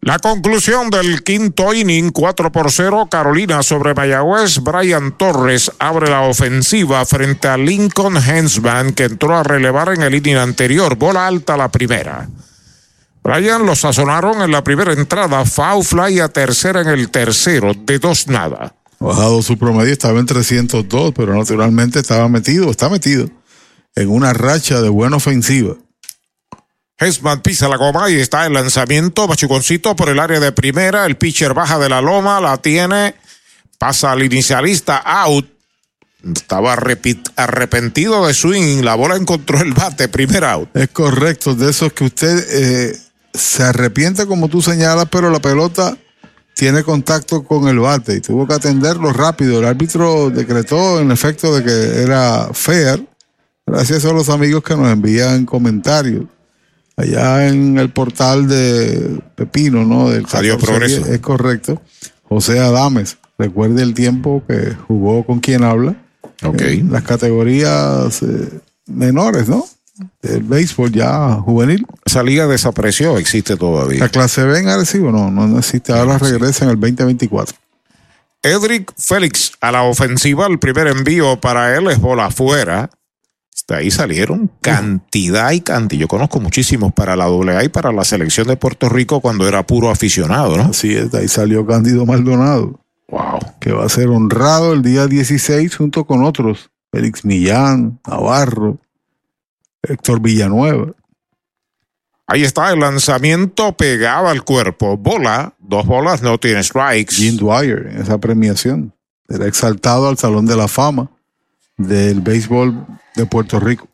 La 0.00 0.18
conclusión 0.18 0.90
del 0.90 1.22
quinto 1.22 1.72
inning, 1.72 2.10
4 2.10 2.52
por 2.52 2.70
0, 2.70 3.08
Carolina 3.10 3.62
sobre 3.62 3.94
Mayagüez. 3.94 4.58
Brian 4.60 5.16
Torres 5.16 5.72
abre 5.78 6.10
la 6.10 6.22
ofensiva 6.22 7.04
frente 7.06 7.48
a 7.48 7.56
Lincoln 7.56 8.16
Hensman, 8.16 8.92
que 8.92 9.04
entró 9.04 9.36
a 9.36 9.42
relevar 9.42 9.90
en 9.94 10.02
el 10.02 10.14
inning 10.14 10.36
anterior. 10.36 10.96
Bola 10.96 11.26
alta 11.26 11.56
la 11.56 11.70
primera. 11.70 12.28
Brian 13.22 13.64
lo 13.64 13.74
sazonaron 13.74 14.42
en 14.42 14.50
la 14.50 14.62
primera 14.62 14.92
entrada, 14.92 15.44
foul 15.46 15.82
fly 15.82 16.20
a 16.20 16.28
tercera 16.28 16.82
en 16.82 16.88
el 16.88 17.10
tercero, 17.10 17.72
de 17.74 17.98
dos 17.98 18.28
nada. 18.28 18.74
Bajado 19.00 19.40
su 19.42 19.56
promedio, 19.56 19.92
estaba 19.92 20.20
en 20.20 20.26
302, 20.26 21.12
pero 21.16 21.34
naturalmente 21.34 22.00
estaba 22.00 22.28
metido, 22.28 22.70
está 22.70 22.88
metido 22.90 23.30
en 23.96 24.10
una 24.10 24.32
racha 24.32 24.82
de 24.82 24.88
buena 24.88 25.16
ofensiva. 25.16 25.76
Hesman 26.98 27.42
pisa 27.42 27.68
la 27.68 27.76
goma 27.76 28.08
y 28.08 28.14
está 28.14 28.46
el 28.46 28.52
lanzamiento. 28.52 29.26
Machuconcito 29.26 29.96
por 29.96 30.08
el 30.08 30.20
área 30.20 30.38
de 30.38 30.52
primera. 30.52 31.06
El 31.06 31.16
pitcher 31.16 31.54
baja 31.54 31.78
de 31.78 31.88
la 31.88 32.00
loma, 32.00 32.40
la 32.40 32.56
tiene. 32.58 33.14
Pasa 33.78 34.12
al 34.12 34.22
inicialista, 34.22 34.98
out. 34.98 35.46
Estaba 36.24 36.72
arrepentido 36.72 38.26
de 38.26 38.32
swing. 38.32 38.82
La 38.82 38.94
bola 38.94 39.16
encontró 39.16 39.60
el 39.60 39.74
bate, 39.74 40.08
primer 40.08 40.44
out. 40.44 40.74
Es 40.74 40.88
correcto, 40.88 41.54
de 41.54 41.70
eso 41.70 41.86
es 41.86 41.92
que 41.92 42.04
usted 42.04 42.46
eh, 42.50 42.98
se 43.34 43.62
arrepiente 43.62 44.26
como 44.26 44.48
tú 44.48 44.62
señalas, 44.62 45.06
pero 45.10 45.28
la 45.30 45.40
pelota 45.40 45.98
tiene 46.54 46.84
contacto 46.84 47.42
con 47.42 47.68
el 47.68 47.80
bate 47.80 48.14
y 48.14 48.20
tuvo 48.20 48.46
que 48.46 48.54
atenderlo 48.54 49.12
rápido. 49.12 49.58
El 49.58 49.66
árbitro 49.66 50.30
decretó 50.30 51.00
en 51.00 51.10
efecto 51.10 51.54
de 51.54 51.64
que 51.64 52.02
era 52.02 52.48
fair. 52.54 53.04
Gracias 53.66 54.04
a 54.04 54.12
los 54.12 54.28
amigos 54.28 54.62
que 54.62 54.76
nos 54.76 54.90
envían 54.90 55.44
comentarios 55.44 56.24
allá 56.96 57.48
en 57.48 57.78
el 57.78 57.90
portal 57.90 58.48
de 58.48 59.20
Pepino, 59.34 59.84
¿no? 59.84 60.10
Del 60.10 60.24
Progreso. 60.24 61.06
Es 61.06 61.20
correcto. 61.20 61.80
José 62.22 62.58
Adames, 62.58 63.18
recuerde 63.38 63.82
el 63.82 63.94
tiempo 63.94 64.42
que 64.46 64.74
jugó 64.86 65.24
con 65.24 65.40
quien 65.40 65.64
habla. 65.64 65.96
Ok. 66.42 66.60
En 66.62 66.92
las 66.92 67.02
categorías 67.02 68.22
eh, 68.22 68.60
menores, 68.86 69.48
¿no? 69.48 69.64
Del 70.22 70.42
béisbol 70.42 70.90
ya 70.90 71.34
juvenil. 71.34 71.86
Esa 72.04 72.22
liga 72.22 72.46
desapareció, 72.46 73.18
existe 73.18 73.56
todavía. 73.56 74.00
La 74.00 74.08
clase 74.08 74.44
B 74.44 74.58
en 74.58 74.68
Arecibo 74.68 75.12
no, 75.12 75.30
no 75.30 75.58
existe. 75.58 75.92
Ahora 75.92 76.18
regresa 76.18 76.64
en 76.64 76.72
el 76.72 76.80
2024. 76.80 77.56
Edric 78.42 78.92
Félix 78.98 79.52
a 79.60 79.72
la 79.72 79.84
ofensiva, 79.84 80.46
el 80.46 80.58
primer 80.58 80.88
envío 80.88 81.40
para 81.40 81.76
él 81.76 81.88
es 81.88 81.98
bola 81.98 82.26
afuera. 82.26 82.90
De 83.66 83.76
ahí 83.76 83.90
salieron 83.90 84.50
cantidad 84.60 85.52
y 85.52 85.60
cantidad. 85.60 86.00
Yo 86.00 86.08
conozco 86.08 86.38
muchísimos 86.38 86.92
para 86.92 87.16
la 87.16 87.24
AA 87.24 87.64
y 87.64 87.68
para 87.70 87.92
la 87.92 88.04
selección 88.04 88.46
de 88.46 88.56
Puerto 88.56 88.88
Rico 88.88 89.20
cuando 89.20 89.48
era 89.48 89.66
puro 89.66 89.90
aficionado, 89.90 90.56
¿no? 90.56 90.64
Así 90.64 90.94
es, 90.94 91.10
de 91.10 91.20
ahí 91.20 91.28
salió 91.28 91.66
Cándido 91.66 92.04
Maldonado. 92.04 92.80
Wow. 93.08 93.38
Que 93.60 93.72
va 93.72 93.86
a 93.86 93.88
ser 93.88 94.08
honrado 94.08 94.74
el 94.74 94.82
día 94.82 95.06
16 95.06 95.76
junto 95.76 96.04
con 96.04 96.24
otros. 96.24 96.70
Félix 96.92 97.24
Millán, 97.24 98.00
Navarro, 98.06 98.78
Héctor 99.82 100.20
Villanueva. 100.20 100.92
Ahí 102.26 102.42
está 102.42 102.72
el 102.72 102.80
lanzamiento 102.80 103.76
pegado 103.76 104.28
al 104.28 104.44
cuerpo. 104.44 104.96
Bola, 104.96 105.54
dos 105.58 105.86
bolas, 105.86 106.22
no 106.22 106.38
tiene 106.38 106.62
strikes. 106.62 107.14
Jim 107.14 107.36
Dwyer 107.36 107.86
en 107.90 108.02
esa 108.02 108.18
premiación. 108.18 108.94
Era 109.28 109.46
exaltado 109.46 110.08
al 110.08 110.18
Salón 110.18 110.46
de 110.46 110.56
la 110.56 110.68
Fama 110.68 111.10
del 111.76 112.20
béisbol 112.20 112.86
de 113.14 113.26
Puerto 113.26 113.60
Rico. 113.60 113.88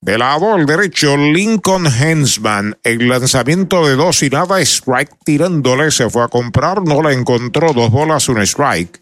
De 0.00 0.18
lado 0.18 0.52
al 0.52 0.66
derecho, 0.66 1.16
Lincoln 1.16 1.86
Hensman. 1.86 2.76
El 2.82 3.08
lanzamiento 3.08 3.86
de 3.86 3.96
dos 3.96 4.22
y 4.22 4.28
nada, 4.28 4.60
strike 4.60 5.16
tirándole. 5.24 5.90
Se 5.90 6.10
fue 6.10 6.22
a 6.22 6.28
comprar, 6.28 6.82
no 6.82 7.00
la 7.00 7.14
encontró. 7.14 7.72
Dos 7.72 7.90
bolas, 7.90 8.28
un 8.28 8.42
strike. 8.42 9.00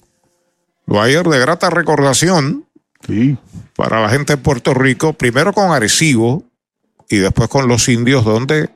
Dwyer 0.86 1.26
de 1.26 1.40
grata 1.40 1.70
recordación. 1.70 2.66
Sí. 3.04 3.36
Para 3.74 4.00
la 4.00 4.10
gente 4.10 4.34
de 4.34 4.36
Puerto 4.36 4.74
Rico, 4.74 5.14
primero 5.14 5.52
con 5.52 5.72
Arecibo 5.72 6.44
y 7.08 7.16
después 7.16 7.48
con 7.48 7.66
los 7.66 7.88
indios, 7.88 8.24
donde 8.24 8.70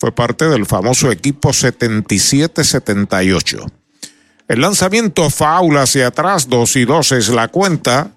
fue 0.00 0.12
parte 0.12 0.48
del 0.48 0.64
famoso 0.64 1.12
equipo 1.12 1.50
77-78. 1.50 3.70
El 4.48 4.62
lanzamiento 4.62 5.28
faula 5.28 5.82
hacia 5.82 6.06
atrás, 6.06 6.48
dos 6.48 6.74
y 6.76 6.86
dos 6.86 7.12
es 7.12 7.28
la 7.28 7.48
cuenta. 7.48 8.12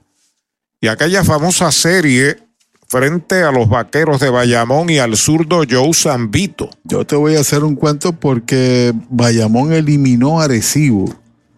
Y 0.80 0.88
aquella 0.88 1.26
famosa 1.26 1.72
serie 1.72 2.40
frente 2.88 3.44
a 3.44 3.52
los 3.52 3.70
vaqueros 3.70 4.20
de 4.22 4.30
Bayamón 4.30 4.90
y 4.90 4.98
al 4.98 5.16
zurdo 5.18 5.64
Joe 5.70 5.94
Zambito. 5.94 6.70
Yo 6.86 7.06
te 7.06 7.18
voy 7.18 7.36
a 7.36 7.42
hacer 7.42 7.64
un 7.64 7.76
cuento 7.76 8.14
porque 8.14 8.94
Bayamón 9.10 9.74
eliminó 9.74 10.40
a 10.40 10.46
Arecibo. 10.46 11.14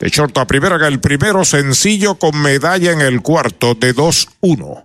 De 0.00 0.08
short 0.08 0.36
a 0.38 0.48
primera 0.48 0.84
el 0.88 0.98
primero 0.98 1.44
sencillo 1.44 2.16
con 2.16 2.42
medalla 2.42 2.90
en 2.90 3.02
el 3.02 3.22
cuarto 3.22 3.76
de 3.76 3.94
2-1. 3.94 4.84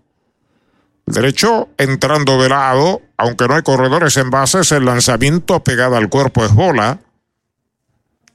Derecho 1.08 1.70
entrando 1.80 2.40
de 2.40 2.50
lado, 2.50 3.02
aunque 3.18 3.48
no 3.48 3.56
hay 3.56 3.64
corredores 3.64 4.18
en 4.18 4.30
bases, 4.30 4.72
el 4.74 4.86
lanzamiento 4.86 5.64
pegado 5.64 5.96
al 5.96 6.08
cuerpo 6.08 6.46
es 6.46 6.54
bola. 6.54 7.00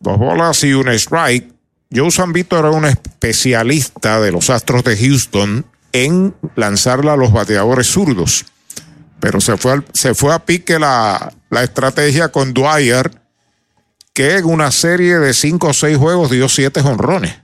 Dos 0.00 0.18
bolas 0.18 0.64
y 0.64 0.72
un 0.72 0.88
strike. 0.88 1.54
Joe 1.94 2.10
Zambito 2.10 2.58
era 2.58 2.70
un 2.70 2.84
especialista 2.84 4.20
de 4.20 4.32
los 4.32 4.50
Astros 4.50 4.82
de 4.82 4.96
Houston 4.96 5.69
en 5.92 6.34
lanzarla 6.56 7.14
a 7.14 7.16
los 7.16 7.32
bateadores 7.32 7.86
zurdos. 7.86 8.44
Pero 9.20 9.40
se 9.40 9.56
fue, 9.56 9.82
se 9.92 10.14
fue 10.14 10.32
a 10.32 10.44
pique 10.44 10.78
la, 10.78 11.32
la 11.50 11.62
estrategia 11.62 12.30
con 12.30 12.54
Dwyer, 12.54 13.10
que 14.14 14.38
en 14.38 14.46
una 14.46 14.70
serie 14.70 15.18
de 15.18 15.34
cinco 15.34 15.68
o 15.68 15.72
seis 15.74 15.98
juegos 15.98 16.30
dio 16.30 16.48
siete 16.48 16.82
jonrones. 16.82 17.36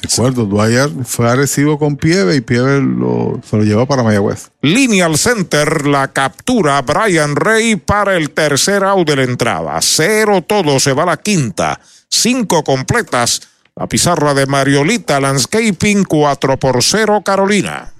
Recuerdo, 0.00 0.44
Dwyer 0.44 0.88
fue 1.04 1.28
agresivo 1.28 1.76
con 1.76 1.96
Pieve 1.96 2.36
y 2.36 2.40
Pieve 2.40 2.80
lo, 2.80 3.40
se 3.48 3.56
lo 3.56 3.64
llevó 3.64 3.86
para 3.86 4.04
Mayagüez. 4.04 4.50
Línea 4.62 5.06
al 5.06 5.18
center, 5.18 5.86
la 5.88 6.08
captura 6.08 6.80
Brian 6.82 7.34
Rey 7.34 7.74
para 7.74 8.16
el 8.16 8.30
tercer 8.30 8.84
out 8.84 9.08
de 9.08 9.16
la 9.16 9.24
entrada. 9.24 9.78
Cero 9.82 10.42
todo, 10.46 10.78
se 10.78 10.92
va 10.92 11.02
a 11.02 11.06
la 11.06 11.16
quinta. 11.16 11.80
Cinco 12.08 12.62
completas. 12.62 13.42
La 13.78 13.86
pizarra 13.86 14.34
de 14.34 14.44
Mariolita 14.46 15.20
Landscaping, 15.20 16.02
4 16.02 16.58
por 16.58 16.82
0 16.82 17.22
Carolina. 17.24 17.92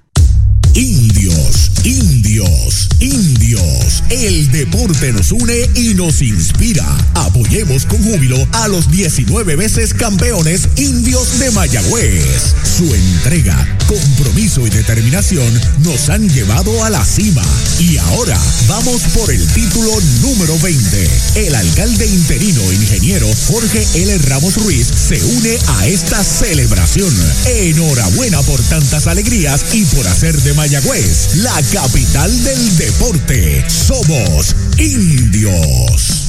Indios, 1.88 2.86
indios. 3.00 4.04
El 4.10 4.52
deporte 4.52 5.10
nos 5.10 5.32
une 5.32 5.70
y 5.74 5.94
nos 5.94 6.20
inspira. 6.20 6.84
Apoyemos 7.14 7.86
con 7.86 8.02
júbilo 8.02 8.36
a 8.52 8.68
los 8.68 8.90
19 8.90 9.56
veces 9.56 9.94
campeones 9.94 10.68
indios 10.76 11.38
de 11.38 11.50
Mayagüez. 11.50 12.54
Su 12.76 12.94
entrega, 12.94 13.56
compromiso 13.86 14.66
y 14.66 14.70
determinación 14.70 15.50
nos 15.78 16.10
han 16.10 16.28
llevado 16.28 16.84
a 16.84 16.90
la 16.90 17.02
cima. 17.02 17.42
Y 17.78 17.96
ahora 17.96 18.38
vamos 18.68 19.00
por 19.14 19.32
el 19.32 19.46
título 19.46 19.90
número 20.20 20.58
20. 20.58 21.10
El 21.36 21.54
alcalde 21.54 22.06
interino 22.06 22.70
ingeniero 22.70 23.30
Jorge 23.46 23.86
L. 23.94 24.18
Ramos 24.18 24.56
Ruiz 24.56 24.86
se 24.86 25.24
une 25.24 25.58
a 25.78 25.86
esta 25.86 26.22
celebración. 26.22 27.14
Enhorabuena 27.46 28.42
por 28.42 28.60
tantas 28.64 29.06
alegrías 29.06 29.64
y 29.72 29.86
por 29.86 30.06
hacer 30.06 30.36
de 30.42 30.52
Mayagüez, 30.52 31.36
la 31.36 31.62
capital 31.82 32.42
del 32.42 32.76
deporte. 32.76 33.64
Somos 33.70 34.56
indios. 34.78 36.28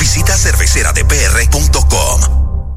Visita 0.13 0.35
cerveceradepr.com. 0.35 2.75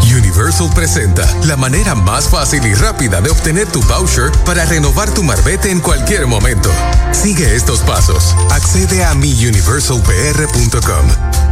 Universal 0.00 0.70
presenta 0.74 1.30
la 1.44 1.58
manera 1.58 1.94
más 1.94 2.30
fácil 2.30 2.64
y 2.64 2.72
rápida 2.72 3.20
de 3.20 3.28
obtener 3.28 3.68
tu 3.68 3.82
voucher 3.82 4.32
para 4.46 4.64
renovar 4.64 5.12
tu 5.12 5.22
marbete 5.22 5.70
en 5.70 5.80
cualquier 5.80 6.26
momento. 6.26 6.70
Sigue 7.12 7.54
estos 7.54 7.80
pasos. 7.80 8.34
Accede 8.50 9.04
a 9.04 9.12
miuniversalpr.com. 9.12 11.51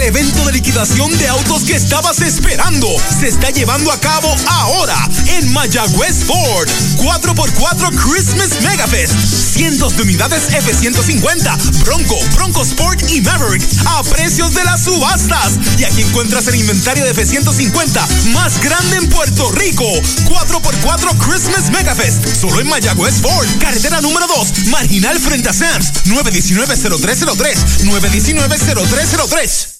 El 0.00 0.06
evento 0.06 0.44
de 0.46 0.52
liquidación 0.52 1.16
de 1.18 1.28
autos 1.28 1.64
que 1.64 1.76
estabas 1.76 2.22
esperando 2.22 2.88
se 3.20 3.28
está 3.28 3.50
llevando 3.50 3.92
a 3.92 4.00
cabo 4.00 4.34
ahora 4.48 4.96
en 5.26 5.52
Mayagüez 5.52 6.24
Ford. 6.24 6.66
4x4 6.96 7.94
Christmas 8.02 8.62
Megafest. 8.62 9.12
Cientos 9.52 9.94
de 9.98 10.04
unidades 10.04 10.54
F-150, 10.54 11.84
Bronco, 11.84 12.18
Bronco 12.34 12.62
Sport 12.62 13.10
y 13.10 13.20
Maverick 13.20 13.62
a 13.84 14.02
precios 14.04 14.54
de 14.54 14.64
las 14.64 14.84
subastas. 14.84 15.58
Y 15.78 15.84
aquí 15.84 16.00
encuentras 16.00 16.46
el 16.46 16.54
inventario 16.54 17.04
de 17.04 17.10
F-150 17.10 18.30
más 18.32 18.58
grande 18.62 18.96
en 18.96 19.06
Puerto 19.10 19.52
Rico. 19.52 19.84
4x4 19.84 21.18
Christmas 21.18 21.70
Megafest. 21.72 22.26
Solo 22.40 22.58
en 22.62 22.68
Mayagüez 22.68 23.20
Ford. 23.20 23.46
Carretera 23.60 24.00
número 24.00 24.26
2. 24.26 24.68
Marginal 24.68 25.20
frente 25.20 25.50
a 25.50 25.52
Sams. 25.52 25.92
919-0303. 26.06 27.84
919-0303. 27.84 29.79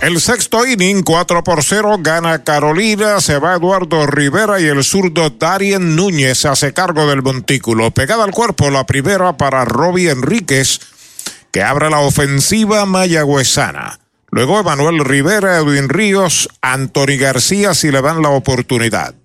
El 0.00 0.20
sexto 0.20 0.64
inning, 0.64 1.02
4 1.02 1.42
por 1.42 1.64
0, 1.64 1.96
gana 2.00 2.44
Carolina, 2.44 3.20
se 3.20 3.38
va 3.38 3.56
Eduardo 3.56 4.06
Rivera 4.06 4.60
y 4.60 4.66
el 4.66 4.84
zurdo 4.84 5.30
Darien 5.30 5.96
Núñez 5.96 6.44
hace 6.44 6.72
cargo 6.72 7.08
del 7.08 7.22
montículo. 7.22 7.90
Pegada 7.90 8.22
al 8.22 8.30
cuerpo, 8.30 8.70
la 8.70 8.86
primera 8.86 9.36
para 9.36 9.64
Robbie 9.64 10.10
Enríquez, 10.10 10.78
que 11.50 11.64
abre 11.64 11.90
la 11.90 11.98
ofensiva 11.98 12.86
mayagüezana. 12.86 13.98
Luego 14.30 14.60
Emanuel 14.60 15.04
Rivera, 15.04 15.56
Edwin 15.58 15.88
Ríos, 15.88 16.48
Anthony 16.62 17.18
García 17.18 17.74
si 17.74 17.90
le 17.90 18.00
dan 18.00 18.22
la 18.22 18.28
oportunidad. 18.28 19.16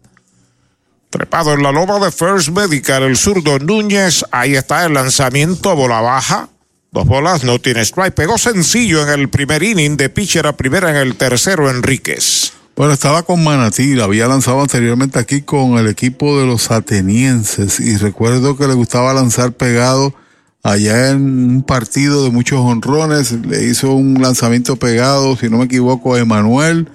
Trepado 1.12 1.54
en 1.54 1.62
la 1.62 1.72
loba 1.72 2.00
de 2.00 2.12
First 2.12 2.50
Medical, 2.50 3.04
el 3.04 3.18
zurdo 3.18 3.60
Núñez, 3.60 4.26
ahí 4.32 4.56
está 4.56 4.86
el 4.86 4.96
lanzamiento, 4.96 5.76
bola 5.76 6.02
baja. 6.02 6.50
Dos 6.94 7.08
bolas, 7.08 7.44
no 7.44 7.60
tiene 7.60 7.82
strike. 7.82 8.14
Pegó 8.14 8.38
sencillo 8.38 9.02
en 9.02 9.20
el 9.20 9.28
primer 9.28 9.64
inning 9.64 9.98
de 9.98 10.10
pitcher 10.10 10.46
a 10.46 10.56
primera 10.56 10.92
en 10.92 10.98
el 10.98 11.16
tercero, 11.16 11.72
Enríquez. 11.72 12.54
Bueno, 12.76 12.94
estaba 12.94 13.24
con 13.24 13.44
Manatí, 13.44 13.96
la 13.96 14.04
había 14.04 14.28
lanzado 14.28 14.62
anteriormente 14.62 15.18
aquí 15.18 15.42
con 15.42 15.80
el 15.80 15.88
equipo 15.88 16.40
de 16.40 16.46
los 16.46 16.70
atenienses 16.70 17.80
y 17.80 17.98
recuerdo 17.98 18.56
que 18.58 18.68
le 18.68 18.76
gustaba 18.76 19.12
lanzar 19.12 19.54
pegado 19.54 20.14
allá 20.62 21.10
en 21.10 21.22
un 21.22 21.64
partido 21.64 22.24
de 22.24 22.30
muchos 22.30 22.60
honrones, 22.60 23.32
le 23.32 23.64
hizo 23.64 23.94
un 23.94 24.22
lanzamiento 24.22 24.76
pegado, 24.76 25.36
si 25.36 25.50
no 25.50 25.58
me 25.58 25.66
equivoco, 25.66 26.14
a 26.14 26.20
Emanuel, 26.20 26.90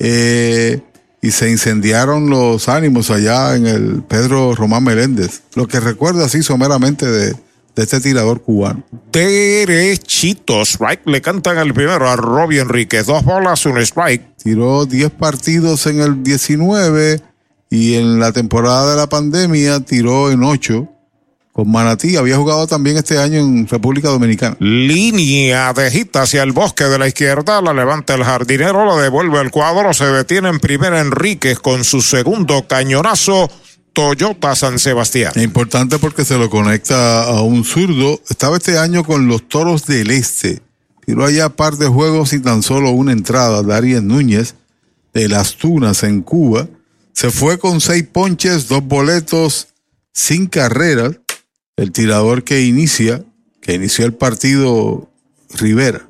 eh, 0.00 0.80
y 1.22 1.30
se 1.30 1.50
incendiaron 1.50 2.30
los 2.30 2.68
ánimos 2.68 3.10
allá 3.10 3.54
en 3.54 3.68
el 3.68 4.02
Pedro 4.02 4.56
Román 4.56 4.82
Meléndez. 4.82 5.42
Lo 5.54 5.68
que 5.68 5.78
recuerdo 5.78 6.24
así 6.24 6.42
someramente 6.42 7.06
de, 7.06 7.36
de 7.76 7.82
este 7.82 8.00
tirador 8.00 8.40
cubano. 8.40 8.82
Derechitos, 9.12 10.78
right, 10.80 11.00
le 11.04 11.20
cantan 11.20 11.58
el 11.58 11.74
primero 11.74 12.08
a 12.08 12.16
Robbie 12.16 12.60
Enríquez, 12.60 13.06
dos 13.06 13.22
bolas, 13.22 13.66
un 13.66 13.78
strike. 13.78 14.36
Tiró 14.42 14.86
10 14.86 15.10
partidos 15.12 15.86
en 15.86 16.00
el 16.00 16.22
19 16.22 17.20
y 17.68 17.94
en 17.94 18.18
la 18.18 18.32
temporada 18.32 18.90
de 18.90 18.96
la 18.96 19.08
pandemia 19.08 19.80
tiró 19.80 20.30
en 20.30 20.42
8 20.42 20.88
con 21.52 21.70
Manatí. 21.70 22.16
Había 22.16 22.36
jugado 22.36 22.66
también 22.66 22.96
este 22.96 23.18
año 23.18 23.40
en 23.40 23.68
República 23.68 24.08
Dominicana. 24.08 24.56
Línea 24.58 25.72
de 25.74 25.90
hit 25.90 26.16
hacia 26.16 26.42
el 26.42 26.52
bosque 26.52 26.84
de 26.84 26.98
la 26.98 27.08
izquierda, 27.08 27.60
la 27.60 27.74
levanta 27.74 28.14
el 28.14 28.24
jardinero, 28.24 28.86
la 28.86 29.02
devuelve 29.02 29.38
al 29.38 29.50
cuadro, 29.50 29.92
se 29.92 30.06
detiene 30.06 30.48
en 30.48 30.60
primera 30.60 31.00
Enríquez 31.00 31.58
con 31.58 31.84
su 31.84 32.00
segundo 32.00 32.66
cañonazo. 32.66 33.50
Toyota 33.96 34.54
San 34.54 34.78
Sebastián. 34.78 35.32
Importante 35.36 35.98
porque 35.98 36.26
se 36.26 36.36
lo 36.36 36.50
conecta 36.50 37.24
a 37.24 37.40
un 37.40 37.64
zurdo. 37.64 38.20
Estaba 38.28 38.58
este 38.58 38.78
año 38.78 39.02
con 39.02 39.26
los 39.26 39.48
Toros 39.48 39.86
del 39.86 40.10
Este 40.10 40.60
tiró 41.06 41.24
allá 41.24 41.48
par 41.48 41.76
de 41.76 41.86
juegos 41.86 42.32
y 42.32 42.40
tan 42.40 42.62
solo 42.62 42.90
una 42.90 43.12
entrada. 43.12 43.62
Darien 43.62 44.08
Núñez 44.08 44.54
de 45.14 45.28
Las 45.28 45.56
Tunas 45.56 46.02
en 46.02 46.20
Cuba 46.20 46.68
se 47.12 47.30
fue 47.30 47.58
con 47.58 47.80
seis 47.80 48.04
ponches, 48.04 48.68
dos 48.68 48.84
boletos, 48.84 49.68
sin 50.12 50.46
carreras. 50.46 51.12
El 51.76 51.92
tirador 51.92 52.42
que 52.42 52.62
inicia, 52.62 53.22
que 53.60 53.74
inició 53.74 54.04
el 54.04 54.14
partido 54.14 55.08
Rivera. 55.54 56.06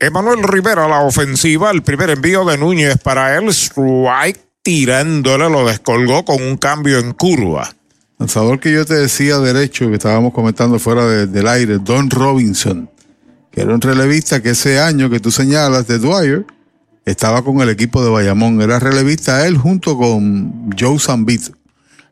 Emanuel 0.00 0.42
Rivera, 0.42 0.88
la 0.88 1.00
ofensiva, 1.00 1.70
el 1.70 1.82
primer 1.82 2.10
envío 2.10 2.44
de 2.44 2.58
Núñez 2.58 2.98
para 2.98 3.36
él, 3.36 3.48
strike, 3.48 4.40
tirándole, 4.64 5.48
lo 5.50 5.64
descolgó 5.66 6.24
con 6.24 6.42
un 6.42 6.56
cambio 6.56 6.98
en 6.98 7.12
curva. 7.12 7.70
Lanzador 8.18 8.58
que 8.58 8.72
yo 8.72 8.84
te 8.86 8.94
decía 8.94 9.38
derecho, 9.38 9.88
que 9.88 9.94
estábamos 9.94 10.32
comentando 10.32 10.78
fuera 10.78 11.06
de- 11.06 11.26
del 11.26 11.46
aire, 11.46 11.78
Don 11.78 12.08
Robinson, 12.10 12.90
que 13.52 13.60
era 13.60 13.74
un 13.74 13.80
relevista 13.80 14.42
que 14.42 14.50
ese 14.50 14.80
año 14.80 15.10
que 15.10 15.20
tú 15.20 15.30
señalas 15.30 15.86
de 15.86 15.98
Dwyer, 15.98 16.46
estaba 17.04 17.42
con 17.44 17.60
el 17.60 17.68
equipo 17.68 18.02
de 18.02 18.08
Bayamón. 18.10 18.62
Era 18.62 18.78
relevista 18.80 19.46
él 19.46 19.58
junto 19.58 19.98
con 19.98 20.70
Joe 20.78 20.98
Zambito. 20.98 21.52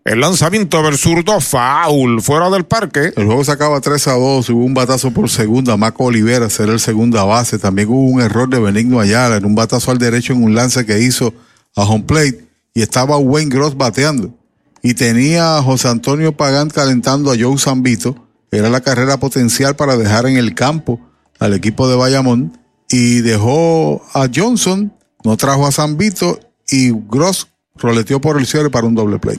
El 0.04 0.20
lanzamiento 0.20 0.82
del 0.82 0.98
zurdo, 0.98 1.40
foul, 1.40 2.20
fuera 2.20 2.50
del 2.50 2.64
parque. 2.64 3.12
El 3.16 3.24
juego 3.24 3.44
se 3.44 3.52
acaba 3.52 3.80
3 3.80 4.08
a 4.08 4.12
2, 4.12 4.50
hubo 4.50 4.64
un 4.64 4.74
batazo 4.74 5.10
por 5.12 5.30
segunda, 5.30 5.76
Maco 5.78 6.04
Olivera 6.04 6.50
será 6.50 6.72
el 6.72 6.80
segunda 6.80 7.22
base. 7.24 7.58
También 7.58 7.88
hubo 7.88 8.02
un 8.10 8.20
error 8.20 8.50
de 8.50 8.58
Benigno 8.58 9.00
Ayala 9.00 9.36
en 9.36 9.46
un 9.46 9.54
batazo 9.54 9.90
al 9.92 9.98
derecho 9.98 10.34
en 10.34 10.42
un 10.42 10.54
lance 10.54 10.84
que 10.84 11.00
hizo 11.00 11.32
a 11.76 11.84
home 11.84 12.04
plate 12.04 12.46
y 12.74 12.82
estaba 12.82 13.18
Wayne 13.18 13.54
Gross 13.54 13.76
bateando. 13.76 14.34
Y 14.82 14.94
tenía 14.94 15.58
a 15.58 15.62
José 15.62 15.88
Antonio 15.88 16.36
Pagán 16.36 16.70
calentando 16.70 17.30
a 17.30 17.36
Joe 17.38 17.56
Zambito. 17.58 18.28
Era 18.50 18.68
la 18.68 18.80
carrera 18.80 19.18
potencial 19.18 19.76
para 19.76 19.96
dejar 19.96 20.26
en 20.26 20.36
el 20.36 20.54
campo 20.54 21.00
al 21.38 21.54
equipo 21.54 21.88
de 21.88 21.96
Bayamón. 21.96 22.58
Y 22.90 23.20
dejó 23.20 24.02
a 24.12 24.28
Johnson, 24.34 24.92
no 25.24 25.36
trajo 25.36 25.66
a 25.66 25.72
Zambito 25.72 26.38
y 26.68 26.90
Gross 26.90 27.48
roleteó 27.76 28.20
por 28.20 28.38
el 28.38 28.46
cierre 28.46 28.70
para 28.70 28.86
un 28.86 28.94
doble 28.94 29.18
play. 29.18 29.38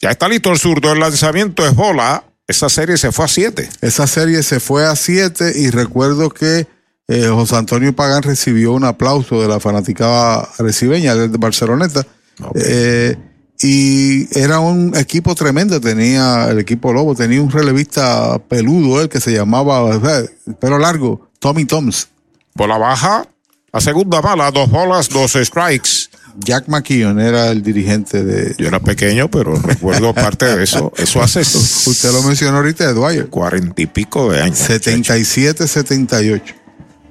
Ya 0.00 0.10
está 0.10 0.28
listo 0.28 0.50
el 0.50 0.58
zurdo, 0.58 0.92
el 0.92 1.00
lanzamiento 1.00 1.66
es 1.66 1.74
bola. 1.74 2.24
Esa 2.46 2.68
serie 2.68 2.96
se 2.96 3.10
fue 3.10 3.24
a 3.24 3.28
siete. 3.28 3.68
Esa 3.80 4.06
serie 4.06 4.42
se 4.42 4.60
fue 4.60 4.86
a 4.86 4.96
siete 4.96 5.52
y 5.58 5.70
recuerdo 5.70 6.30
que 6.30 6.66
eh, 7.08 7.28
José 7.28 7.56
Antonio 7.56 7.94
Pagán 7.94 8.22
recibió 8.22 8.72
un 8.72 8.84
aplauso 8.84 9.40
de 9.40 9.48
la 9.48 9.60
fanaticada 9.60 10.48
recibeña 10.58 11.14
de 11.14 11.28
Barceloneta. 11.36 12.06
Eh, 12.54 13.16
y 13.60 14.38
era 14.38 14.58
un 14.58 14.96
equipo 14.96 15.34
tremendo, 15.34 15.80
tenía 15.80 16.48
el 16.50 16.58
equipo 16.58 16.92
Lobo, 16.92 17.14
tenía 17.14 17.40
un 17.40 17.50
relevista 17.50 18.38
peludo 18.48 19.00
él 19.00 19.08
que 19.08 19.20
se 19.20 19.32
llamaba, 19.32 19.94
eh, 19.94 20.28
pelo 20.58 20.78
largo, 20.78 21.28
Tommy 21.38 21.64
Toms. 21.64 22.08
Bola 22.54 22.78
baja, 22.78 23.28
la 23.72 23.80
segunda 23.80 24.20
bala, 24.20 24.50
dos 24.50 24.70
bolas, 24.70 25.08
dos 25.08 25.32
strikes. 25.32 26.08
Jack 26.36 26.66
McKeon 26.66 27.20
era 27.20 27.50
el 27.50 27.62
dirigente 27.62 28.24
de... 28.24 28.56
Yo 28.58 28.66
era 28.66 28.80
pequeño, 28.80 29.30
pero 29.30 29.54
recuerdo 29.54 30.12
parte 30.12 30.46
de 30.46 30.64
eso. 30.64 30.92
Eso 30.96 31.22
hace... 31.22 31.42
Usted 31.42 32.10
lo 32.12 32.22
mencionó 32.22 32.56
ahorita, 32.56 32.92
Dwyer. 32.92 33.28
Cuarenta 33.28 33.80
y 33.80 33.86
pico 33.86 34.32
de 34.32 34.42
años. 34.42 34.58
77-78. 34.68 36.63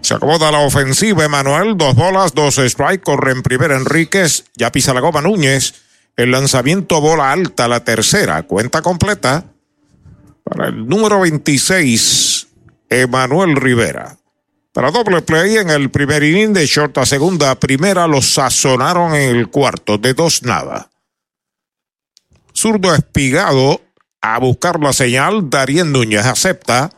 Se 0.04 0.14
acomoda 0.14 0.52
la 0.52 0.60
ofensiva, 0.60 1.24
Emanuel. 1.24 1.78
Dos 1.78 1.96
bolas, 1.96 2.34
dos 2.34 2.56
strikes. 2.56 3.04
Corre 3.04 3.32
en 3.32 3.42
primera 3.42 3.78
Enríquez. 3.78 4.44
Ya 4.56 4.70
pisa 4.70 4.94
la 4.94 5.00
goma 5.00 5.22
Núñez. 5.22 5.76
El 6.18 6.32
lanzamiento 6.32 7.00
bola 7.00 7.32
alta, 7.32 7.70
la 7.70 7.86
tercera. 7.86 8.44
Cuenta 8.44 8.82
completa. 8.82 9.46
Para 10.44 10.68
el 10.68 10.86
número 10.88 11.22
26, 11.22 12.48
Emanuel 12.90 13.56
Rivera. 13.56 14.18
Para 14.74 14.92
doble 14.92 15.22
play 15.22 15.56
en 15.58 15.70
el 15.70 15.90
primer 15.90 16.22
inning 16.22 16.52
de 16.52 16.66
short 16.66 16.98
a 16.98 17.06
segunda 17.06 17.56
primera, 17.56 18.06
los 18.06 18.34
sazonaron 18.34 19.16
en 19.16 19.36
el 19.36 19.50
cuarto, 19.50 19.98
de 19.98 20.14
dos 20.14 20.44
nada. 20.44 20.90
Zurdo 22.54 22.94
espigado 22.94 23.82
a 24.22 24.38
buscar 24.40 24.80
la 24.80 24.92
señal, 24.92 25.50
Darien 25.50 25.92
Núñez 25.92 26.26
acepta. 26.26 26.90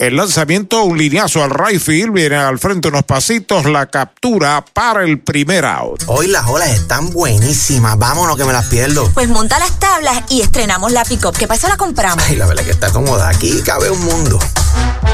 El 0.00 0.14
lanzamiento, 0.14 0.84
un 0.84 0.96
lineazo 0.96 1.42
al 1.42 1.50
right 1.50 1.80
field, 1.80 2.12
viene 2.12 2.36
al 2.36 2.60
frente 2.60 2.86
unos 2.86 3.02
pasitos, 3.02 3.64
la 3.64 3.86
captura 3.86 4.64
para 4.72 5.02
el 5.02 5.18
primer 5.18 5.64
out. 5.64 6.04
Hoy 6.06 6.28
las 6.28 6.46
olas 6.46 6.68
están 6.68 7.10
buenísimas. 7.10 7.98
Vámonos 7.98 8.36
que 8.36 8.44
me 8.44 8.52
las 8.52 8.66
pierdo. 8.66 9.10
Pues 9.12 9.28
monta 9.28 9.58
las 9.58 9.76
tablas 9.80 10.22
y 10.28 10.40
estrenamos 10.40 10.92
la 10.92 11.04
pick-up. 11.04 11.36
¿Qué 11.36 11.48
pasa? 11.48 11.68
La 11.68 11.76
compramos. 11.76 12.22
Ay, 12.28 12.36
la 12.36 12.46
verdad 12.46 12.62
que 12.62 12.70
está 12.70 12.92
cómoda. 12.92 13.28
Aquí 13.28 13.60
cabe 13.64 13.90
un 13.90 14.00
mundo. 14.04 14.38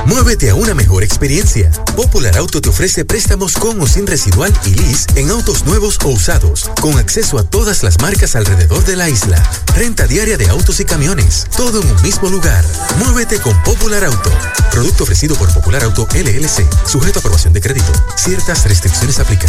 Muévete 0.05 0.51
a 0.51 0.55
una 0.55 0.75
mejor 0.75 1.03
experiencia. 1.03 1.71
Popular 1.97 2.37
Auto 2.37 2.61
te 2.61 2.69
ofrece 2.69 3.07
préstamos 3.07 3.55
con 3.55 3.81
o 3.81 3.87
sin 3.87 4.07
residual 4.07 4.53
y 4.67 4.75
lease 4.75 5.07
en 5.17 5.31
autos 5.31 5.65
nuevos 5.65 5.99
o 6.05 6.09
usados, 6.09 6.71
con 6.83 6.99
acceso 6.99 7.39
a 7.39 7.45
todas 7.45 7.83
las 7.83 8.01
marcas 8.03 8.37
alrededor 8.37 8.85
de 8.85 8.97
la 8.97 9.09
isla. 9.09 9.43
Renta 9.75 10.07
diaria 10.07 10.37
de 10.37 10.51
autos 10.51 10.81
y 10.81 10.85
camiones, 10.85 11.47
todo 11.57 11.81
en 11.81 11.89
un 11.89 12.03
mismo 12.03 12.29
lugar. 12.29 12.65
Muévete 12.99 13.39
con 13.39 13.57
Popular 13.63 14.05
Auto. 14.05 14.31
Producto 14.75 15.05
ofrecido 15.05 15.37
por 15.37 15.55
Popular 15.55 15.85
Auto 15.85 16.09
LLC, 16.13 16.67
sujeto 16.85 17.21
a 17.21 17.21
aprobación 17.21 17.53
de 17.53 17.61
crédito. 17.61 17.93
Ciertas 18.17 18.67
restricciones 18.67 19.21
aplican. 19.21 19.49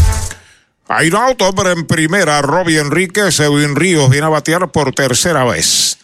Hay 0.88 1.10
un 1.10 1.68
en 1.68 1.88
primera, 1.88 2.44
Robbie 2.44 2.78
Enríquez, 2.78 3.40
Edwin 3.40 3.76
Ríos 3.76 4.08
viene 4.12 4.28
a 4.28 4.30
batear 4.30 4.72
por 4.72 4.94
tercera 4.94 5.44
vez. 5.44 5.98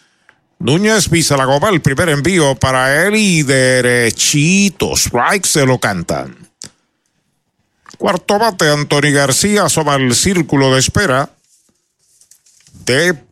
Núñez 0.58 1.08
pisa 1.08 1.38
la 1.38 1.46
goma, 1.46 1.70
el 1.70 1.84
primer 1.84 2.10
envío 2.10 2.56
para 2.56 3.06
él 3.06 3.16
y 3.16 3.44
derechito, 3.44 4.94
strike 4.98 5.46
se 5.46 5.68
lo 5.68 5.78
cantan. 5.78 6.50
Cuarto 8.00 8.40
bate, 8.40 8.72
Anthony 8.72 9.12
García 9.14 9.66
asoma 9.66 9.98
el 9.98 10.16
círculo 10.16 10.74
de 10.74 10.80
espera 10.80 11.30
de 12.86 13.24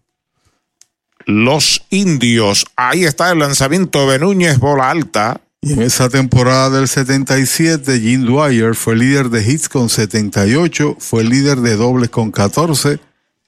los 1.26 1.82
indios. 1.90 2.68
Ahí 2.76 3.06
está 3.06 3.32
el 3.32 3.40
lanzamiento 3.40 4.08
de 4.08 4.20
Núñez, 4.20 4.60
bola 4.60 4.92
alta. 4.92 5.42
Y 5.62 5.74
en 5.74 5.82
esa 5.82 6.08
temporada 6.08 6.70
del 6.70 6.88
77, 6.88 8.00
Jim 8.00 8.26
Dwyer 8.26 8.76
fue 8.76 8.96
líder 8.96 9.30
de 9.30 9.44
hits 9.44 9.68
con 9.68 9.90
78, 9.90 10.96
fue 11.00 11.24
líder 11.24 11.60
de 11.60 11.76
dobles 11.76 12.10
con 12.10 12.32
14, 12.32 13.00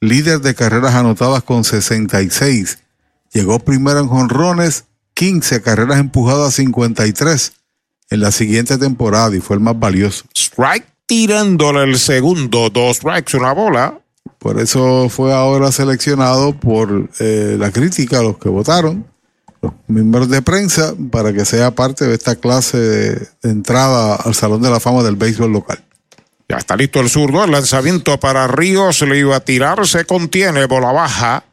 líder 0.01 0.41
de 0.41 0.53
carreras 0.53 0.95
anotadas 0.95 1.43
con 1.43 1.63
66. 1.63 2.79
Llegó 3.31 3.59
primero 3.59 3.99
en 3.99 4.07
jonrones, 4.07 4.85
15 5.13 5.61
carreras 5.61 5.99
empujadas 5.99 6.55
53 6.55 7.53
en 8.09 8.19
la 8.19 8.31
siguiente 8.31 8.77
temporada 8.77 9.33
y 9.35 9.39
fue 9.39 9.55
el 9.55 9.61
más 9.61 9.79
valioso. 9.79 10.25
Strike 10.35 10.85
tirándole 11.05 11.83
el 11.83 11.97
segundo, 11.97 12.69
dos 12.69 12.97
strikes, 12.97 13.37
una 13.37 13.53
bola. 13.53 13.99
Por 14.37 14.59
eso 14.59 15.07
fue 15.09 15.33
ahora 15.33 15.71
seleccionado 15.71 16.53
por 16.59 17.09
eh, 17.19 17.55
la 17.59 17.71
crítica, 17.71 18.21
los 18.21 18.37
que 18.37 18.49
votaron, 18.49 19.05
los 19.61 19.73
miembros 19.87 20.29
de 20.29 20.41
prensa, 20.41 20.93
para 21.11 21.33
que 21.33 21.45
sea 21.45 21.71
parte 21.71 22.05
de 22.05 22.15
esta 22.15 22.35
clase 22.35 22.77
de, 22.77 23.27
entrada 23.43 24.15
al 24.15 24.33
Salón 24.33 24.61
de 24.61 24.69
la 24.69 24.79
Fama 24.79 25.03
del 25.03 25.15
béisbol 25.15 25.51
local. 25.51 25.83
Ya 26.49 26.57
está 26.57 26.75
listo 26.75 26.99
el 26.99 27.09
zurdo, 27.09 27.43
el 27.43 27.51
lanzamiento 27.51 28.19
para 28.19 28.47
Ríos, 28.47 29.01
le 29.01 29.17
iba 29.17 29.35
a 29.35 29.39
tirar, 29.39 29.87
se 29.87 30.05
contiene, 30.05 30.65
bola 30.65 30.91
baja. 30.91 31.45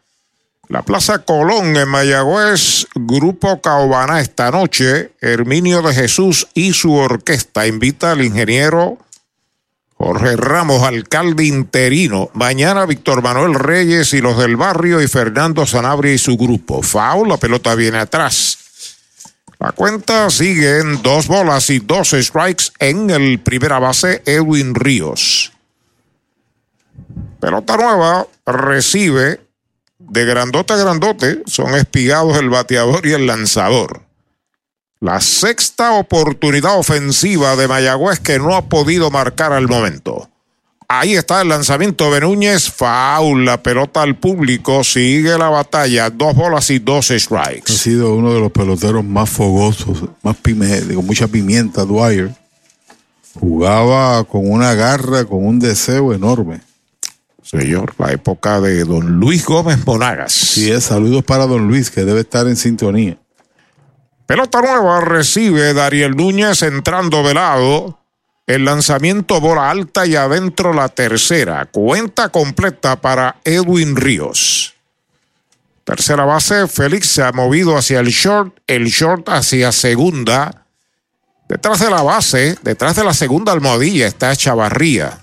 La 0.68 0.82
Plaza 0.82 1.20
Colón 1.20 1.76
en 1.76 1.88
Mayagüez, 1.88 2.88
Grupo 2.94 3.62
Caobana 3.62 4.20
esta 4.20 4.50
noche, 4.50 5.12
Herminio 5.20 5.80
de 5.80 5.94
Jesús 5.94 6.48
y 6.52 6.74
su 6.74 6.92
orquesta 6.92 7.66
invita 7.66 8.12
al 8.12 8.22
ingeniero 8.22 8.98
Jorge 9.98 10.36
Ramos, 10.36 10.84
alcalde 10.84 11.44
interino. 11.44 12.30
Mañana 12.32 12.86
Víctor 12.86 13.20
Manuel 13.20 13.54
Reyes 13.54 14.12
y 14.14 14.20
los 14.20 14.38
del 14.38 14.56
barrio 14.56 15.02
y 15.02 15.08
Fernando 15.08 15.66
Sanabria 15.66 16.12
y 16.12 16.18
su 16.18 16.36
grupo. 16.36 16.82
Foul, 16.82 17.28
la 17.28 17.36
pelota 17.36 17.74
viene 17.74 17.98
atrás. 17.98 18.58
La 19.58 19.72
cuenta 19.72 20.30
sigue 20.30 20.78
en 20.78 21.02
dos 21.02 21.26
bolas 21.26 21.68
y 21.70 21.80
dos 21.80 22.10
strikes 22.10 22.66
en 22.78 23.10
el 23.10 23.40
primera 23.40 23.80
base, 23.80 24.22
Edwin 24.24 24.76
Ríos. 24.76 25.52
Pelota 27.40 27.76
nueva, 27.76 28.28
recibe 28.46 29.40
de 29.98 30.24
grandote 30.24 30.74
a 30.74 30.76
grandote, 30.76 31.42
son 31.46 31.74
espigados 31.74 32.38
el 32.38 32.50
bateador 32.50 33.04
y 33.04 33.14
el 33.14 33.26
lanzador. 33.26 34.07
La 35.00 35.20
sexta 35.20 35.92
oportunidad 35.92 36.78
ofensiva 36.78 37.54
de 37.56 37.68
Mayagüez 37.68 38.18
que 38.18 38.38
no 38.38 38.56
ha 38.56 38.66
podido 38.68 39.10
marcar 39.10 39.52
al 39.52 39.68
momento. 39.68 40.28
Ahí 40.90 41.14
está 41.14 41.42
el 41.42 41.48
lanzamiento 41.48 42.10
de 42.10 42.22
Núñez, 42.22 42.70
foul, 42.70 43.44
la 43.44 43.62
pelota 43.62 44.02
al 44.02 44.16
público, 44.16 44.82
sigue 44.82 45.36
la 45.36 45.50
batalla, 45.50 46.08
dos 46.08 46.34
bolas 46.34 46.70
y 46.70 46.78
dos 46.78 47.10
Ha 47.10 47.18
strikes. 47.18 47.72
sido 47.74 48.14
uno 48.14 48.32
de 48.32 48.40
los 48.40 48.50
peloteros 48.50 49.04
más 49.04 49.28
fogosos, 49.28 50.04
más 50.22 50.34
pime, 50.36 50.80
con 50.94 51.04
mucha 51.06 51.28
pimienta, 51.28 51.84
Dwyer. 51.84 52.34
Jugaba 53.38 54.24
con 54.24 54.50
una 54.50 54.74
garra, 54.74 55.24
con 55.26 55.46
un 55.46 55.58
deseo 55.60 56.14
enorme. 56.14 56.60
Señor, 57.42 57.94
la 57.98 58.12
época 58.12 58.60
de 58.60 58.82
don 58.84 59.20
Luis 59.20 59.44
Gómez 59.44 59.78
Monagas. 59.86 60.32
Sí, 60.32 60.70
es, 60.72 60.84
saludos 60.84 61.22
para 61.22 61.46
don 61.46 61.68
Luis, 61.68 61.90
que 61.90 62.04
debe 62.04 62.20
estar 62.20 62.48
en 62.48 62.56
sintonía. 62.56 63.18
Pelota 64.28 64.60
nueva 64.60 65.00
recibe 65.00 65.72
Dariel 65.72 66.14
Núñez 66.14 66.60
entrando 66.60 67.22
velado. 67.22 67.98
El 68.46 68.66
lanzamiento 68.66 69.40
bola 69.40 69.70
alta 69.70 70.04
y 70.04 70.16
adentro 70.16 70.74
la 70.74 70.90
tercera. 70.90 71.64
Cuenta 71.64 72.28
completa 72.28 73.00
para 73.00 73.36
Edwin 73.42 73.96
Ríos. 73.96 74.74
Tercera 75.82 76.26
base, 76.26 76.68
Félix 76.68 77.06
se 77.06 77.22
ha 77.22 77.32
movido 77.32 77.74
hacia 77.78 78.00
el 78.00 78.08
short, 78.08 78.54
el 78.66 78.88
short 78.88 79.30
hacia 79.30 79.72
segunda. 79.72 80.66
Detrás 81.48 81.80
de 81.80 81.88
la 81.88 82.02
base, 82.02 82.58
detrás 82.60 82.96
de 82.96 83.04
la 83.04 83.14
segunda 83.14 83.52
almohadilla 83.52 84.08
está 84.08 84.36
Chavarría. 84.36 85.20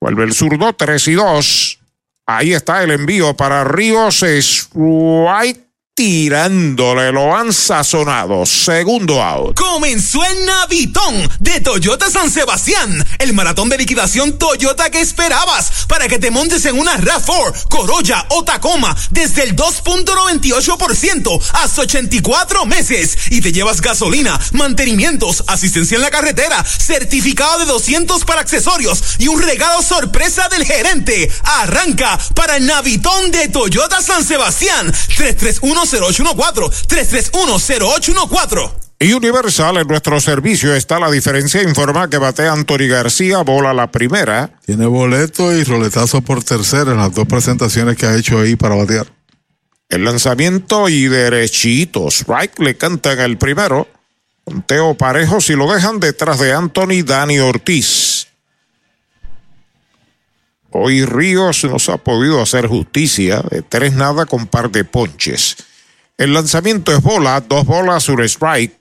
Vuelve 0.00 0.24
el 0.24 0.34
zurdo, 0.34 0.72
3 0.72 1.06
y 1.06 1.12
2. 1.12 1.78
Ahí 2.26 2.52
está 2.52 2.82
el 2.82 2.90
envío 2.90 3.36
para 3.36 3.62
Ríos. 3.62 4.24
Strike 4.24 5.65
tirándole, 5.96 7.10
lo 7.10 7.34
han 7.34 7.54
sazonado. 7.54 8.44
Segundo 8.44 9.22
out. 9.22 9.58
Comenzó 9.58 10.22
el 10.22 10.44
Navitón 10.44 11.26
de 11.40 11.62
Toyota 11.62 12.10
San 12.10 12.30
Sebastián, 12.30 13.02
el 13.18 13.32
maratón 13.32 13.70
de 13.70 13.78
liquidación 13.78 14.36
Toyota 14.36 14.90
que 14.90 15.00
esperabas 15.00 15.86
para 15.88 16.06
que 16.06 16.18
te 16.18 16.30
montes 16.30 16.66
en 16.66 16.78
una 16.78 16.98
RAV4, 16.98 17.68
Corolla 17.70 18.26
o 18.28 18.44
Tacoma 18.44 18.94
desde 19.10 19.44
el 19.44 19.56
2.98% 19.56 21.40
hasta 21.54 21.80
84 21.80 22.66
meses 22.66 23.16
y 23.30 23.40
te 23.40 23.52
llevas 23.52 23.80
gasolina, 23.80 24.38
mantenimientos, 24.52 25.44
asistencia 25.46 25.96
en 25.96 26.02
la 26.02 26.10
carretera, 26.10 26.62
certificado 26.62 27.60
de 27.60 27.64
200 27.64 28.22
para 28.26 28.42
accesorios 28.42 29.02
y 29.18 29.28
un 29.28 29.40
regalo 29.40 29.80
sorpresa 29.80 30.46
del 30.50 30.66
gerente. 30.66 31.32
Arranca 31.42 32.18
para 32.34 32.58
el 32.58 32.66
Navitón 32.66 33.30
de 33.30 33.48
Toyota 33.48 34.02
San 34.02 34.22
Sebastián 34.22 34.92
331 35.16 35.85
0814 35.86 36.86
331 36.86 38.72
Y 38.98 39.12
Universal 39.12 39.76
en 39.78 39.88
nuestro 39.88 40.20
servicio 40.20 40.74
está 40.74 40.98
la 40.98 41.10
diferencia. 41.10 41.62
Informa 41.62 42.10
que 42.10 42.18
batea 42.18 42.52
Anthony 42.52 42.88
García, 42.88 43.42
bola 43.42 43.72
la 43.72 43.90
primera. 43.90 44.50
Tiene 44.64 44.86
boleto 44.86 45.54
y 45.54 45.64
roletazo 45.64 46.20
por 46.22 46.42
tercera 46.42 46.92
en 46.92 46.98
las 46.98 47.14
dos 47.14 47.26
presentaciones 47.26 47.96
que 47.96 48.06
ha 48.06 48.16
hecho 48.16 48.38
ahí 48.40 48.56
para 48.56 48.74
batear. 48.74 49.06
El 49.88 50.04
lanzamiento 50.04 50.88
y 50.88 51.06
derechito. 51.06 52.08
Strike 52.08 52.58
le 52.58 52.76
cantan 52.76 53.20
el 53.20 53.38
primero. 53.38 53.86
Conteo 54.44 54.94
parejo 54.94 55.40
si 55.40 55.54
lo 55.54 55.72
dejan 55.72 56.00
detrás 56.00 56.38
de 56.38 56.52
Anthony 56.52 57.02
Dani 57.04 57.38
Ortiz. 57.38 58.28
Hoy 60.70 61.04
Ríos 61.04 61.64
nos 61.64 61.88
ha 61.88 61.96
podido 61.96 62.42
hacer 62.42 62.66
justicia 62.66 63.42
de 63.50 63.62
tres 63.62 63.94
nada 63.94 64.26
con 64.26 64.46
par 64.46 64.70
de 64.70 64.84
ponches. 64.84 65.56
El 66.18 66.32
lanzamiento 66.32 66.92
es 66.92 67.02
bola, 67.02 67.42
dos 67.46 67.66
bolas, 67.66 68.02
sur 68.02 68.22
strike. 68.22 68.72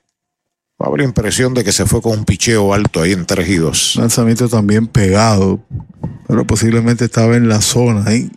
Va 0.81 0.85
a 0.85 0.89
haber 0.89 1.01
impresión 1.01 1.53
de 1.53 1.63
que 1.63 1.73
se 1.73 1.85
fue 1.85 2.01
con 2.01 2.19
un 2.19 2.25
picheo 2.25 2.73
alto 2.73 3.01
ahí 3.01 3.11
en 3.11 3.25
tres 3.25 3.49
y 3.49 3.57
dos. 3.57 3.95
Lanzamiento 3.97 4.47
también 4.47 4.87
pegado, 4.87 5.59
pero 6.27 6.47
posiblemente 6.47 7.05
estaba 7.05 7.35
en 7.35 7.49
la 7.49 7.61
zona 7.61 8.05
ahí. 8.09 8.31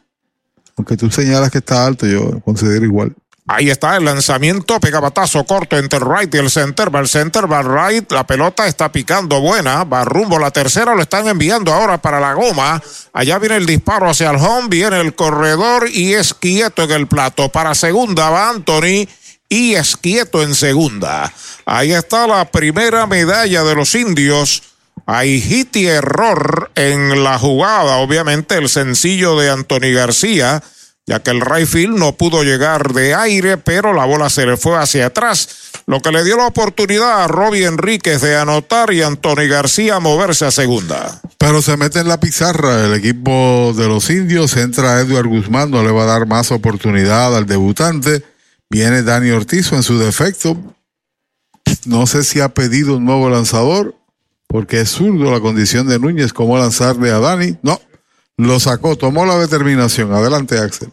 Aunque 0.76 0.96
tú 0.96 1.10
señalas 1.10 1.50
que 1.50 1.58
está 1.58 1.86
alto, 1.86 2.06
yo 2.06 2.40
considero 2.40 2.84
igual. 2.84 3.14
Ahí 3.50 3.70
está 3.70 3.96
el 3.96 4.04
lanzamiento, 4.04 4.78
pega 4.78 5.00
batazo 5.00 5.42
corto 5.44 5.78
entre 5.78 6.00
right 6.00 6.34
y 6.34 6.36
el 6.36 6.50
center, 6.50 6.94
va 6.94 7.00
el 7.00 7.08
center, 7.08 7.50
va 7.50 7.62
right, 7.62 8.12
la 8.12 8.26
pelota 8.26 8.66
está 8.66 8.92
picando 8.92 9.40
buena, 9.40 9.84
va 9.84 10.04
rumbo 10.04 10.38
la 10.38 10.50
tercera, 10.50 10.94
lo 10.94 11.00
están 11.00 11.26
enviando 11.28 11.72
ahora 11.72 11.96
para 11.96 12.20
la 12.20 12.34
goma, 12.34 12.82
allá 13.14 13.38
viene 13.38 13.56
el 13.56 13.64
disparo 13.64 14.10
hacia 14.10 14.28
el 14.28 14.36
home, 14.36 14.68
viene 14.68 15.00
el 15.00 15.14
corredor 15.14 15.88
y 15.88 16.12
es 16.12 16.34
quieto 16.34 16.82
en 16.82 16.90
el 16.90 17.06
plato, 17.06 17.48
para 17.48 17.74
segunda 17.74 18.28
va 18.28 18.50
Anthony 18.50 19.08
y 19.48 19.76
es 19.76 19.96
quieto 19.96 20.42
en 20.42 20.54
segunda. 20.54 21.32
Ahí 21.64 21.92
está 21.92 22.26
la 22.26 22.44
primera 22.44 23.06
medalla 23.06 23.64
de 23.64 23.74
los 23.74 23.94
indios. 23.94 24.62
Hay 25.06 25.40
hit 25.40 25.74
y 25.76 25.86
error 25.86 26.70
en 26.74 27.24
la 27.24 27.38
jugada, 27.38 27.96
obviamente 27.96 28.56
el 28.56 28.68
sencillo 28.68 29.38
de 29.38 29.48
Anthony 29.48 29.94
García 29.94 30.62
ya 31.08 31.20
que 31.20 31.30
el 31.30 31.40
Rayfield 31.40 31.96
no 31.96 32.12
pudo 32.12 32.44
llegar 32.44 32.92
de 32.92 33.14
aire, 33.14 33.56
pero 33.56 33.94
la 33.94 34.04
bola 34.04 34.28
se 34.28 34.44
le 34.44 34.58
fue 34.58 34.76
hacia 34.76 35.06
atrás, 35.06 35.48
lo 35.86 36.02
que 36.02 36.12
le 36.12 36.22
dio 36.22 36.36
la 36.36 36.46
oportunidad 36.46 37.24
a 37.24 37.28
Robbie 37.28 37.64
Enríquez 37.64 38.20
de 38.20 38.36
anotar 38.36 38.92
y 38.92 39.00
Anthony 39.00 39.48
García 39.48 40.00
moverse 40.00 40.44
a 40.44 40.50
segunda. 40.50 41.22
Pero 41.38 41.62
se 41.62 41.78
mete 41.78 42.00
en 42.00 42.08
la 42.08 42.20
pizarra 42.20 42.84
el 42.84 42.92
equipo 42.92 43.72
de 43.74 43.88
los 43.88 44.10
indios, 44.10 44.54
entra 44.58 45.00
Edward 45.00 45.28
Guzmán, 45.28 45.70
no 45.70 45.82
le 45.82 45.90
va 45.90 46.02
a 46.02 46.18
dar 46.18 46.26
más 46.26 46.52
oportunidad 46.52 47.34
al 47.34 47.46
debutante, 47.46 48.22
viene 48.68 49.02
Dani 49.02 49.30
Ortiz 49.30 49.72
en 49.72 49.82
su 49.82 49.98
defecto, 49.98 50.58
no 51.86 52.06
sé 52.06 52.22
si 52.22 52.40
ha 52.40 52.50
pedido 52.50 52.98
un 52.98 53.06
nuevo 53.06 53.30
lanzador, 53.30 53.94
porque 54.46 54.82
es 54.82 54.90
zurdo 54.90 55.30
la 55.30 55.40
condición 55.40 55.88
de 55.88 55.98
Núñez, 55.98 56.34
cómo 56.34 56.58
lanzarle 56.58 57.10
a 57.10 57.18
Dani, 57.18 57.56
no, 57.62 57.80
lo 58.38 58.60
sacó, 58.60 58.96
tomó 58.96 59.26
la 59.26 59.36
determinación. 59.36 60.14
Adelante, 60.14 60.58
Axel. 60.58 60.90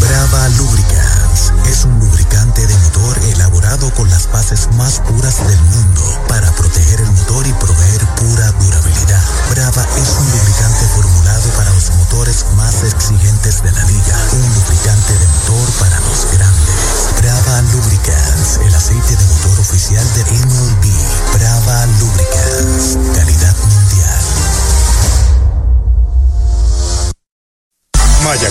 Brava 0.00 0.48
Lubricants 0.56 1.52
es 1.70 1.84
un 1.84 1.98
lubricante 2.00 2.66
de 2.66 2.74
motor 2.78 3.18
elaborado 3.34 3.90
con 3.94 4.08
las 4.08 4.30
bases 4.32 4.68
más 4.76 5.00
puras 5.00 5.46
del 5.46 5.58
mundo 5.58 6.02
para 6.28 6.50
proteger 6.52 7.00
el 7.00 7.09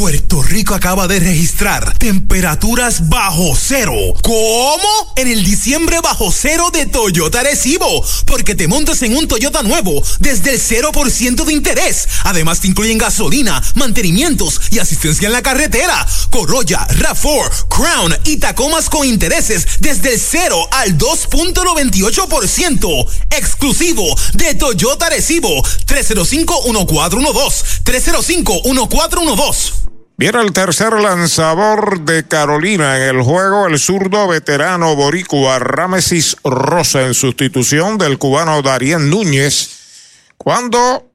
Puerto 0.00 0.42
Rico 0.42 0.74
acaba 0.74 1.06
de 1.06 1.20
registrar 1.20 1.94
temperaturas 1.98 3.10
bajo 3.10 3.54
cero. 3.54 3.92
¿Cómo? 4.22 5.12
En 5.14 5.28
el 5.28 5.44
diciembre 5.44 5.98
bajo 6.02 6.32
cero 6.32 6.70
de 6.72 6.86
Toyota 6.86 7.42
Recibo. 7.42 8.02
Porque 8.24 8.54
te 8.54 8.66
montas 8.66 9.02
en 9.02 9.14
un 9.14 9.28
Toyota 9.28 9.62
nuevo 9.62 10.02
desde 10.18 10.54
el 10.54 10.58
0% 10.58 11.44
de 11.44 11.52
interés. 11.52 12.08
Además 12.24 12.60
te 12.60 12.68
incluyen 12.68 12.96
gasolina, 12.96 13.62
mantenimientos 13.74 14.58
y 14.70 14.78
asistencia 14.78 15.26
en 15.26 15.34
la 15.34 15.42
carretera. 15.42 16.06
Corolla, 16.30 16.88
RAV4, 16.88 17.68
Crown 17.68 18.16
y 18.24 18.38
Tacomas 18.38 18.88
con 18.88 19.06
intereses 19.06 19.66
desde 19.80 20.14
el 20.14 20.18
0 20.18 20.66
al 20.72 20.96
2.98%. 20.96 23.06
Exclusivo 23.36 24.16
de 24.32 24.54
Toyota 24.54 25.10
Recibo. 25.10 25.62
305-1412. 25.62 27.82
305-1412. 27.84 29.89
Viene 30.20 30.42
el 30.42 30.52
tercer 30.52 30.92
lanzador 30.92 32.02
de 32.02 32.28
Carolina 32.28 32.98
en 32.98 33.16
el 33.16 33.22
juego, 33.22 33.66
el 33.66 33.78
zurdo 33.78 34.28
veterano 34.28 34.94
boricua 34.94 35.58
Ramesis 35.58 36.36
Rosa 36.44 37.06
en 37.06 37.14
sustitución 37.14 37.96
del 37.96 38.18
cubano 38.18 38.60
Darien 38.60 39.08
Núñez. 39.08 40.28
Cuando 40.36 41.10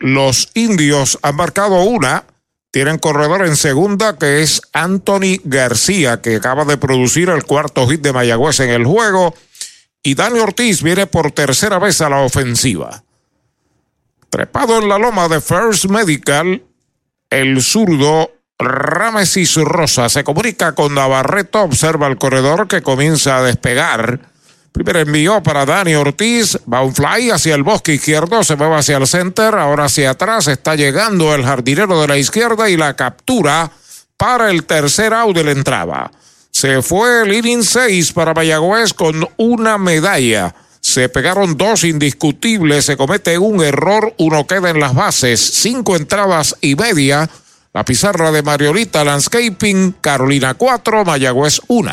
los 0.00 0.50
indios 0.54 1.16
han 1.22 1.36
marcado 1.36 1.82
una, 1.82 2.24
Tienen 2.72 2.98
corredor 2.98 3.46
en 3.46 3.54
segunda 3.54 4.18
que 4.18 4.42
es 4.42 4.62
Anthony 4.72 5.38
García, 5.44 6.20
que 6.20 6.34
acaba 6.34 6.64
de 6.64 6.76
producir 6.76 7.28
el 7.28 7.44
cuarto 7.44 7.86
hit 7.86 8.00
de 8.00 8.12
Mayagüez 8.12 8.58
en 8.58 8.70
el 8.70 8.84
juego. 8.84 9.32
Y 10.02 10.16
Dani 10.16 10.40
Ortiz 10.40 10.82
viene 10.82 11.06
por 11.06 11.30
tercera 11.30 11.78
vez 11.78 12.00
a 12.00 12.10
la 12.10 12.22
ofensiva. 12.22 13.04
Trepado 14.28 14.76
en 14.78 14.88
la 14.88 14.98
loma 14.98 15.28
de 15.28 15.40
First 15.40 15.84
Medical, 15.84 16.64
el 17.30 17.62
zurdo 17.62 18.30
Ramesis 18.58 19.54
Rosa 19.56 20.08
se 20.08 20.24
comunica 20.24 20.74
con 20.74 20.94
Navarreto, 20.94 21.60
observa 21.60 22.08
el 22.08 22.18
corredor 22.18 22.66
que 22.66 22.82
comienza 22.82 23.38
a 23.38 23.42
despegar. 23.42 24.20
Primer 24.72 24.96
envío 24.96 25.42
para 25.42 25.64
Dani 25.64 25.94
Ortiz, 25.94 26.58
va 26.72 26.82
un 26.82 26.94
fly 26.94 27.30
hacia 27.30 27.54
el 27.54 27.62
bosque 27.62 27.94
izquierdo, 27.94 28.42
se 28.44 28.56
mueve 28.56 28.76
hacia 28.76 28.96
el 28.96 29.06
center, 29.06 29.54
ahora 29.54 29.84
hacia 29.84 30.10
atrás, 30.10 30.48
está 30.48 30.74
llegando 30.74 31.34
el 31.34 31.44
jardinero 31.44 32.00
de 32.00 32.08
la 32.08 32.18
izquierda 32.18 32.68
y 32.68 32.76
la 32.76 32.94
captura 32.96 33.70
para 34.16 34.50
el 34.50 34.64
tercer 34.64 35.14
out 35.14 35.36
de 35.36 35.44
la 35.44 35.52
entrada. 35.52 36.10
Se 36.50 36.82
fue 36.82 37.22
el 37.22 37.32
inning 37.32 37.62
6 37.62 38.12
para 38.12 38.34
Mayagüez 38.34 38.92
con 38.92 39.28
una 39.36 39.78
medalla. 39.78 40.54
Se 40.88 41.10
pegaron 41.10 41.58
dos 41.58 41.84
indiscutibles, 41.84 42.86
se 42.86 42.96
comete 42.96 43.36
un 43.36 43.62
error, 43.62 44.14
uno 44.16 44.46
queda 44.46 44.70
en 44.70 44.80
las 44.80 44.94
bases, 44.94 45.38
cinco 45.38 45.96
entradas 45.96 46.56
y 46.62 46.76
media. 46.76 47.28
La 47.74 47.84
pizarra 47.84 48.32
de 48.32 48.42
Mariolita 48.42 49.04
Landscaping, 49.04 49.96
Carolina 50.00 50.54
4, 50.54 51.04
Mayagüez 51.04 51.60
1. 51.68 51.92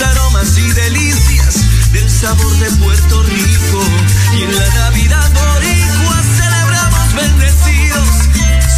aromas 0.00 0.56
y 0.58 0.70
delicias 0.72 1.92
del 1.92 2.08
sabor 2.10 2.56
de 2.58 2.70
Puerto 2.82 3.22
Rico. 3.22 3.82
Y 4.36 4.42
en 4.42 4.54
la 4.56 4.68
Navidad 4.74 5.30
boricua 5.32 6.22
celebramos 6.36 7.14
bendecidos, 7.14 8.08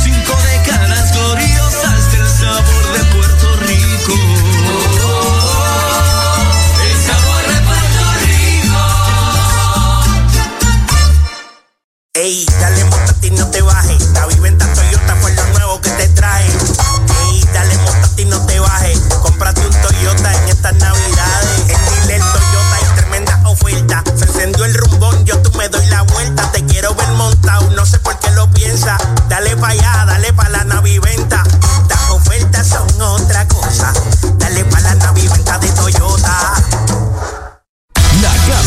cinco 0.03 0.37
décadas 0.53 1.13
gloriosas 1.13 2.13
del 2.13 2.29
sabor 2.29 2.93
de 2.93 3.05
Puerto 3.15 3.57
Rico. 3.57 4.15
El 6.85 6.97
sabor 7.07 7.43
de 7.53 7.61
Puerto 7.67 8.05
Rico. 8.25 8.79
Ey, 12.15 12.47
dale 12.61 12.85
montate 12.85 13.27
y 13.27 13.31
no 13.33 13.47
te 13.51 13.63
bajes. 13.63 14.11
La 14.15 14.27
viventa 14.27 14.67
Toyota 14.75 15.17
fue 15.17 15.35
lo 15.35 15.47
nuevo 15.49 15.81
que 15.81 15.91
te 15.91 16.09
trae. 16.09 16.47
Ey, 16.47 17.45
dale 17.53 17.77
montate 17.79 18.23
y 18.23 18.25
no 18.27 18.47
te 18.47 18.61
bajes. 18.61 18.99
Cómprate 19.23 19.67
un 19.67 19.80
En 20.19 20.49
estas 20.49 20.75
navidades. 20.75 21.61
En 21.69 22.03
Dile 22.03 22.19
Toyota 22.19 22.75
hay 22.75 22.97
tremenda 22.97 23.41
oferta. 23.49 24.03
Se 24.17 24.25
encendió 24.25 24.65
el 24.65 24.75
rumbón, 24.75 25.25
yo 25.25 25.41
tú 25.41 25.57
me 25.57 25.69
doy 25.69 25.87
la 25.87 26.03
vuelta. 26.03 26.51
Te 26.51 26.65
quiero 26.65 26.95
ver 26.97 27.09
montado, 27.13 27.71
no 27.71 27.87
sé 27.87 28.01
por 28.01 28.19
qué 28.19 28.31
lo 28.33 28.51
piensa. 28.51 28.99
Dale 29.29 29.57
pa' 29.57 29.69
allá, 29.69 30.05
dale 30.07 30.33
pa' 30.33 30.49
la 30.49 30.65
naviventa. 30.65 31.45
Las 31.89 32.11
ofertas 32.11 32.67
son 32.67 33.01
otra 33.01 33.47
cosa. 33.47 33.93
Dale 34.37 34.65
pa' 34.65 34.81
la 34.81 34.95
naviventa 34.97 35.59
de 35.59 35.69
Toyota. 35.69 36.55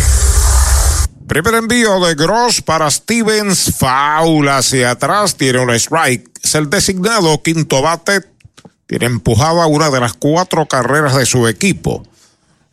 Primer 1.27 1.55
envío 1.55 1.99
de 1.99 2.15
Gross 2.15 2.61
para 2.61 2.89
Stevens, 2.89 3.73
foul 3.77 4.47
hacia 4.47 4.91
atrás, 4.91 5.35
tiene 5.35 5.59
un 5.59 5.71
strike. 5.71 6.29
Es 6.41 6.55
el 6.55 6.69
designado 6.69 7.43
quinto 7.43 7.81
bate, 7.81 8.21
tiene 8.87 9.07
empujada 9.07 9.65
una 9.65 9.89
de 9.89 9.99
las 9.99 10.13
cuatro 10.13 10.67
carreras 10.67 11.17
de 11.17 11.25
su 11.25 11.49
equipo. 11.49 12.07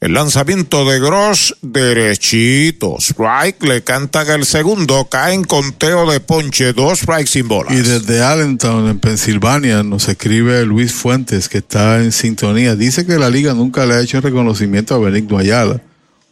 El 0.03 0.15
lanzamiento 0.15 0.85
de 0.85 0.99
Gross, 0.99 1.57
derechito. 1.63 2.97
Strike, 2.99 3.63
le 3.63 3.85
cantan 3.85 4.29
el 4.31 4.45
segundo, 4.45 5.05
cae 5.09 5.33
en 5.33 5.45
conteo 5.45 6.11
de 6.11 6.19
ponche, 6.19 6.73
dos 6.73 6.99
strikes 6.99 7.29
sin 7.29 7.47
bolas. 7.47 7.73
Y 7.73 7.83
desde 7.83 8.21
Allentown, 8.21 8.89
en 8.89 8.99
Pensilvania, 8.99 9.85
nos 9.85 10.09
escribe 10.09 10.67
Luis 10.67 10.93
Fuentes, 10.93 11.49
que 11.49 11.59
está 11.59 12.03
en 12.03 12.11
sintonía. 12.11 12.75
Dice 12.75 13.07
que 13.07 13.17
la 13.17 13.31
liga 13.31 13.55
nunca 13.55 13.87
le 13.87 13.95
ha 13.95 14.01
hecho 14.01 14.21
reconocimiento 14.21 14.97
a 14.97 14.99
Benigno 14.99 15.39
Ayala, 15.39 15.81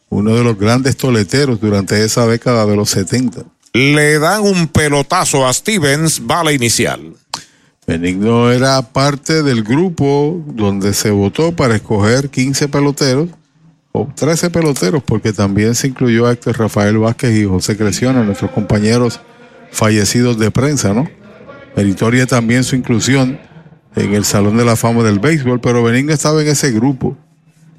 uno 0.09 0.34
de 0.34 0.42
los 0.42 0.59
grandes 0.59 0.97
toleteros 0.97 1.60
durante 1.60 2.05
esa 2.05 2.26
década 2.26 2.66
de 2.66 2.74
los 2.74 2.90
70. 2.90 3.44
le 3.72 4.18
dan 4.18 4.42
un 4.42 4.66
pelotazo 4.66 5.47
a 5.47 5.52
Stevens, 5.52 6.26
bala 6.26 6.52
inicial. 6.52 7.14
Benigno 7.86 8.51
era 8.51 8.82
parte 8.82 9.44
del 9.44 9.62
grupo 9.62 10.42
donde 10.48 10.92
se 10.92 11.12
votó 11.12 11.52
para 11.52 11.76
escoger 11.76 12.30
15 12.30 12.66
peloteros 12.66 13.28
o 13.92 14.08
13 14.14 14.50
peloteros, 14.50 15.02
porque 15.02 15.32
también 15.32 15.74
se 15.74 15.88
incluyó 15.88 16.26
a 16.26 16.32
Héctor 16.32 16.58
Rafael 16.58 16.98
Vázquez 16.98 17.36
y 17.36 17.44
José 17.44 17.76
Creciano, 17.76 18.24
nuestros 18.24 18.50
compañeros 18.50 19.20
fallecidos 19.72 20.38
de 20.38 20.50
prensa, 20.50 20.94
¿no? 20.94 21.08
Meritoria 21.76 22.26
también 22.26 22.64
su 22.64 22.76
inclusión 22.76 23.38
en 23.96 24.14
el 24.14 24.24
Salón 24.24 24.56
de 24.56 24.64
la 24.64 24.76
Fama 24.76 25.02
del 25.02 25.18
Béisbol, 25.18 25.60
pero 25.60 25.82
Benigno 25.82 26.12
estaba 26.12 26.42
en 26.42 26.48
ese 26.48 26.70
grupo. 26.72 27.16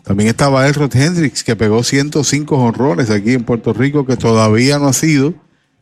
También 0.03 0.29
estaba 0.29 0.67
Elrod 0.67 0.95
Hendricks, 0.95 1.43
que 1.43 1.55
pegó 1.55 1.83
105 1.83 2.55
honrones 2.55 3.09
aquí 3.09 3.33
en 3.33 3.43
Puerto 3.43 3.71
Rico, 3.73 4.05
que 4.05 4.17
todavía 4.17 4.79
no 4.79 4.87
ha 4.87 4.93
sido 4.93 5.33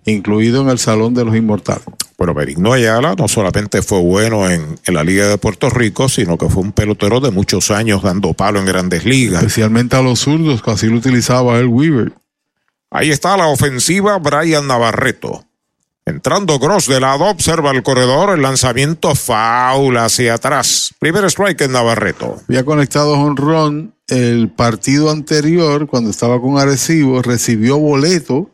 incluido 0.06 0.62
en 0.62 0.70
el 0.70 0.80
Salón 0.80 1.14
de 1.14 1.26
los 1.26 1.36
Inmortales. 1.36 1.86
Bueno, 2.20 2.34
Benigno 2.34 2.74
Ayala 2.74 3.16
no 3.18 3.30
solamente 3.30 3.82
fue 3.82 4.02
bueno 4.02 4.50
en, 4.50 4.78
en, 4.84 4.94
la 4.94 5.06
Liga 5.06 5.30
de 5.30 5.38
Puerto 5.38 5.70
Rico, 5.70 6.10
sino 6.10 6.38
que 6.38 6.50
fue 6.50 6.62
un 6.62 6.74
pelotero 6.74 7.22
de 7.22 7.32
muchos 7.32 7.72
años 7.72 8.04
dando 8.04 8.34
palo 8.34 8.60
en 8.60 8.66
grandes 8.66 9.06
ligas. 9.06 9.42
Especialmente 9.42 9.96
a 9.96 10.02
los 10.02 10.20
zurdos, 10.20 10.62
que 10.62 10.70
así 10.70 10.88
lo 10.88 10.98
utilizaba 10.98 11.58
el 11.60 11.68
Weaver. 11.68 12.12
Ahí 12.92 13.10
está 13.10 13.38
la 13.38 13.48
ofensiva 13.48 14.18
Brian 14.20 14.68
Navarreto. 14.68 15.46
Entrando 16.06 16.60
Gross 16.60 16.88
de 16.88 17.00
lado, 17.00 17.24
observa 17.24 17.72
el 17.72 17.84
corredor, 17.84 18.32
el 18.32 18.42
lanzamiento 18.42 19.16
faula 19.16 20.04
hacia 20.04 20.34
atrás. 20.34 20.94
Primer 21.00 21.24
strike 21.24 21.62
en 21.62 21.72
Navarreto. 21.72 22.42
Había 22.50 22.66
conectado 22.66 23.14
honrón 23.14 23.94
el 24.10 24.50
partido 24.50 25.10
anterior, 25.10 25.88
cuando 25.88 26.10
estaba 26.10 26.42
con 26.42 26.58
Arecibo, 26.58 27.22
recibió 27.22 27.78
boleto 27.78 28.50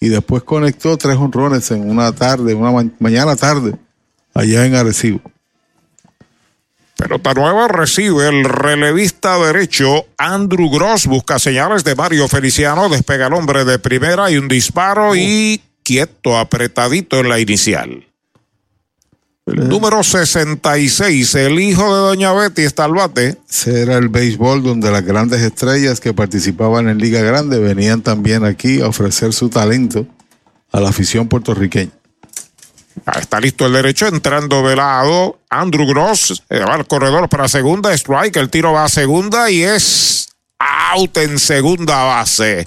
y 0.00 0.08
después 0.08 0.42
conectó 0.42 0.96
tres 0.96 1.16
honrones 1.16 1.70
en 1.70 1.88
una 1.88 2.10
tarde, 2.12 2.54
una 2.54 2.72
ma 2.72 2.84
mañana 2.98 3.36
tarde, 3.36 3.76
allá 4.32 4.64
en 4.64 4.74
Arecibo. 4.74 5.20
Pelota 6.96 7.32
nueva 7.34 7.68
recibe 7.68 8.28
el 8.28 8.44
relevista 8.44 9.38
derecho 9.38 10.06
Andrew 10.18 10.70
Gross, 10.70 11.06
busca 11.06 11.38
señales 11.38 11.84
de 11.84 11.94
Mario 11.94 12.28
Feliciano, 12.28 12.88
despega 12.88 13.26
el 13.26 13.34
hombre 13.34 13.64
de 13.64 13.78
primera 13.78 14.30
y 14.30 14.36
un 14.36 14.48
disparo 14.48 15.14
y 15.14 15.62
quieto, 15.82 16.36
apretadito 16.36 17.18
en 17.18 17.28
la 17.28 17.38
inicial. 17.38 18.09
Número 19.46 20.02
66, 20.02 21.34
el 21.34 21.58
hijo 21.58 21.82
de 21.82 22.00
Doña 22.00 22.32
Betty, 22.32 22.62
está 22.62 22.84
al 22.84 22.92
bate. 22.92 23.36
Era 23.66 23.96
el 23.96 24.08
béisbol 24.08 24.62
donde 24.62 24.90
las 24.90 25.02
grandes 25.04 25.40
estrellas 25.40 25.98
que 26.00 26.14
participaban 26.14 26.88
en 26.88 26.98
Liga 26.98 27.20
Grande 27.20 27.58
venían 27.58 28.02
también 28.02 28.44
aquí 28.44 28.80
a 28.80 28.88
ofrecer 28.88 29.32
su 29.32 29.48
talento 29.48 30.06
a 30.70 30.80
la 30.80 30.90
afición 30.90 31.28
puertorriqueña. 31.28 31.90
Está 33.18 33.40
listo 33.40 33.66
el 33.66 33.72
derecho, 33.72 34.06
entrando 34.06 34.66
de 34.68 34.76
lado. 34.76 35.40
Andrew 35.48 35.86
Gross 35.86 36.42
eh, 36.48 36.60
va 36.60 36.74
al 36.74 36.86
corredor 36.86 37.28
para 37.28 37.48
segunda, 37.48 37.92
strike, 37.94 38.36
el 38.36 38.50
tiro 38.50 38.72
va 38.72 38.84
a 38.84 38.88
segunda 38.88 39.50
y 39.50 39.62
es 39.62 40.28
out 40.58 41.16
en 41.16 41.38
segunda 41.38 42.04
base. 42.04 42.66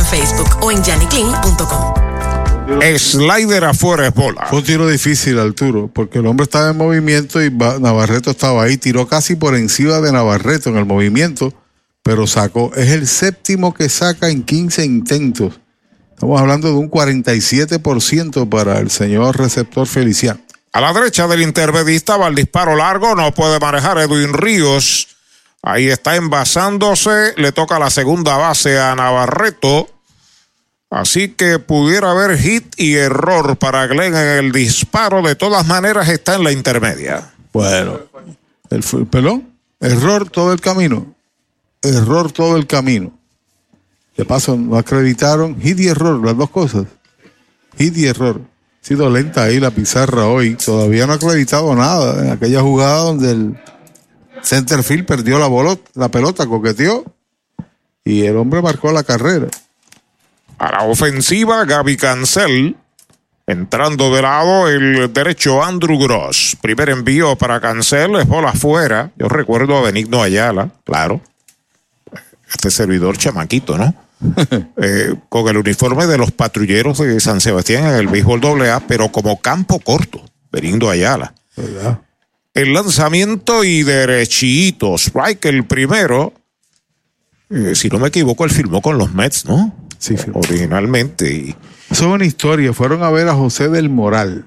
Facebook 0.03 0.57
o 0.61 0.71
en 0.71 0.83
janiclean.com. 0.83 2.11
Slider 2.97 3.65
afuera 3.65 4.07
es 4.07 4.13
bola. 4.13 4.45
Fue 4.47 4.59
un 4.59 4.65
tiro 4.65 4.87
difícil, 4.87 5.39
Arturo, 5.39 5.89
porque 5.93 6.19
el 6.19 6.27
hombre 6.27 6.45
estaba 6.45 6.69
en 6.69 6.77
movimiento 6.77 7.43
y 7.43 7.51
Navarreto 7.51 8.31
estaba 8.31 8.63
ahí. 8.63 8.77
Tiró 8.77 9.07
casi 9.07 9.35
por 9.35 9.55
encima 9.55 9.99
de 9.99 10.11
Navarreto 10.11 10.69
en 10.69 10.77
el 10.77 10.85
movimiento, 10.85 11.53
pero 12.03 12.27
sacó. 12.27 12.71
Es 12.75 12.89
el 12.89 13.07
séptimo 13.07 13.73
que 13.73 13.89
saca 13.89 14.29
en 14.29 14.43
15 14.43 14.85
intentos. 14.85 15.59
Estamos 16.11 16.39
hablando 16.39 16.69
de 16.69 16.75
un 16.75 16.89
47% 16.89 18.47
para 18.47 18.79
el 18.79 18.89
señor 18.91 19.37
receptor 19.37 19.87
Feliciano. 19.87 20.39
A 20.73 20.79
la 20.79 20.93
derecha 20.93 21.27
del 21.27 21.41
intervedista 21.41 22.15
va 22.15 22.27
el 22.27 22.35
disparo 22.35 22.75
largo, 22.75 23.15
no 23.15 23.33
puede 23.33 23.59
manejar 23.59 23.97
Edwin 23.97 24.33
Ríos. 24.33 25.07
Ahí 25.63 25.89
está 25.89 26.15
envasándose, 26.15 27.33
le 27.37 27.51
toca 27.51 27.77
la 27.77 27.89
segunda 27.89 28.37
base 28.37 28.79
a 28.79 28.95
Navarreto. 28.95 29.89
Así 30.89 31.29
que 31.29 31.59
pudiera 31.59 32.11
haber 32.11 32.37
hit 32.37 32.73
y 32.77 32.95
error 32.95 33.57
para 33.57 33.87
Glenn 33.87 34.15
en 34.15 34.45
el 34.45 34.51
disparo. 34.51 35.21
De 35.21 35.35
todas 35.35 35.65
maneras 35.65 36.09
está 36.09 36.35
en 36.35 36.43
la 36.43 36.51
intermedia. 36.51 37.31
Bueno, 37.53 37.99
el, 38.69 38.83
el 38.93 39.05
pelón, 39.07 39.53
error 39.79 40.29
todo 40.29 40.51
el 40.51 40.59
camino. 40.59 41.15
Error 41.81 42.31
todo 42.31 42.57
el 42.57 42.67
camino. 42.67 43.13
De 44.17 44.25
paso, 44.25 44.57
no 44.57 44.77
acreditaron 44.77 45.59
hit 45.61 45.79
y 45.79 45.87
error, 45.87 46.23
las 46.25 46.35
dos 46.35 46.49
cosas. 46.49 46.85
Hit 47.77 47.97
y 47.97 48.07
error. 48.07 48.41
Ha 48.41 48.85
sido 48.85 49.09
lenta 49.09 49.43
ahí 49.43 49.59
la 49.59 49.71
pizarra 49.71 50.25
hoy. 50.25 50.55
Todavía 50.55 51.05
no 51.05 51.13
ha 51.13 51.15
acreditado 51.15 51.73
nada 51.75 52.25
en 52.25 52.31
aquella 52.31 52.61
jugada 52.61 52.97
donde 52.97 53.31
el 53.31 53.59
centerfield 54.43 55.05
perdió 55.05 55.39
la, 55.39 55.47
bolota, 55.47 55.89
la 55.95 56.09
pelota, 56.09 56.45
coqueteó 56.45 57.05
y 58.03 58.25
el 58.25 58.37
hombre 58.37 58.61
marcó 58.61 58.91
la 58.91 59.03
carrera. 59.03 59.47
A 60.57 60.71
la 60.71 60.83
ofensiva, 60.83 61.65
Gaby 61.65 61.97
Cancel. 61.97 62.75
Entrando 63.47 64.13
de 64.15 64.21
lado 64.21 64.69
el 64.69 65.11
derecho 65.11 65.63
Andrew 65.63 65.97
Gross. 65.99 66.55
Primer 66.61 66.89
envío 66.89 67.35
para 67.35 67.59
Cancel, 67.59 68.15
es 68.15 68.27
bola 68.27 68.49
afuera. 68.49 69.11
Yo 69.17 69.27
recuerdo 69.27 69.77
a 69.77 69.81
Benigno 69.81 70.21
Ayala, 70.21 70.69
claro. 70.85 71.21
Este 72.47 72.69
servidor 72.69 73.17
chamaquito, 73.17 73.77
¿no? 73.77 73.93
eh, 74.77 75.15
con 75.29 75.47
el 75.47 75.57
uniforme 75.57 76.05
de 76.05 76.17
los 76.17 76.31
patrulleros 76.31 76.99
de 76.99 77.19
San 77.19 77.41
Sebastián 77.41 77.87
en 77.87 77.95
el 77.95 78.07
béisbol 78.07 78.61
AA, 78.61 78.81
pero 78.81 79.11
como 79.11 79.41
campo 79.41 79.79
corto, 79.79 80.23
Benigno 80.51 80.89
Ayala. 80.89 81.33
¿Verdad? 81.57 81.99
El 82.53 82.73
lanzamiento 82.73 83.63
y 83.63 83.83
derechito. 83.83 84.95
Strike 84.95 85.45
el 85.45 85.65
primero. 85.65 86.33
Eh, 87.49 87.75
si 87.75 87.89
no 87.89 87.99
me 87.99 88.09
equivoco, 88.09 88.43
él 88.43 88.51
firmó 88.51 88.81
con 88.81 88.97
los 88.97 89.13
Mets, 89.13 89.45
¿no? 89.45 89.73
Sí, 89.97 90.17
firmó. 90.17 90.39
Originalmente. 90.39 91.33
Y... 91.33 91.55
Eso 91.89 92.07
es 92.07 92.13
una 92.13 92.25
historia. 92.25 92.73
Fueron 92.73 93.03
a 93.03 93.09
ver 93.09 93.27
a 93.29 93.33
José 93.33 93.69
del 93.69 93.89
Moral. 93.89 94.45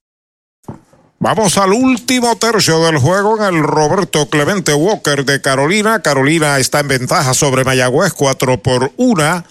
Vamos 1.20 1.58
al 1.58 1.74
último 1.74 2.38
tercio 2.38 2.80
del 2.86 3.00
juego 3.00 3.36
en 3.36 3.44
el 3.56 3.64
Roberto 3.64 4.30
Clemente 4.30 4.74
Walker 4.74 5.26
de 5.26 5.42
Carolina. 5.42 6.02
Carolina 6.02 6.60
está 6.60 6.80
en 6.80 6.88
ventaja 6.88 7.34
sobre 7.34 7.66
Mayagüez 7.66 8.14
4 8.14 8.64
por 8.64 8.94
1. 8.96 9.44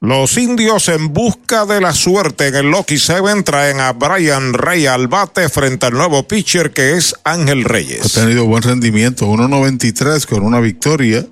Los 0.00 0.36
indios 0.36 0.88
en 0.88 1.12
busca 1.14 1.64
de 1.64 1.80
la 1.80 1.94
suerte 1.94 2.48
en 2.48 2.54
el 2.54 2.70
Lucky 2.70 2.98
Seven 2.98 3.42
traen 3.44 3.80
a 3.80 3.92
Brian 3.92 4.52
Rey 4.52 4.86
al 4.86 5.08
bate 5.08 5.48
frente 5.48 5.86
al 5.86 5.94
nuevo 5.94 6.28
pitcher 6.28 6.70
que 6.72 6.96
es 6.96 7.14
Ángel 7.24 7.64
Reyes. 7.64 8.16
Ha 8.16 8.20
tenido 8.20 8.44
buen 8.44 8.62
rendimiento, 8.62 9.26
1.93 9.26 10.26
con 10.26 10.42
una 10.42 10.60
victoria, 10.60 11.26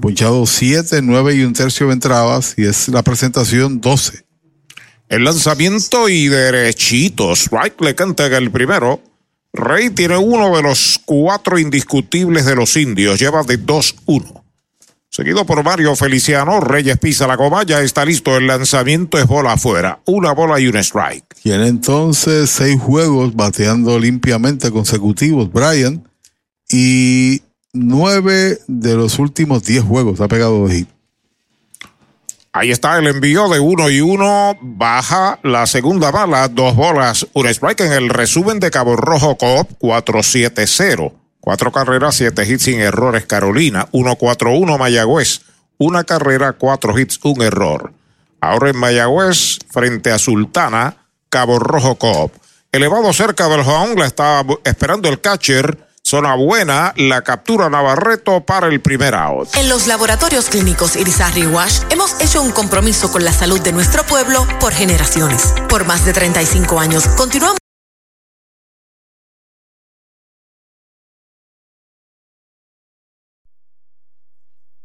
punchado 0.00 0.46
7, 0.46 1.00
9 1.02 1.34
y 1.34 1.42
un 1.42 1.52
tercio 1.54 1.88
de 1.88 1.94
entradas 1.94 2.54
y 2.56 2.66
es 2.66 2.86
la 2.88 3.02
presentación 3.02 3.80
12. 3.80 4.24
El 5.08 5.24
lanzamiento 5.24 6.08
y 6.08 6.28
derechitos. 6.28 7.46
Strike 7.46 7.80
le 7.80 7.94
canta 7.96 8.26
en 8.26 8.34
el 8.34 8.50
primero. 8.52 9.02
Rey 9.52 9.90
tiene 9.90 10.18
uno 10.18 10.54
de 10.54 10.62
los 10.62 11.00
cuatro 11.04 11.58
indiscutibles 11.58 12.44
de 12.44 12.54
los 12.54 12.76
indios. 12.76 13.18
Lleva 13.18 13.42
de 13.42 13.58
2-1. 13.58 14.44
Seguido 15.18 15.44
por 15.44 15.64
Mario 15.64 15.96
Feliciano, 15.96 16.60
Reyes 16.60 16.96
pisa 16.96 17.26
la 17.26 17.34
goma, 17.34 17.64
ya 17.64 17.80
está 17.80 18.04
listo 18.04 18.36
el 18.36 18.46
lanzamiento, 18.46 19.18
es 19.18 19.26
bola 19.26 19.54
afuera, 19.54 19.98
una 20.04 20.30
bola 20.30 20.60
y 20.60 20.68
un 20.68 20.76
strike. 20.76 21.34
Tiene 21.42 21.66
entonces 21.66 22.48
seis 22.50 22.80
juegos 22.80 23.34
bateando 23.34 23.98
limpiamente 23.98 24.70
consecutivos, 24.70 25.52
Brian, 25.52 26.08
y 26.70 27.42
nueve 27.72 28.60
de 28.68 28.94
los 28.94 29.18
últimos 29.18 29.64
diez 29.64 29.82
juegos 29.82 30.20
ha 30.20 30.28
pegado 30.28 30.56
dos 30.56 30.72
hits. 30.72 30.92
Ahí 32.52 32.70
está 32.70 32.96
el 32.96 33.08
envío 33.08 33.48
de 33.48 33.58
uno 33.58 33.90
y 33.90 34.00
uno. 34.00 34.56
Baja 34.62 35.40
la 35.42 35.66
segunda 35.66 36.12
bala, 36.12 36.46
dos 36.46 36.76
bolas, 36.76 37.26
un 37.32 37.48
strike 37.48 37.80
en 37.80 37.92
el 37.92 38.08
resumen 38.08 38.60
de 38.60 38.70
Cabo 38.70 38.94
Rojo 38.94 39.36
Coop 39.36 39.68
470. 39.78 41.17
Cuatro 41.40 41.72
carreras, 41.72 42.16
siete 42.16 42.44
hits 42.44 42.64
sin 42.64 42.80
errores 42.80 43.26
Carolina, 43.26 43.88
1-4-1 43.92 44.78
Mayagüez, 44.78 45.42
una 45.78 46.04
carrera, 46.04 46.52
cuatro 46.52 46.98
hits, 46.98 47.20
un 47.22 47.42
error. 47.42 47.92
Ahora 48.40 48.70
en 48.70 48.76
Mayagüez, 48.76 49.58
frente 49.70 50.10
a 50.10 50.18
Sultana, 50.18 50.96
Cabo 51.28 51.58
Rojo 51.58 51.96
Coop. 51.96 52.32
Elevado 52.72 53.12
cerca 53.12 53.48
del 53.48 53.60
home, 53.60 53.94
la 53.96 54.06
está 54.06 54.44
esperando 54.64 55.08
el 55.08 55.20
catcher. 55.20 55.86
Zona 56.02 56.34
buena, 56.36 56.94
la 56.96 57.20
captura 57.20 57.68
Navarreto 57.68 58.40
para 58.40 58.68
el 58.68 58.80
primer 58.80 59.14
out. 59.14 59.54
En 59.56 59.68
los 59.68 59.86
laboratorios 59.86 60.46
clínicos 60.46 60.96
Irizarry 60.96 61.46
Wash 61.46 61.80
hemos 61.90 62.18
hecho 62.20 62.40
un 62.40 62.50
compromiso 62.50 63.12
con 63.12 63.24
la 63.24 63.32
salud 63.32 63.60
de 63.60 63.72
nuestro 63.72 64.04
pueblo 64.04 64.46
por 64.58 64.72
generaciones. 64.72 65.52
Por 65.68 65.84
más 65.84 66.06
de 66.06 66.14
35 66.14 66.80
años, 66.80 67.06
continuamos. 67.08 67.67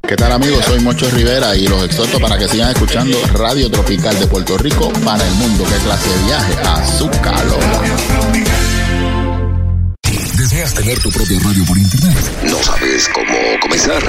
¿Qué 0.06 0.18
tal 0.18 0.34
amigos? 0.34 0.66
Soy 0.66 0.82
Mocho 0.82 1.10
Rivera 1.12 1.56
y 1.56 1.66
los 1.66 1.82
exhorto 1.82 2.20
para 2.20 2.38
que 2.38 2.48
sigan 2.50 2.72
escuchando 2.72 3.18
Radio 3.36 3.72
Tropical 3.72 4.20
de 4.20 4.28
Puerto 4.28 4.58
Rico 4.58 4.92
para 5.06 5.26
el 5.26 5.34
mundo. 5.36 5.64
¿Qué 5.64 5.78
clase 5.78 6.10
de 6.10 6.26
viaje? 6.26 6.54
A 6.66 6.86
su 6.86 7.10
calor. 7.22 7.60
¿Deseas 10.38 10.74
tener 10.74 11.00
tu 11.00 11.10
propia 11.10 11.40
radio 11.40 11.66
por 11.66 11.78
internet? 11.78 12.18
¿No 12.44 12.62
sabes 12.62 13.10
cómo 13.14 13.34
comenzar? 13.62 14.04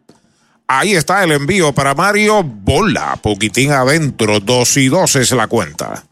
Ahí 0.73 0.95
está 0.95 1.25
el 1.25 1.33
envío 1.33 1.73
para 1.73 1.97
Mario 1.97 2.45
Bola, 2.45 3.19
poquitín 3.21 3.73
adentro, 3.73 4.39
dos 4.39 4.77
y 4.77 4.87
dos 4.87 5.17
es 5.17 5.33
la 5.33 5.49
cuenta. 5.49 6.05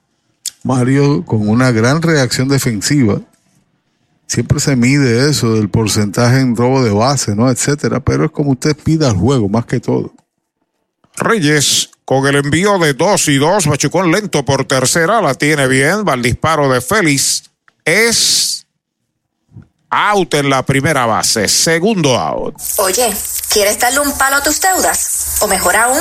Mario 0.65 1.25
con 1.25 1.49
una 1.49 1.71
gran 1.71 2.03
reacción 2.03 2.49
defensiva. 2.49 3.21
Siempre 4.27 4.59
se 4.59 4.75
mide 4.75 5.31
eso 5.31 5.55
del 5.55 5.69
porcentaje 5.69 6.41
en 6.41 6.57
robo 6.57 6.83
de 6.83 6.91
base, 6.91 7.37
¿no? 7.37 7.49
Etcétera. 7.49 8.01
Pero 8.01 8.25
es 8.25 8.33
como 8.33 8.51
usted 8.51 8.77
pida 8.77 9.09
al 9.09 9.17
juego, 9.17 9.49
más 9.49 9.65
que 9.65 9.79
todo. 9.79 10.13
Reyes 11.15 11.91
con 12.05 12.27
el 12.27 12.35
envío 12.35 12.81
de 12.81 12.95
dos 12.95 13.29
y 13.29 13.37
dos, 13.37 13.69
Machucón 13.69 14.11
lento 14.11 14.45
por 14.45 14.65
tercera, 14.65 15.23
la 15.23 15.35
tiene 15.35 15.69
bien, 15.69 16.05
va 16.05 16.15
el 16.15 16.23
disparo 16.23 16.69
de 16.69 16.81
Félix. 16.81 17.45
Es 17.85 18.58
out 19.91 20.35
en 20.35 20.51
la 20.51 20.63
primera 20.63 21.07
base, 21.07 21.49
segundo 21.49 22.19
out. 22.19 22.55
Oye, 22.79 23.15
¿quieres 23.53 23.79
darle 23.79 24.01
un 24.01 24.17
palo 24.17 24.37
a 24.37 24.43
tus 24.43 24.61
deudas? 24.61 25.39
O 25.41 25.49
mejor 25.49 25.77
aún, 25.77 26.01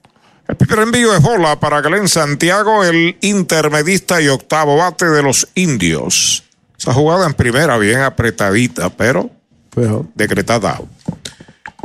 El 0.51 0.57
primer 0.57 0.79
envío 0.79 1.15
es 1.15 1.21
bola 1.21 1.57
para 1.61 1.79
Glenn 1.79 2.09
Santiago, 2.09 2.83
el 2.83 3.15
intermedista 3.21 4.21
y 4.21 4.27
octavo 4.27 4.75
bate 4.75 5.05
de 5.05 5.23
los 5.23 5.47
indios. 5.55 6.43
Esa 6.77 6.93
jugada 6.93 7.25
en 7.25 7.33
primera, 7.33 7.77
bien 7.77 8.01
apretadita, 8.01 8.89
pero, 8.89 9.29
decretada. 10.13 10.81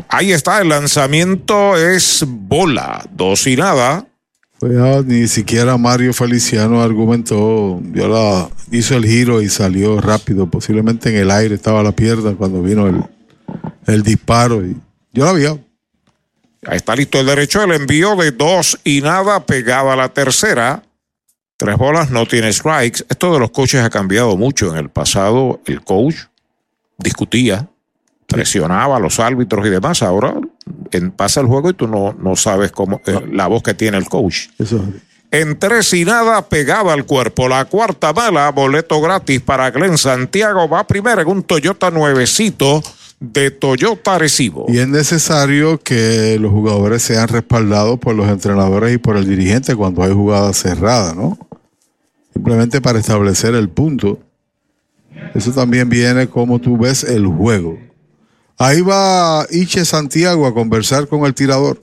Ahí 0.08 0.32
está, 0.32 0.60
el 0.60 0.70
lanzamiento 0.70 1.76
es 1.76 2.24
bola, 2.26 3.08
dos 3.12 3.46
y 3.46 3.54
nada. 3.54 4.04
Ya 4.60 5.00
ni 5.02 5.28
siquiera 5.28 5.76
Mario 5.76 6.12
Feliciano 6.12 6.82
argumentó, 6.82 7.78
dio 7.80 8.08
la, 8.08 8.48
hizo 8.72 8.96
el 8.96 9.06
giro 9.06 9.42
y 9.42 9.48
salió 9.48 10.00
rápido. 10.00 10.50
Posiblemente 10.50 11.10
en 11.10 11.16
el 11.18 11.30
aire 11.30 11.54
estaba 11.54 11.84
la 11.84 11.92
pierna 11.92 12.34
cuando 12.34 12.62
vino 12.62 12.88
el, 12.88 13.00
el 13.86 14.02
disparo. 14.02 14.66
Y 14.66 14.76
yo 15.12 15.24
la 15.24 15.32
vi. 15.34 15.65
Está 16.70 16.96
listo 16.96 17.20
el 17.20 17.26
derecho, 17.26 17.62
el 17.62 17.72
envío 17.72 18.16
de 18.16 18.32
dos 18.32 18.78
y 18.84 19.00
nada 19.00 19.44
pegado 19.46 19.90
a 19.90 19.96
la 19.96 20.08
tercera. 20.08 20.82
Tres 21.56 21.76
bolas, 21.76 22.10
no 22.10 22.26
tiene 22.26 22.52
strikes. 22.52 23.04
Esto 23.08 23.32
de 23.32 23.38
los 23.38 23.50
coaches 23.50 23.82
ha 23.82 23.90
cambiado 23.90 24.36
mucho. 24.36 24.72
En 24.72 24.76
el 24.76 24.90
pasado, 24.90 25.60
el 25.66 25.82
coach 25.82 26.16
discutía, 26.98 27.68
presionaba 28.26 28.96
a 28.96 29.00
los 29.00 29.20
árbitros 29.20 29.66
y 29.66 29.70
demás. 29.70 30.02
Ahora 30.02 30.34
en, 30.90 31.12
pasa 31.12 31.40
el 31.40 31.46
juego 31.46 31.70
y 31.70 31.74
tú 31.74 31.86
no, 31.86 32.14
no 32.18 32.36
sabes 32.36 32.72
cómo 32.72 33.00
eh, 33.06 33.20
la 33.30 33.46
voz 33.46 33.62
que 33.62 33.74
tiene 33.74 33.96
el 33.96 34.08
coach. 34.08 34.48
Eso. 34.58 34.84
En 35.30 35.58
tres 35.58 35.92
y 35.92 36.04
nada, 36.04 36.48
pegada 36.48 36.92
al 36.92 37.04
cuerpo. 37.04 37.48
La 37.48 37.64
cuarta 37.64 38.12
bala, 38.12 38.50
boleto 38.50 39.00
gratis 39.00 39.40
para 39.40 39.70
Glenn 39.70 39.98
Santiago. 39.98 40.68
Va 40.68 40.86
primero 40.86 41.20
en 41.20 41.28
un 41.28 41.42
Toyota 41.42 41.90
nuevecito 41.90 42.82
de 43.20 43.50
Toyota 43.50 44.18
Recibo. 44.18 44.66
Y 44.68 44.78
es 44.78 44.88
necesario 44.88 45.78
que 45.78 46.38
los 46.38 46.52
jugadores 46.52 47.02
sean 47.02 47.28
respaldados 47.28 47.98
por 47.98 48.14
los 48.14 48.28
entrenadores 48.28 48.94
y 48.94 48.98
por 48.98 49.16
el 49.16 49.26
dirigente 49.28 49.74
cuando 49.74 50.02
hay 50.02 50.12
jugadas 50.12 50.58
cerradas, 50.58 51.16
¿no? 51.16 51.38
Simplemente 52.32 52.80
para 52.80 52.98
establecer 52.98 53.54
el 53.54 53.68
punto. 53.68 54.18
Eso 55.34 55.52
también 55.52 55.88
viene 55.88 56.28
como 56.28 56.60
tú 56.60 56.76
ves 56.76 57.04
el 57.04 57.26
juego. 57.26 57.78
Ahí 58.58 58.80
va 58.80 59.46
Iche 59.50 59.84
Santiago 59.84 60.46
a 60.46 60.54
conversar 60.54 61.08
con 61.08 61.24
el 61.24 61.34
tirador. 61.34 61.82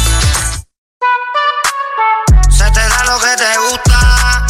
Que 3.21 3.37
te 3.37 3.57
gusta, 3.59 4.45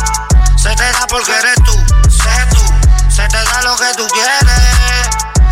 se 0.56 0.74
te 0.76 0.92
da 0.92 1.06
porque 1.08 1.32
eres 1.32 1.56
tú, 1.66 1.74
sé 2.10 2.46
tú. 2.52 2.62
Se 3.14 3.28
te 3.28 3.44
da 3.44 3.62
lo 3.64 3.76
que 3.76 3.94
tú 3.98 4.08
quieres, 4.08 5.10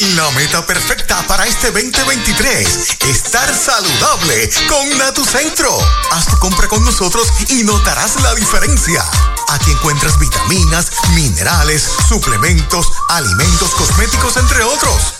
La 0.00 0.30
meta 0.30 0.64
perfecta 0.64 1.22
para 1.26 1.46
este 1.46 1.70
2023, 1.70 2.96
estar 3.10 3.54
saludable 3.54 4.48
con 4.66 4.96
Natucentro. 4.96 5.78
Haz 6.12 6.26
tu 6.26 6.38
compra 6.38 6.68
con 6.68 6.82
nosotros 6.86 7.28
y 7.50 7.64
notarás 7.64 8.18
la 8.22 8.34
diferencia. 8.34 9.04
Aquí 9.48 9.72
encuentras 9.72 10.18
vitaminas, 10.18 10.90
minerales, 11.14 11.86
suplementos, 12.08 12.90
alimentos, 13.10 13.74
cosméticos, 13.74 14.38
entre 14.38 14.64
otros. 14.64 15.19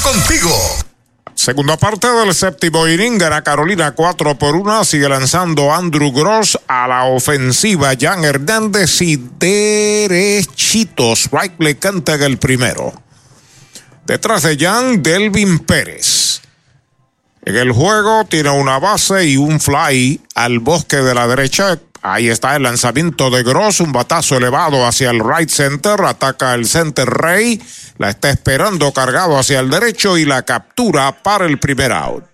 contigo. 0.00 0.50
Segunda 1.34 1.76
parte 1.76 2.08
del 2.08 2.34
séptimo 2.34 2.86
inning, 2.88 3.18
gana 3.18 3.42
Carolina 3.42 3.92
4 3.92 4.38
por 4.38 4.56
1. 4.56 4.84
Sigue 4.84 5.08
lanzando 5.08 5.74
Andrew 5.74 6.12
Gross 6.12 6.58
a 6.66 6.88
la 6.88 7.04
ofensiva. 7.04 7.92
Jan 7.98 8.24
Hernández 8.24 9.02
y 9.02 9.16
derechitos. 9.38 11.28
Right 11.30 11.54
le 11.58 11.76
canta 11.78 12.14
en 12.14 12.22
el 12.22 12.38
primero. 12.38 12.92
Detrás 14.06 14.42
de 14.42 14.56
Jan, 14.56 15.02
Delvin 15.02 15.58
Pérez. 15.60 16.40
En 17.44 17.56
el 17.56 17.72
juego 17.72 18.24
tiene 18.24 18.50
una 18.50 18.78
base 18.78 19.26
y 19.26 19.36
un 19.36 19.60
fly 19.60 20.20
al 20.34 20.60
bosque 20.60 20.96
de 20.96 21.14
la 21.14 21.26
derecha. 21.26 21.78
Ahí 22.06 22.28
está 22.28 22.54
el 22.54 22.64
lanzamiento 22.64 23.30
de 23.30 23.42
Gross, 23.42 23.80
un 23.80 23.90
batazo 23.90 24.36
elevado 24.36 24.86
hacia 24.86 25.08
el 25.08 25.20
right 25.24 25.48
center, 25.48 26.02
ataca 26.02 26.52
el 26.52 26.66
center 26.66 27.08
Rey, 27.08 27.58
la 27.96 28.10
está 28.10 28.28
esperando 28.28 28.92
cargado 28.92 29.38
hacia 29.38 29.60
el 29.60 29.70
derecho 29.70 30.18
y 30.18 30.26
la 30.26 30.42
captura 30.42 31.22
para 31.22 31.46
el 31.46 31.58
primer 31.58 31.92
out. 31.92 32.33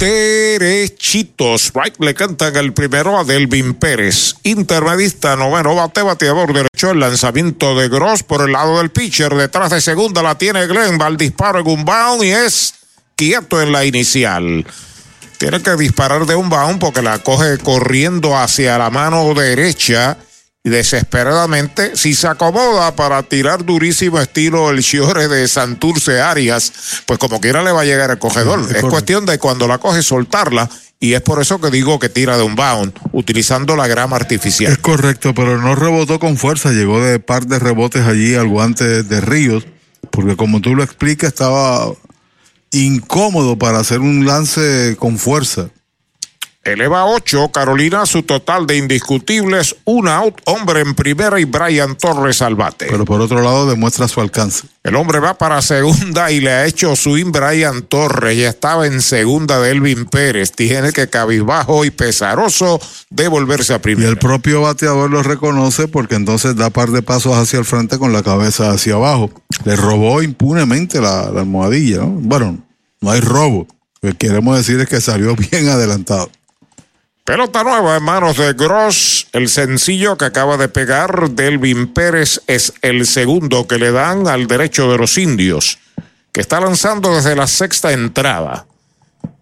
derechitos. 0.00 1.72
Right 1.74 1.96
le 2.00 2.14
cantan 2.14 2.56
el 2.56 2.72
primero 2.72 3.18
a 3.18 3.24
Delvin 3.24 3.74
Pérez. 3.74 4.34
Intermedista, 4.42 5.36
noveno 5.36 5.74
bate, 5.74 6.02
bateador 6.02 6.52
derecho. 6.54 6.90
El 6.90 7.00
lanzamiento 7.00 7.78
de 7.78 7.88
Gross 7.88 8.22
por 8.22 8.46
el 8.46 8.52
lado 8.52 8.78
del 8.78 8.90
pitcher. 8.90 9.34
Detrás 9.34 9.70
de 9.70 9.80
segunda 9.80 10.22
la 10.22 10.38
tiene 10.38 10.66
Glenn. 10.66 10.98
Va 10.98 11.06
al 11.06 11.18
disparo 11.18 11.60
en 11.60 11.68
un 11.68 11.84
bound 11.84 12.24
y 12.24 12.30
es 12.30 12.74
quieto 13.14 13.60
en 13.60 13.72
la 13.72 13.84
inicial. 13.84 14.66
Tiene 15.36 15.62
que 15.62 15.76
disparar 15.76 16.24
de 16.26 16.34
un 16.34 16.48
bound 16.48 16.80
porque 16.80 17.02
la 17.02 17.18
coge 17.18 17.58
corriendo 17.58 18.36
hacia 18.36 18.78
la 18.78 18.90
mano 18.90 19.34
derecha 19.34 20.16
y 20.62 20.68
desesperadamente, 20.68 21.96
si 21.96 22.14
se 22.14 22.28
acomoda 22.28 22.94
para 22.94 23.22
tirar 23.22 23.64
durísimo 23.64 24.20
estilo 24.20 24.70
el 24.70 24.82
Chiore 24.82 25.26
de 25.28 25.48
Santurce 25.48 26.20
Arias, 26.20 26.72
pues 27.06 27.18
como 27.18 27.40
quiera 27.40 27.62
le 27.62 27.72
va 27.72 27.80
a 27.80 27.84
llegar 27.84 28.10
el 28.10 28.18
cogedor. 28.18 28.60
es, 28.68 28.76
es 28.76 28.84
cuestión 28.84 29.24
de 29.24 29.38
cuando 29.38 29.66
la 29.66 29.78
coge 29.78 30.02
soltarla 30.02 30.68
y 31.02 31.14
es 31.14 31.22
por 31.22 31.40
eso 31.40 31.58
que 31.62 31.70
digo 31.70 31.98
que 31.98 32.10
tira 32.10 32.36
de 32.36 32.42
un 32.42 32.56
bound, 32.56 32.92
utilizando 33.12 33.74
la 33.74 33.86
grama 33.86 34.16
artificial. 34.16 34.70
Es 34.70 34.78
correcto, 34.78 35.32
pero 35.34 35.56
no 35.58 35.74
rebotó 35.74 36.20
con 36.20 36.36
fuerza, 36.36 36.72
llegó 36.72 37.02
de 37.02 37.18
par 37.18 37.46
de 37.46 37.58
rebotes 37.58 38.06
allí 38.06 38.34
al 38.34 38.48
guante 38.48 39.02
de 39.02 39.20
Ríos, 39.22 39.66
porque 40.10 40.36
como 40.36 40.60
tú 40.60 40.74
lo 40.74 40.82
explicas, 40.82 41.28
estaba 41.28 41.90
incómodo 42.70 43.56
para 43.58 43.78
hacer 43.78 44.00
un 44.00 44.26
lance 44.26 44.96
con 44.98 45.16
fuerza. 45.16 45.70
Eleva 46.62 47.06
8, 47.06 47.52
Carolina 47.52 48.04
su 48.04 48.22
total 48.22 48.66
de 48.66 48.76
indiscutibles, 48.76 49.76
un 49.86 50.08
out, 50.08 50.42
hombre 50.44 50.80
en 50.80 50.94
primera 50.94 51.40
y 51.40 51.44
Brian 51.44 51.96
Torres 51.96 52.42
al 52.42 52.54
bate. 52.54 52.84
Pero 52.90 53.06
por 53.06 53.22
otro 53.22 53.40
lado 53.40 53.66
demuestra 53.66 54.06
su 54.08 54.20
alcance. 54.20 54.66
El 54.82 54.94
hombre 54.96 55.20
va 55.20 55.38
para 55.38 55.62
segunda 55.62 56.30
y 56.30 56.40
le 56.40 56.50
ha 56.50 56.66
hecho 56.66 56.94
swing 56.96 57.32
Brian 57.32 57.80
Torres. 57.80 58.36
Ya 58.36 58.50
estaba 58.50 58.86
en 58.86 59.00
segunda 59.00 59.58
de 59.58 59.70
Elvin 59.70 60.04
Pérez. 60.04 60.52
Tiene 60.52 60.92
que 60.92 61.08
cabizbajo 61.08 61.86
y 61.86 61.90
pesaroso 61.90 62.78
devolverse 63.08 63.72
a 63.72 63.80
primera. 63.80 64.08
Y 64.08 64.10
el 64.10 64.18
propio 64.18 64.60
bateador 64.60 65.10
lo 65.10 65.22
reconoce 65.22 65.88
porque 65.88 66.16
entonces 66.16 66.56
da 66.56 66.68
par 66.68 66.90
de 66.90 67.00
pasos 67.00 67.38
hacia 67.38 67.58
el 67.58 67.64
frente 67.64 67.98
con 67.98 68.12
la 68.12 68.22
cabeza 68.22 68.70
hacia 68.70 68.96
abajo. 68.96 69.30
Le 69.64 69.76
robó 69.76 70.20
impunemente 70.20 71.00
la, 71.00 71.30
la 71.30 71.40
almohadilla. 71.40 72.00
¿no? 72.00 72.08
Bueno, 72.08 72.58
no 73.00 73.10
hay 73.10 73.20
robo. 73.20 73.66
Lo 74.02 74.10
que 74.10 74.16
queremos 74.16 74.56
decir 74.58 74.78
es 74.80 74.88
que 74.88 75.00
salió 75.00 75.34
bien 75.50 75.70
adelantado. 75.70 76.30
Pelota 77.30 77.62
nueva 77.62 77.96
en 77.96 78.02
manos 78.02 78.38
de 78.38 78.54
Gross. 78.54 79.28
El 79.32 79.48
sencillo 79.48 80.18
que 80.18 80.24
acaba 80.24 80.56
de 80.56 80.68
pegar 80.68 81.30
Delvin 81.30 81.86
Pérez 81.86 82.42
es 82.48 82.72
el 82.82 83.06
segundo 83.06 83.68
que 83.68 83.78
le 83.78 83.92
dan 83.92 84.26
al 84.26 84.48
derecho 84.48 84.90
de 84.90 84.98
los 84.98 85.16
indios, 85.16 85.78
que 86.32 86.40
está 86.40 86.58
lanzando 86.58 87.14
desde 87.14 87.36
la 87.36 87.46
sexta 87.46 87.92
entrada. 87.92 88.66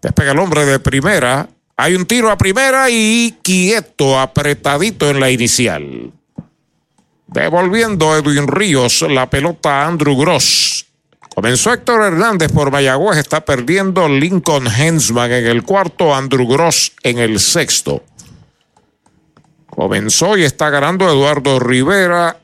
Despega 0.03 0.33
el 0.33 0.39
hombre 0.39 0.67
de 0.67 0.79
primera. 0.79 1.49
Hay 1.79 1.95
un 1.95 2.05
tiro 2.05 2.31
a 2.31 2.37
primera 2.37 2.91
y 2.91 3.39
quieto, 3.41 4.21
apretadito 4.21 5.09
en 5.09 5.21
la 5.21 5.31
inicial. 5.31 6.13
Devolviendo 7.27 8.15
Edwin 8.15 8.49
Ríos 8.49 9.01
la 9.01 9.31
pelota 9.31 9.81
a 9.81 9.87
Andrew 9.87 10.15
Gross. 10.15 10.78
Comenzó 11.39 11.73
Héctor 11.73 12.03
Hernández 12.03 12.51
por 12.51 12.73
Mayagüez, 12.73 13.17
está 13.17 13.45
perdiendo 13.45 14.09
Lincoln 14.09 14.67
Hensman 14.67 15.31
en 15.31 15.47
el 15.47 15.63
cuarto, 15.63 16.13
Andrew 16.13 16.49
Gross 16.49 16.95
en 17.05 17.19
el 17.19 17.39
sexto. 17.39 18.03
Comenzó 19.71 20.37
y 20.37 20.43
está 20.43 20.69
ganando 20.69 21.09
Eduardo 21.09 21.61
Rivera, 21.61 22.41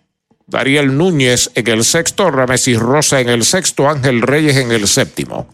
Dariel 0.47 0.97
Núñez 0.97 1.51
en 1.57 1.67
el 1.67 1.83
sexto, 1.83 2.31
Ramesis 2.31 2.79
Rosa 2.79 3.19
en 3.19 3.31
el 3.31 3.43
sexto, 3.43 3.89
Ángel 3.89 4.23
Reyes 4.23 4.59
en 4.59 4.71
el 4.71 4.87
séptimo. 4.87 5.49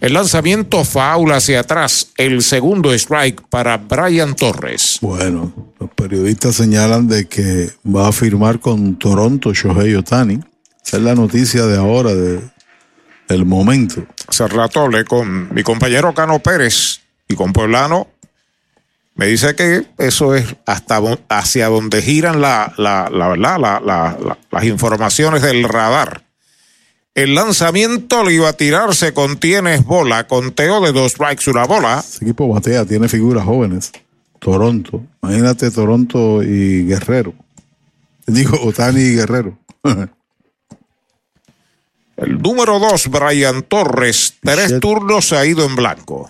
El 0.00 0.14
lanzamiento 0.14 0.86
faula 0.86 1.36
hacia 1.36 1.60
atrás, 1.60 2.12
el 2.16 2.40
segundo 2.40 2.94
strike 2.94 3.42
para 3.50 3.76
Brian 3.76 4.34
Torres. 4.34 5.00
Bueno, 5.02 5.52
los 5.78 5.90
periodistas 5.90 6.54
señalan 6.54 7.08
de 7.08 7.28
que 7.28 7.72
va 7.84 8.08
a 8.08 8.12
firmar 8.12 8.58
con 8.58 8.98
Toronto 8.98 9.52
Shohei 9.52 9.94
Otani. 9.96 10.40
Esa 10.86 10.96
es 10.98 11.02
la 11.02 11.14
noticia 11.14 11.64
de 11.66 11.78
ahora, 11.78 12.14
de, 12.14 12.53
del 13.28 13.44
momento. 13.44 14.06
Hace 14.28 14.48
rato 14.48 14.80
hablé 14.80 15.04
con 15.04 15.52
mi 15.54 15.62
compañero 15.62 16.14
Cano 16.14 16.38
Pérez 16.38 17.00
y 17.28 17.34
con 17.34 17.52
Pueblano. 17.52 18.08
Me 19.16 19.26
dice 19.26 19.54
que 19.54 19.86
eso 19.98 20.34
es 20.34 20.56
hasta 20.66 21.00
hacia 21.28 21.68
donde 21.68 22.02
giran 22.02 22.40
la, 22.40 22.72
la, 22.76 23.08
la 23.10 23.36
la, 23.36 23.58
la, 23.58 24.38
las 24.50 24.64
informaciones 24.64 25.42
del 25.42 25.62
radar. 25.64 26.24
El 27.14 27.36
lanzamiento 27.36 28.24
le 28.24 28.32
iba 28.34 28.48
a 28.48 28.54
tirarse 28.54 29.14
con 29.14 29.36
tienes 29.36 29.84
bola, 29.84 30.26
conteo 30.26 30.80
de 30.80 30.90
dos 30.92 31.12
strikes, 31.12 31.48
una 31.48 31.64
bola. 31.64 32.00
Ese 32.00 32.24
equipo 32.24 32.48
batea, 32.48 32.84
tiene 32.84 33.08
figuras 33.08 33.44
jóvenes. 33.44 33.92
Toronto. 34.40 35.00
Imagínate 35.22 35.70
Toronto 35.70 36.42
y 36.42 36.84
Guerrero. 36.86 37.32
Digo, 38.26 38.58
Otani 38.64 39.00
y 39.00 39.14
Guerrero. 39.14 39.56
El 42.16 42.40
número 42.40 42.78
dos, 42.78 43.08
Brian 43.08 43.62
Torres. 43.62 44.34
Tres 44.40 44.78
turnos 44.80 45.26
se 45.28 45.36
ha 45.36 45.44
ido 45.44 45.64
en 45.64 45.74
blanco. 45.74 46.28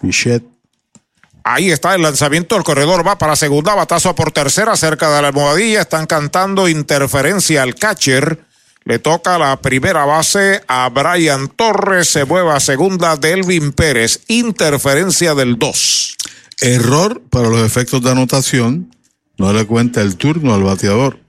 Ahí 1.46 1.70
está 1.70 1.94
el 1.94 2.02
lanzamiento. 2.02 2.56
El 2.56 2.64
corredor 2.64 3.06
va 3.06 3.18
para 3.18 3.36
segunda, 3.36 3.74
batazo 3.74 4.14
por 4.14 4.32
tercera, 4.32 4.76
cerca 4.76 5.14
de 5.14 5.20
la 5.20 5.28
almohadilla. 5.28 5.82
Están 5.82 6.06
cantando 6.06 6.68
interferencia 6.68 7.62
al 7.62 7.74
catcher. 7.74 8.44
Le 8.84 8.98
toca 8.98 9.38
la 9.38 9.60
primera 9.60 10.06
base 10.06 10.62
a 10.68 10.88
Brian 10.88 11.48
Torres. 11.48 12.08
Se 12.08 12.24
mueve 12.24 12.50
a 12.50 12.60
segunda 12.60 13.16
Delvin 13.16 13.72
Pérez. 13.72 14.20
Interferencia 14.28 15.34
del 15.34 15.58
2. 15.58 16.16
Error 16.62 17.22
para 17.28 17.48
los 17.48 17.60
efectos 17.60 18.02
de 18.02 18.10
anotación. 18.10 18.94
No 19.36 19.52
le 19.52 19.66
cuenta 19.66 20.00
el 20.00 20.16
turno 20.16 20.54
al 20.54 20.62
bateador. 20.62 21.23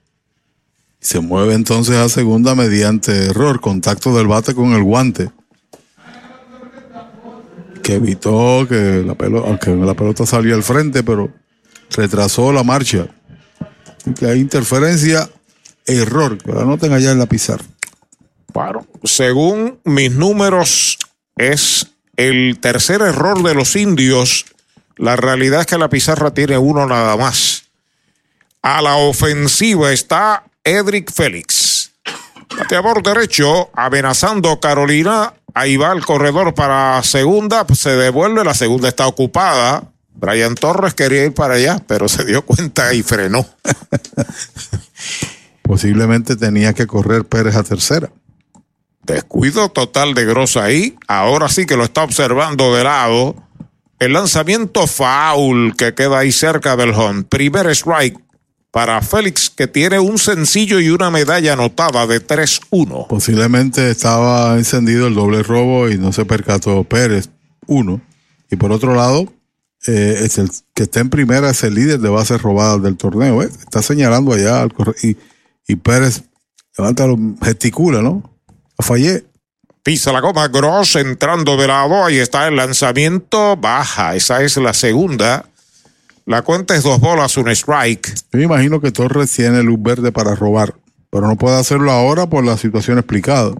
Se 1.06 1.20
mueve 1.20 1.54
entonces 1.54 1.94
a 1.94 2.08
segunda 2.08 2.56
mediante 2.56 3.26
error, 3.26 3.60
contacto 3.60 4.12
del 4.16 4.26
bate 4.26 4.56
con 4.56 4.72
el 4.72 4.82
guante. 4.82 5.30
Que 7.80 7.94
evitó 7.94 8.66
que 8.68 9.04
la 9.06 9.14
pelota, 9.14 9.46
aunque 9.46 9.70
al 10.52 10.62
frente, 10.64 11.04
pero 11.04 11.32
retrasó 11.90 12.52
la 12.52 12.64
marcha. 12.64 13.06
Hay 14.22 14.40
interferencia, 14.40 15.30
error, 15.86 16.38
que 16.38 16.50
la 16.50 16.62
anoten 16.62 16.92
allá 16.92 17.12
en 17.12 17.20
la 17.20 17.26
pizarra. 17.26 17.64
Claro. 18.52 18.84
Según 19.04 19.78
mis 19.84 20.10
números, 20.10 20.98
es 21.36 21.86
el 22.16 22.58
tercer 22.58 23.00
error 23.02 23.44
de 23.44 23.54
los 23.54 23.76
indios. 23.76 24.44
La 24.96 25.14
realidad 25.14 25.60
es 25.60 25.66
que 25.66 25.78
la 25.78 25.88
pizarra 25.88 26.34
tiene 26.34 26.58
uno 26.58 26.84
nada 26.84 27.16
más. 27.16 27.62
A 28.60 28.82
la 28.82 28.96
ofensiva 28.96 29.92
está 29.92 30.42
Edric 30.66 31.12
Félix. 31.12 31.92
Bateador 32.58 33.00
derecho, 33.00 33.70
amenazando 33.72 34.58
Carolina. 34.58 35.32
Ahí 35.54 35.76
va 35.76 35.92
el 35.92 36.04
corredor 36.04 36.54
para 36.54 37.00
segunda. 37.04 37.64
Se 37.72 37.90
devuelve, 37.90 38.44
la 38.44 38.52
segunda 38.52 38.88
está 38.88 39.06
ocupada. 39.06 39.84
Brian 40.14 40.56
Torres 40.56 40.94
quería 40.94 41.24
ir 41.24 41.34
para 41.34 41.54
allá, 41.54 41.80
pero 41.86 42.08
se 42.08 42.24
dio 42.24 42.44
cuenta 42.44 42.92
y 42.94 43.04
frenó. 43.04 43.46
Posiblemente 45.62 46.34
tenía 46.34 46.72
que 46.72 46.88
correr 46.88 47.24
Pérez 47.24 47.54
a 47.54 47.62
tercera. 47.62 48.10
Descuido 49.04 49.68
total 49.68 50.14
de 50.14 50.24
Gross 50.24 50.56
ahí. 50.56 50.98
Ahora 51.06 51.48
sí 51.48 51.64
que 51.64 51.76
lo 51.76 51.84
está 51.84 52.02
observando 52.02 52.74
de 52.74 52.82
lado. 52.82 53.36
El 54.00 54.14
lanzamiento 54.14 54.88
foul 54.88 55.76
que 55.76 55.94
queda 55.94 56.18
ahí 56.18 56.32
cerca 56.32 56.76
del 56.76 56.90
home. 56.90 57.22
Primer 57.22 57.68
strike 57.68 58.18
para 58.76 59.00
Félix, 59.00 59.48
que 59.48 59.66
tiene 59.66 59.98
un 59.98 60.18
sencillo 60.18 60.78
y 60.80 60.90
una 60.90 61.10
medalla 61.10 61.54
anotada 61.54 62.06
de 62.06 62.20
3-1. 62.20 63.06
Posiblemente 63.06 63.88
estaba 63.90 64.54
encendido 64.58 65.06
el 65.06 65.14
doble 65.14 65.42
robo 65.42 65.88
y 65.88 65.96
no 65.96 66.12
se 66.12 66.26
percató 66.26 66.84
Pérez, 66.84 67.30
uno. 67.66 68.02
Y 68.50 68.56
por 68.56 68.72
otro 68.72 68.94
lado, 68.94 69.32
eh, 69.86 70.20
es 70.24 70.36
el 70.36 70.50
que 70.74 70.82
está 70.82 71.00
en 71.00 71.08
primera 71.08 71.48
es 71.48 71.62
el 71.64 71.74
líder 71.74 72.00
de 72.00 72.10
bases 72.10 72.42
robadas 72.42 72.82
del 72.82 72.98
torneo. 72.98 73.42
¿eh? 73.42 73.48
Está 73.60 73.80
señalando 73.80 74.34
allá 74.34 74.60
al 74.60 74.74
y, 75.02 75.16
y 75.66 75.76
Pérez 75.76 76.24
levanta, 76.76 77.06
los- 77.06 77.16
gesticula, 77.42 78.02
¿no? 78.02 78.30
Fallé. 78.78 79.24
Pisa 79.82 80.12
la 80.12 80.20
goma 80.20 80.48
Gross 80.48 80.96
entrando 80.96 81.56
de 81.56 81.66
lado. 81.66 82.04
Ahí 82.04 82.18
está 82.18 82.46
el 82.46 82.56
lanzamiento. 82.56 83.56
Baja. 83.56 84.14
Esa 84.16 84.42
es 84.42 84.58
la 84.58 84.74
segunda. 84.74 85.46
La 86.26 86.42
cuenta 86.42 86.74
es 86.74 86.82
dos 86.82 86.98
bolas, 86.98 87.36
un 87.36 87.48
strike. 87.48 88.12
Yo 88.32 88.38
me 88.38 88.42
imagino 88.42 88.80
que 88.80 88.90
Torres 88.90 89.30
tiene 89.30 89.62
luz 89.62 89.80
verde 89.80 90.10
para 90.10 90.34
robar, 90.34 90.74
pero 91.08 91.28
no 91.28 91.36
puede 91.36 91.56
hacerlo 91.56 91.92
ahora 91.92 92.26
por 92.26 92.44
la 92.44 92.56
situación 92.56 92.98
explicada. 92.98 93.52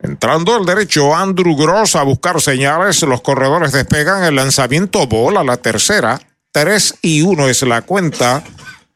Entrando 0.00 0.56
el 0.56 0.64
derecho, 0.64 1.16
Andrew 1.16 1.56
Gross 1.56 1.96
a 1.96 2.04
buscar 2.04 2.40
señales. 2.40 3.02
Los 3.02 3.20
corredores 3.20 3.72
despegan 3.72 4.22
el 4.22 4.36
lanzamiento 4.36 5.08
bola, 5.08 5.42
la 5.42 5.56
tercera. 5.56 6.20
3 6.52 6.98
y 7.02 7.22
1 7.22 7.48
es 7.48 7.62
la 7.62 7.82
cuenta 7.82 8.44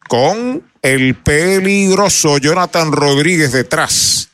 con 0.08 0.62
el 0.80 1.16
peligroso 1.16 2.38
Jonathan 2.38 2.92
Rodríguez 2.92 3.50
detrás. 3.50 4.28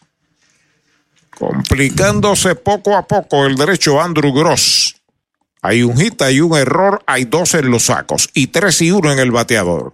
Complicándose 1.38 2.54
poco 2.54 2.96
a 2.96 3.06
poco 3.06 3.46
el 3.46 3.56
derecho 3.56 3.98
Andrew 3.98 4.34
Gross. 4.34 4.87
Hay 5.68 5.82
un 5.82 5.98
hit, 5.98 6.22
hay 6.22 6.40
un 6.40 6.56
error, 6.56 7.02
hay 7.06 7.26
dos 7.26 7.52
en 7.52 7.70
los 7.70 7.84
sacos 7.84 8.30
y 8.32 8.46
3 8.46 8.80
y 8.80 8.90
1 8.90 9.12
en 9.12 9.18
el 9.18 9.30
bateador. 9.30 9.92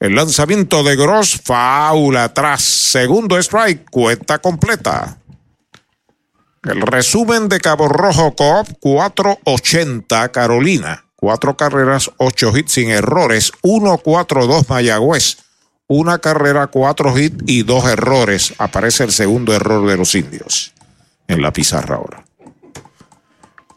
El 0.00 0.16
lanzamiento 0.16 0.82
de 0.82 0.96
Gross, 0.96 1.40
faula 1.40 2.24
atrás. 2.24 2.64
Segundo 2.64 3.38
strike, 3.38 3.88
cuenta 3.92 4.40
completa. 4.40 5.18
El 6.64 6.80
resumen 6.80 7.48
de 7.48 7.60
Cabo 7.60 7.86
Rojo 7.86 8.34
Coop 8.34 8.66
480 8.80 10.32
Carolina. 10.32 11.04
Cuatro 11.14 11.56
carreras, 11.56 12.10
ocho 12.16 12.50
hits 12.56 12.72
sin 12.72 12.90
errores. 12.90 13.52
1-4-2 13.62 14.68
Mayagüez. 14.68 15.36
Una 15.86 16.18
carrera, 16.18 16.66
cuatro 16.66 17.16
hits 17.16 17.36
y 17.46 17.62
dos 17.62 17.84
errores. 17.84 18.52
Aparece 18.58 19.04
el 19.04 19.12
segundo 19.12 19.54
error 19.54 19.86
de 19.86 19.96
los 19.96 20.12
indios 20.16 20.74
en 21.28 21.40
la 21.40 21.52
pizarra 21.52 21.94
ahora. 21.94 22.23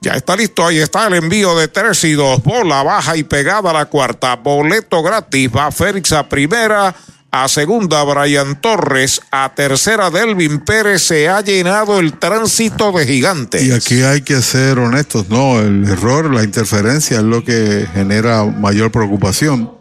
Ya 0.08 0.14
está 0.14 0.38
listo, 0.38 0.66
ahí 0.66 0.78
está 0.78 1.06
el 1.08 1.16
envío 1.16 1.54
de 1.58 1.68
tres 1.68 2.02
y 2.06 2.14
dos. 2.14 2.42
Bola 2.42 2.82
baja 2.82 3.18
y 3.18 3.24
pegada 3.24 3.72
a 3.72 3.74
la 3.74 3.88
cuarta. 3.88 4.38
Boleto 4.38 5.04
gratis. 5.04 5.50
Va 5.54 5.70
Félix 5.70 6.14
a 6.14 6.30
primera. 6.30 6.96
A 7.30 7.50
segunda, 7.50 8.06
Brian 8.06 8.62
Torres. 8.62 9.20
A 9.32 9.54
tercera, 9.54 10.10
Delvin 10.10 10.62
Pérez. 10.62 11.02
Se 11.02 11.28
ha 11.28 11.42
llenado 11.42 12.00
el 12.00 12.18
tránsito 12.18 12.94
de 12.94 13.06
gigantes. 13.06 13.62
Y 13.64 13.74
aquí 13.74 14.02
hay 14.02 14.22
que 14.22 14.42
ser 14.42 14.80
honestos, 14.80 15.28
no, 15.28 15.60
el 15.60 15.84
error, 15.84 16.34
la 16.34 16.46
interferencia 16.46 17.18
es 17.18 17.24
lo 17.24 17.44
que 17.44 17.86
genera 17.94 18.46
mayor 18.46 18.94
preocupación. 18.94 19.74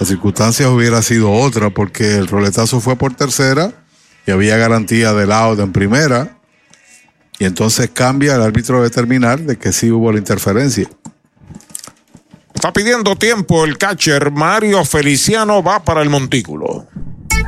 Las 0.00 0.08
circunstancias 0.08 0.70
hubiera 0.70 1.02
sido 1.02 1.30
otra 1.32 1.68
porque 1.68 2.16
el 2.16 2.28
roletazo 2.28 2.80
fue 2.80 2.96
por 2.96 3.14
tercera 3.14 3.74
y 4.26 4.30
había 4.30 4.56
garantía 4.56 5.12
del 5.12 5.32
out 5.32 5.60
en 5.60 5.74
primera. 5.74 6.37
Y 7.38 7.44
entonces 7.44 7.90
cambia 7.92 8.34
el 8.34 8.42
árbitro 8.42 8.78
a 8.78 8.82
determinar 8.82 9.40
de 9.40 9.56
que 9.56 9.72
sí 9.72 9.90
hubo 9.90 10.10
la 10.10 10.18
interferencia. 10.18 10.88
Está 12.54 12.72
pidiendo 12.72 13.14
tiempo 13.14 13.64
el 13.64 13.78
catcher 13.78 14.32
Mario 14.32 14.84
Feliciano. 14.84 15.62
Va 15.62 15.84
para 15.84 16.02
el 16.02 16.10
montículo. 16.10 16.88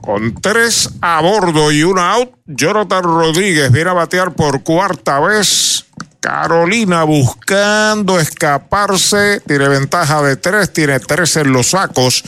Con 0.00 0.34
tres 0.40 0.90
a 1.02 1.20
bordo 1.20 1.70
y 1.70 1.82
un 1.82 1.98
out, 1.98 2.30
Jonathan 2.46 3.02
Rodríguez 3.02 3.70
viene 3.70 3.90
a 3.90 3.94
batear 3.94 4.32
por 4.34 4.62
cuarta 4.62 5.20
vez. 5.20 5.84
Carolina 6.20 7.04
buscando 7.04 8.18
escaparse, 8.18 9.40
tiene 9.46 9.68
ventaja 9.68 10.22
de 10.22 10.36
tres, 10.36 10.72
tiene 10.72 11.00
tres 11.00 11.36
en 11.36 11.52
los 11.52 11.68
sacos 11.70 12.22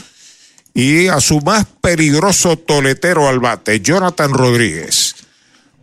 y 0.73 1.07
a 1.07 1.19
su 1.19 1.41
más 1.41 1.65
peligroso 1.81 2.57
toletero 2.57 3.27
al 3.27 3.39
bate, 3.39 3.79
Jonathan 3.81 4.33
Rodríguez. 4.33 5.15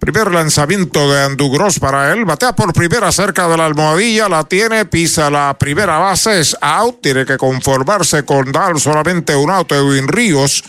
Primer 0.00 0.32
lanzamiento 0.32 1.12
de 1.12 1.24
Andu 1.24 1.50
Gross 1.50 1.78
para 1.78 2.12
él. 2.14 2.24
Batea 2.24 2.54
por 2.56 2.72
primera 2.72 3.12
cerca 3.12 3.46
de 3.48 3.58
la 3.58 3.66
almohadilla. 3.66 4.30
La 4.30 4.44
tiene, 4.44 4.86
pisa 4.86 5.28
la 5.28 5.54
primera 5.58 5.98
base. 5.98 6.40
Es 6.40 6.56
out. 6.58 7.02
Tiene 7.02 7.26
que 7.26 7.36
conformarse 7.36 8.24
con 8.24 8.50
dar 8.50 8.80
solamente 8.80 9.36
un 9.36 9.50
out. 9.50 9.70
Edwin 9.70 10.08
Ríos. 10.08 10.64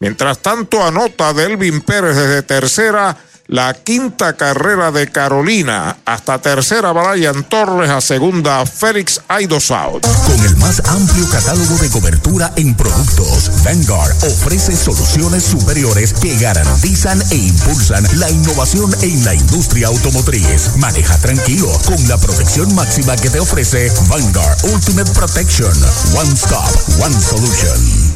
Mientras 0.00 0.38
tanto, 0.38 0.84
anota 0.84 1.32
Delvin 1.32 1.80
Pérez 1.80 2.16
desde 2.16 2.42
tercera. 2.42 3.16
La 3.48 3.72
quinta 3.72 4.36
carrera 4.36 4.92
de 4.92 5.10
Carolina. 5.10 5.96
Hasta 6.04 6.38
tercera, 6.38 6.92
Brian 6.92 7.44
Torres. 7.44 7.88
A 7.88 8.02
segunda, 8.02 8.66
Félix 8.66 9.22
Aidos 9.26 9.70
out. 9.70 10.06
Con 10.26 10.44
el 10.44 10.54
más 10.56 10.82
amplio 10.84 11.26
catálogo 11.30 11.78
de 11.78 11.88
cobertura 11.88 12.52
en 12.56 12.76
productos, 12.76 13.50
Vanguard 13.64 14.14
ofrece 14.24 14.76
soluciones 14.76 15.44
superiores 15.44 16.12
que 16.12 16.36
garantizan 16.36 17.22
e 17.30 17.36
impulsan 17.36 18.06
la 18.18 18.30
innovación 18.30 18.94
en 19.00 19.24
la 19.24 19.34
industria 19.34 19.86
automotriz. 19.86 20.76
Maneja 20.76 21.16
tranquilo 21.18 21.72
con 21.86 22.06
la 22.06 22.18
protección 22.18 22.74
máxima 22.74 23.16
que 23.16 23.30
te 23.30 23.40
ofrece 23.40 23.90
Vanguard 24.08 24.58
Ultimate 24.64 25.10
Protection. 25.12 25.72
One 26.14 26.34
Stop, 26.34 27.00
One 27.00 27.18
Solution. 27.18 28.07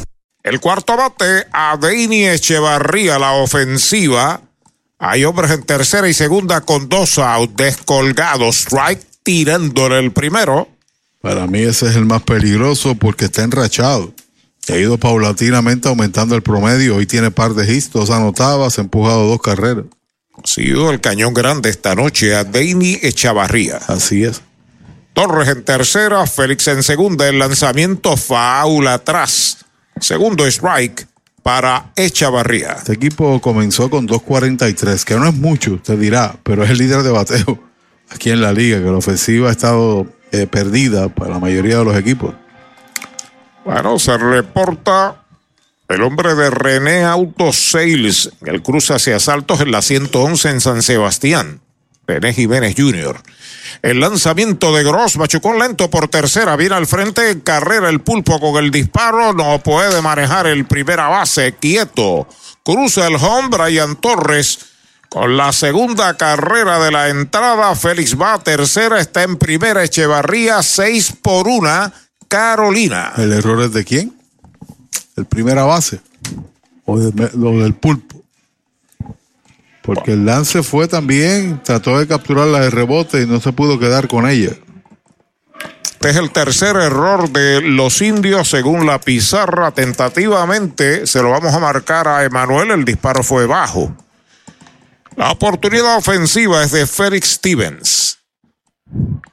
El 0.43 0.59
cuarto 0.59 0.97
bate, 0.97 1.47
Adeini 1.53 2.27
Echevarría, 2.27 3.17
la 3.17 3.31
ofensiva. 3.31 4.41
Hay 4.99 5.23
hombres 5.23 5.51
en 5.51 5.63
tercera 5.63 6.09
y 6.09 6.13
segunda 6.13 6.59
con 6.59 6.89
dos 6.89 7.17
out, 7.17 7.55
descolgados, 7.55 8.57
strike 8.57 9.01
tirándole 9.23 9.99
el 9.99 10.11
primero. 10.11 10.67
Para 11.21 11.47
mí 11.47 11.59
ese 11.59 11.87
es 11.87 11.95
el 11.95 12.03
más 12.03 12.23
peligroso 12.23 12.95
porque 12.95 13.25
está 13.25 13.43
enrachado. 13.43 14.13
Ha 14.67 14.75
ido 14.75 14.97
paulatinamente 14.97 15.87
aumentando 15.87 16.35
el 16.35 16.43
promedio. 16.43 16.97
Hoy 16.97 17.05
tiene 17.05 17.31
par 17.31 17.53
de 17.53 17.73
hits, 17.73 17.91
dos 17.91 18.09
anotadas, 18.09 18.77
ha 18.77 18.81
empujado 18.81 19.27
dos 19.27 19.41
carreras. 19.41 19.85
Ha 20.33 20.45
sido 20.45 20.91
el 20.91 20.99
cañón 20.99 21.33
grande 21.33 21.69
esta 21.69 21.95
noche 21.95 22.35
a 22.35 22.43
Deini 22.43 22.99
Echavarría. 23.01 23.77
Así 23.87 24.25
es. 24.25 24.41
Torres 25.13 25.47
en 25.47 25.63
tercera, 25.63 26.27
Félix 26.27 26.67
en 26.67 26.83
segunda, 26.83 27.29
el 27.29 27.39
lanzamiento 27.39 28.17
faula 28.17 28.95
atrás. 28.95 29.62
Segundo 29.99 30.45
strike 30.45 31.07
para 31.41 31.91
Echavarría. 31.95 32.73
Este 32.73 32.93
equipo 32.93 33.39
comenzó 33.41 33.89
con 33.89 34.07
2.43, 34.07 35.03
que 35.03 35.15
no 35.15 35.27
es 35.27 35.35
mucho, 35.35 35.73
usted 35.73 35.97
dirá, 35.97 36.35
pero 36.43 36.63
es 36.63 36.69
el 36.69 36.77
líder 36.77 37.03
de 37.03 37.11
bateo 37.11 37.59
aquí 38.09 38.31
en 38.31 38.41
la 38.41 38.53
liga, 38.53 38.79
que 38.79 38.85
la 38.85 38.97
ofensiva 38.97 39.49
ha 39.49 39.51
estado 39.51 40.07
eh, 40.31 40.47
perdida 40.47 41.09
para 41.09 41.31
la 41.31 41.39
mayoría 41.39 41.77
de 41.79 41.85
los 41.85 41.95
equipos. 41.97 42.33
Bueno, 43.65 43.99
se 43.99 44.17
reporta 44.17 45.23
el 45.87 46.01
hombre 46.01 46.35
de 46.35 46.49
René 46.49 47.03
Auto 47.03 47.53
Sales 47.53 48.31
en 48.41 48.55
el 48.55 48.61
cruce 48.61 48.93
hacia 48.93 49.19
Saltos 49.19 49.61
en 49.61 49.71
la 49.71 49.81
111 49.81 50.49
en 50.49 50.61
San 50.61 50.81
Sebastián. 50.81 51.61
René 52.05 52.33
Jiménez 52.33 52.75
Jr. 52.77 53.21
El 53.81 53.99
lanzamiento 53.99 54.75
de 54.75 54.83
Gross, 54.83 55.17
machucón 55.17 55.57
lento 55.59 55.89
por 55.89 56.09
tercera, 56.09 56.55
viene 56.55 56.75
al 56.75 56.87
frente, 56.87 57.41
carrera 57.43 57.89
el 57.89 58.01
pulpo 58.01 58.39
con 58.39 58.61
el 58.63 58.71
disparo, 58.71 59.33
no 59.33 59.59
puede 59.59 60.01
manejar 60.01 60.47
el 60.47 60.65
primera 60.65 61.07
base, 61.07 61.55
quieto. 61.55 62.27
Cruza 62.63 63.07
el 63.07 63.15
home, 63.15 63.49
Brian 63.49 63.95
Torres. 63.97 64.59
Con 65.09 65.37
la 65.37 65.53
segunda 65.53 66.17
carrera 66.17 66.79
de 66.79 66.91
la 66.91 67.09
entrada, 67.09 67.75
Félix 67.75 68.19
va 68.19 68.39
tercera, 68.39 68.99
está 68.99 69.23
en 69.23 69.37
primera 69.37 69.83
Echevarría, 69.83 70.63
seis 70.63 71.13
por 71.21 71.47
una, 71.47 71.93
Carolina. 72.27 73.13
¿El 73.17 73.31
error 73.31 73.61
es 73.61 73.73
de 73.73 73.85
quién? 73.85 74.13
¿El 75.15 75.25
primera 75.25 75.65
base? 75.65 76.01
¿O 76.85 76.97
lo 76.97 77.59
del 77.59 77.75
pulpo? 77.75 78.22
Porque 79.83 80.13
el 80.13 80.25
lance 80.25 80.63
fue 80.63 80.87
también, 80.87 81.61
trató 81.63 81.99
de 81.99 82.07
capturarla 82.07 82.61
de 82.61 82.69
rebote 82.69 83.21
y 83.21 83.27
no 83.27 83.39
se 83.39 83.51
pudo 83.51 83.77
quedar 83.77 84.07
con 84.07 84.27
ella. 84.27 84.53
Este 86.03 86.09
es 86.09 86.15
el 86.17 86.31
tercer 86.31 86.75
error 86.75 87.29
de 87.29 87.61
los 87.61 88.01
indios 88.01 88.49
según 88.49 88.85
la 88.85 88.99
pizarra. 88.99 89.71
Tentativamente 89.71 91.07
se 91.07 91.21
lo 91.21 91.29
vamos 91.29 91.53
a 91.53 91.59
marcar 91.59 92.09
a 92.09 92.25
Emanuel. 92.25 92.71
El 92.71 92.83
disparo 92.83 93.23
fue 93.23 93.45
bajo. 93.45 93.95
La 95.15 95.31
oportunidad 95.31 95.95
ofensiva 95.95 96.61
es 96.61 96.71
de 96.71 96.85
Félix 96.87 97.35
Stevens. 97.35 98.19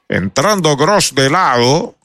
Entrando 0.09 0.77
Gross 0.77 1.13
de 1.13 1.29
lado. 1.29 1.97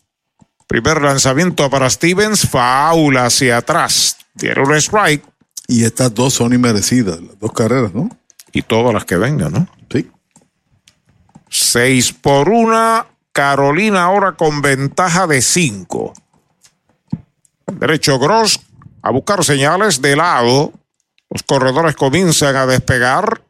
Primer 0.66 1.00
lanzamiento 1.00 1.70
para 1.70 1.88
Stevens. 1.88 2.50
Faula 2.50 3.28
hacia 3.28 3.58
atrás. 3.58 4.18
Tiene 4.36 4.64
un 4.64 4.74
strike. 4.74 5.24
Y 5.68 5.84
estas 5.84 6.12
dos 6.12 6.34
son 6.34 6.54
inmerecidas, 6.54 7.22
las 7.22 7.40
dos 7.40 7.52
carreras, 7.54 7.94
¿no? 7.94 8.10
Y 8.56 8.62
todas 8.62 8.94
las 8.94 9.04
que 9.04 9.18
vengan, 9.18 9.52
¿no? 9.52 9.68
Sí. 9.92 10.10
Seis 11.50 12.14
por 12.14 12.50
una. 12.50 13.06
Carolina 13.34 14.06
ahora 14.06 14.32
con 14.32 14.62
ventaja 14.62 15.28
de 15.28 15.42
cinco. 15.42 16.14
Derecho 17.68 18.18
Gross 18.18 18.62
a 19.02 19.12
buscar 19.12 19.44
señales 19.44 20.02
de 20.02 20.16
lado. 20.16 20.72
Los 21.30 21.44
corredores 21.44 21.98
comienzan 21.98 22.56
a 22.56 22.66
despegar. 22.66 23.42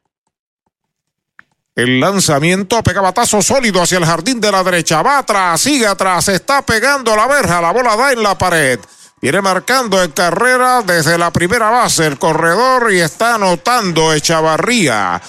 El 1.75 1.99
lanzamiento 1.99 2.81
pega 2.81 3.01
batazo 3.01 3.43
sólido 3.43 3.79
hacia 3.79 3.99
el 3.99 4.05
jardín 4.05 4.41
de 4.41 4.51
la 4.51 4.63
derecha. 4.63 5.03
Va 5.03 5.19
atrás, 5.19 5.61
sigue 5.61 5.85
atrás, 5.85 6.29
está 6.29 6.63
pegando 6.63 7.15
la 7.15 7.27
verja. 7.27 7.61
La 7.61 7.71
bola 7.71 7.95
da 7.95 8.11
en 8.11 8.23
la 8.23 8.35
pared. 8.35 8.79
Viene 9.25 9.41
marcando 9.41 10.03
en 10.03 10.11
carrera 10.11 10.83
desde 10.83 11.17
la 11.17 11.33
primera 11.33 11.71
base 11.71 12.05
el 12.05 12.19
corredor 12.19 12.93
y 12.93 12.99
está 12.99 13.33
anotando 13.33 14.13
Echavarría. 14.13 15.19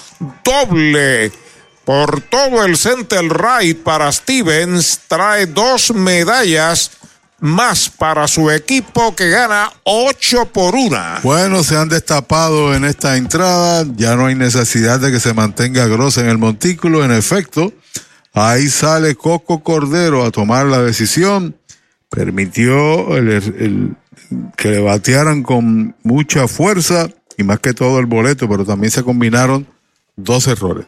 Doble 0.43 1.31
por 1.83 2.21
todo 2.21 2.63
el 2.63 2.77
center 2.77 3.25
right 3.27 3.81
para 3.81 4.11
Stevens. 4.11 4.99
Trae 5.07 5.47
dos 5.47 5.95
medallas 5.95 6.91
más 7.39 7.89
para 7.89 8.27
su 8.27 8.51
equipo 8.51 9.15
que 9.15 9.31
gana 9.31 9.73
8 9.85 10.45
por 10.53 10.75
una. 10.75 11.19
Bueno, 11.23 11.63
se 11.63 11.75
han 11.75 11.89
destapado 11.89 12.75
en 12.75 12.85
esta 12.85 13.17
entrada. 13.17 13.83
Ya 13.95 14.15
no 14.15 14.27
hay 14.27 14.35
necesidad 14.35 14.99
de 14.99 15.11
que 15.11 15.19
se 15.19 15.33
mantenga 15.33 15.87
Gross 15.87 16.19
en 16.19 16.27
el 16.27 16.37
montículo. 16.37 17.03
En 17.03 17.11
efecto, 17.11 17.73
ahí 18.31 18.69
sale 18.69 19.15
Coco 19.15 19.63
Cordero 19.63 20.23
a 20.23 20.29
tomar 20.29 20.67
la 20.67 20.83
decisión. 20.83 21.55
Permitió 22.09 23.17
el- 23.17 23.95
que 24.57 24.69
le 24.69 24.79
batearan 24.79 25.43
con 25.43 25.95
mucha 26.03 26.47
fuerza 26.47 27.09
y 27.37 27.43
más 27.43 27.59
que 27.59 27.73
todo 27.73 27.99
el 27.99 28.05
boleto, 28.07 28.49
pero 28.49 28.65
también 28.65 28.91
se 28.91 29.03
combinaron 29.03 29.67
dos 30.15 30.47
errores. 30.47 30.87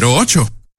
408-8808 0.00 0.53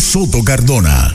Soto 0.00 0.42
Cardona. 0.42 1.14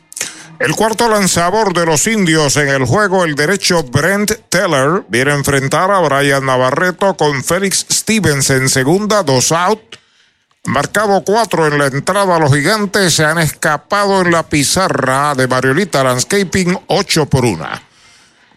El 0.61 0.75
cuarto 0.75 1.09
lanzador 1.09 1.73
de 1.73 1.87
los 1.87 2.05
indios 2.05 2.55
en 2.55 2.69
el 2.69 2.85
juego, 2.85 3.25
el 3.25 3.33
derecho 3.33 3.81
Brent 3.81 4.31
Teller, 4.47 5.03
viene 5.09 5.31
a 5.31 5.35
enfrentar 5.35 5.89
a 5.89 5.97
Brian 6.01 6.45
Navarreto 6.45 7.17
con 7.17 7.43
Félix 7.43 7.87
Stevens 7.89 8.47
en 8.51 8.69
segunda, 8.69 9.23
dos 9.23 9.51
out. 9.51 9.81
Marcado 10.65 11.23
cuatro 11.23 11.65
en 11.65 11.79
la 11.79 11.87
entrada, 11.87 12.37
los 12.37 12.53
gigantes 12.53 13.15
se 13.15 13.25
han 13.25 13.39
escapado 13.39 14.21
en 14.21 14.29
la 14.29 14.47
pizarra 14.47 15.33
de 15.33 15.47
Mariolita 15.47 16.03
Landscaping, 16.03 16.77
ocho 16.85 17.25
por 17.25 17.43
una. 17.43 17.81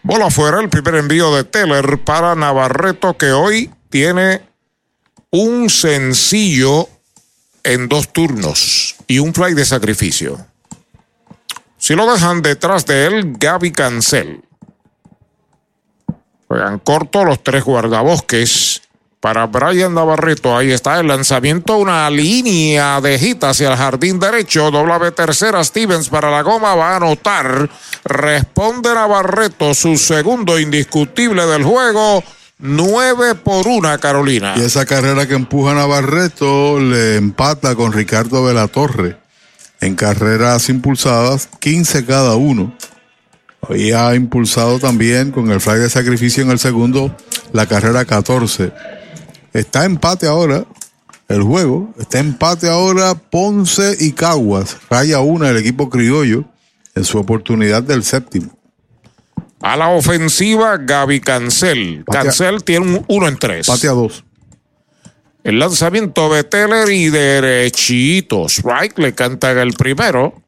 Bola 0.03 0.29
fuera, 0.29 0.61
el 0.61 0.69
primer 0.69 0.93
envío 0.93 1.35
de 1.35 1.43
Teller 1.43 2.03
para 2.03 2.35
Navarreto, 2.35 3.17
que 3.17 3.31
hoy 3.31 3.71
tiene 3.89 4.43
un 5.31 5.71
sencillo 5.71 6.87
en 7.63 7.89
dos 7.89 8.13
turnos 8.13 8.95
y 9.07 9.17
un 9.17 9.33
fly 9.33 9.55
de 9.55 9.65
sacrificio. 9.65 10.45
Si 11.85 11.93
lo 11.93 12.11
dejan 12.11 12.41
detrás 12.41 12.87
de 12.87 13.05
él, 13.05 13.35
Gaby 13.37 13.71
Cancel. 13.71 14.41
Juegan 16.47 16.79
corto 16.79 17.23
los 17.23 17.43
tres 17.43 17.63
guardabosques. 17.63 18.81
Para 19.19 19.45
Brian 19.45 19.93
Navarreto, 19.93 20.57
ahí 20.57 20.71
está 20.71 20.99
el 20.99 21.05
lanzamiento, 21.05 21.77
una 21.77 22.09
línea 22.09 22.99
de 23.01 23.19
hit 23.19 23.43
hacia 23.43 23.69
el 23.69 23.77
jardín 23.77 24.19
derecho, 24.19 24.71
doble 24.71 24.97
B 24.97 25.11
tercera, 25.11 25.63
Stevens 25.63 26.09
para 26.09 26.31
la 26.31 26.41
goma, 26.41 26.73
va 26.73 26.93
a 26.93 26.95
anotar, 26.95 27.69
responde 28.03 28.91
Navarreto, 28.91 29.75
su 29.75 29.95
segundo 29.95 30.57
indiscutible 30.57 31.45
del 31.45 31.63
juego, 31.63 32.23
nueve 32.57 33.35
por 33.35 33.67
una 33.67 33.99
Carolina. 33.99 34.55
Y 34.57 34.61
esa 34.61 34.87
carrera 34.87 35.27
que 35.27 35.35
empuja 35.35 35.75
Navarreto 35.75 36.79
le 36.79 37.17
empata 37.17 37.75
con 37.75 37.93
Ricardo 37.93 38.43
Velatorre 38.43 39.24
en 39.81 39.95
carreras 39.95 40.69
impulsadas, 40.69 41.49
15 41.59 42.05
cada 42.05 42.35
uno. 42.35 42.75
Hoy 43.61 43.91
ha 43.91 44.13
impulsado 44.15 44.79
también 44.79 45.31
con 45.31 45.51
el 45.51 45.59
fly 45.59 45.79
de 45.79 45.89
sacrificio 45.89 46.43
en 46.43 46.51
el 46.51 46.59
segundo 46.59 47.15
la 47.51 47.65
carrera 47.65 48.05
14. 48.05 48.71
Está 49.53 49.85
empate 49.85 50.27
ahora 50.27 50.65
el 51.27 51.41
juego. 51.41 51.93
Está 51.99 52.19
empate 52.19 52.69
ahora 52.69 53.15
Ponce 53.15 53.95
y 53.99 54.11
Caguas. 54.11 54.77
Raya 54.89 55.19
una 55.19 55.49
el 55.49 55.57
equipo 55.57 55.89
criollo 55.89 56.45
en 56.93 57.05
su 57.05 57.17
oportunidad 57.17 57.81
del 57.83 58.03
séptimo. 58.03 58.55
A 59.61 59.75
la 59.75 59.89
ofensiva, 59.89 60.77
Gaby 60.77 61.21
Cancel. 61.21 62.03
Cancel 62.11 62.63
tiene 62.63 62.85
un 62.85 63.05
uno 63.07 63.27
en 63.27 63.37
tres. 63.37 63.65
Pate 63.65 63.87
a 63.87 63.91
dos. 63.91 64.23
El 65.45 65.59
lanzamiento 65.59 66.33
de 66.33 66.43
Teller 66.43 66.89
y 66.89 67.11
derechito. 67.11 68.49
Strike 68.49 68.97
le 68.97 69.13
canta 69.13 69.51
el 69.51 69.73
primero. 69.73 70.41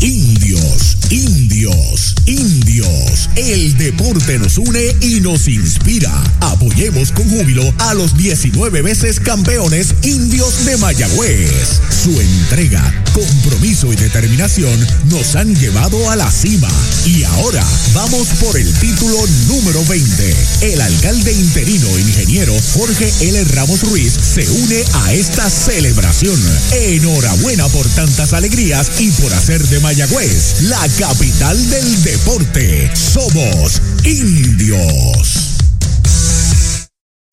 Indios, 0.00 0.98
indios, 1.10 2.14
indios. 2.26 3.30
El 3.34 3.76
deporte 3.78 4.38
nos 4.38 4.58
une 4.58 4.94
y 5.00 5.20
nos 5.20 5.48
inspira. 5.48 6.12
Apoyemos 6.40 7.12
con 7.12 7.28
júbilo 7.28 7.62
a 7.78 7.94
los 7.94 8.16
19 8.16 8.82
veces 8.82 9.20
campeones 9.20 9.94
indios 10.02 10.64
de 10.66 10.76
Mayagüez. 10.76 11.80
Su 12.02 12.20
entrega, 12.20 12.82
compromiso 13.14 13.92
y 13.92 13.96
determinación 13.96 14.86
nos 15.06 15.34
han 15.34 15.54
llevado 15.56 16.10
a 16.10 16.16
la 16.16 16.30
cima. 16.30 16.68
Y 17.06 17.24
ahora 17.24 17.64
vamos 17.94 18.28
por 18.40 18.58
el 18.58 18.72
título 18.74 19.16
número 19.48 19.82
20. 19.86 20.36
El 20.60 20.80
alcalde 20.80 21.32
interino 21.32 21.98
ingeniero 21.98 22.54
Jorge 22.74 23.12
L. 23.20 23.44
Ramos 23.44 23.82
Ruiz 23.82 24.12
se 24.12 24.48
une 24.48 24.84
a 25.04 25.14
esta 25.14 25.48
celebración. 25.48 26.38
Enhorabuena 26.72 27.68
por 27.68 27.88
tantas 27.90 28.34
alegrías 28.34 28.90
y 28.98 29.10
por 29.12 29.32
hacer 29.32 29.66
de 29.68 29.85
Mayagüez, 29.86 30.62
la 30.62 30.84
capital 30.98 31.70
del 31.70 32.02
deporte. 32.02 32.90
Somos 32.92 33.80
indios. 34.02 35.60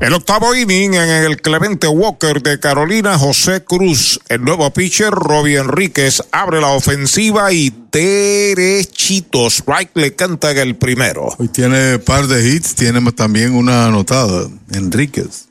El 0.00 0.14
octavo 0.14 0.54
inning 0.54 0.94
en 0.94 1.10
el 1.10 1.42
Clemente 1.42 1.86
Walker 1.86 2.42
de 2.42 2.58
Carolina, 2.58 3.18
José 3.18 3.62
Cruz. 3.64 4.18
El 4.30 4.42
nuevo 4.42 4.72
pitcher, 4.72 5.10
Robbie 5.10 5.58
Enríquez, 5.58 6.22
abre 6.32 6.58
la 6.62 6.68
ofensiva 6.68 7.52
y 7.52 7.70
derechito. 7.92 9.48
Strike 9.48 9.90
le 9.96 10.14
canta 10.14 10.52
en 10.52 10.58
el 10.58 10.76
primero. 10.76 11.28
Hoy 11.38 11.48
tiene 11.48 11.98
par 11.98 12.28
de 12.28 12.48
hits, 12.48 12.74
tiene 12.74 13.12
también 13.12 13.54
una 13.54 13.88
anotada, 13.88 14.48
Enríquez. 14.72 15.48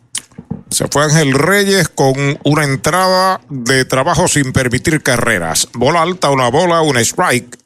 Se 0.71 0.87
fue 0.87 1.03
Ángel 1.03 1.33
Reyes 1.33 1.87
con 1.87 2.39
una 2.43 2.63
entrada 2.63 3.41
de 3.49 3.85
trabajo 3.85 4.27
sin 4.27 4.51
permitir 4.51 5.03
carreras. 5.03 5.67
Bola 5.73 6.01
alta, 6.01 6.31
una 6.31 6.49
bola, 6.49 6.81
un 6.81 6.97
strike. 6.97 7.58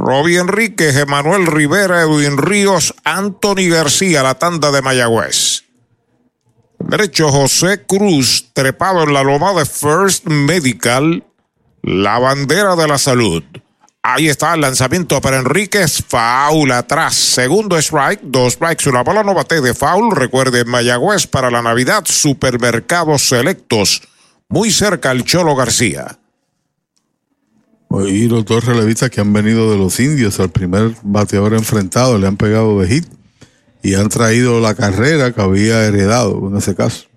Robbie 0.00 0.38
Enríquez, 0.38 0.96
Emanuel 0.96 1.46
Rivera, 1.46 2.00
Edwin 2.00 2.38
Ríos, 2.38 2.94
Anthony 3.04 3.68
García, 3.68 4.22
la 4.22 4.34
tanda 4.36 4.70
de 4.72 4.80
Mayagüez. 4.80 5.64
Derecho 6.78 7.30
José 7.30 7.84
Cruz, 7.86 8.46
trepado 8.54 9.02
en 9.02 9.12
la 9.12 9.22
loma 9.22 9.52
de 9.52 9.66
First 9.66 10.24
Medical, 10.24 11.22
la 11.82 12.18
bandera 12.18 12.76
de 12.76 12.88
la 12.88 12.96
salud. 12.96 13.44
Ahí 14.02 14.30
está 14.30 14.54
el 14.54 14.62
lanzamiento 14.62 15.20
para 15.20 15.40
Enríquez, 15.40 16.02
foul 16.08 16.72
atrás. 16.72 17.14
Segundo 17.14 17.76
strike, 17.76 18.22
dos 18.22 18.54
strikes, 18.54 18.88
una 18.88 19.02
bola 19.02 19.22
no 19.22 19.34
bate 19.34 19.60
de 19.60 19.74
foul. 19.74 20.16
Recuerde, 20.16 20.64
Mayagüez 20.64 21.26
para 21.26 21.50
la 21.50 21.60
Navidad, 21.60 22.04
supermercados 22.06 23.28
selectos. 23.28 24.00
Muy 24.48 24.70
cerca 24.72 25.10
el 25.10 25.26
Cholo 25.26 25.54
García. 25.54 26.19
Y 27.90 28.28
los 28.28 28.44
dos 28.44 28.64
relevistas 28.64 29.10
que 29.10 29.20
han 29.20 29.32
venido 29.32 29.70
de 29.70 29.76
los 29.76 29.98
indios, 29.98 30.38
al 30.38 30.50
primer 30.50 30.94
bateador 31.02 31.54
enfrentado, 31.54 32.18
le 32.18 32.26
han 32.28 32.36
pegado 32.36 32.80
de 32.80 32.88
hit 32.88 33.06
y 33.82 33.94
han 33.94 34.08
traído 34.08 34.60
la 34.60 34.74
carrera 34.74 35.32
que 35.32 35.40
había 35.40 35.84
heredado 35.84 36.48
en 36.48 36.56
ese 36.56 36.74
caso. 36.74 37.10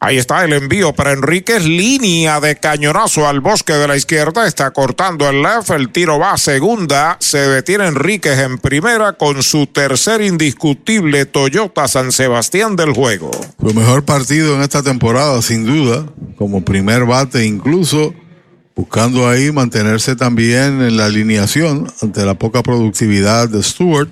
Ahí 0.00 0.16
está 0.16 0.44
el 0.44 0.52
envío 0.52 0.92
para 0.92 1.10
Enríquez, 1.10 1.64
línea 1.64 2.38
de 2.38 2.54
cañonazo 2.54 3.26
al 3.26 3.40
bosque 3.40 3.72
de 3.72 3.88
la 3.88 3.96
izquierda, 3.96 4.46
está 4.46 4.70
cortando 4.70 5.28
el 5.28 5.42
left, 5.42 5.70
el 5.70 5.90
tiro 5.90 6.20
va 6.20 6.34
a 6.34 6.38
segunda, 6.38 7.16
se 7.18 7.38
detiene 7.38 7.88
Enríquez 7.88 8.38
en 8.38 8.58
primera 8.58 9.14
con 9.14 9.42
su 9.42 9.66
tercer 9.66 10.20
indiscutible 10.20 11.26
Toyota 11.26 11.88
San 11.88 12.12
Sebastián 12.12 12.76
del 12.76 12.92
juego. 12.92 13.32
Su 13.60 13.74
mejor 13.74 14.04
partido 14.04 14.54
en 14.54 14.62
esta 14.62 14.84
temporada, 14.84 15.42
sin 15.42 15.66
duda, 15.66 16.06
como 16.36 16.64
primer 16.64 17.04
bate 17.04 17.44
incluso, 17.44 18.14
buscando 18.78 19.28
ahí 19.28 19.50
mantenerse 19.50 20.14
también 20.14 20.80
en 20.82 20.96
la 20.96 21.06
alineación 21.06 21.92
ante 22.00 22.24
la 22.24 22.34
poca 22.34 22.62
productividad 22.62 23.48
de 23.48 23.60
Stewart 23.60 24.08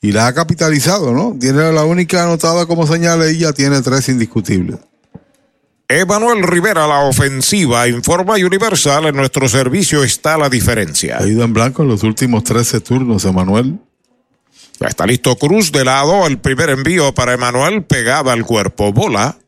y 0.00 0.12
la 0.12 0.28
ha 0.28 0.34
capitalizado, 0.34 1.12
¿no? 1.12 1.36
Tiene 1.36 1.72
la 1.72 1.84
única 1.84 2.22
anotada 2.22 2.66
como 2.66 2.86
señal 2.86 3.28
y 3.28 3.38
ya 3.38 3.52
tiene 3.52 3.82
tres 3.82 4.08
indiscutibles. 4.08 4.78
Emanuel 5.88 6.44
Rivera, 6.44 6.86
la 6.86 7.00
ofensiva, 7.00 7.88
informa 7.88 8.34
Universal, 8.34 9.06
en 9.06 9.16
nuestro 9.16 9.48
servicio 9.48 10.04
está 10.04 10.38
la 10.38 10.48
diferencia. 10.48 11.18
Ha 11.18 11.26
ido 11.26 11.42
en 11.42 11.52
blanco 11.52 11.82
en 11.82 11.88
los 11.88 12.04
últimos 12.04 12.44
13 12.44 12.80
turnos, 12.80 13.24
Emanuel. 13.24 13.80
Ya 14.78 14.86
está 14.86 15.06
listo 15.06 15.34
Cruz 15.34 15.72
de 15.72 15.84
lado, 15.84 16.24
el 16.28 16.38
primer 16.38 16.70
envío 16.70 17.12
para 17.14 17.32
Emanuel, 17.32 17.82
pegada 17.82 18.32
al 18.32 18.44
cuerpo, 18.44 18.92
bola. 18.92 19.38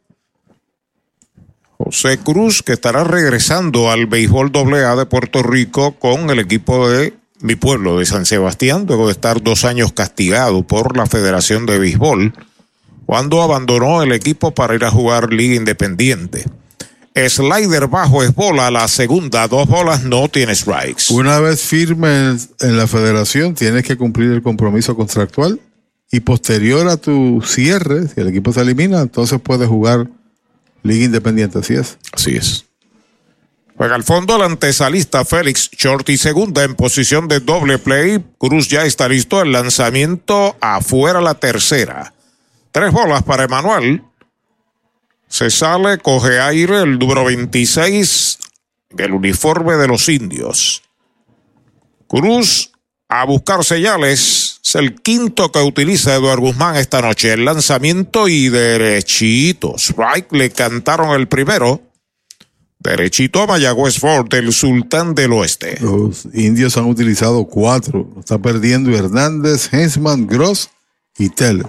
José 1.91 2.19
Cruz, 2.19 2.62
que 2.62 2.73
estará 2.73 3.02
regresando 3.02 3.91
al 3.91 4.07
béisbol 4.07 4.52
AA 4.55 4.94
de 4.94 5.07
Puerto 5.07 5.43
Rico 5.43 5.97
con 5.99 6.31
el 6.31 6.39
equipo 6.39 6.89
de 6.89 7.15
mi 7.41 7.57
pueblo 7.57 7.99
de 7.99 8.07
San 8.07 8.27
Sebastián, 8.27 8.85
luego 8.86 9.07
de 9.07 9.12
estar 9.12 9.43
dos 9.43 9.65
años 9.65 9.93
castigado 9.93 10.62
por 10.62 10.97
la 10.97 11.07
Federación 11.07 11.67
de 11.67 11.81
Béisbol 11.81 12.33
cuando 13.07 13.43
abandonó 13.43 14.05
el 14.05 14.12
equipo 14.12 14.52
para 14.52 14.77
ir 14.77 14.85
a 14.85 14.93
jugar 14.93 15.33
Liga 15.33 15.57
Independiente. 15.57 16.44
Slider 17.17 17.89
bajo 17.89 18.23
es 18.23 18.36
bola, 18.36 18.70
la 18.70 18.86
segunda, 18.86 19.49
dos 19.49 19.67
bolas, 19.67 20.05
no 20.05 20.28
tiene 20.28 20.55
strikes. 20.55 21.07
Una 21.10 21.41
vez 21.41 21.60
firme 21.60 22.36
en 22.60 22.77
la 22.77 22.86
federación, 22.86 23.57
tienes 23.57 23.83
que 23.83 23.97
cumplir 23.97 24.31
el 24.31 24.43
compromiso 24.43 24.94
contractual 24.94 25.59
y 26.12 26.20
posterior 26.20 26.86
a 26.86 26.97
tu 26.99 27.43
cierre, 27.44 28.07
si 28.07 28.20
el 28.20 28.28
equipo 28.28 28.52
se 28.52 28.60
elimina, 28.60 29.01
entonces 29.01 29.41
puedes 29.41 29.69
jugar 29.69 30.07
Liga 30.83 31.05
Independiente, 31.05 31.59
así 31.59 31.75
es. 31.75 31.99
Así 32.12 32.36
es. 32.36 32.67
Juega 33.76 33.94
al 33.94 34.05
fondo 34.05 34.36
el 34.36 34.42
antesalista 34.42 35.25
Félix 35.25 35.70
Shorty 35.70 36.18
segunda 36.18 36.65
en 36.65 36.75
posición 36.75 37.28
de 37.28 37.41
doble 37.41 37.78
play. 37.78 38.23
Cruz 38.39 38.68
ya 38.68 38.84
está 38.84 39.09
listo. 39.09 39.41
El 39.41 39.52
lanzamiento 39.52 40.57
afuera 40.60 41.23
la 41.23 41.34
tercera. 41.34 42.12
Tres 42.73 42.92
bolas 42.92 43.23
para 43.23 43.44
Emanuel. 43.44 44.02
Se 45.28 45.49
sale, 45.49 45.99
coge 45.99 46.41
aire 46.41 46.83
el 46.83 46.99
número 46.99 47.25
26 47.25 48.39
del 48.91 49.12
uniforme 49.12 49.76
de 49.76 49.89
los 49.89 50.09
indios. 50.09 50.83
Cruz 52.07 52.73
a 53.09 53.25
buscar 53.25 53.65
señales. 53.65 54.40
Es 54.70 54.76
el 54.76 55.02
quinto 55.02 55.50
que 55.50 55.58
utiliza 55.58 56.15
Eduardo 56.15 56.42
Guzmán 56.42 56.76
esta 56.76 57.02
noche. 57.02 57.32
El 57.32 57.44
lanzamiento 57.44 58.28
y 58.28 58.50
derechito. 58.50 59.74
Strike 59.76 60.31
le 60.31 60.50
cantaron 60.50 61.10
el 61.20 61.26
primero. 61.26 61.82
Derechito 62.78 63.42
a 63.42 63.49
Mayagüez 63.49 63.99
Ford, 63.99 64.32
el 64.32 64.52
sultán 64.52 65.16
del 65.16 65.32
oeste. 65.32 65.76
Los 65.81 66.28
indios 66.32 66.76
han 66.76 66.84
utilizado 66.84 67.47
cuatro. 67.47 68.15
Está 68.20 68.39
perdiendo 68.39 68.97
Hernández, 68.97 69.74
Hensman, 69.74 70.28
Gross 70.28 70.70
y 71.18 71.31
Teller. 71.31 71.66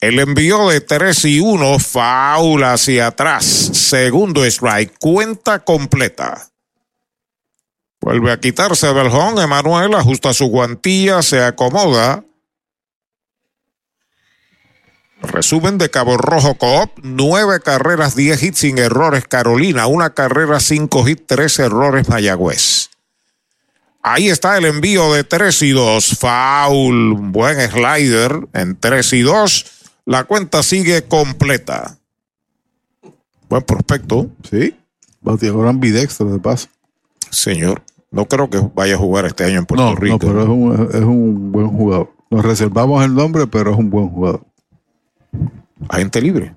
El 0.00 0.20
envío 0.20 0.68
de 0.68 0.82
3 0.82 1.24
y 1.24 1.40
1, 1.40 1.80
faula 1.80 2.74
hacia 2.74 3.08
atrás. 3.08 3.44
Segundo 3.44 4.44
strike, 4.44 4.94
cuenta 5.00 5.64
completa. 5.64 6.48
Vuelve 8.04 8.32
a 8.32 8.38
quitarse 8.38 8.86
home. 8.86 9.42
Emanuel 9.42 9.94
ajusta 9.94 10.34
su 10.34 10.48
guantilla, 10.48 11.22
se 11.22 11.42
acomoda. 11.42 12.22
Resumen 15.22 15.78
de 15.78 15.88
Cabo 15.88 16.18
Rojo 16.18 16.56
Coop, 16.56 16.98
nueve 17.02 17.60
carreras, 17.60 18.14
diez 18.14 18.42
hits 18.42 18.58
sin 18.58 18.76
errores 18.76 19.24
Carolina, 19.26 19.86
una 19.86 20.10
carrera, 20.10 20.60
cinco 20.60 21.08
hits, 21.08 21.26
tres 21.26 21.58
errores 21.58 22.10
Mayagüez. 22.10 22.90
Ahí 24.02 24.28
está 24.28 24.58
el 24.58 24.66
envío 24.66 25.14
de 25.14 25.24
3 25.24 25.62
y 25.62 25.70
2, 25.70 26.18
foul, 26.18 27.14
buen 27.14 27.58
slider 27.70 28.38
en 28.52 28.78
3 28.78 29.12
y 29.14 29.22
2. 29.22 29.66
La 30.04 30.24
cuenta 30.24 30.62
sigue 30.62 31.04
completa. 31.04 31.96
Buen 33.48 33.62
prospecto. 33.62 34.28
Sí. 34.50 34.76
Bateador 35.22 35.68
ambidextro 35.68 36.30
de 36.30 36.38
paso. 36.38 36.68
Señor, 37.30 37.82
no 38.14 38.26
creo 38.26 38.48
que 38.48 38.60
vaya 38.74 38.94
a 38.94 38.98
jugar 38.98 39.26
este 39.26 39.44
año 39.44 39.58
en 39.58 39.66
Puerto 39.66 39.90
no, 39.90 39.96
Rico. 39.96 40.18
No, 40.20 40.32
pero 40.32 40.42
es 40.42 40.48
un, 40.48 40.88
es 40.92 41.02
un 41.02 41.50
buen 41.50 41.68
jugador. 41.68 42.12
Nos 42.30 42.44
reservamos 42.44 43.04
el 43.04 43.12
nombre, 43.12 43.48
pero 43.48 43.72
es 43.72 43.76
un 43.76 43.90
buen 43.90 44.08
jugador. 44.08 44.46
Agente 45.88 46.22
libre. 46.22 46.54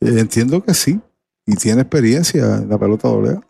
Eh, 0.00 0.16
entiendo 0.18 0.64
que 0.64 0.72
sí. 0.72 0.98
Y 1.46 1.56
tiene 1.56 1.82
experiencia 1.82 2.56
en 2.56 2.70
la 2.70 2.78
pelota 2.78 3.08
doblea. 3.08 3.40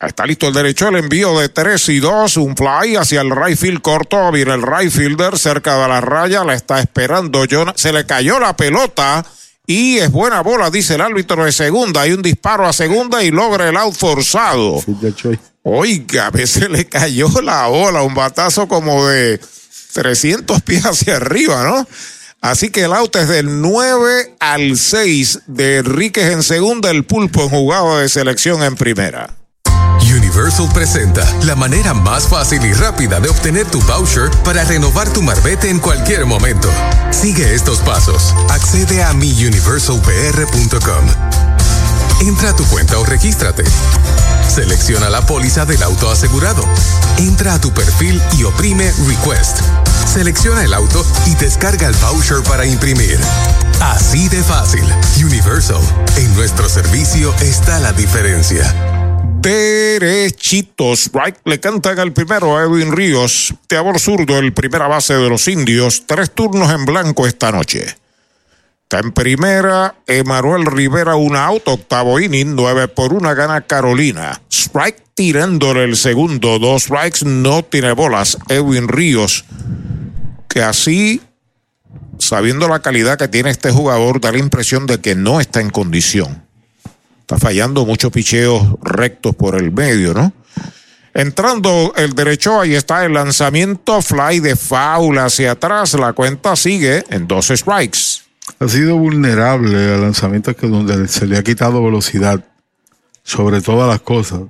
Está 0.00 0.24
listo 0.24 0.46
el 0.46 0.54
derecho, 0.54 0.88
el 0.88 0.96
envío 0.96 1.36
de 1.40 1.48
3 1.48 1.88
y 1.88 1.98
2, 1.98 2.36
un 2.36 2.56
fly 2.56 2.94
hacia 2.94 3.22
el 3.22 3.30
right 3.34 3.58
field 3.58 3.82
corto, 3.82 4.30
viene 4.30 4.54
el 4.54 4.62
right 4.62 4.90
fielder 4.90 5.36
cerca 5.36 5.82
de 5.82 5.88
la 5.88 6.00
raya, 6.00 6.44
la 6.44 6.54
está 6.54 6.78
esperando 6.78 7.44
Jonah, 7.50 7.74
se 7.74 7.92
le 7.92 8.06
cayó 8.06 8.38
la 8.38 8.56
pelota 8.56 9.26
y 9.66 9.98
es 9.98 10.10
buena 10.12 10.42
bola, 10.42 10.70
dice 10.70 10.94
el 10.94 11.00
árbitro 11.00 11.44
de 11.44 11.50
segunda, 11.50 12.02
hay 12.02 12.12
un 12.12 12.22
disparo 12.22 12.66
a 12.66 12.72
segunda 12.72 13.22
y 13.24 13.32
logra 13.32 13.68
el 13.68 13.76
out 13.76 13.94
forzado. 13.94 14.80
Oiga, 15.62 16.26
a 16.26 16.30
veces 16.30 16.70
le 16.70 16.86
cayó 16.86 17.28
la 17.42 17.66
bola, 17.66 18.02
un 18.02 18.14
batazo 18.14 18.66
como 18.66 19.06
de 19.06 19.38
300 19.92 20.62
pies 20.62 20.86
hacia 20.86 21.16
arriba, 21.16 21.64
¿no? 21.64 21.86
Así 22.40 22.70
que 22.70 22.84
el 22.84 22.94
out 22.94 23.14
es 23.16 23.28
del 23.28 23.60
9 23.60 24.36
al 24.40 24.78
6 24.78 25.40
de 25.46 25.78
Enríquez 25.78 26.32
en 26.32 26.42
segunda, 26.42 26.90
el 26.90 27.04
pulpo 27.04 27.42
en 27.42 27.50
jugado 27.50 27.98
de 27.98 28.08
selección 28.08 28.62
en 28.62 28.76
primera. 28.76 29.36
Universal 30.00 30.68
presenta 30.72 31.26
la 31.44 31.54
manera 31.54 31.92
más 31.92 32.26
fácil 32.26 32.64
y 32.64 32.72
rápida 32.72 33.20
de 33.20 33.28
obtener 33.28 33.66
tu 33.66 33.82
voucher 33.82 34.30
para 34.44 34.64
renovar 34.64 35.12
tu 35.12 35.20
marbete 35.22 35.68
en 35.68 35.78
cualquier 35.78 36.24
momento. 36.24 36.70
Sigue 37.10 37.54
estos 37.54 37.80
pasos. 37.80 38.34
Accede 38.48 39.02
a 39.02 39.12
miuniversalpr.com. 39.12 41.49
Entra 42.20 42.50
a 42.50 42.56
tu 42.56 42.64
cuenta 42.66 42.98
o 42.98 43.04
regístrate. 43.04 43.64
Selecciona 44.48 45.08
la 45.08 45.24
póliza 45.24 45.64
del 45.64 45.82
auto 45.82 46.10
asegurado. 46.10 46.64
Entra 47.18 47.54
a 47.54 47.60
tu 47.60 47.72
perfil 47.72 48.20
y 48.38 48.44
oprime 48.44 48.92
Request. 49.06 49.60
Selecciona 50.06 50.64
el 50.64 50.74
auto 50.74 51.04
y 51.26 51.34
descarga 51.36 51.86
el 51.86 51.94
voucher 51.94 52.42
para 52.42 52.66
imprimir. 52.66 53.18
Así 53.80 54.28
de 54.28 54.42
fácil. 54.42 54.84
Universal. 55.24 55.80
En 56.16 56.34
nuestro 56.34 56.68
servicio 56.68 57.34
está 57.40 57.78
la 57.78 57.92
diferencia 57.92 58.74
derechitos. 59.40 61.10
Right 61.12 61.36
le 61.44 61.60
cantan 61.60 61.98
al 61.98 62.12
primero 62.12 62.58
a 62.58 62.64
Edwin 62.64 62.92
Ríos, 62.92 63.54
teabor 63.66 63.98
zurdo, 63.98 64.38
el 64.38 64.52
primera 64.52 64.86
base 64.86 65.14
de 65.14 65.28
los 65.28 65.48
indios. 65.48 66.04
Tres 66.06 66.30
turnos 66.30 66.70
en 66.70 66.84
blanco 66.84 67.26
esta 67.26 67.50
noche. 67.50 67.86
Está 68.90 69.06
en 69.06 69.12
primera, 69.12 69.94
Emanuel 70.08 70.66
Rivera, 70.66 71.14
un 71.14 71.36
auto, 71.36 71.74
octavo 71.74 72.18
inning, 72.18 72.56
nueve 72.56 72.88
por 72.88 73.12
una 73.12 73.34
gana 73.34 73.60
Carolina. 73.60 74.42
Strike 74.50 75.14
tirándole 75.14 75.84
el 75.84 75.96
segundo. 75.96 76.58
Dos 76.58 76.82
strikes, 76.82 77.24
no 77.24 77.62
tiene 77.62 77.92
bolas. 77.92 78.36
Edwin 78.48 78.88
Ríos, 78.88 79.44
que 80.48 80.62
así, 80.62 81.22
sabiendo 82.18 82.66
la 82.66 82.82
calidad 82.82 83.16
que 83.16 83.28
tiene 83.28 83.50
este 83.50 83.70
jugador, 83.70 84.20
da 84.20 84.32
la 84.32 84.38
impresión 84.38 84.88
de 84.88 85.00
que 85.00 85.14
no 85.14 85.40
está 85.40 85.60
en 85.60 85.70
condición. 85.70 86.44
Está 87.20 87.38
fallando 87.38 87.86
muchos 87.86 88.10
picheos 88.10 88.74
rectos 88.82 89.36
por 89.36 89.54
el 89.54 89.70
medio, 89.70 90.14
¿no? 90.14 90.32
Entrando 91.14 91.92
el 91.96 92.14
derecho, 92.14 92.60
ahí 92.60 92.74
está 92.74 93.04
el 93.04 93.12
lanzamiento 93.12 94.02
fly 94.02 94.40
de 94.40 94.56
foul 94.56 95.16
hacia 95.18 95.52
atrás. 95.52 95.94
La 95.94 96.12
cuenta 96.12 96.56
sigue 96.56 97.04
en 97.08 97.28
dos 97.28 97.52
strikes. 97.54 98.19
Ha 98.58 98.68
sido 98.68 98.96
vulnerable 98.96 99.94
al 99.94 100.02
lanzamiento 100.02 100.54
que 100.54 100.68
donde 100.68 101.08
se 101.08 101.26
le 101.26 101.38
ha 101.38 101.42
quitado 101.42 101.82
velocidad 101.82 102.44
sobre 103.22 103.60
todas 103.60 103.88
las 103.88 104.00
cosas. 104.00 104.42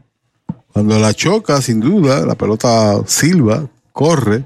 Cuando 0.72 0.98
la 0.98 1.14
choca, 1.14 1.60
sin 1.60 1.80
duda, 1.80 2.24
la 2.24 2.36
pelota 2.36 3.00
silba, 3.06 3.68
corre. 3.92 4.44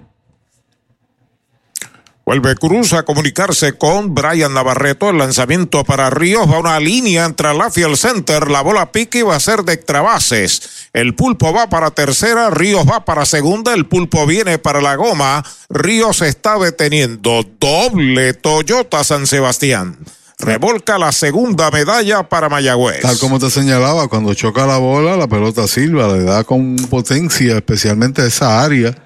Vuelve 2.26 2.54
Cruz 2.54 2.94
a 2.94 3.02
comunicarse 3.02 3.74
con 3.74 4.14
Brian 4.14 4.54
Navarreto. 4.54 5.10
El 5.10 5.18
lanzamiento 5.18 5.84
para 5.84 6.08
Ríos 6.08 6.50
va 6.50 6.58
una 6.58 6.80
línea 6.80 7.26
entre 7.26 7.52
la 7.52 7.70
Field 7.70 7.96
Center. 7.96 8.50
La 8.50 8.62
bola 8.62 8.92
pique 8.92 9.18
y 9.18 9.22
va 9.22 9.36
a 9.36 9.40
ser 9.40 9.62
de 9.62 9.74
extrabases. 9.74 10.88
El 10.94 11.14
pulpo 11.14 11.52
va 11.52 11.68
para 11.68 11.90
tercera, 11.90 12.48
Ríos 12.48 12.86
va 12.88 13.04
para 13.04 13.26
segunda, 13.26 13.74
el 13.74 13.84
pulpo 13.84 14.26
viene 14.26 14.58
para 14.58 14.80
la 14.80 14.96
goma. 14.96 15.44
Ríos 15.68 16.22
está 16.22 16.58
deteniendo. 16.58 17.44
Doble 17.60 18.32
Toyota 18.32 19.04
San 19.04 19.26
Sebastián. 19.26 19.98
Revolca 20.38 20.98
la 20.98 21.12
segunda 21.12 21.70
medalla 21.70 22.26
para 22.28 22.48
Mayagüez. 22.48 23.02
Tal 23.02 23.18
como 23.18 23.38
te 23.38 23.50
señalaba, 23.50 24.08
cuando 24.08 24.32
choca 24.32 24.66
la 24.66 24.78
bola, 24.78 25.16
la 25.16 25.28
pelota 25.28 25.68
silba, 25.68 26.08
le 26.08 26.24
da 26.24 26.42
con 26.44 26.76
potencia, 26.88 27.56
especialmente 27.56 28.22
a 28.22 28.26
esa 28.26 28.62
área 28.62 28.96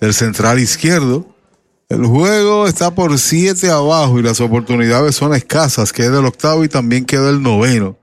del 0.00 0.14
central 0.14 0.60
izquierdo. 0.60 1.37
El 1.88 2.04
juego 2.04 2.66
está 2.66 2.94
por 2.94 3.18
siete 3.18 3.70
abajo 3.70 4.18
y 4.18 4.22
las 4.22 4.42
oportunidades 4.42 5.16
son 5.16 5.34
escasas. 5.34 5.92
Queda 5.92 6.18
el 6.18 6.26
octavo 6.26 6.62
y 6.62 6.68
también 6.68 7.06
queda 7.06 7.30
el 7.30 7.42
noveno. 7.42 7.96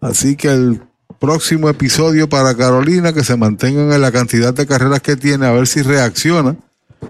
Así 0.00 0.36
que 0.36 0.48
el 0.48 0.82
próximo 1.18 1.68
episodio 1.68 2.28
para 2.28 2.56
Carolina, 2.56 3.12
que 3.12 3.24
se 3.24 3.36
mantengan 3.36 3.92
en 3.92 4.00
la 4.00 4.12
cantidad 4.12 4.54
de 4.54 4.68
carreras 4.68 5.00
que 5.00 5.16
tiene, 5.16 5.46
a 5.46 5.52
ver 5.52 5.66
si 5.66 5.82
reacciona 5.82 6.56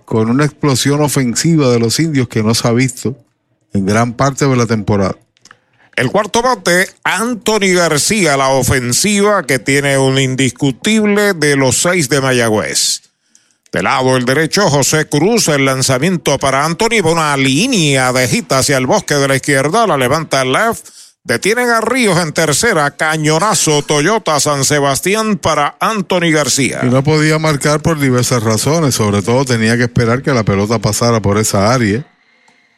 con 0.06 0.30
una 0.30 0.46
explosión 0.46 1.02
ofensiva 1.02 1.68
de 1.68 1.78
los 1.78 2.00
indios 2.00 2.28
que 2.28 2.42
no 2.42 2.54
se 2.54 2.66
ha 2.66 2.72
visto 2.72 3.14
en 3.74 3.84
gran 3.84 4.14
parte 4.14 4.46
de 4.46 4.56
la 4.56 4.64
temporada. 4.64 5.16
El 5.94 6.10
cuarto 6.10 6.40
bote, 6.40 6.88
Anthony 7.04 7.74
García, 7.74 8.38
la 8.38 8.48
ofensiva 8.48 9.42
que 9.42 9.58
tiene 9.58 9.98
un 9.98 10.18
indiscutible 10.18 11.34
de 11.34 11.56
los 11.56 11.76
seis 11.76 12.08
de 12.08 12.22
Mayagüez. 12.22 13.07
Del 13.70 13.84
lado 13.84 14.16
el 14.16 14.24
derecho, 14.24 14.70
José 14.70 15.08
Cruz, 15.08 15.48
el 15.48 15.66
lanzamiento 15.66 16.38
para 16.38 16.64
Anthony, 16.64 17.02
una 17.04 17.36
línea 17.36 18.12
de 18.12 18.26
gita 18.26 18.60
hacia 18.60 18.78
el 18.78 18.86
bosque 18.86 19.14
de 19.14 19.28
la 19.28 19.36
izquierda, 19.36 19.86
la 19.86 19.98
levanta 19.98 20.40
el 20.40 20.52
left, 20.52 20.88
detienen 21.22 21.68
a 21.68 21.82
Ríos 21.82 22.18
en 22.18 22.32
tercera, 22.32 22.90
cañonazo 22.96 23.82
Toyota 23.82 24.40
San 24.40 24.64
Sebastián 24.64 25.36
para 25.36 25.76
Anthony 25.80 26.30
García. 26.32 26.80
Y 26.82 26.86
no 26.86 27.04
podía 27.04 27.38
marcar 27.38 27.82
por 27.82 28.00
diversas 28.00 28.42
razones, 28.42 28.94
sobre 28.94 29.20
todo 29.20 29.44
tenía 29.44 29.76
que 29.76 29.82
esperar 29.82 30.22
que 30.22 30.32
la 30.32 30.44
pelota 30.44 30.78
pasara 30.78 31.20
por 31.20 31.36
esa 31.36 31.70
área. 31.70 32.06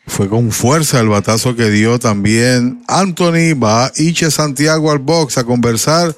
Fue 0.08 0.28
con 0.28 0.50
fuerza 0.50 0.98
el 0.98 1.08
batazo 1.08 1.54
que 1.54 1.70
dio 1.70 2.00
también 2.00 2.82
Anthony, 2.88 3.54
va 3.54 3.92
Iche 3.94 4.32
Santiago 4.32 4.90
al 4.90 4.98
box 4.98 5.38
a 5.38 5.44
conversar 5.44 6.16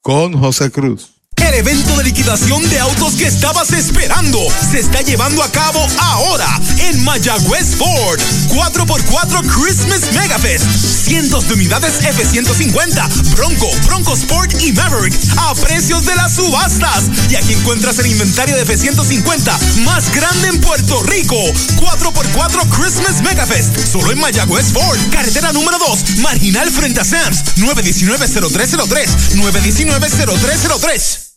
con 0.00 0.32
José 0.32 0.72
Cruz. 0.72 1.17
El 1.48 1.54
evento 1.54 1.96
de 1.96 2.04
liquidación 2.04 2.68
de 2.68 2.78
autos 2.78 3.14
que 3.14 3.26
estabas 3.26 3.72
esperando 3.72 4.38
se 4.70 4.80
está 4.80 5.00
llevando 5.00 5.42
a 5.42 5.50
cabo 5.50 5.84
ahora 5.98 6.46
en 6.76 7.02
Mayagüez 7.02 7.74
Ford. 7.74 8.20
4x4 8.48 9.46
Christmas 9.46 10.12
Megafest. 10.12 10.66
Cientos 11.06 11.48
de 11.48 11.54
unidades 11.54 12.04
F-150, 12.04 13.34
Bronco, 13.34 13.70
Bronco 13.86 14.12
Sport 14.12 14.60
y 14.60 14.74
Maverick 14.74 15.14
a 15.38 15.54
precios 15.54 16.04
de 16.04 16.14
las 16.16 16.34
subastas. 16.34 17.04
Y 17.30 17.36
aquí 17.36 17.54
encuentras 17.54 17.98
el 17.98 18.08
inventario 18.08 18.54
de 18.54 18.62
F-150 18.62 19.78
más 19.84 20.12
grande 20.12 20.48
en 20.48 20.60
Puerto 20.60 21.02
Rico. 21.04 21.34
4x4 21.34 22.68
Christmas 22.78 23.22
Megafest. 23.22 23.74
Solo 23.90 24.12
en 24.12 24.20
Mayagüez 24.20 24.66
Ford. 24.70 24.98
Carretera 25.10 25.50
número 25.54 25.78
2. 25.78 26.18
Marginal 26.18 26.70
frente 26.70 27.00
a 27.00 27.04
Sams. 27.04 27.56
919-0303. 27.56 29.08
919-0303. 29.34 31.28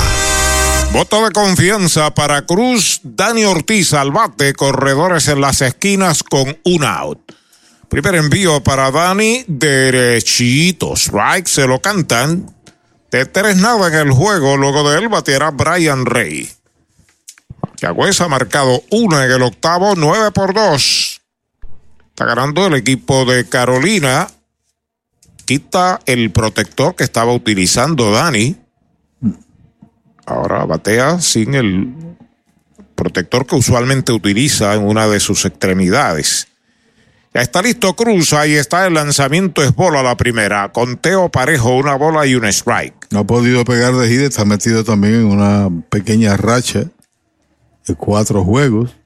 Voto 0.92 1.24
de 1.24 1.32
confianza 1.32 2.14
para 2.14 2.47
Cruz, 2.47 3.00
Dani 3.02 3.44
Ortiz 3.44 3.92
al 3.92 4.12
bate, 4.12 4.55
corredores 4.55 5.26
en 5.28 5.40
las 5.40 5.60
esquinas 5.60 6.22
con 6.22 6.56
un 6.64 6.84
out. 6.84 7.18
Primer 7.89 8.17
envío 8.17 8.62
para 8.62 8.91
Dani, 8.91 9.44
derechito. 9.47 10.94
Strike, 10.94 11.47
se 11.47 11.67
lo 11.67 11.81
cantan. 11.81 12.55
De 13.10 13.25
tres 13.25 13.57
nada 13.57 13.89
en 13.89 13.94
el 14.08 14.12
juego, 14.12 14.57
luego 14.58 14.91
de 14.91 14.99
él 14.99 15.08
bateará 15.08 15.50
Brian 15.50 16.05
Rey. 16.05 16.50
Yagüez 17.78 18.20
ha 18.20 18.28
marcado 18.28 18.83
uno 18.91 19.23
en 19.23 19.31
el 19.31 19.42
octavo, 19.42 19.94
nueve 19.97 20.31
por 20.33 20.52
dos. 20.52 21.23
Está 22.10 22.26
ganando 22.26 22.67
el 22.67 22.75
equipo 22.75 23.25
de 23.25 23.49
Carolina. 23.49 24.28
Quita 25.47 26.00
el 26.05 26.31
protector 26.31 26.94
que 26.94 27.05
estaba 27.05 27.33
utilizando 27.33 28.10
Dani. 28.10 28.57
Ahora 30.26 30.67
batea 30.67 31.20
sin 31.23 31.55
el 31.55 31.94
protector 32.94 33.47
que 33.47 33.55
usualmente 33.55 34.12
utiliza 34.12 34.75
en 34.75 34.83
una 34.83 35.07
de 35.07 35.20
sus 35.20 35.47
extremidades. 35.47 36.48
Ya 37.34 37.42
está 37.42 37.60
listo 37.60 37.94
Cruz, 37.94 38.32
ahí 38.32 38.55
está 38.55 38.86
el 38.86 38.94
lanzamiento, 38.94 39.62
es 39.62 39.74
bola 39.74 40.02
la 40.02 40.16
primera. 40.16 40.73
Conteo 40.73 41.28
parejo, 41.28 41.76
una 41.76 41.94
bola 41.94 42.26
y 42.26 42.34
un 42.34 42.47
strike. 42.47 43.08
No 43.10 43.20
ha 43.20 43.24
podido 43.24 43.65
pegar 43.65 43.94
de 43.94 44.08
gira, 44.08 44.24
está 44.24 44.44
metido 44.44 44.82
también 44.82 45.15
en 45.15 45.26
una 45.26 45.68
pequeña 45.90 46.36
racha 46.36 46.84
de 47.86 47.94
cuatro 47.94 48.44
juegos. 48.44 48.97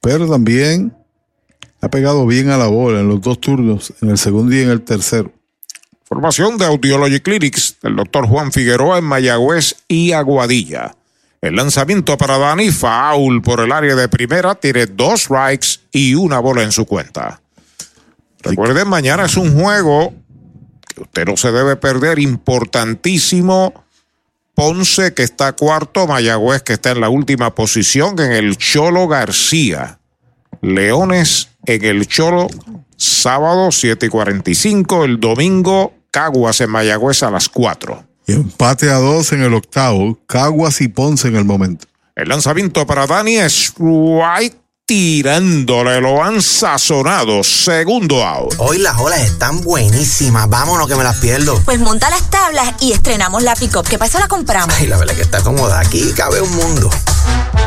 Pero 0.00 0.28
también 0.28 0.96
ha 1.82 1.88
pegado 1.88 2.26
bien 2.26 2.50
a 2.50 2.56
la 2.56 2.68
bola 2.68 3.00
en 3.00 3.08
los 3.08 3.20
dos 3.20 3.40
turnos, 3.40 3.92
en 4.00 4.10
el 4.10 4.18
segundo 4.18 4.54
y 4.54 4.60
en 4.60 4.70
el 4.70 4.82
tercero. 4.82 5.32
Formación 6.04 6.58
de 6.58 6.64
Audiology 6.64 7.20
Clinics 7.20 7.76
del 7.82 7.96
doctor 7.96 8.26
Juan 8.26 8.50
Figueroa 8.50 8.98
en 8.98 9.04
Mayagüez 9.04 9.76
y 9.88 10.12
Aguadilla. 10.12 10.96
El 11.40 11.56
lanzamiento 11.56 12.18
para 12.18 12.36
Dani, 12.36 12.70
foul 12.70 13.40
por 13.40 13.60
el 13.60 13.72
área 13.72 13.94
de 13.94 14.08
primera, 14.08 14.54
tiene 14.54 14.86
dos 14.86 15.22
strikes 15.22 15.80
y 15.90 16.14
una 16.14 16.38
bola 16.38 16.62
en 16.62 16.72
su 16.72 16.84
cuenta. 16.84 17.40
Recuerden, 18.42 18.88
mañana 18.88 19.24
es 19.24 19.36
un 19.38 19.58
juego 19.58 20.12
que 20.94 21.02
usted 21.02 21.24
no 21.26 21.36
se 21.38 21.50
debe 21.50 21.76
perder, 21.76 22.18
importantísimo. 22.18 23.84
Ponce 24.54 25.14
que 25.14 25.22
está 25.22 25.52
cuarto, 25.52 26.06
Mayagüez 26.06 26.62
que 26.62 26.74
está 26.74 26.90
en 26.90 27.00
la 27.00 27.08
última 27.08 27.54
posición 27.54 28.18
en 28.20 28.32
el 28.32 28.58
Cholo 28.58 29.08
García. 29.08 29.98
Leones 30.60 31.48
en 31.64 31.84
el 31.86 32.06
Cholo, 32.06 32.48
sábado 32.98 33.72
7 33.72 34.04
y 34.04 34.08
45, 34.10 35.04
el 35.06 35.20
domingo 35.20 35.94
Caguas 36.10 36.60
en 36.60 36.68
Mayagüez 36.68 37.22
a 37.22 37.30
las 37.30 37.48
4. 37.48 38.09
Y 38.30 38.32
empate 38.32 38.88
a 38.88 38.98
dos 38.98 39.32
en 39.32 39.42
el 39.42 39.54
octavo, 39.54 40.16
Caguas 40.28 40.80
y 40.82 40.86
Ponce 40.86 41.26
en 41.26 41.34
el 41.34 41.44
momento. 41.44 41.88
El 42.14 42.28
lanzamiento 42.28 42.86
para 42.86 43.04
Dani 43.04 43.38
es 43.38 43.74
right 43.76 44.54
tirándole, 44.86 46.00
lo 46.00 46.22
han 46.22 46.40
sazonado. 46.40 47.42
Segundo 47.42 48.24
out. 48.24 48.54
Hoy 48.58 48.78
las 48.78 48.98
olas 48.98 49.20
están 49.20 49.62
buenísimas. 49.62 50.48
Vámonos 50.48 50.86
que 50.86 50.94
me 50.94 51.02
las 51.02 51.16
pierdo. 51.16 51.60
Pues 51.64 51.80
monta 51.80 52.08
las 52.08 52.30
tablas 52.30 52.74
y 52.80 52.92
estrenamos 52.92 53.42
la 53.42 53.56
pick-up. 53.56 53.88
¿Qué 53.88 53.98
pasa? 53.98 54.20
La 54.20 54.28
compramos. 54.28 54.76
Ay, 54.78 54.86
la 54.86 54.98
verdad 54.98 55.16
que 55.16 55.22
está 55.22 55.42
cómoda. 55.42 55.80
Aquí 55.80 56.12
cabe 56.16 56.40
un 56.40 56.54
mundo. 56.54 56.88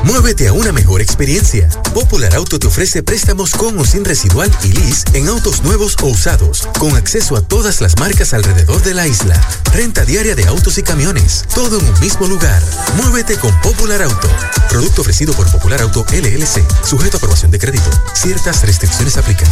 Muévete 0.03 0.49
a 0.49 0.53
una 0.53 0.71
mejor 0.71 1.01
experiencia. 1.01 1.69
Popular 1.93 2.35
Auto 2.35 2.59
te 2.59 2.67
ofrece 2.67 3.03
préstamos 3.03 3.51
con 3.51 3.79
o 3.79 3.85
sin 3.85 4.03
residual 4.03 4.51
y 4.63 4.73
lease 4.73 5.05
en 5.13 5.29
autos 5.29 5.63
nuevos 5.63 5.95
o 6.01 6.07
usados, 6.07 6.67
con 6.77 6.95
acceso 6.95 7.37
a 7.37 7.41
todas 7.41 7.79
las 7.79 7.97
marcas 7.99 8.33
alrededor 8.33 8.81
de 8.83 8.93
la 8.93 9.07
isla. 9.07 9.39
Renta 9.73 10.03
diaria 10.03 10.35
de 10.35 10.45
autos 10.45 10.77
y 10.77 10.83
camiones, 10.83 11.45
todo 11.55 11.79
en 11.79 11.85
un 11.85 11.99
mismo 12.01 12.27
lugar. 12.27 12.61
Muévete 12.97 13.37
con 13.37 13.53
Popular 13.61 14.01
Auto. 14.03 14.27
Producto 14.69 15.01
ofrecido 15.01 15.33
por 15.33 15.49
Popular 15.51 15.81
Auto 15.81 16.05
LLC, 16.11 16.61
sujeto 16.83 17.15
a 17.15 17.19
aprobación 17.19 17.51
de 17.51 17.59
crédito. 17.59 17.89
Ciertas 18.13 18.61
restricciones 18.63 19.15
aplican. 19.15 19.47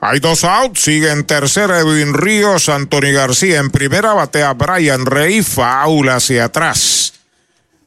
Hay 0.00 0.20
dos 0.20 0.44
outs, 0.44 0.82
sigue 0.82 1.10
en 1.10 1.24
tercera 1.24 1.78
Edwin 1.78 2.12
Ríos, 2.12 2.68
Anthony 2.68 3.12
García 3.14 3.58
en 3.58 3.70
primera, 3.70 4.12
batea 4.12 4.52
Brian 4.52 5.06
Rey, 5.06 5.42
faula 5.42 6.16
hacia 6.16 6.44
atrás. 6.44 7.13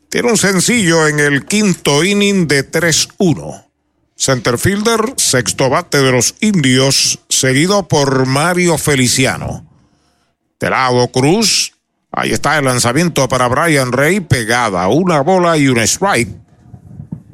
Tiene 0.09 0.31
un 0.31 0.37
sencillo 0.37 1.05
en 1.07 1.19
el 1.19 1.45
quinto 1.45 2.01
inning 2.03 2.47
de 2.47 2.69
3-1. 2.69 3.65
Centerfielder, 4.15 5.13
sexto 5.17 5.69
bate 5.69 5.97
de 5.97 6.11
los 6.13 6.35
indios, 6.39 7.19
seguido 7.27 7.89
por 7.89 8.25
Mario 8.25 8.77
Feliciano. 8.77 9.65
De 10.61 10.69
lado 10.69 11.09
Cruz, 11.09 11.73
ahí 12.11 12.31
está 12.31 12.57
el 12.57 12.65
lanzamiento 12.65 13.27
para 13.27 13.49
Brian 13.49 13.91
Rey, 13.91 14.21
pegada, 14.21 14.87
una 14.87 15.19
bola 15.19 15.57
y 15.57 15.67
un 15.67 15.79
strike. 15.79 16.29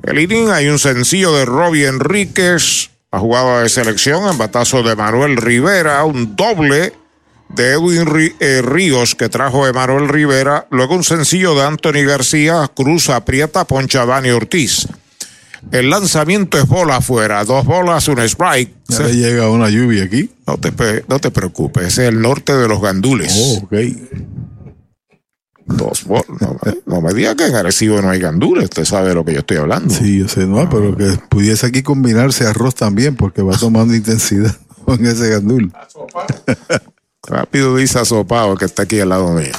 El 0.02 0.20
inning 0.20 0.50
hay 0.50 0.68
un 0.68 0.80
sencillo 0.80 1.32
de 1.32 1.46
Robbie 1.46 1.88
Enríquez, 1.88 2.90
la 3.12 3.20
jugada 3.20 3.62
de 3.62 3.70
selección, 3.70 4.28
en 4.28 4.38
batazo 4.40 4.82
de 4.82 4.96
Manuel 4.96 5.38
Rivera, 5.38 6.04
un 6.06 6.36
doble 6.36 6.92
de 7.56 7.74
Edwin 7.74 8.34
eh, 8.40 8.62
Ríos 8.64 9.16
que 9.16 9.30
trajo 9.30 9.68
Emanuel 9.68 10.10
Rivera, 10.10 10.68
luego 10.72 10.96
un 10.96 11.04
sencillo 11.04 11.56
de 11.56 11.64
Anthony 11.64 12.06
García, 12.06 12.70
Cruz 12.74 13.10
aprieta, 13.10 13.66
poncha 13.66 14.06
Dani 14.06 14.30
Ortiz. 14.30 14.88
El 15.72 15.90
lanzamiento 15.90 16.58
es 16.58 16.68
bola 16.68 16.98
afuera, 16.98 17.44
dos 17.46 17.66
bolas, 17.66 18.08
un 18.08 18.20
strike. 18.20 18.74
Ya 18.90 19.00
le 19.00 19.16
llega 19.16 19.50
una 19.50 19.70
lluvia 19.70 20.04
aquí. 20.04 20.30
No 20.46 20.58
te, 20.58 21.06
no 21.08 21.20
te 21.20 21.32
preocupes, 21.32 21.88
ese 21.88 22.04
es 22.04 22.10
el 22.10 22.22
norte 22.22 22.54
de 22.54 22.68
los 22.68 22.82
gandules. 22.82 23.34
Oh, 23.36 23.64
ok. 23.64 23.74
Dos 25.66 26.04
bolas. 26.04 26.26
No, 26.86 27.02
me 27.02 27.14
diga 27.14 27.36
que 27.36 27.46
en 27.46 27.56
Arecibo 27.56 28.02
no 28.02 28.10
hay 28.10 28.20
gandules, 28.20 28.66
usted 28.66 28.84
sabe 28.84 29.10
de 29.10 29.16
lo 29.16 29.24
que 29.24 29.34
yo 29.34 29.40
estoy 29.40 29.58
hablando. 29.58 29.94
Sí, 29.94 30.20
yo 30.20 30.28
sé, 30.28 30.46
no, 30.46 30.70
pero 30.70 30.98
que 30.98 31.18
pudiese 31.30 31.68
aquí 31.68 31.82
combinarse 31.82 32.46
arroz 32.46 32.76
también, 32.76 33.16
porque 33.16 33.42
va 33.42 33.58
tomando 33.58 33.96
intensidad 33.96 34.56
con 34.84 35.06
ese 35.06 35.30
gandul. 35.30 35.72
Rápido 37.26 37.76
dice 37.76 38.00
asopado 38.00 38.56
que 38.56 38.66
está 38.66 38.84
aquí 38.84 39.00
al 39.00 39.10
lado 39.10 39.32
mío. 39.32 39.54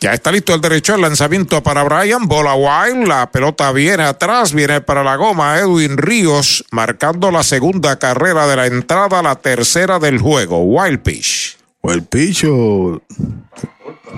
Ya 0.00 0.14
está 0.14 0.32
listo 0.32 0.54
el 0.54 0.62
derecho 0.62 0.94
al 0.94 1.02
lanzamiento 1.02 1.62
para 1.62 1.82
Brian. 1.82 2.26
Bola 2.26 2.54
wild. 2.54 3.06
La 3.06 3.30
pelota 3.30 3.70
viene 3.70 4.04
atrás. 4.04 4.54
Viene 4.54 4.80
para 4.80 5.04
la 5.04 5.16
goma. 5.16 5.58
Edwin 5.58 5.98
Ríos 5.98 6.64
marcando 6.70 7.30
la 7.30 7.42
segunda 7.42 7.98
carrera 7.98 8.46
de 8.46 8.56
la 8.56 8.66
entrada, 8.66 9.22
la 9.22 9.36
tercera 9.36 9.98
del 9.98 10.18
juego. 10.18 10.62
Wild 10.62 11.02
pitch. 11.02 11.58
Wild 11.82 12.06
pitch 12.06 12.44
o. 12.48 13.02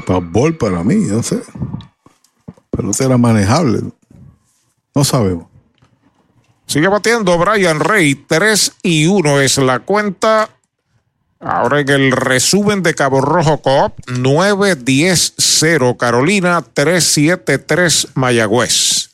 Ball 0.07 0.57
para 0.57 0.85
mí, 0.85 0.95
no 0.95 1.21
sé. 1.23 1.43
Pero 2.71 2.93
será 2.93 3.19
manejable. 3.19 3.81
No 4.95 5.05
sabemos. 5.05 5.47
Sigue 6.67 6.87
batiendo 6.87 7.37
Brian 7.39 7.81
Rey. 7.81 8.15
3 8.15 8.77
y 8.85 9.07
1 9.07 9.41
es 9.41 9.59
la 9.59 9.81
cuenta. 9.81 10.49
Ahora 11.45 11.81
en 11.81 11.89
el 11.91 12.12
resumen 12.12 12.85
de 12.85 12.95
Cabo 12.95 13.21
Rojo 13.21 13.61
Coop, 13.62 13.99
9-10-0 14.07 15.97
Carolina, 15.97 16.62
3-7-3 16.62 18.11
Mayagüez. 18.15 19.11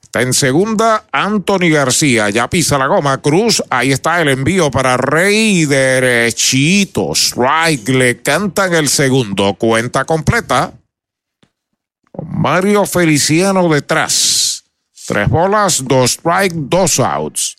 Está 0.00 0.22
en 0.22 0.32
segunda 0.32 1.04
Anthony 1.10 1.70
García, 1.72 2.30
ya 2.30 2.48
pisa 2.48 2.78
la 2.78 2.86
goma 2.86 3.20
Cruz, 3.20 3.62
ahí 3.70 3.90
está 3.90 4.22
el 4.22 4.28
envío 4.28 4.70
para 4.70 4.96
Rey 4.96 5.64
derechito, 5.66 7.12
strike, 7.12 7.88
le 7.88 8.22
cantan 8.22 8.74
el 8.74 8.88
segundo, 8.88 9.54
cuenta 9.54 10.04
completa. 10.04 10.72
Mario 12.24 12.86
Feliciano 12.86 13.68
detrás, 13.68 14.64
tres 15.08 15.28
bolas, 15.28 15.82
dos 15.84 16.12
strike, 16.12 16.54
dos 16.54 17.00
outs. 17.00 17.57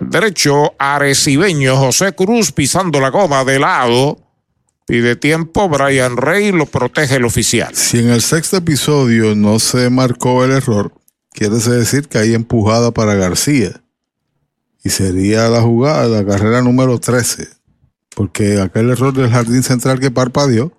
Derecho 0.00 0.74
arecibeño 0.78 1.76
José 1.76 2.14
Cruz 2.14 2.52
pisando 2.52 3.00
la 3.00 3.10
goma 3.10 3.44
de 3.44 3.58
lado. 3.58 4.18
Pide 4.86 5.16
tiempo, 5.16 5.68
Brian 5.68 6.16
Rey 6.16 6.52
lo 6.52 6.66
protege 6.66 7.16
el 7.16 7.24
oficial. 7.24 7.74
Si 7.74 8.00
en 8.00 8.10
el 8.10 8.20
sexto 8.20 8.56
episodio 8.58 9.34
no 9.34 9.58
se 9.58 9.88
marcó 9.88 10.44
el 10.44 10.50
error, 10.50 10.92
quiere 11.32 11.56
decir 11.56 12.08
que 12.08 12.18
hay 12.18 12.34
empujada 12.34 12.90
para 12.90 13.14
García. 13.14 13.82
Y 14.82 14.90
sería 14.90 15.48
la 15.48 15.62
jugada, 15.62 16.08
la 16.08 16.26
carrera 16.26 16.60
número 16.60 16.98
13. 16.98 17.48
Porque 18.14 18.60
aquel 18.60 18.90
error 18.90 19.14
del 19.14 19.30
jardín 19.30 19.62
central 19.62 20.00
que 20.00 20.10
parpadeó 20.10 20.73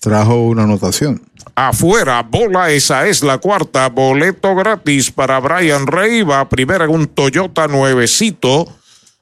trajo 0.00 0.46
una 0.46 0.64
anotación. 0.64 1.22
Afuera, 1.54 2.22
bola, 2.22 2.70
esa 2.70 3.06
es 3.06 3.22
la 3.22 3.38
cuarta. 3.38 3.88
Boleto 3.88 4.54
gratis 4.54 5.10
para 5.10 5.40
Brian 5.40 5.86
Rey. 5.86 6.22
Va 6.22 6.48
primero 6.48 6.90
un 6.90 7.06
Toyota 7.06 7.66
nuevecito 7.66 8.66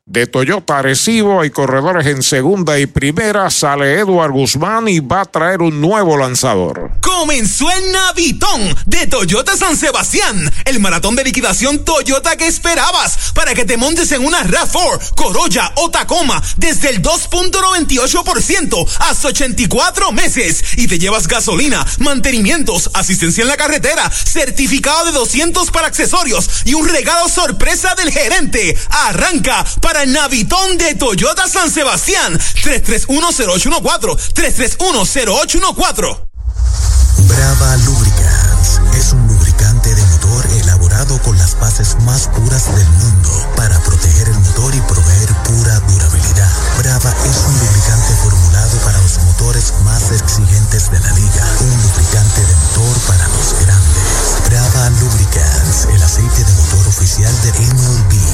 de 0.06 0.26
Toyota 0.26 0.78
Arecibo. 0.80 1.40
Hay 1.40 1.50
corredores 1.50 2.06
en 2.06 2.22
segunda 2.22 2.78
y 2.78 2.86
primera. 2.86 3.50
Sale 3.50 4.00
Eduard 4.00 4.32
Guzmán 4.32 4.86
y 4.88 5.00
va 5.00 5.22
a 5.22 5.24
traer 5.24 5.62
un 5.62 5.80
nuevo 5.80 6.18
lanzador. 6.18 6.90
Comenzó 7.00 7.70
el 7.70 7.92
Navitón 7.92 8.76
de 8.84 9.06
Toyota 9.06 9.56
San 9.56 9.76
Sebastián. 9.76 10.52
El 10.66 10.78
maratón 10.80 11.16
de 11.16 11.24
liquidación 11.24 11.84
Toyota 11.84 12.36
que 12.36 12.46
esperabas 12.46 13.32
para 13.32 13.54
que 13.54 13.64
te 13.64 13.78
montes 13.78 14.12
en 14.12 14.24
una 14.24 14.44
RAV4, 14.44 15.14
Corolla 15.14 15.72
o 15.76 15.90
Tacoma 15.90 16.42
desde 16.58 16.90
el 16.90 17.00
2.98% 17.00 18.86
hasta 18.98 19.28
84 19.28 20.12
meses. 20.12 20.64
Y 20.76 20.86
te 20.86 20.98
llevas 20.98 21.28
gasolina, 21.28 21.84
mantenimientos, 21.98 22.90
asistencia 22.92 23.40
en 23.40 23.48
la 23.48 23.56
carretera, 23.56 24.10
certificado 24.10 25.06
de 25.06 25.12
200 25.12 25.70
para 25.70 25.86
accesorios 25.86 26.62
y 26.66 26.74
un 26.74 26.86
regalo 26.86 27.28
sorpresa 27.30 27.94
del 27.94 28.12
gerente. 28.12 28.76
Arranca 28.90 29.64
para 29.80 29.93
el 30.02 30.12
Navitón 30.12 30.76
de 30.78 30.94
Toyota 30.94 31.48
San 31.48 31.70
Sebastián. 31.70 32.38
3310814. 32.38 34.16
3310814. 34.34 36.24
Brava 37.28 37.76
Lubricants 37.78 38.80
es 38.94 39.12
un 39.12 39.26
lubricante 39.28 39.94
de 39.94 40.02
motor 40.02 40.46
elaborado 40.62 41.20
con 41.22 41.38
las 41.38 41.58
bases 41.58 41.96
más 42.02 42.28
puras 42.28 42.74
del 42.74 42.88
mundo 42.88 43.30
para 43.56 43.80
proteger 43.82 44.28
el 44.28 44.38
motor 44.38 44.74
y 44.74 44.80
proveer 44.82 45.28
pura 45.44 45.80
durabilidad. 45.80 46.50
Brava 46.78 47.10
es 47.24 47.36
un 47.46 47.58
lubricante 47.58 48.14
formulado 48.22 48.76
para 48.84 49.00
los 49.00 49.18
motores 49.24 49.72
más 49.84 50.10
exigentes 50.10 50.90
de 50.90 51.00
la 51.00 51.12
liga. 51.12 51.46
Un 51.60 51.82
lubricante 51.82 52.40
de 52.40 52.54
motor 52.56 52.98
para 53.06 53.28
los 53.28 53.54
grandes. 53.60 54.04
Brava 54.48 54.90
Lubricants, 55.00 55.86
el 55.94 56.02
aceite 56.02 56.44
de 56.44 56.52
motor 56.52 56.88
oficial 56.88 57.32
de 57.42 57.50
MLB. 57.52 58.33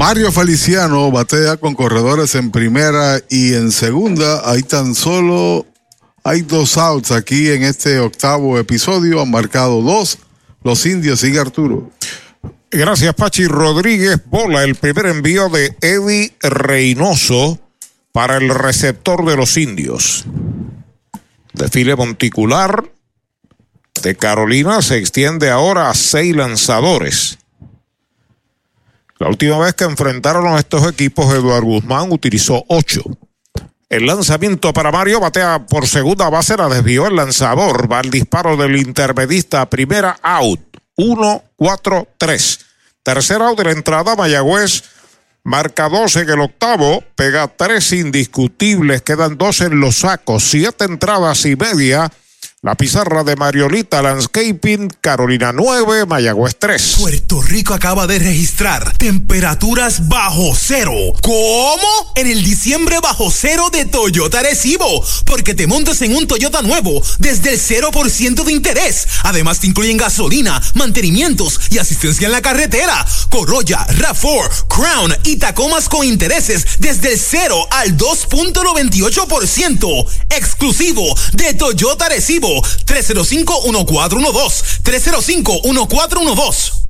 Mario 0.00 0.32
Feliciano 0.32 1.10
batea 1.10 1.58
con 1.58 1.74
corredores 1.74 2.34
en 2.34 2.50
primera 2.50 3.20
y 3.28 3.52
en 3.52 3.70
segunda. 3.70 4.50
Hay 4.50 4.62
tan 4.62 4.94
solo, 4.94 5.66
hay 6.24 6.40
dos 6.40 6.78
outs 6.78 7.10
aquí 7.10 7.50
en 7.50 7.64
este 7.64 7.98
octavo 7.98 8.58
episodio. 8.58 9.20
Han 9.20 9.30
marcado 9.30 9.82
dos. 9.82 10.18
Los 10.64 10.86
indios 10.86 11.20
sigue 11.20 11.38
Arturo. 11.38 11.90
Gracias, 12.70 13.14
Pachi 13.14 13.44
Rodríguez. 13.44 14.22
Bola 14.24 14.64
el 14.64 14.74
primer 14.74 15.04
envío 15.04 15.50
de 15.50 15.76
Eddie 15.82 16.32
Reynoso 16.40 17.60
para 18.10 18.38
el 18.38 18.48
receptor 18.48 19.26
de 19.26 19.36
los 19.36 19.58
indios. 19.58 20.24
Desfile 21.52 21.94
monticular 21.94 22.90
de 24.02 24.16
Carolina 24.16 24.80
se 24.80 24.96
extiende 24.96 25.50
ahora 25.50 25.90
a 25.90 25.94
seis 25.94 26.34
lanzadores. 26.34 27.39
La 29.20 29.28
última 29.28 29.58
vez 29.58 29.74
que 29.74 29.84
enfrentaron 29.84 30.46
a 30.46 30.58
estos 30.58 30.88
equipos, 30.88 31.32
Eduardo 31.34 31.66
Guzmán 31.66 32.10
utilizó 32.10 32.64
ocho. 32.68 33.02
El 33.90 34.06
lanzamiento 34.06 34.72
para 34.72 34.90
Mario 34.90 35.20
batea 35.20 35.66
por 35.66 35.86
segunda 35.86 36.30
base, 36.30 36.56
la 36.56 36.70
desvió 36.70 37.06
el 37.06 37.16
lanzador. 37.16 37.92
Va 37.92 38.00
el 38.00 38.10
disparo 38.10 38.56
del 38.56 38.76
intermedista, 38.76 39.68
primera 39.68 40.18
out. 40.22 40.60
1, 40.96 41.44
4, 41.54 42.08
3. 42.16 42.60
Tercera 43.02 43.48
out 43.48 43.58
de 43.58 43.64
la 43.64 43.72
entrada, 43.72 44.16
Mayagüez 44.16 44.84
marca 45.42 45.90
dos 45.90 46.16
en 46.16 46.30
el 46.30 46.40
octavo, 46.40 47.04
pega 47.14 47.48
tres 47.48 47.92
indiscutibles, 47.92 49.02
quedan 49.02 49.36
dos 49.36 49.60
en 49.60 49.80
los 49.80 49.96
sacos, 49.96 50.44
siete 50.44 50.84
entradas 50.84 51.44
y 51.44 51.56
media 51.56 52.10
la 52.62 52.74
pizarra 52.74 53.24
de 53.24 53.36
Mariolita 53.36 54.02
Landscaping, 54.02 54.90
Carolina 55.00 55.50
9, 55.50 56.04
Mayagüez 56.04 56.56
3. 56.58 56.96
Puerto 56.98 57.40
Rico 57.40 57.72
acaba 57.72 58.06
de 58.06 58.18
registrar 58.18 58.94
temperaturas 58.98 60.08
bajo 60.08 60.54
cero. 60.54 60.92
¿Cómo? 61.22 62.12
En 62.16 62.26
el 62.26 62.44
diciembre 62.44 62.98
bajo 63.02 63.30
cero 63.30 63.70
de 63.72 63.86
Toyota 63.86 64.42
Recibo. 64.42 65.02
Porque 65.24 65.54
te 65.54 65.66
montas 65.66 66.02
en 66.02 66.14
un 66.14 66.26
Toyota 66.26 66.60
nuevo 66.60 67.02
desde 67.18 67.54
el 67.54 67.58
0% 67.58 68.44
de 68.44 68.52
interés. 68.52 69.08
Además 69.22 69.60
te 69.60 69.66
incluyen 69.66 69.96
gasolina, 69.96 70.60
mantenimientos 70.74 71.58
y 71.70 71.78
asistencia 71.78 72.26
en 72.26 72.32
la 72.32 72.42
carretera. 72.42 73.06
Corolla, 73.30 73.86
RAV4, 73.86 74.66
Crown 74.68 75.14
y 75.24 75.36
Tacomas 75.36 75.88
con 75.88 76.06
intereses 76.06 76.66
desde 76.78 77.14
el 77.14 77.18
0 77.18 77.68
al 77.70 77.96
2.98%. 77.96 80.06
Exclusivo 80.28 81.16
de 81.32 81.54
Toyota 81.54 82.10
Recibo 82.10 82.49
305-1412. 82.58 84.82
305-1412. 84.82 86.80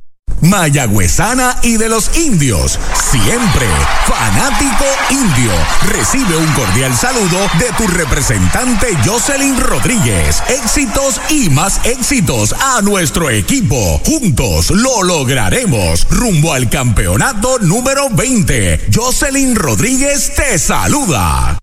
Mayagüezana 0.41 1.57
y 1.61 1.77
de 1.77 1.87
los 1.87 2.17
indios. 2.17 2.79
Siempre 3.11 3.67
fanático 4.07 4.85
indio. 5.09 5.51
Recibe 5.89 6.35
un 6.35 6.51
cordial 6.53 6.95
saludo 6.95 7.39
de 7.59 7.71
tu 7.77 7.87
representante 7.87 8.87
Jocelyn 9.05 9.59
Rodríguez. 9.59 10.41
Éxitos 10.49 11.21
y 11.29 11.49
más 11.49 11.79
éxitos 11.85 12.53
a 12.53 12.81
nuestro 12.81 13.29
equipo. 13.29 14.01
Juntos 14.05 14.71
lo 14.71 15.03
lograremos. 15.03 16.07
Rumbo 16.09 16.53
al 16.53 16.69
campeonato 16.69 17.59
número 17.59 18.09
20. 18.09 18.89
Jocelyn 18.93 19.55
Rodríguez 19.55 20.33
te 20.35 20.57
saluda. 20.57 21.59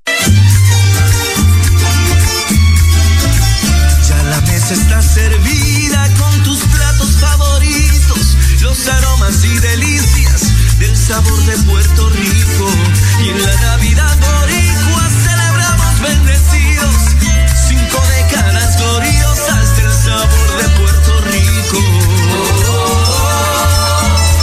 Servida 5.19 6.09
con 6.15 6.43
tus 6.45 6.61
platos 6.61 7.11
favoritos, 7.19 8.37
los 8.61 8.87
aromas 8.87 9.45
y 9.45 9.59
delicias 9.59 10.79
del 10.79 10.97
sabor 10.97 11.41
de 11.45 11.59
Puerto 11.65 12.09
Rico. 12.11 12.71
Y 13.25 13.31
en 13.31 13.43
la 13.43 13.55
Navidad 13.61 14.17
boricua 14.17 15.03
celebramos 15.27 16.01
bendecidos, 16.01 16.95
cinco 17.69 18.01
décadas 18.17 18.79
gloriosas 18.79 19.77
del 19.77 19.93
sabor 19.93 20.51
de 20.63 20.69
Puerto 20.79 21.21
Rico. 21.33 21.79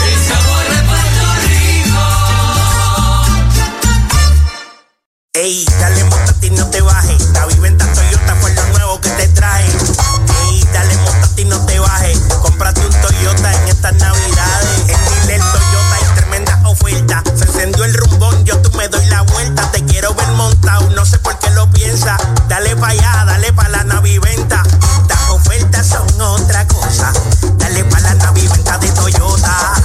el 0.10 0.18
sabor 0.30 0.64
de 0.74 0.80
Puerto 0.92 1.26
Rico. 1.48 2.04
Ey, 5.36 5.66
dale 5.80 6.04
montate 6.04 6.48
y 6.48 6.50
no 6.50 6.66
te 6.70 6.82
bajes. 6.82 7.30
La 7.34 7.45
viventa 7.45 7.86
Toyota 7.94 8.36
fue 8.42 8.54
lo 8.54 8.68
nuevo 8.74 9.00
que 9.00 9.10
te 9.12 9.28
trae. 9.30 9.66
Cómprate 12.46 12.80
un 12.86 13.02
Toyota 13.02 13.54
en 13.54 13.68
estas 13.70 13.94
navidades. 13.96 14.80
En 14.88 15.00
Dile 15.10 15.40
Toyota 15.40 15.96
hay 15.96 16.16
tremenda 16.16 16.62
oferta. 16.66 17.24
Se 17.36 17.46
encendió 17.46 17.84
el 17.86 17.94
rumbón, 17.96 18.46
yo 18.46 18.62
tú 18.62 18.70
me 18.78 18.88
doy 18.88 19.04
la 19.08 19.24
vuelta. 19.24 19.64
Te 19.72 19.84
quiero 19.84 20.14
ver 20.14 20.28
montado, 20.28 20.88
no 20.92 21.04
sé 21.06 21.18
por 21.18 21.40
qué 21.40 21.50
lo 21.50 21.68
piensa. 21.72 22.18
Dale 22.48 22.76
pa' 22.76 22.90
allá, 22.90 23.24
dale 23.26 23.52
pa' 23.52 23.68
la 23.70 23.84
naviventa. 23.86 24.62
Estas 25.02 25.30
ofertas 25.32 25.88
son 25.88 26.22
otra 26.22 26.68
cosa. 26.68 27.12
Dale 27.58 27.84
pa' 27.86 28.00
la 28.02 28.14
naviventa 28.14 28.78
de 28.78 28.90
Toyota. 28.90 29.85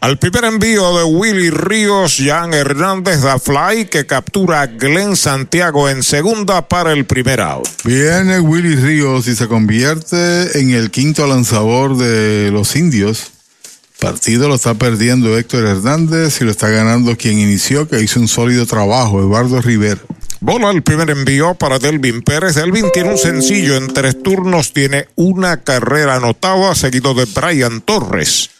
Al 0.00 0.16
primer 0.16 0.44
envío 0.44 0.96
de 0.96 1.04
Willy 1.04 1.50
Ríos, 1.50 2.18
Jan 2.24 2.54
Hernández 2.54 3.20
da 3.20 3.40
fly 3.40 3.86
que 3.86 4.06
captura 4.06 4.62
a 4.62 4.66
Glenn 4.68 5.16
Santiago 5.16 5.88
en 5.88 6.04
segunda 6.04 6.68
para 6.68 6.92
el 6.92 7.04
primer 7.04 7.40
out. 7.40 7.68
Viene 7.82 8.38
Willy 8.38 8.76
Ríos 8.76 9.26
y 9.26 9.34
se 9.34 9.48
convierte 9.48 10.60
en 10.60 10.70
el 10.70 10.92
quinto 10.92 11.26
lanzador 11.26 11.96
de 11.96 12.50
los 12.52 12.76
indios. 12.76 13.32
Partido 13.98 14.46
lo 14.46 14.54
está 14.54 14.74
perdiendo 14.74 15.36
Héctor 15.36 15.66
Hernández 15.66 16.40
y 16.40 16.44
lo 16.44 16.52
está 16.52 16.68
ganando 16.68 17.16
quien 17.16 17.40
inició, 17.40 17.88
que 17.88 18.00
hizo 18.00 18.20
un 18.20 18.28
sólido 18.28 18.66
trabajo, 18.66 19.18
Eduardo 19.18 19.60
Rivera. 19.60 20.00
Bola 20.40 20.70
el 20.70 20.82
primer 20.82 21.10
envío 21.10 21.54
para 21.54 21.80
Delvin 21.80 22.22
Pérez. 22.22 22.54
Delvin 22.54 22.92
tiene 22.94 23.10
un 23.10 23.18
sencillo 23.18 23.76
en 23.76 23.88
tres 23.88 24.22
turnos, 24.22 24.72
tiene 24.72 25.08
una 25.16 25.64
carrera 25.64 26.14
anotada, 26.14 26.76
seguido 26.76 27.12
de 27.14 27.24
Brian 27.24 27.80
Torres. 27.80 28.50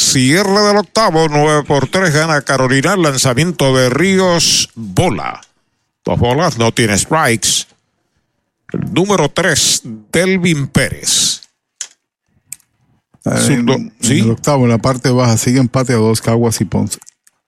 Cierre 0.00 0.62
del 0.62 0.78
octavo, 0.78 1.28
9 1.28 1.64
por 1.64 1.86
3 1.86 2.12
gana 2.12 2.40
Carolina. 2.40 2.96
Lanzamiento 2.96 3.76
de 3.76 3.90
Ríos, 3.90 4.70
bola. 4.74 5.42
Dos 6.02 6.18
bolas, 6.18 6.56
no 6.56 6.72
tiene 6.72 6.96
strikes. 6.96 7.66
El 8.72 8.94
número 8.94 9.28
3, 9.28 9.82
Delvin 10.10 10.68
Pérez. 10.68 11.42
En, 13.26 13.68
en 13.68 13.92
el 14.00 14.30
octavo, 14.30 14.64
en 14.64 14.70
la 14.70 14.78
parte 14.78 15.10
baja, 15.10 15.36
sigue 15.36 15.60
empate 15.60 15.92
a 15.92 15.96
dos, 15.96 16.22
Caguas 16.22 16.62
y 16.62 16.64
Ponce. 16.64 16.98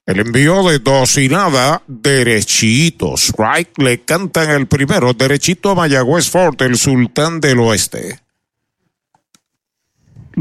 El 0.04 0.20
envío 0.20 0.62
de 0.68 0.78
dos 0.78 1.16
y 1.16 1.30
nada, 1.30 1.82
derechito. 1.86 3.16
Strike 3.16 3.78
le 3.78 4.02
cantan 4.02 4.50
el 4.50 4.66
primero, 4.66 5.14
derechito 5.14 5.70
a 5.70 5.74
Mayagüez 5.74 6.28
Fort, 6.28 6.60
el 6.60 6.76
sultán 6.76 7.40
del 7.40 7.60
oeste. 7.60 8.21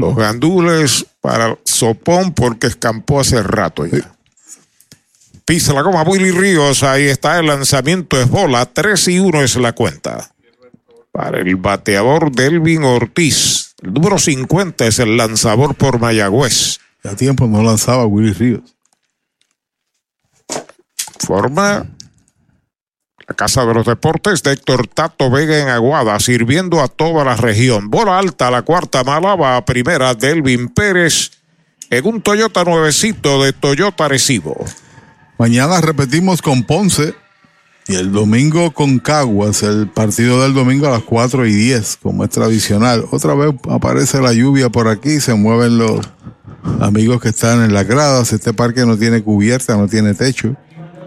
Los 0.02 0.16
gandules 0.16 1.06
para 1.20 1.56
Sopón 1.62 2.32
porque 2.34 2.66
escampó 2.66 3.20
hace 3.20 3.40
rato 3.40 3.86
ya. 3.86 4.16
Pisa 5.44 5.72
la 5.74 5.82
goma 5.82 6.02
Willy 6.02 6.32
Ríos, 6.32 6.82
ahí 6.82 7.04
está 7.04 7.38
el 7.38 7.46
lanzamiento, 7.46 8.20
es 8.20 8.28
bola, 8.28 8.66
3 8.66 9.06
y 9.06 9.20
1 9.20 9.42
es 9.44 9.54
la 9.54 9.74
cuenta. 9.74 10.34
Para 11.12 11.38
el 11.38 11.54
bateador 11.54 12.32
Delvin 12.32 12.82
Ortiz, 12.82 13.76
el 13.80 13.92
número 13.92 14.18
50 14.18 14.88
es 14.88 14.98
el 14.98 15.16
lanzador 15.16 15.76
por 15.76 16.00
Mayagüez. 16.00 16.80
Ya 17.04 17.14
tiempo 17.14 17.46
no 17.46 17.62
lanzaba 17.62 18.04
Willy 18.04 18.32
Ríos. 18.32 18.74
Forma 21.20 21.86
la 23.26 23.34
Casa 23.34 23.64
de 23.64 23.74
los 23.74 23.86
Deportes 23.86 24.42
de 24.42 24.52
Héctor 24.52 24.86
Tato 24.86 25.30
Vega 25.30 25.58
en 25.58 25.68
Aguada, 25.68 26.18
sirviendo 26.20 26.80
a 26.80 26.88
toda 26.88 27.24
la 27.24 27.36
región. 27.36 27.90
Bola 27.90 28.18
alta, 28.18 28.50
la 28.50 28.62
cuarta 28.62 29.04
mala 29.04 29.34
va 29.34 29.56
a 29.56 29.64
primera 29.64 30.14
Delvin 30.14 30.68
Pérez 30.68 31.32
en 31.90 32.06
un 32.06 32.22
Toyota 32.22 32.64
nuevecito 32.64 33.42
de 33.42 33.52
Toyota 33.52 34.08
Recibo. 34.08 34.64
Mañana 35.38 35.80
repetimos 35.80 36.40
con 36.42 36.62
Ponce 36.64 37.14
y 37.88 37.96
el 37.96 38.12
domingo 38.12 38.70
con 38.72 38.98
Caguas, 38.98 39.62
el 39.62 39.88
partido 39.88 40.42
del 40.42 40.54
domingo 40.54 40.86
a 40.86 40.90
las 40.90 41.02
4 41.02 41.46
y 41.46 41.52
10, 41.52 41.98
como 42.02 42.24
es 42.24 42.30
tradicional. 42.30 43.04
Otra 43.10 43.34
vez 43.34 43.54
aparece 43.68 44.20
la 44.20 44.32
lluvia 44.32 44.70
por 44.70 44.88
aquí, 44.88 45.20
se 45.20 45.34
mueven 45.34 45.78
los, 45.78 46.00
amigos 46.80 47.20
que 47.20 47.30
están 47.30 47.62
en 47.62 47.74
las 47.74 47.86
gradas, 47.86 48.32
este 48.32 48.52
parque 48.52 48.86
no 48.86 48.96
tiene 48.96 49.22
cubierta, 49.22 49.76
no 49.76 49.88
tiene 49.88 50.14
techo, 50.14 50.56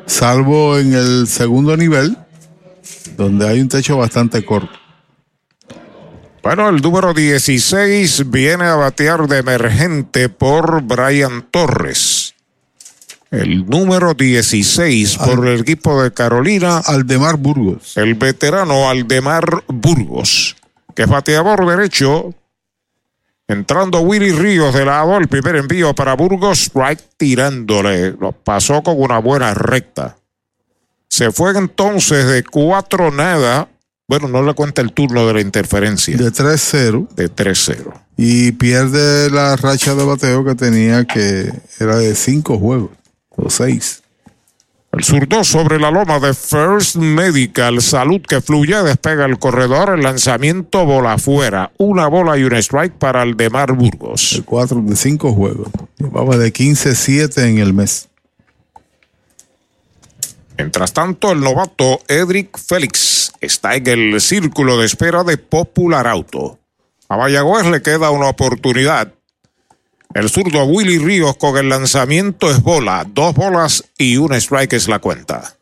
salvo 0.05 0.77
en 0.77 0.93
el 0.93 1.27
segundo 1.27 1.75
nivel, 1.77 2.17
donde 3.17 3.47
hay 3.47 3.61
un 3.61 3.69
techo 3.69 3.97
bastante 3.97 4.43
corto. 4.45 4.77
Bueno, 6.43 6.69
el 6.69 6.79
número 6.79 7.13
16 7.13 8.29
viene 8.29 8.65
a 8.65 8.75
batear 8.75 9.27
de 9.27 9.39
emergente 9.39 10.29
por 10.29 10.83
Brian 10.83 11.47
Torres. 11.49 12.35
El 13.31 13.65
número 13.65 14.13
16 14.13 15.17
por 15.17 15.47
el 15.47 15.61
equipo 15.61 16.01
de 16.03 16.13
Carolina. 16.13 16.77
Aldemar 16.77 17.37
Burgos. 17.37 17.97
El 17.97 18.13
veterano 18.13 18.87
Aldemar 18.89 19.63
Burgos, 19.67 20.55
que 20.95 21.01
es 21.03 21.09
bateador 21.09 21.67
derecho. 21.67 22.35
Entrando 23.47 23.99
Willy 24.01 24.31
Ríos 24.31 24.73
de 24.73 24.85
lado, 24.85 25.17
el 25.17 25.27
primer 25.27 25.55
envío 25.55 25.93
para 25.93 26.15
Burgos, 26.15 26.59
strike 26.63 27.01
tirándole. 27.17 28.11
Lo 28.19 28.31
pasó 28.31 28.81
con 28.81 28.99
una 28.99 29.19
buena 29.19 29.53
recta. 29.53 30.17
Se 31.07 31.31
fue 31.31 31.51
entonces 31.57 32.27
de 32.27 32.43
cuatro 32.43 33.11
nada 33.11 33.69
bueno, 34.07 34.27
no 34.27 34.43
le 34.43 34.53
cuenta 34.53 34.81
el 34.81 34.93
turno 34.93 35.25
de 35.25 35.33
la 35.33 35.41
interferencia. 35.41 36.15
De 36.15 36.31
3-0. 36.31 37.09
De 37.15 37.31
3-0. 37.31 37.91
Y 38.17 38.51
pierde 38.51 39.31
la 39.31 39.55
racha 39.55 39.95
de 39.95 40.05
bateo 40.05 40.45
que 40.45 40.53
tenía, 40.53 41.05
que 41.05 41.51
era 41.79 41.97
de 41.97 42.13
5 42.13 42.59
juegos, 42.59 42.91
o 43.29 43.49
6. 43.49 44.03
El 44.95 45.03
zurdo 45.03 45.43
sobre 45.43 45.77
la 45.77 45.91
loma 45.91 46.19
de 46.19 46.33
First 46.33 46.95
Medical, 46.95 47.81
salud 47.81 48.21
que 48.21 48.39
fluye, 48.39 48.81
despega 48.81 49.25
el 49.25 49.37
corredor, 49.37 49.89
el 49.89 50.01
lanzamiento 50.01 50.85
bola 50.85 51.13
afuera, 51.13 51.73
una 51.77 52.07
bola 52.07 52.37
y 52.37 52.43
un 52.45 52.53
strike 52.53 52.93
para 52.93 53.23
el 53.23 53.35
de 53.35 53.49
Mar 53.49 53.73
Burgos. 53.73 54.31
El 54.31 54.45
4 54.45 54.81
de 54.83 54.95
5 54.95 55.33
juegos, 55.33 55.67
llevaba 55.97 56.37
de 56.37 56.53
15-7 56.53 57.43
en 57.43 57.57
el 57.57 57.73
mes. 57.73 58.07
Mientras 60.57 60.93
tanto, 60.93 61.33
el 61.33 61.41
novato 61.41 61.99
Edric 62.07 62.57
Félix 62.57 63.33
está 63.41 63.75
en 63.75 63.87
el 63.87 64.21
círculo 64.21 64.77
de 64.77 64.85
espera 64.85 65.25
de 65.25 65.37
Popular 65.37 66.07
Auto. 66.07 66.57
A 67.09 67.17
Mayagüez 67.17 67.65
le 67.65 67.81
queda 67.81 68.11
una 68.11 68.29
oportunidad. 68.29 69.13
El 70.15 70.29
zurdo 70.29 70.63
Willy 70.63 70.97
Ríos 70.97 71.35
con 71.35 71.57
el 71.57 71.67
lanzamiento 71.67 72.49
es 72.49 72.63
bola, 72.63 73.05
dos 73.05 73.35
bolas 73.35 73.83
y 73.97 74.15
un 74.15 74.33
strike 74.33 74.71
es 74.71 74.87
la 74.87 74.99
cuenta. 74.99 75.57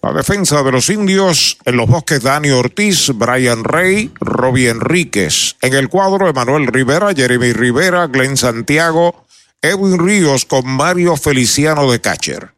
La 0.00 0.12
defensa 0.12 0.62
de 0.62 0.70
los 0.70 0.88
indios 0.88 1.58
en 1.64 1.76
los 1.76 1.88
bosques 1.88 2.22
Dani 2.22 2.50
Ortiz, 2.50 3.10
Brian 3.12 3.64
Rey, 3.64 4.12
Robbie 4.20 4.68
Enríquez. 4.68 5.56
En 5.62 5.74
el 5.74 5.88
cuadro 5.88 6.28
Emanuel 6.28 6.68
Rivera, 6.68 7.12
Jeremy 7.12 7.52
Rivera, 7.52 8.06
Glenn 8.06 8.36
Santiago, 8.36 9.26
Edwin 9.60 9.98
Ríos 9.98 10.44
con 10.44 10.64
Mario 10.64 11.16
Feliciano 11.16 11.90
de 11.90 12.00
catcher. 12.00 12.52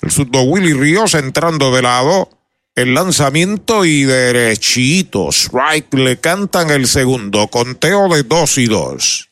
El 0.00 0.10
zurdo 0.10 0.40
Willy 0.40 0.72
Ríos 0.72 1.12
entrando 1.12 1.70
de 1.70 1.82
lado. 1.82 2.30
El 2.74 2.94
lanzamiento 2.94 3.84
y 3.84 4.04
derechito. 4.04 5.30
Strike 5.30 5.92
le 5.94 6.18
cantan 6.18 6.70
el 6.70 6.86
segundo. 6.86 7.48
Conteo 7.48 8.08
de 8.08 8.22
dos 8.22 8.58
y 8.58 8.66
dos. 8.66 9.28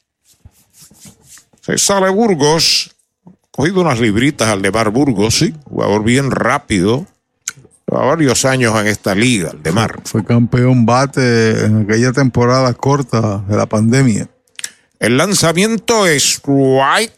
Se 1.60 1.78
sale 1.78 2.08
Burgos. 2.10 2.94
Cogido 3.50 3.81
unas 3.81 4.00
libritas 4.00 4.49
al 4.49 4.62
de 4.62 4.70
Mar 4.70 4.91
Burgos, 4.91 5.39
sí. 5.39 5.55
Jugador 5.65 6.05
bien 6.05 6.31
rápido. 6.31 7.07
Lleva 7.86 8.05
varios 8.05 8.44
años 8.44 8.78
en 8.81 8.86
esta 8.86 9.15
liga, 9.15 9.50
el 9.52 9.62
de 9.62 9.73
Mar. 9.73 10.00
Fue 10.05 10.25
campeón 10.25 10.84
bate 10.84 11.65
en 11.65 11.83
aquella 11.83 12.12
temporada 12.12 12.75
corta 12.75 13.44
de 13.49 13.57
la 13.57 13.67
pandemia. 13.67 14.28
El 14.99 15.17
lanzamiento 15.17 16.07
es 16.07 16.25
strike 16.25 17.17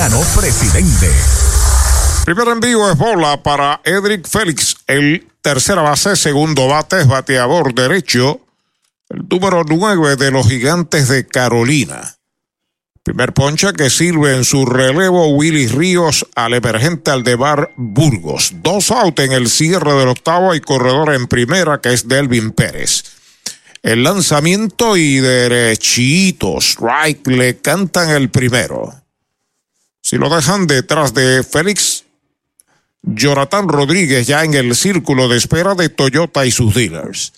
Coriano 0.01 0.25
presidente. 0.35 1.11
Primer 2.25 2.47
envío 2.47 2.89
es 2.89 2.97
bola 2.97 3.43
para 3.43 3.81
Edric 3.83 4.27
Félix, 4.27 4.77
el 4.87 5.27
tercera 5.43 5.83
base, 5.83 6.15
segundo 6.15 6.67
bate 6.67 7.01
es 7.01 7.07
bateador 7.07 7.75
derecho, 7.75 8.41
el 9.09 9.27
número 9.29 9.63
nueve 9.67 10.15
de 10.15 10.31
los 10.31 10.47
gigantes 10.47 11.07
de 11.07 11.27
Carolina. 11.27 12.15
Primer 13.03 13.33
poncha 13.33 13.73
que 13.73 13.91
sirve 13.91 14.35
en 14.35 14.43
su 14.43 14.65
relevo 14.65 15.27
Willy 15.35 15.67
Ríos 15.67 16.25
al 16.33 16.55
emergente 16.55 17.11
Aldebar 17.11 17.69
Burgos. 17.75 18.53
Dos 18.63 18.89
out 18.89 19.19
en 19.19 19.33
el 19.33 19.49
cierre 19.49 19.93
del 19.93 20.07
octavo 20.07 20.55
y 20.55 20.61
corredor 20.61 21.13
en 21.13 21.27
primera 21.27 21.79
que 21.79 21.93
es 21.93 22.07
Delvin 22.07 22.53
Pérez. 22.53 23.03
El 23.83 24.03
lanzamiento 24.03 24.97
y 24.97 25.17
derechito, 25.17 26.57
strike, 26.57 27.27
le 27.27 27.57
cantan 27.57 28.09
el 28.09 28.31
primero. 28.31 29.00
Si 30.11 30.17
lo 30.17 30.27
dejan 30.29 30.67
detrás 30.67 31.13
de 31.13 31.41
Félix, 31.41 32.03
Jonathan 33.01 33.69
Rodríguez 33.69 34.27
ya 34.27 34.43
en 34.43 34.53
el 34.55 34.75
círculo 34.75 35.29
de 35.29 35.37
espera 35.37 35.73
de 35.73 35.87
Toyota 35.87 36.45
y 36.45 36.51
sus 36.51 36.75
dealers. 36.75 37.31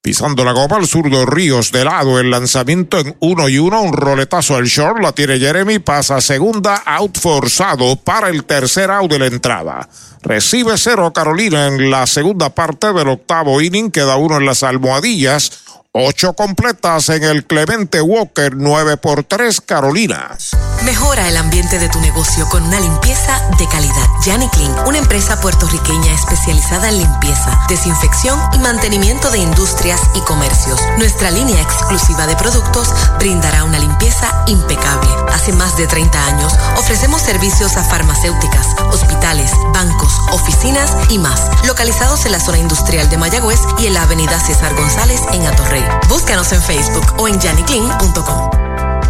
Pisando 0.00 0.44
la 0.44 0.52
goma 0.52 0.76
al 0.76 0.86
zurdo 0.86 1.26
Ríos 1.26 1.72
de 1.72 1.84
lado, 1.84 2.20
el 2.20 2.30
lanzamiento 2.30 3.00
en 3.00 3.16
uno 3.18 3.48
y 3.48 3.58
uno, 3.58 3.82
un 3.82 3.92
roletazo 3.92 4.54
al 4.54 4.66
short, 4.66 5.00
la 5.00 5.10
tiene 5.10 5.40
Jeremy, 5.40 5.80
pasa 5.80 6.20
segunda, 6.20 6.84
out 6.86 7.18
forzado 7.18 7.96
para 7.96 8.28
el 8.28 8.44
tercer 8.44 8.92
out 8.92 9.10
de 9.10 9.18
la 9.18 9.26
entrada. 9.26 9.88
Recibe 10.22 10.78
cero 10.78 11.12
Carolina 11.12 11.66
en 11.66 11.90
la 11.90 12.06
segunda 12.06 12.54
parte 12.54 12.92
del 12.92 13.08
octavo 13.08 13.60
inning, 13.60 13.90
queda 13.90 14.14
uno 14.14 14.36
en 14.36 14.46
las 14.46 14.62
almohadillas. 14.62 15.63
Ocho 15.96 16.32
completas 16.32 17.08
en 17.10 17.22
el 17.22 17.46
Clemente 17.46 18.00
Walker 18.00 18.56
9 18.56 18.96
por 18.96 19.22
3 19.22 19.60
Carolina. 19.60 20.36
Mejora 20.82 21.28
el 21.28 21.36
ambiente 21.36 21.78
de 21.78 21.88
tu 21.88 22.00
negocio 22.00 22.48
con 22.48 22.64
una 22.64 22.80
limpieza 22.80 23.40
de 23.58 23.68
calidad. 23.68 24.06
Yanni 24.26 24.48
Clean, 24.48 24.74
una 24.88 24.98
empresa 24.98 25.40
puertorriqueña 25.40 26.12
especializada 26.12 26.88
en 26.88 26.98
limpieza, 26.98 27.64
desinfección 27.68 28.40
y 28.54 28.58
mantenimiento 28.58 29.30
de 29.30 29.38
industrias 29.38 30.00
y 30.16 30.20
comercios. 30.22 30.82
Nuestra 30.98 31.30
línea 31.30 31.62
exclusiva 31.62 32.26
de 32.26 32.34
productos 32.34 32.92
brindará 33.20 33.62
una 33.62 33.78
limpieza 33.78 34.44
impecable. 34.48 35.08
Hace 35.32 35.52
más 35.52 35.76
de 35.76 35.86
30 35.86 36.26
años 36.26 36.52
ofrecemos 36.76 37.22
servicios 37.22 37.76
a 37.76 37.84
farmacéuticas, 37.84 38.66
hospitales, 38.90 39.52
bancos, 39.72 40.12
oficinas 40.32 40.90
y 41.08 41.18
más, 41.18 41.40
localizados 41.68 42.26
en 42.26 42.32
la 42.32 42.40
zona 42.40 42.58
industrial 42.58 43.08
de 43.08 43.16
Mayagüez 43.16 43.60
y 43.78 43.86
en 43.86 43.94
la 43.94 44.02
avenida 44.02 44.40
César 44.40 44.74
González 44.74 45.20
en 45.32 45.46
Atorrey. 45.46 45.83
Búscanos 46.08 46.52
en 46.52 46.62
Facebook 46.62 47.14
o 47.18 47.28
en 47.28 47.40
janiclean.com. 47.40 49.03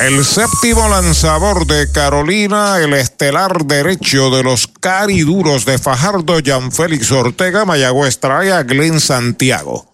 El 0.00 0.24
séptimo 0.24 0.88
lanzador 0.88 1.66
de 1.66 1.92
Carolina, 1.92 2.78
el 2.78 2.94
estelar 2.94 3.64
derecho 3.64 4.30
de 4.30 4.42
los 4.42 4.66
cariduros 4.66 5.64
de 5.64 5.78
Fajardo, 5.78 6.38
Jan 6.44 6.72
Félix 6.72 7.12
Ortega, 7.12 7.64
Mayagüez 7.64 8.18
trae 8.18 8.52
a 8.52 8.62
Glenn 8.64 8.98
Santiago. 8.98 9.86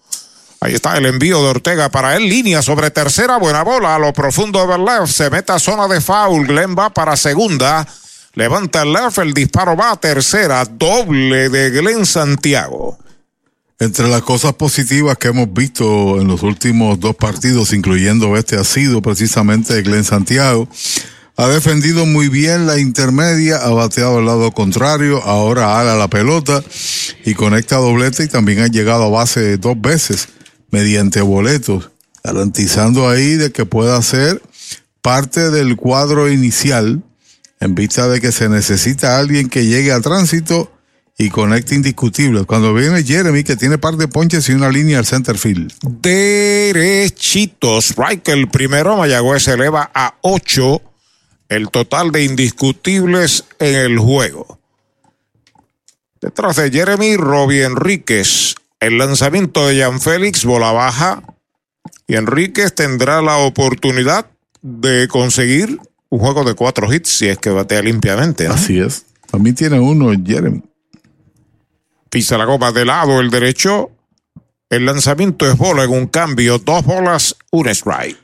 Ahí 0.59 0.73
está 0.73 0.97
el 0.97 1.05
envío 1.05 1.41
de 1.43 1.49
Ortega 1.49 1.89
para 1.89 2.15
él, 2.15 2.27
línea 2.27 2.63
sobre 2.63 2.89
tercera, 2.89 3.37
buena 3.37 3.63
bola 3.63 3.95
a 3.95 3.99
lo 3.99 4.11
profundo 4.11 4.65
de 4.65 4.77
left, 4.79 5.13
se 5.13 5.29
mete 5.29 5.51
a 5.51 5.59
zona 5.59 5.87
de 5.87 6.01
foul, 6.01 6.47
Glenn 6.47 6.75
va 6.75 6.89
para 6.89 7.15
segunda, 7.15 7.87
levanta 8.33 8.81
el 8.81 8.93
left, 8.93 9.19
el 9.19 9.33
disparo 9.33 9.75
va 9.75 9.91
a 9.91 9.97
tercera, 9.97 10.65
doble 10.65 11.49
de 11.49 11.69
Glenn 11.69 12.07
Santiago. 12.07 12.97
Entre 13.79 14.07
las 14.07 14.23
cosas 14.23 14.53
positivas 14.53 15.19
que 15.19 15.27
hemos 15.27 15.53
visto 15.53 16.19
en 16.19 16.27
los 16.27 16.41
últimos 16.41 16.99
dos 16.99 17.15
partidos, 17.15 17.73
incluyendo 17.73 18.35
este, 18.35 18.55
ha 18.55 18.63
sido 18.63 19.03
precisamente 19.03 19.79
Glenn 19.83 20.03
Santiago. 20.03 20.67
Ha 21.35 21.47
defendido 21.49 22.07
muy 22.07 22.27
bien 22.27 22.65
la 22.65 22.79
intermedia, 22.79 23.57
ha 23.57 23.69
bateado 23.69 24.17
al 24.17 24.25
lado 24.25 24.51
contrario, 24.51 25.21
ahora 25.23 25.79
ala 25.79 25.95
la 25.95 26.07
pelota 26.07 26.63
y 27.23 27.35
conecta 27.35 27.75
doblete 27.75 28.23
y 28.23 28.27
también 28.27 28.61
ha 28.61 28.67
llegado 28.67 29.03
a 29.03 29.09
base 29.09 29.57
dos 29.57 29.79
veces 29.79 30.29
mediante 30.71 31.21
boletos, 31.21 31.91
garantizando 32.23 33.07
ahí 33.07 33.35
de 33.35 33.51
que 33.51 33.67
pueda 33.67 34.01
ser 34.01 34.41
parte 35.03 35.51
del 35.51 35.75
cuadro 35.75 36.31
inicial 36.31 37.03
en 37.59 37.75
vista 37.75 38.07
de 38.07 38.21
que 38.21 38.31
se 38.31 38.49
necesita 38.49 39.19
alguien 39.19 39.49
que 39.49 39.67
llegue 39.67 39.91
a 39.91 40.01
tránsito 40.01 40.71
y 41.17 41.29
conecte 41.29 41.73
indiscutible. 41.73 42.45
Cuando 42.45 42.73
viene 42.73 43.03
Jeremy, 43.03 43.43
que 43.43 43.55
tiene 43.55 43.77
par 43.77 43.97
de 43.97 44.07
ponches 44.07 44.47
y 44.49 44.53
una 44.53 44.69
línea 44.69 44.99
al 44.99 45.05
center 45.05 45.37
field. 45.37 45.73
Derechito, 45.81 47.79
strike 47.81 48.27
el 48.29 48.49
primero, 48.49 48.97
Mayagüez 48.97 49.43
se 49.43 49.53
eleva 49.53 49.89
a 49.93 50.15
8 50.21 50.81
el 51.49 51.69
total 51.69 52.11
de 52.11 52.23
indiscutibles 52.23 53.45
en 53.59 53.75
el 53.75 53.97
juego. 53.97 54.59
Detrás 56.21 56.57
de 56.57 56.69
Jeremy, 56.71 57.15
Robbie 57.15 57.63
Enríquez. 57.63 58.55
El 58.79 58.97
lanzamiento 58.97 59.65
de 59.67 59.81
Jan 59.81 59.99
Félix, 60.01 60.45
bola 60.45 60.71
baja. 60.71 61.23
Y 62.05 62.15
Enríquez 62.15 62.75
tendrá 62.75 63.21
la 63.21 63.37
oportunidad 63.37 64.27
de 64.61 65.07
conseguir 65.07 65.79
un 66.09 66.19
juego 66.19 66.43
de 66.43 66.53
cuatro 66.53 66.93
hits 66.93 67.09
si 67.09 67.27
es 67.27 67.37
que 67.37 67.49
batea 67.49 67.81
limpiamente. 67.81 68.47
¿no? 68.47 68.53
Así 68.53 68.79
es. 68.79 69.05
También 69.31 69.55
tiene 69.55 69.79
uno 69.79 70.11
Jeremy. 70.25 70.61
Pisa 72.17 72.35
la 72.35 72.45
goma 72.45 72.71
de 72.71 72.83
lado 72.83 73.19
el 73.19 73.29
derecho. 73.29 73.91
El 74.71 74.87
lanzamiento 74.87 75.47
es 75.47 75.55
bola 75.55 75.83
en 75.83 75.91
un 75.91 76.07
cambio. 76.07 76.57
Dos 76.57 76.83
bolas, 76.83 77.35
un 77.51 77.67
strike. 77.67 78.17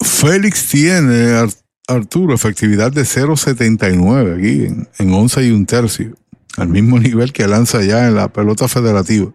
Félix 0.00 0.70
tiene, 0.70 1.32
Ar- 1.34 1.50
Arturo, 1.86 2.34
efectividad 2.34 2.90
de 2.90 3.02
0.79 3.02 4.38
aquí 4.38 4.64
en, 4.64 4.88
en 4.98 5.12
11 5.12 5.44
y 5.44 5.50
un 5.50 5.66
tercio. 5.66 6.16
Al 6.56 6.68
mismo 6.68 6.98
nivel 6.98 7.30
que 7.34 7.46
lanza 7.46 7.82
ya 7.82 8.06
en 8.08 8.14
la 8.14 8.28
pelota 8.28 8.68
federativa. 8.68 9.30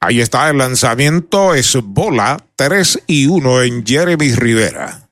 Ahí 0.00 0.20
está 0.20 0.50
el 0.50 0.58
lanzamiento, 0.58 1.54
es 1.54 1.78
bola 1.80 2.44
3 2.56 3.04
y 3.06 3.28
1 3.28 3.62
en 3.62 3.86
Jeremy 3.86 4.32
Rivera. 4.34 5.07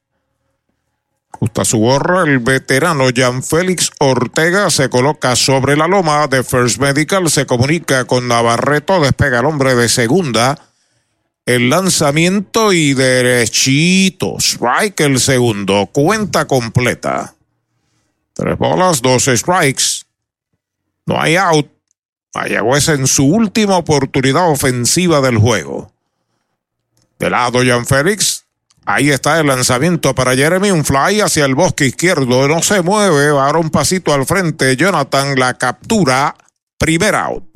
Su 1.65 2.23
el 2.25 2.39
veterano 2.39 3.07
Jan 3.15 3.43
Félix 3.43 3.91
Ortega 3.99 4.71
se 4.71 4.89
coloca 4.89 5.35
sobre 5.37 5.77
la 5.77 5.87
loma 5.87 6.27
de 6.27 6.45
First 6.45 6.79
Medical, 6.79 7.29
se 7.31 7.47
comunica 7.47 8.05
con 8.05 8.29
Navarreto, 8.29 9.01
despega 9.01 9.41
el 9.41 9.47
hombre 9.47 9.75
de 9.75 9.89
segunda. 9.89 10.59
El 11.45 11.71
lanzamiento 11.71 12.73
y 12.73 12.95
derechito, 12.95 14.37
strike 14.39 15.01
el 15.01 15.21
segundo, 15.21 15.89
cuenta 15.93 16.47
completa. 16.47 17.35
Tres 18.35 18.59
bolas, 18.59 19.01
dos 19.01 19.25
strikes. 19.25 20.05
No 21.07 21.21
hay 21.21 21.37
out. 21.37 21.69
Mayagüez 22.35 22.89
en 22.89 23.07
su 23.07 23.25
última 23.25 23.79
oportunidad 23.79 24.51
ofensiva 24.51 25.21
del 25.23 25.39
juego. 25.39 25.91
De 27.19 27.31
lado, 27.31 27.61
Jan 27.65 27.87
Félix. 27.87 28.36
Ahí 28.87 29.11
está 29.11 29.41
el 29.41 29.49
lanzamiento 29.49 30.15
para 30.15 30.37
Jeremy. 30.37 30.71
Un 30.71 30.85
fly 30.85 31.21
hacia 31.21 31.45
el 31.45 31.57
bosque 31.57 31.87
izquierdo. 31.87 32.47
No 32.47 32.63
se 32.63 32.83
mueve. 32.83 33.33
Va 33.33 33.43
a 33.43 33.47
dar 33.47 33.57
un 33.57 33.71
pasito 33.71 34.15
al 34.15 34.27
frente. 34.27 34.77
Jonathan 34.77 35.39
la 35.39 35.55
captura. 35.55 36.37
Primer 36.79 37.17
out. 37.17 37.56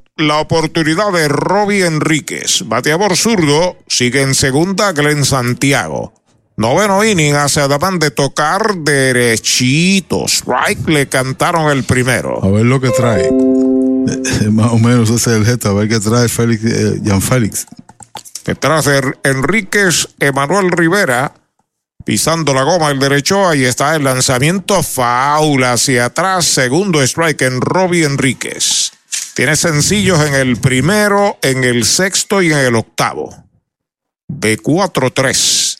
la 0.17 0.39
oportunidad 0.39 1.11
de 1.11 1.27
Robbie 1.27 1.85
Enríquez. 1.85 2.63
Bateador 2.67 3.15
zurdo, 3.15 3.77
sigue 3.87 4.21
en 4.21 4.35
segunda 4.35 4.91
Glenn 4.91 5.25
Santiago. 5.25 6.13
Noveno 6.57 7.03
inning 7.03 7.35
hace 7.35 7.61
además 7.61 7.99
de 7.99 8.11
tocar 8.11 8.75
derechito. 8.75 10.25
Strike 10.27 10.87
le 10.87 11.07
cantaron 11.07 11.71
el 11.71 11.83
primero. 11.83 12.43
A 12.43 12.49
ver 12.49 12.65
lo 12.65 12.79
que 12.79 12.89
trae. 12.89 13.25
Eh, 13.27 14.49
Más 14.51 14.71
o 14.71 14.77
menos 14.77 15.09
ese 15.09 15.31
es 15.31 15.37
el 15.37 15.45
gesto. 15.45 15.69
A 15.69 15.73
ver 15.73 15.89
qué 15.89 15.99
trae 15.99 16.27
Félix, 16.29 16.63
eh, 16.65 17.01
Jan 17.03 17.21
Félix. 17.21 17.65
Detrás 18.45 18.85
de 18.85 19.13
Enríquez, 19.23 20.09
Emanuel 20.19 20.71
Rivera. 20.71 21.33
Pisando 22.03 22.53
la 22.53 22.63
goma 22.63 22.89
el 22.89 22.99
derecho, 22.99 23.47
ahí 23.47 23.63
está 23.63 23.95
el 23.95 24.03
lanzamiento 24.03 24.81
faula 24.81 25.73
hacia 25.73 26.05
atrás, 26.05 26.45
segundo 26.45 26.99
strike 27.03 27.43
en 27.43 27.61
Robbie 27.61 28.05
Enríquez. 28.05 28.91
Tiene 29.41 29.55
sencillos 29.55 30.23
en 30.23 30.35
el 30.35 30.57
primero, 30.57 31.39
en 31.41 31.63
el 31.63 31.83
sexto 31.83 32.43
y 32.43 32.53
en 32.53 32.59
el 32.59 32.75
octavo. 32.75 33.35
De 34.27 34.55
4-3. 34.59 35.79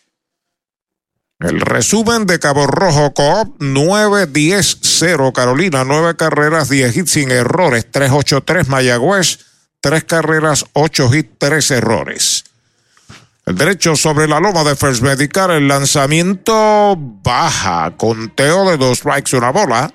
El 1.38 1.60
resumen 1.60 2.26
de 2.26 2.40
Cabo 2.40 2.66
Rojo 2.66 3.14
Coop 3.14 3.60
9-10-0 3.60 5.32
Carolina, 5.32 5.84
9 5.84 6.16
carreras, 6.16 6.70
10 6.70 6.96
hits 6.96 7.12
sin 7.12 7.30
errores, 7.30 7.86
3-8-3 7.92 8.66
Mayagüez, 8.66 9.38
3 9.80 10.04
carreras, 10.06 10.66
8 10.72 11.14
hits, 11.14 11.30
3 11.38 11.70
errores. 11.70 12.44
El 13.46 13.54
derecho 13.54 13.94
sobre 13.94 14.26
la 14.26 14.40
loma 14.40 14.64
de 14.64 14.74
First 14.74 15.02
Medical, 15.02 15.52
el 15.52 15.68
lanzamiento 15.68 16.96
baja, 16.98 17.96
conteo 17.96 18.68
de 18.68 18.76
dos 18.76 18.98
strikes, 18.98 19.36
una 19.36 19.52
bola. 19.52 19.94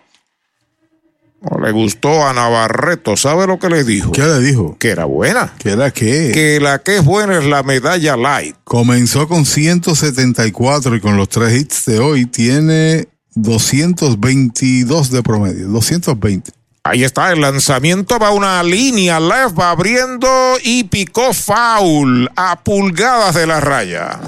No 1.41 1.59
le 1.64 1.72
gustó 1.72 2.25
a 2.25 2.33
Navarreto. 2.33 3.16
¿Sabe 3.16 3.45
lo 3.45 3.59
que 3.59 3.69
le 3.69 3.83
dijo? 3.83 4.11
¿Qué 4.11 4.24
le 4.24 4.40
dijo? 4.40 4.75
Que 4.80 4.90
era 4.90 5.06
buena. 5.06 5.53
¿Que 5.59 5.72
era 5.72 5.91
qué? 5.91 6.32
Que 6.33 6.59
la 6.59 6.80
que 6.80 6.98
es 6.98 7.06
buena 7.06 7.38
es 7.38 7.45
la 7.45 7.64
medalla 7.64 8.17
light. 8.17 8.56
Comenzó 8.64 9.27
con 9.27 9.45
174 9.45 10.95
y 10.95 10.99
con 10.99 11.16
los 11.16 11.30
tres 11.30 11.53
hits 11.53 11.85
de 11.85 11.99
hoy 11.99 12.25
tiene 12.25 13.07
222 13.35 15.11
de 15.11 15.24
promedio. 15.24 15.67
220. 15.67 16.51
Ahí 16.83 17.03
está 17.03 17.33
el 17.33 17.41
lanzamiento, 17.41 18.17
va 18.17 18.32
una 18.32 18.64
línea 18.64 19.19
left, 19.19 19.59
va 19.59 19.72
abriendo 19.72 20.30
y 20.64 20.85
picó 20.85 21.33
foul 21.33 22.32
a 22.38 22.64
pulgadas 22.64 23.35
de 23.35 23.45
la 23.45 23.59
raya. 23.59 24.22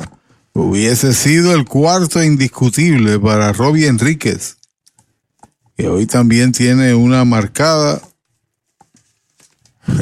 Hubiese 0.51 1.13
sido 1.13 1.53
el 1.53 1.63
cuarto 1.63 2.21
indiscutible 2.21 3.17
para 3.17 3.53
Robbie 3.53 3.87
Enríquez, 3.87 4.57
que 5.79 5.87
hoy 5.87 6.05
también 6.05 6.51
tiene 6.51 6.93
una 6.93 7.23
marcada. 7.23 8.01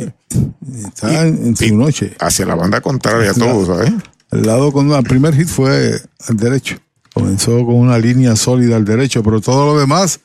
Está 0.73 1.27
en, 1.27 1.55
su 1.55 1.77
noche. 1.77 2.15
Hacia 2.19 2.47
la 2.47 2.55
banda 2.55 2.81
contraria, 2.81 3.31
todo, 3.31 3.63
¿sabes? 3.63 3.93
El 4.31 4.41
lado 4.41 4.71
con 4.71 4.91
el 4.91 5.03
primer 5.03 5.35
hit 5.35 5.47
fue 5.47 6.01
al 6.27 6.37
derecho. 6.37 6.77
Comenzó 7.13 7.63
con 7.63 7.75
una 7.75 7.99
línea 7.99 8.35
sólida 8.35 8.75
al 8.75 8.85
derecho, 8.85 9.21
pero 9.21 9.39
todo 9.39 9.73
lo 9.73 9.79
demás 9.79 10.19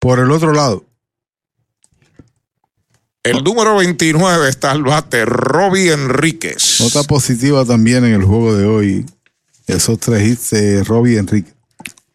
por 0.00 0.18
el 0.18 0.30
otro 0.32 0.52
lado. 0.52 0.84
El 3.22 3.44
número 3.44 3.76
29 3.76 4.48
está 4.48 4.72
al 4.72 4.82
bate, 4.82 5.24
Robbie 5.24 5.92
Enríquez. 5.92 6.80
Nota 6.80 7.04
positiva 7.04 7.64
también 7.64 8.04
en 8.04 8.14
el 8.14 8.24
juego 8.24 8.56
de 8.56 8.66
hoy. 8.66 9.06
Esos 9.68 10.00
tres 10.00 10.28
hits 10.28 10.50
de 10.50 10.82
Robbie 10.82 11.18
Enríquez. 11.18 11.55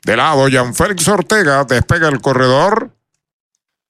De 0.03 0.17
lado, 0.17 0.47
Jan 0.51 0.73
Félix 0.73 1.07
Ortega 1.07 1.63
despega 1.63 2.09
el 2.09 2.21
corredor. 2.21 2.89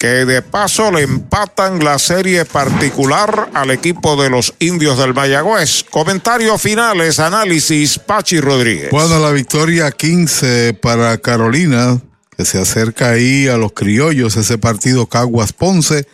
que 0.00 0.24
de 0.24 0.40
paso 0.40 0.90
le 0.90 1.02
empatan 1.02 1.84
la 1.84 1.98
serie 1.98 2.46
particular 2.46 3.50
al 3.52 3.70
equipo 3.70 4.20
de 4.20 4.30
los 4.30 4.54
indios 4.58 4.96
del 4.96 5.12
Mayagüez. 5.12 5.84
Comentarios 5.90 6.60
finales, 6.62 7.20
análisis, 7.20 7.98
Pachi 7.98 8.40
Rodríguez. 8.40 8.90
Bueno, 8.90 9.18
la 9.18 9.30
victoria 9.30 9.90
15 9.90 10.72
para 10.72 11.18
Carolina, 11.18 12.00
que 12.34 12.46
se 12.46 12.58
acerca 12.58 13.10
ahí 13.10 13.46
a 13.46 13.58
los 13.58 13.72
criollos, 13.72 14.36
ese 14.36 14.56
partido 14.56 15.06
Caguas 15.06 15.52
Ponce, 15.52 16.08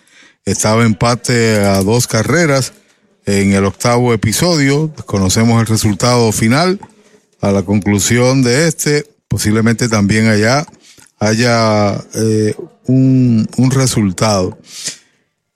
estaba 0.44 0.84
empate 0.84 1.64
a 1.64 1.80
dos 1.82 2.08
carreras 2.08 2.72
en 3.24 3.52
el 3.52 3.64
octavo 3.64 4.12
episodio, 4.12 4.92
conocemos 5.06 5.60
el 5.60 5.66
resultado 5.66 6.32
final 6.32 6.80
a 7.40 7.52
la 7.52 7.62
conclusión 7.62 8.42
de 8.42 8.68
este, 8.68 9.06
posiblemente 9.28 9.88
también 9.88 10.28
allá 10.28 10.66
haya 11.18 11.94
eh, 12.14 12.54
un, 12.86 13.48
un, 13.56 13.70
resultado. 13.70 14.58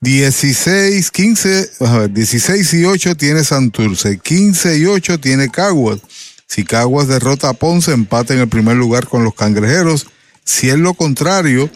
16, 0.01 1.11
15, 1.11 1.69
a 1.81 1.97
ver, 1.99 2.11
16 2.11 2.73
y 2.73 2.85
8 2.85 3.15
tiene 3.15 3.43
Santurce, 3.43 4.17
15 4.17 4.77
y 4.79 4.85
8 4.85 5.19
tiene 5.19 5.49
Caguas. 5.49 5.99
Si 6.47 6.63
Caguas 6.63 7.07
derrota 7.07 7.49
a 7.49 7.53
Ponce, 7.53 7.93
empate 7.93 8.33
en 8.33 8.39
el 8.41 8.49
primer 8.49 8.75
lugar 8.75 9.07
con 9.07 9.23
los 9.23 9.35
cangrejeros. 9.35 10.07
Si 10.43 10.69
es 10.69 10.77
lo 10.77 10.95
contrario, 10.95 11.69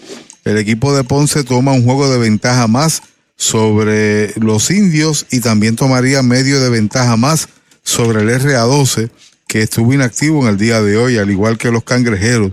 el 0.44 0.58
equipo 0.58 0.96
de 0.96 1.04
Ponce 1.04 1.44
toma 1.44 1.72
un 1.72 1.86
juego 1.86 2.10
de 2.10 2.18
ventaja 2.18 2.68
más 2.68 3.04
sobre 3.38 4.34
los 4.40 4.72
indios 4.72 5.28
y 5.32 5.40
también 5.40 5.76
tomaría 5.76 6.24
medio 6.24 6.60
de 6.60 6.70
ventaja 6.70 7.16
más 7.18 7.48
sobre 7.84 8.22
el 8.22 8.30
RA12 8.30 9.12
que 9.48 9.62
estuvo 9.62 9.94
inactivo 9.94 10.42
en 10.44 10.50
el 10.50 10.58
día 10.58 10.82
de 10.82 10.98
hoy, 10.98 11.18
al 11.18 11.30
igual 11.30 11.58
que 11.58 11.72
los 11.72 11.84
cangrejeros. 11.84 12.52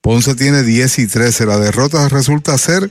Ponce 0.00 0.34
tiene 0.34 0.62
10 0.62 0.98
y 1.00 1.06
13. 1.06 1.46
La 1.46 1.58
derrota 1.58 2.08
resulta 2.08 2.56
ser 2.56 2.90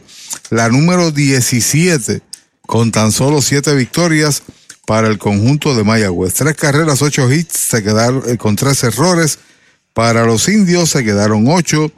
la 0.49 0.69
número 0.69 1.11
17, 1.11 2.21
con 2.65 2.91
tan 2.91 3.11
solo 3.11 3.41
7 3.41 3.75
victorias 3.75 4.43
para 4.85 5.07
el 5.07 5.17
conjunto 5.17 5.75
de 5.75 5.83
Mayagüez. 5.83 6.33
Tres 6.33 6.55
carreras, 6.55 7.01
8 7.01 7.31
hits, 7.31 7.57
se 7.57 7.83
quedaron 7.83 8.23
eh, 8.27 8.37
con 8.37 8.55
tres 8.55 8.83
errores. 8.83 9.39
Para 9.93 10.25
los 10.25 10.47
indios 10.47 10.91
se 10.91 11.03
quedaron 11.03 11.45
8, 11.47 11.91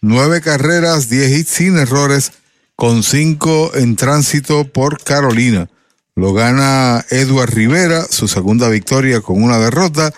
9 0.00 0.40
carreras, 0.40 1.08
10 1.08 1.30
hits 1.38 1.50
sin 1.50 1.78
errores, 1.78 2.32
con 2.76 3.02
5 3.02 3.72
en 3.74 3.96
tránsito 3.96 4.64
por 4.64 5.02
Carolina. 5.02 5.68
Lo 6.14 6.32
gana 6.32 7.04
Edward 7.10 7.54
Rivera, 7.54 8.06
su 8.10 8.26
segunda 8.26 8.68
victoria 8.68 9.20
con 9.20 9.42
una 9.42 9.58
derrota 9.58 10.12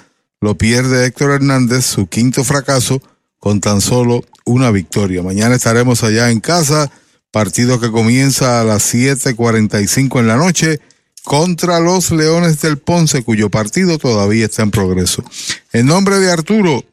lo 0.45 0.59
pierde 0.59 1.07
Héctor 1.07 1.31
Hernández, 1.31 1.87
su 1.87 2.07
quinto 2.07 2.45
fracaso, 2.45 3.01
con 3.39 3.63
tan 3.63 3.81
solo 3.81 4.23
una 4.45 4.71
victoria. 4.71 5.23
Mañana 5.23 5.55
estaremos 5.55 6.05
allá 6.05 6.31
en 6.31 6.41
casa, 6.41 6.91
partido 7.31 7.81
que 7.81 7.91
comienza 7.91 8.61
a 8.61 8.65
las 8.65 8.83
7:45 8.83 10.21
en 10.21 10.27
la 10.27 10.37
noche 10.37 10.81
contra 11.23 11.81
los 11.81 12.11
Leones 12.11 12.61
del 12.61 12.77
Ponce, 12.77 13.25
cuyo 13.25 13.49
partido 13.49 13.97
todavía 13.97 14.45
está 14.45 14.63
en 14.63 14.71
progreso. 14.71 15.25
En 15.73 15.87
nombre 15.87 16.19
de 16.19 16.31
Arturo, 16.31 16.85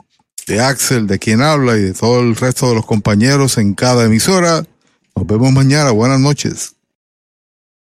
de 0.47 0.61
Axel, 0.61 1.05
de 1.05 1.19
quien 1.19 1.41
habla 1.41 1.75
y 1.75 1.81
de 1.81 1.93
todo 1.93 2.21
el 2.21 2.37
resto 2.37 2.69
de 2.69 2.75
los 2.75 2.85
compañeros 2.85 3.57
en 3.57 3.73
cada 3.73 4.05
emisora, 4.05 4.65
nos 5.13 5.27
vemos 5.27 5.51
mañana. 5.51 5.91
Buenas 5.91 6.21
noches. 6.21 6.75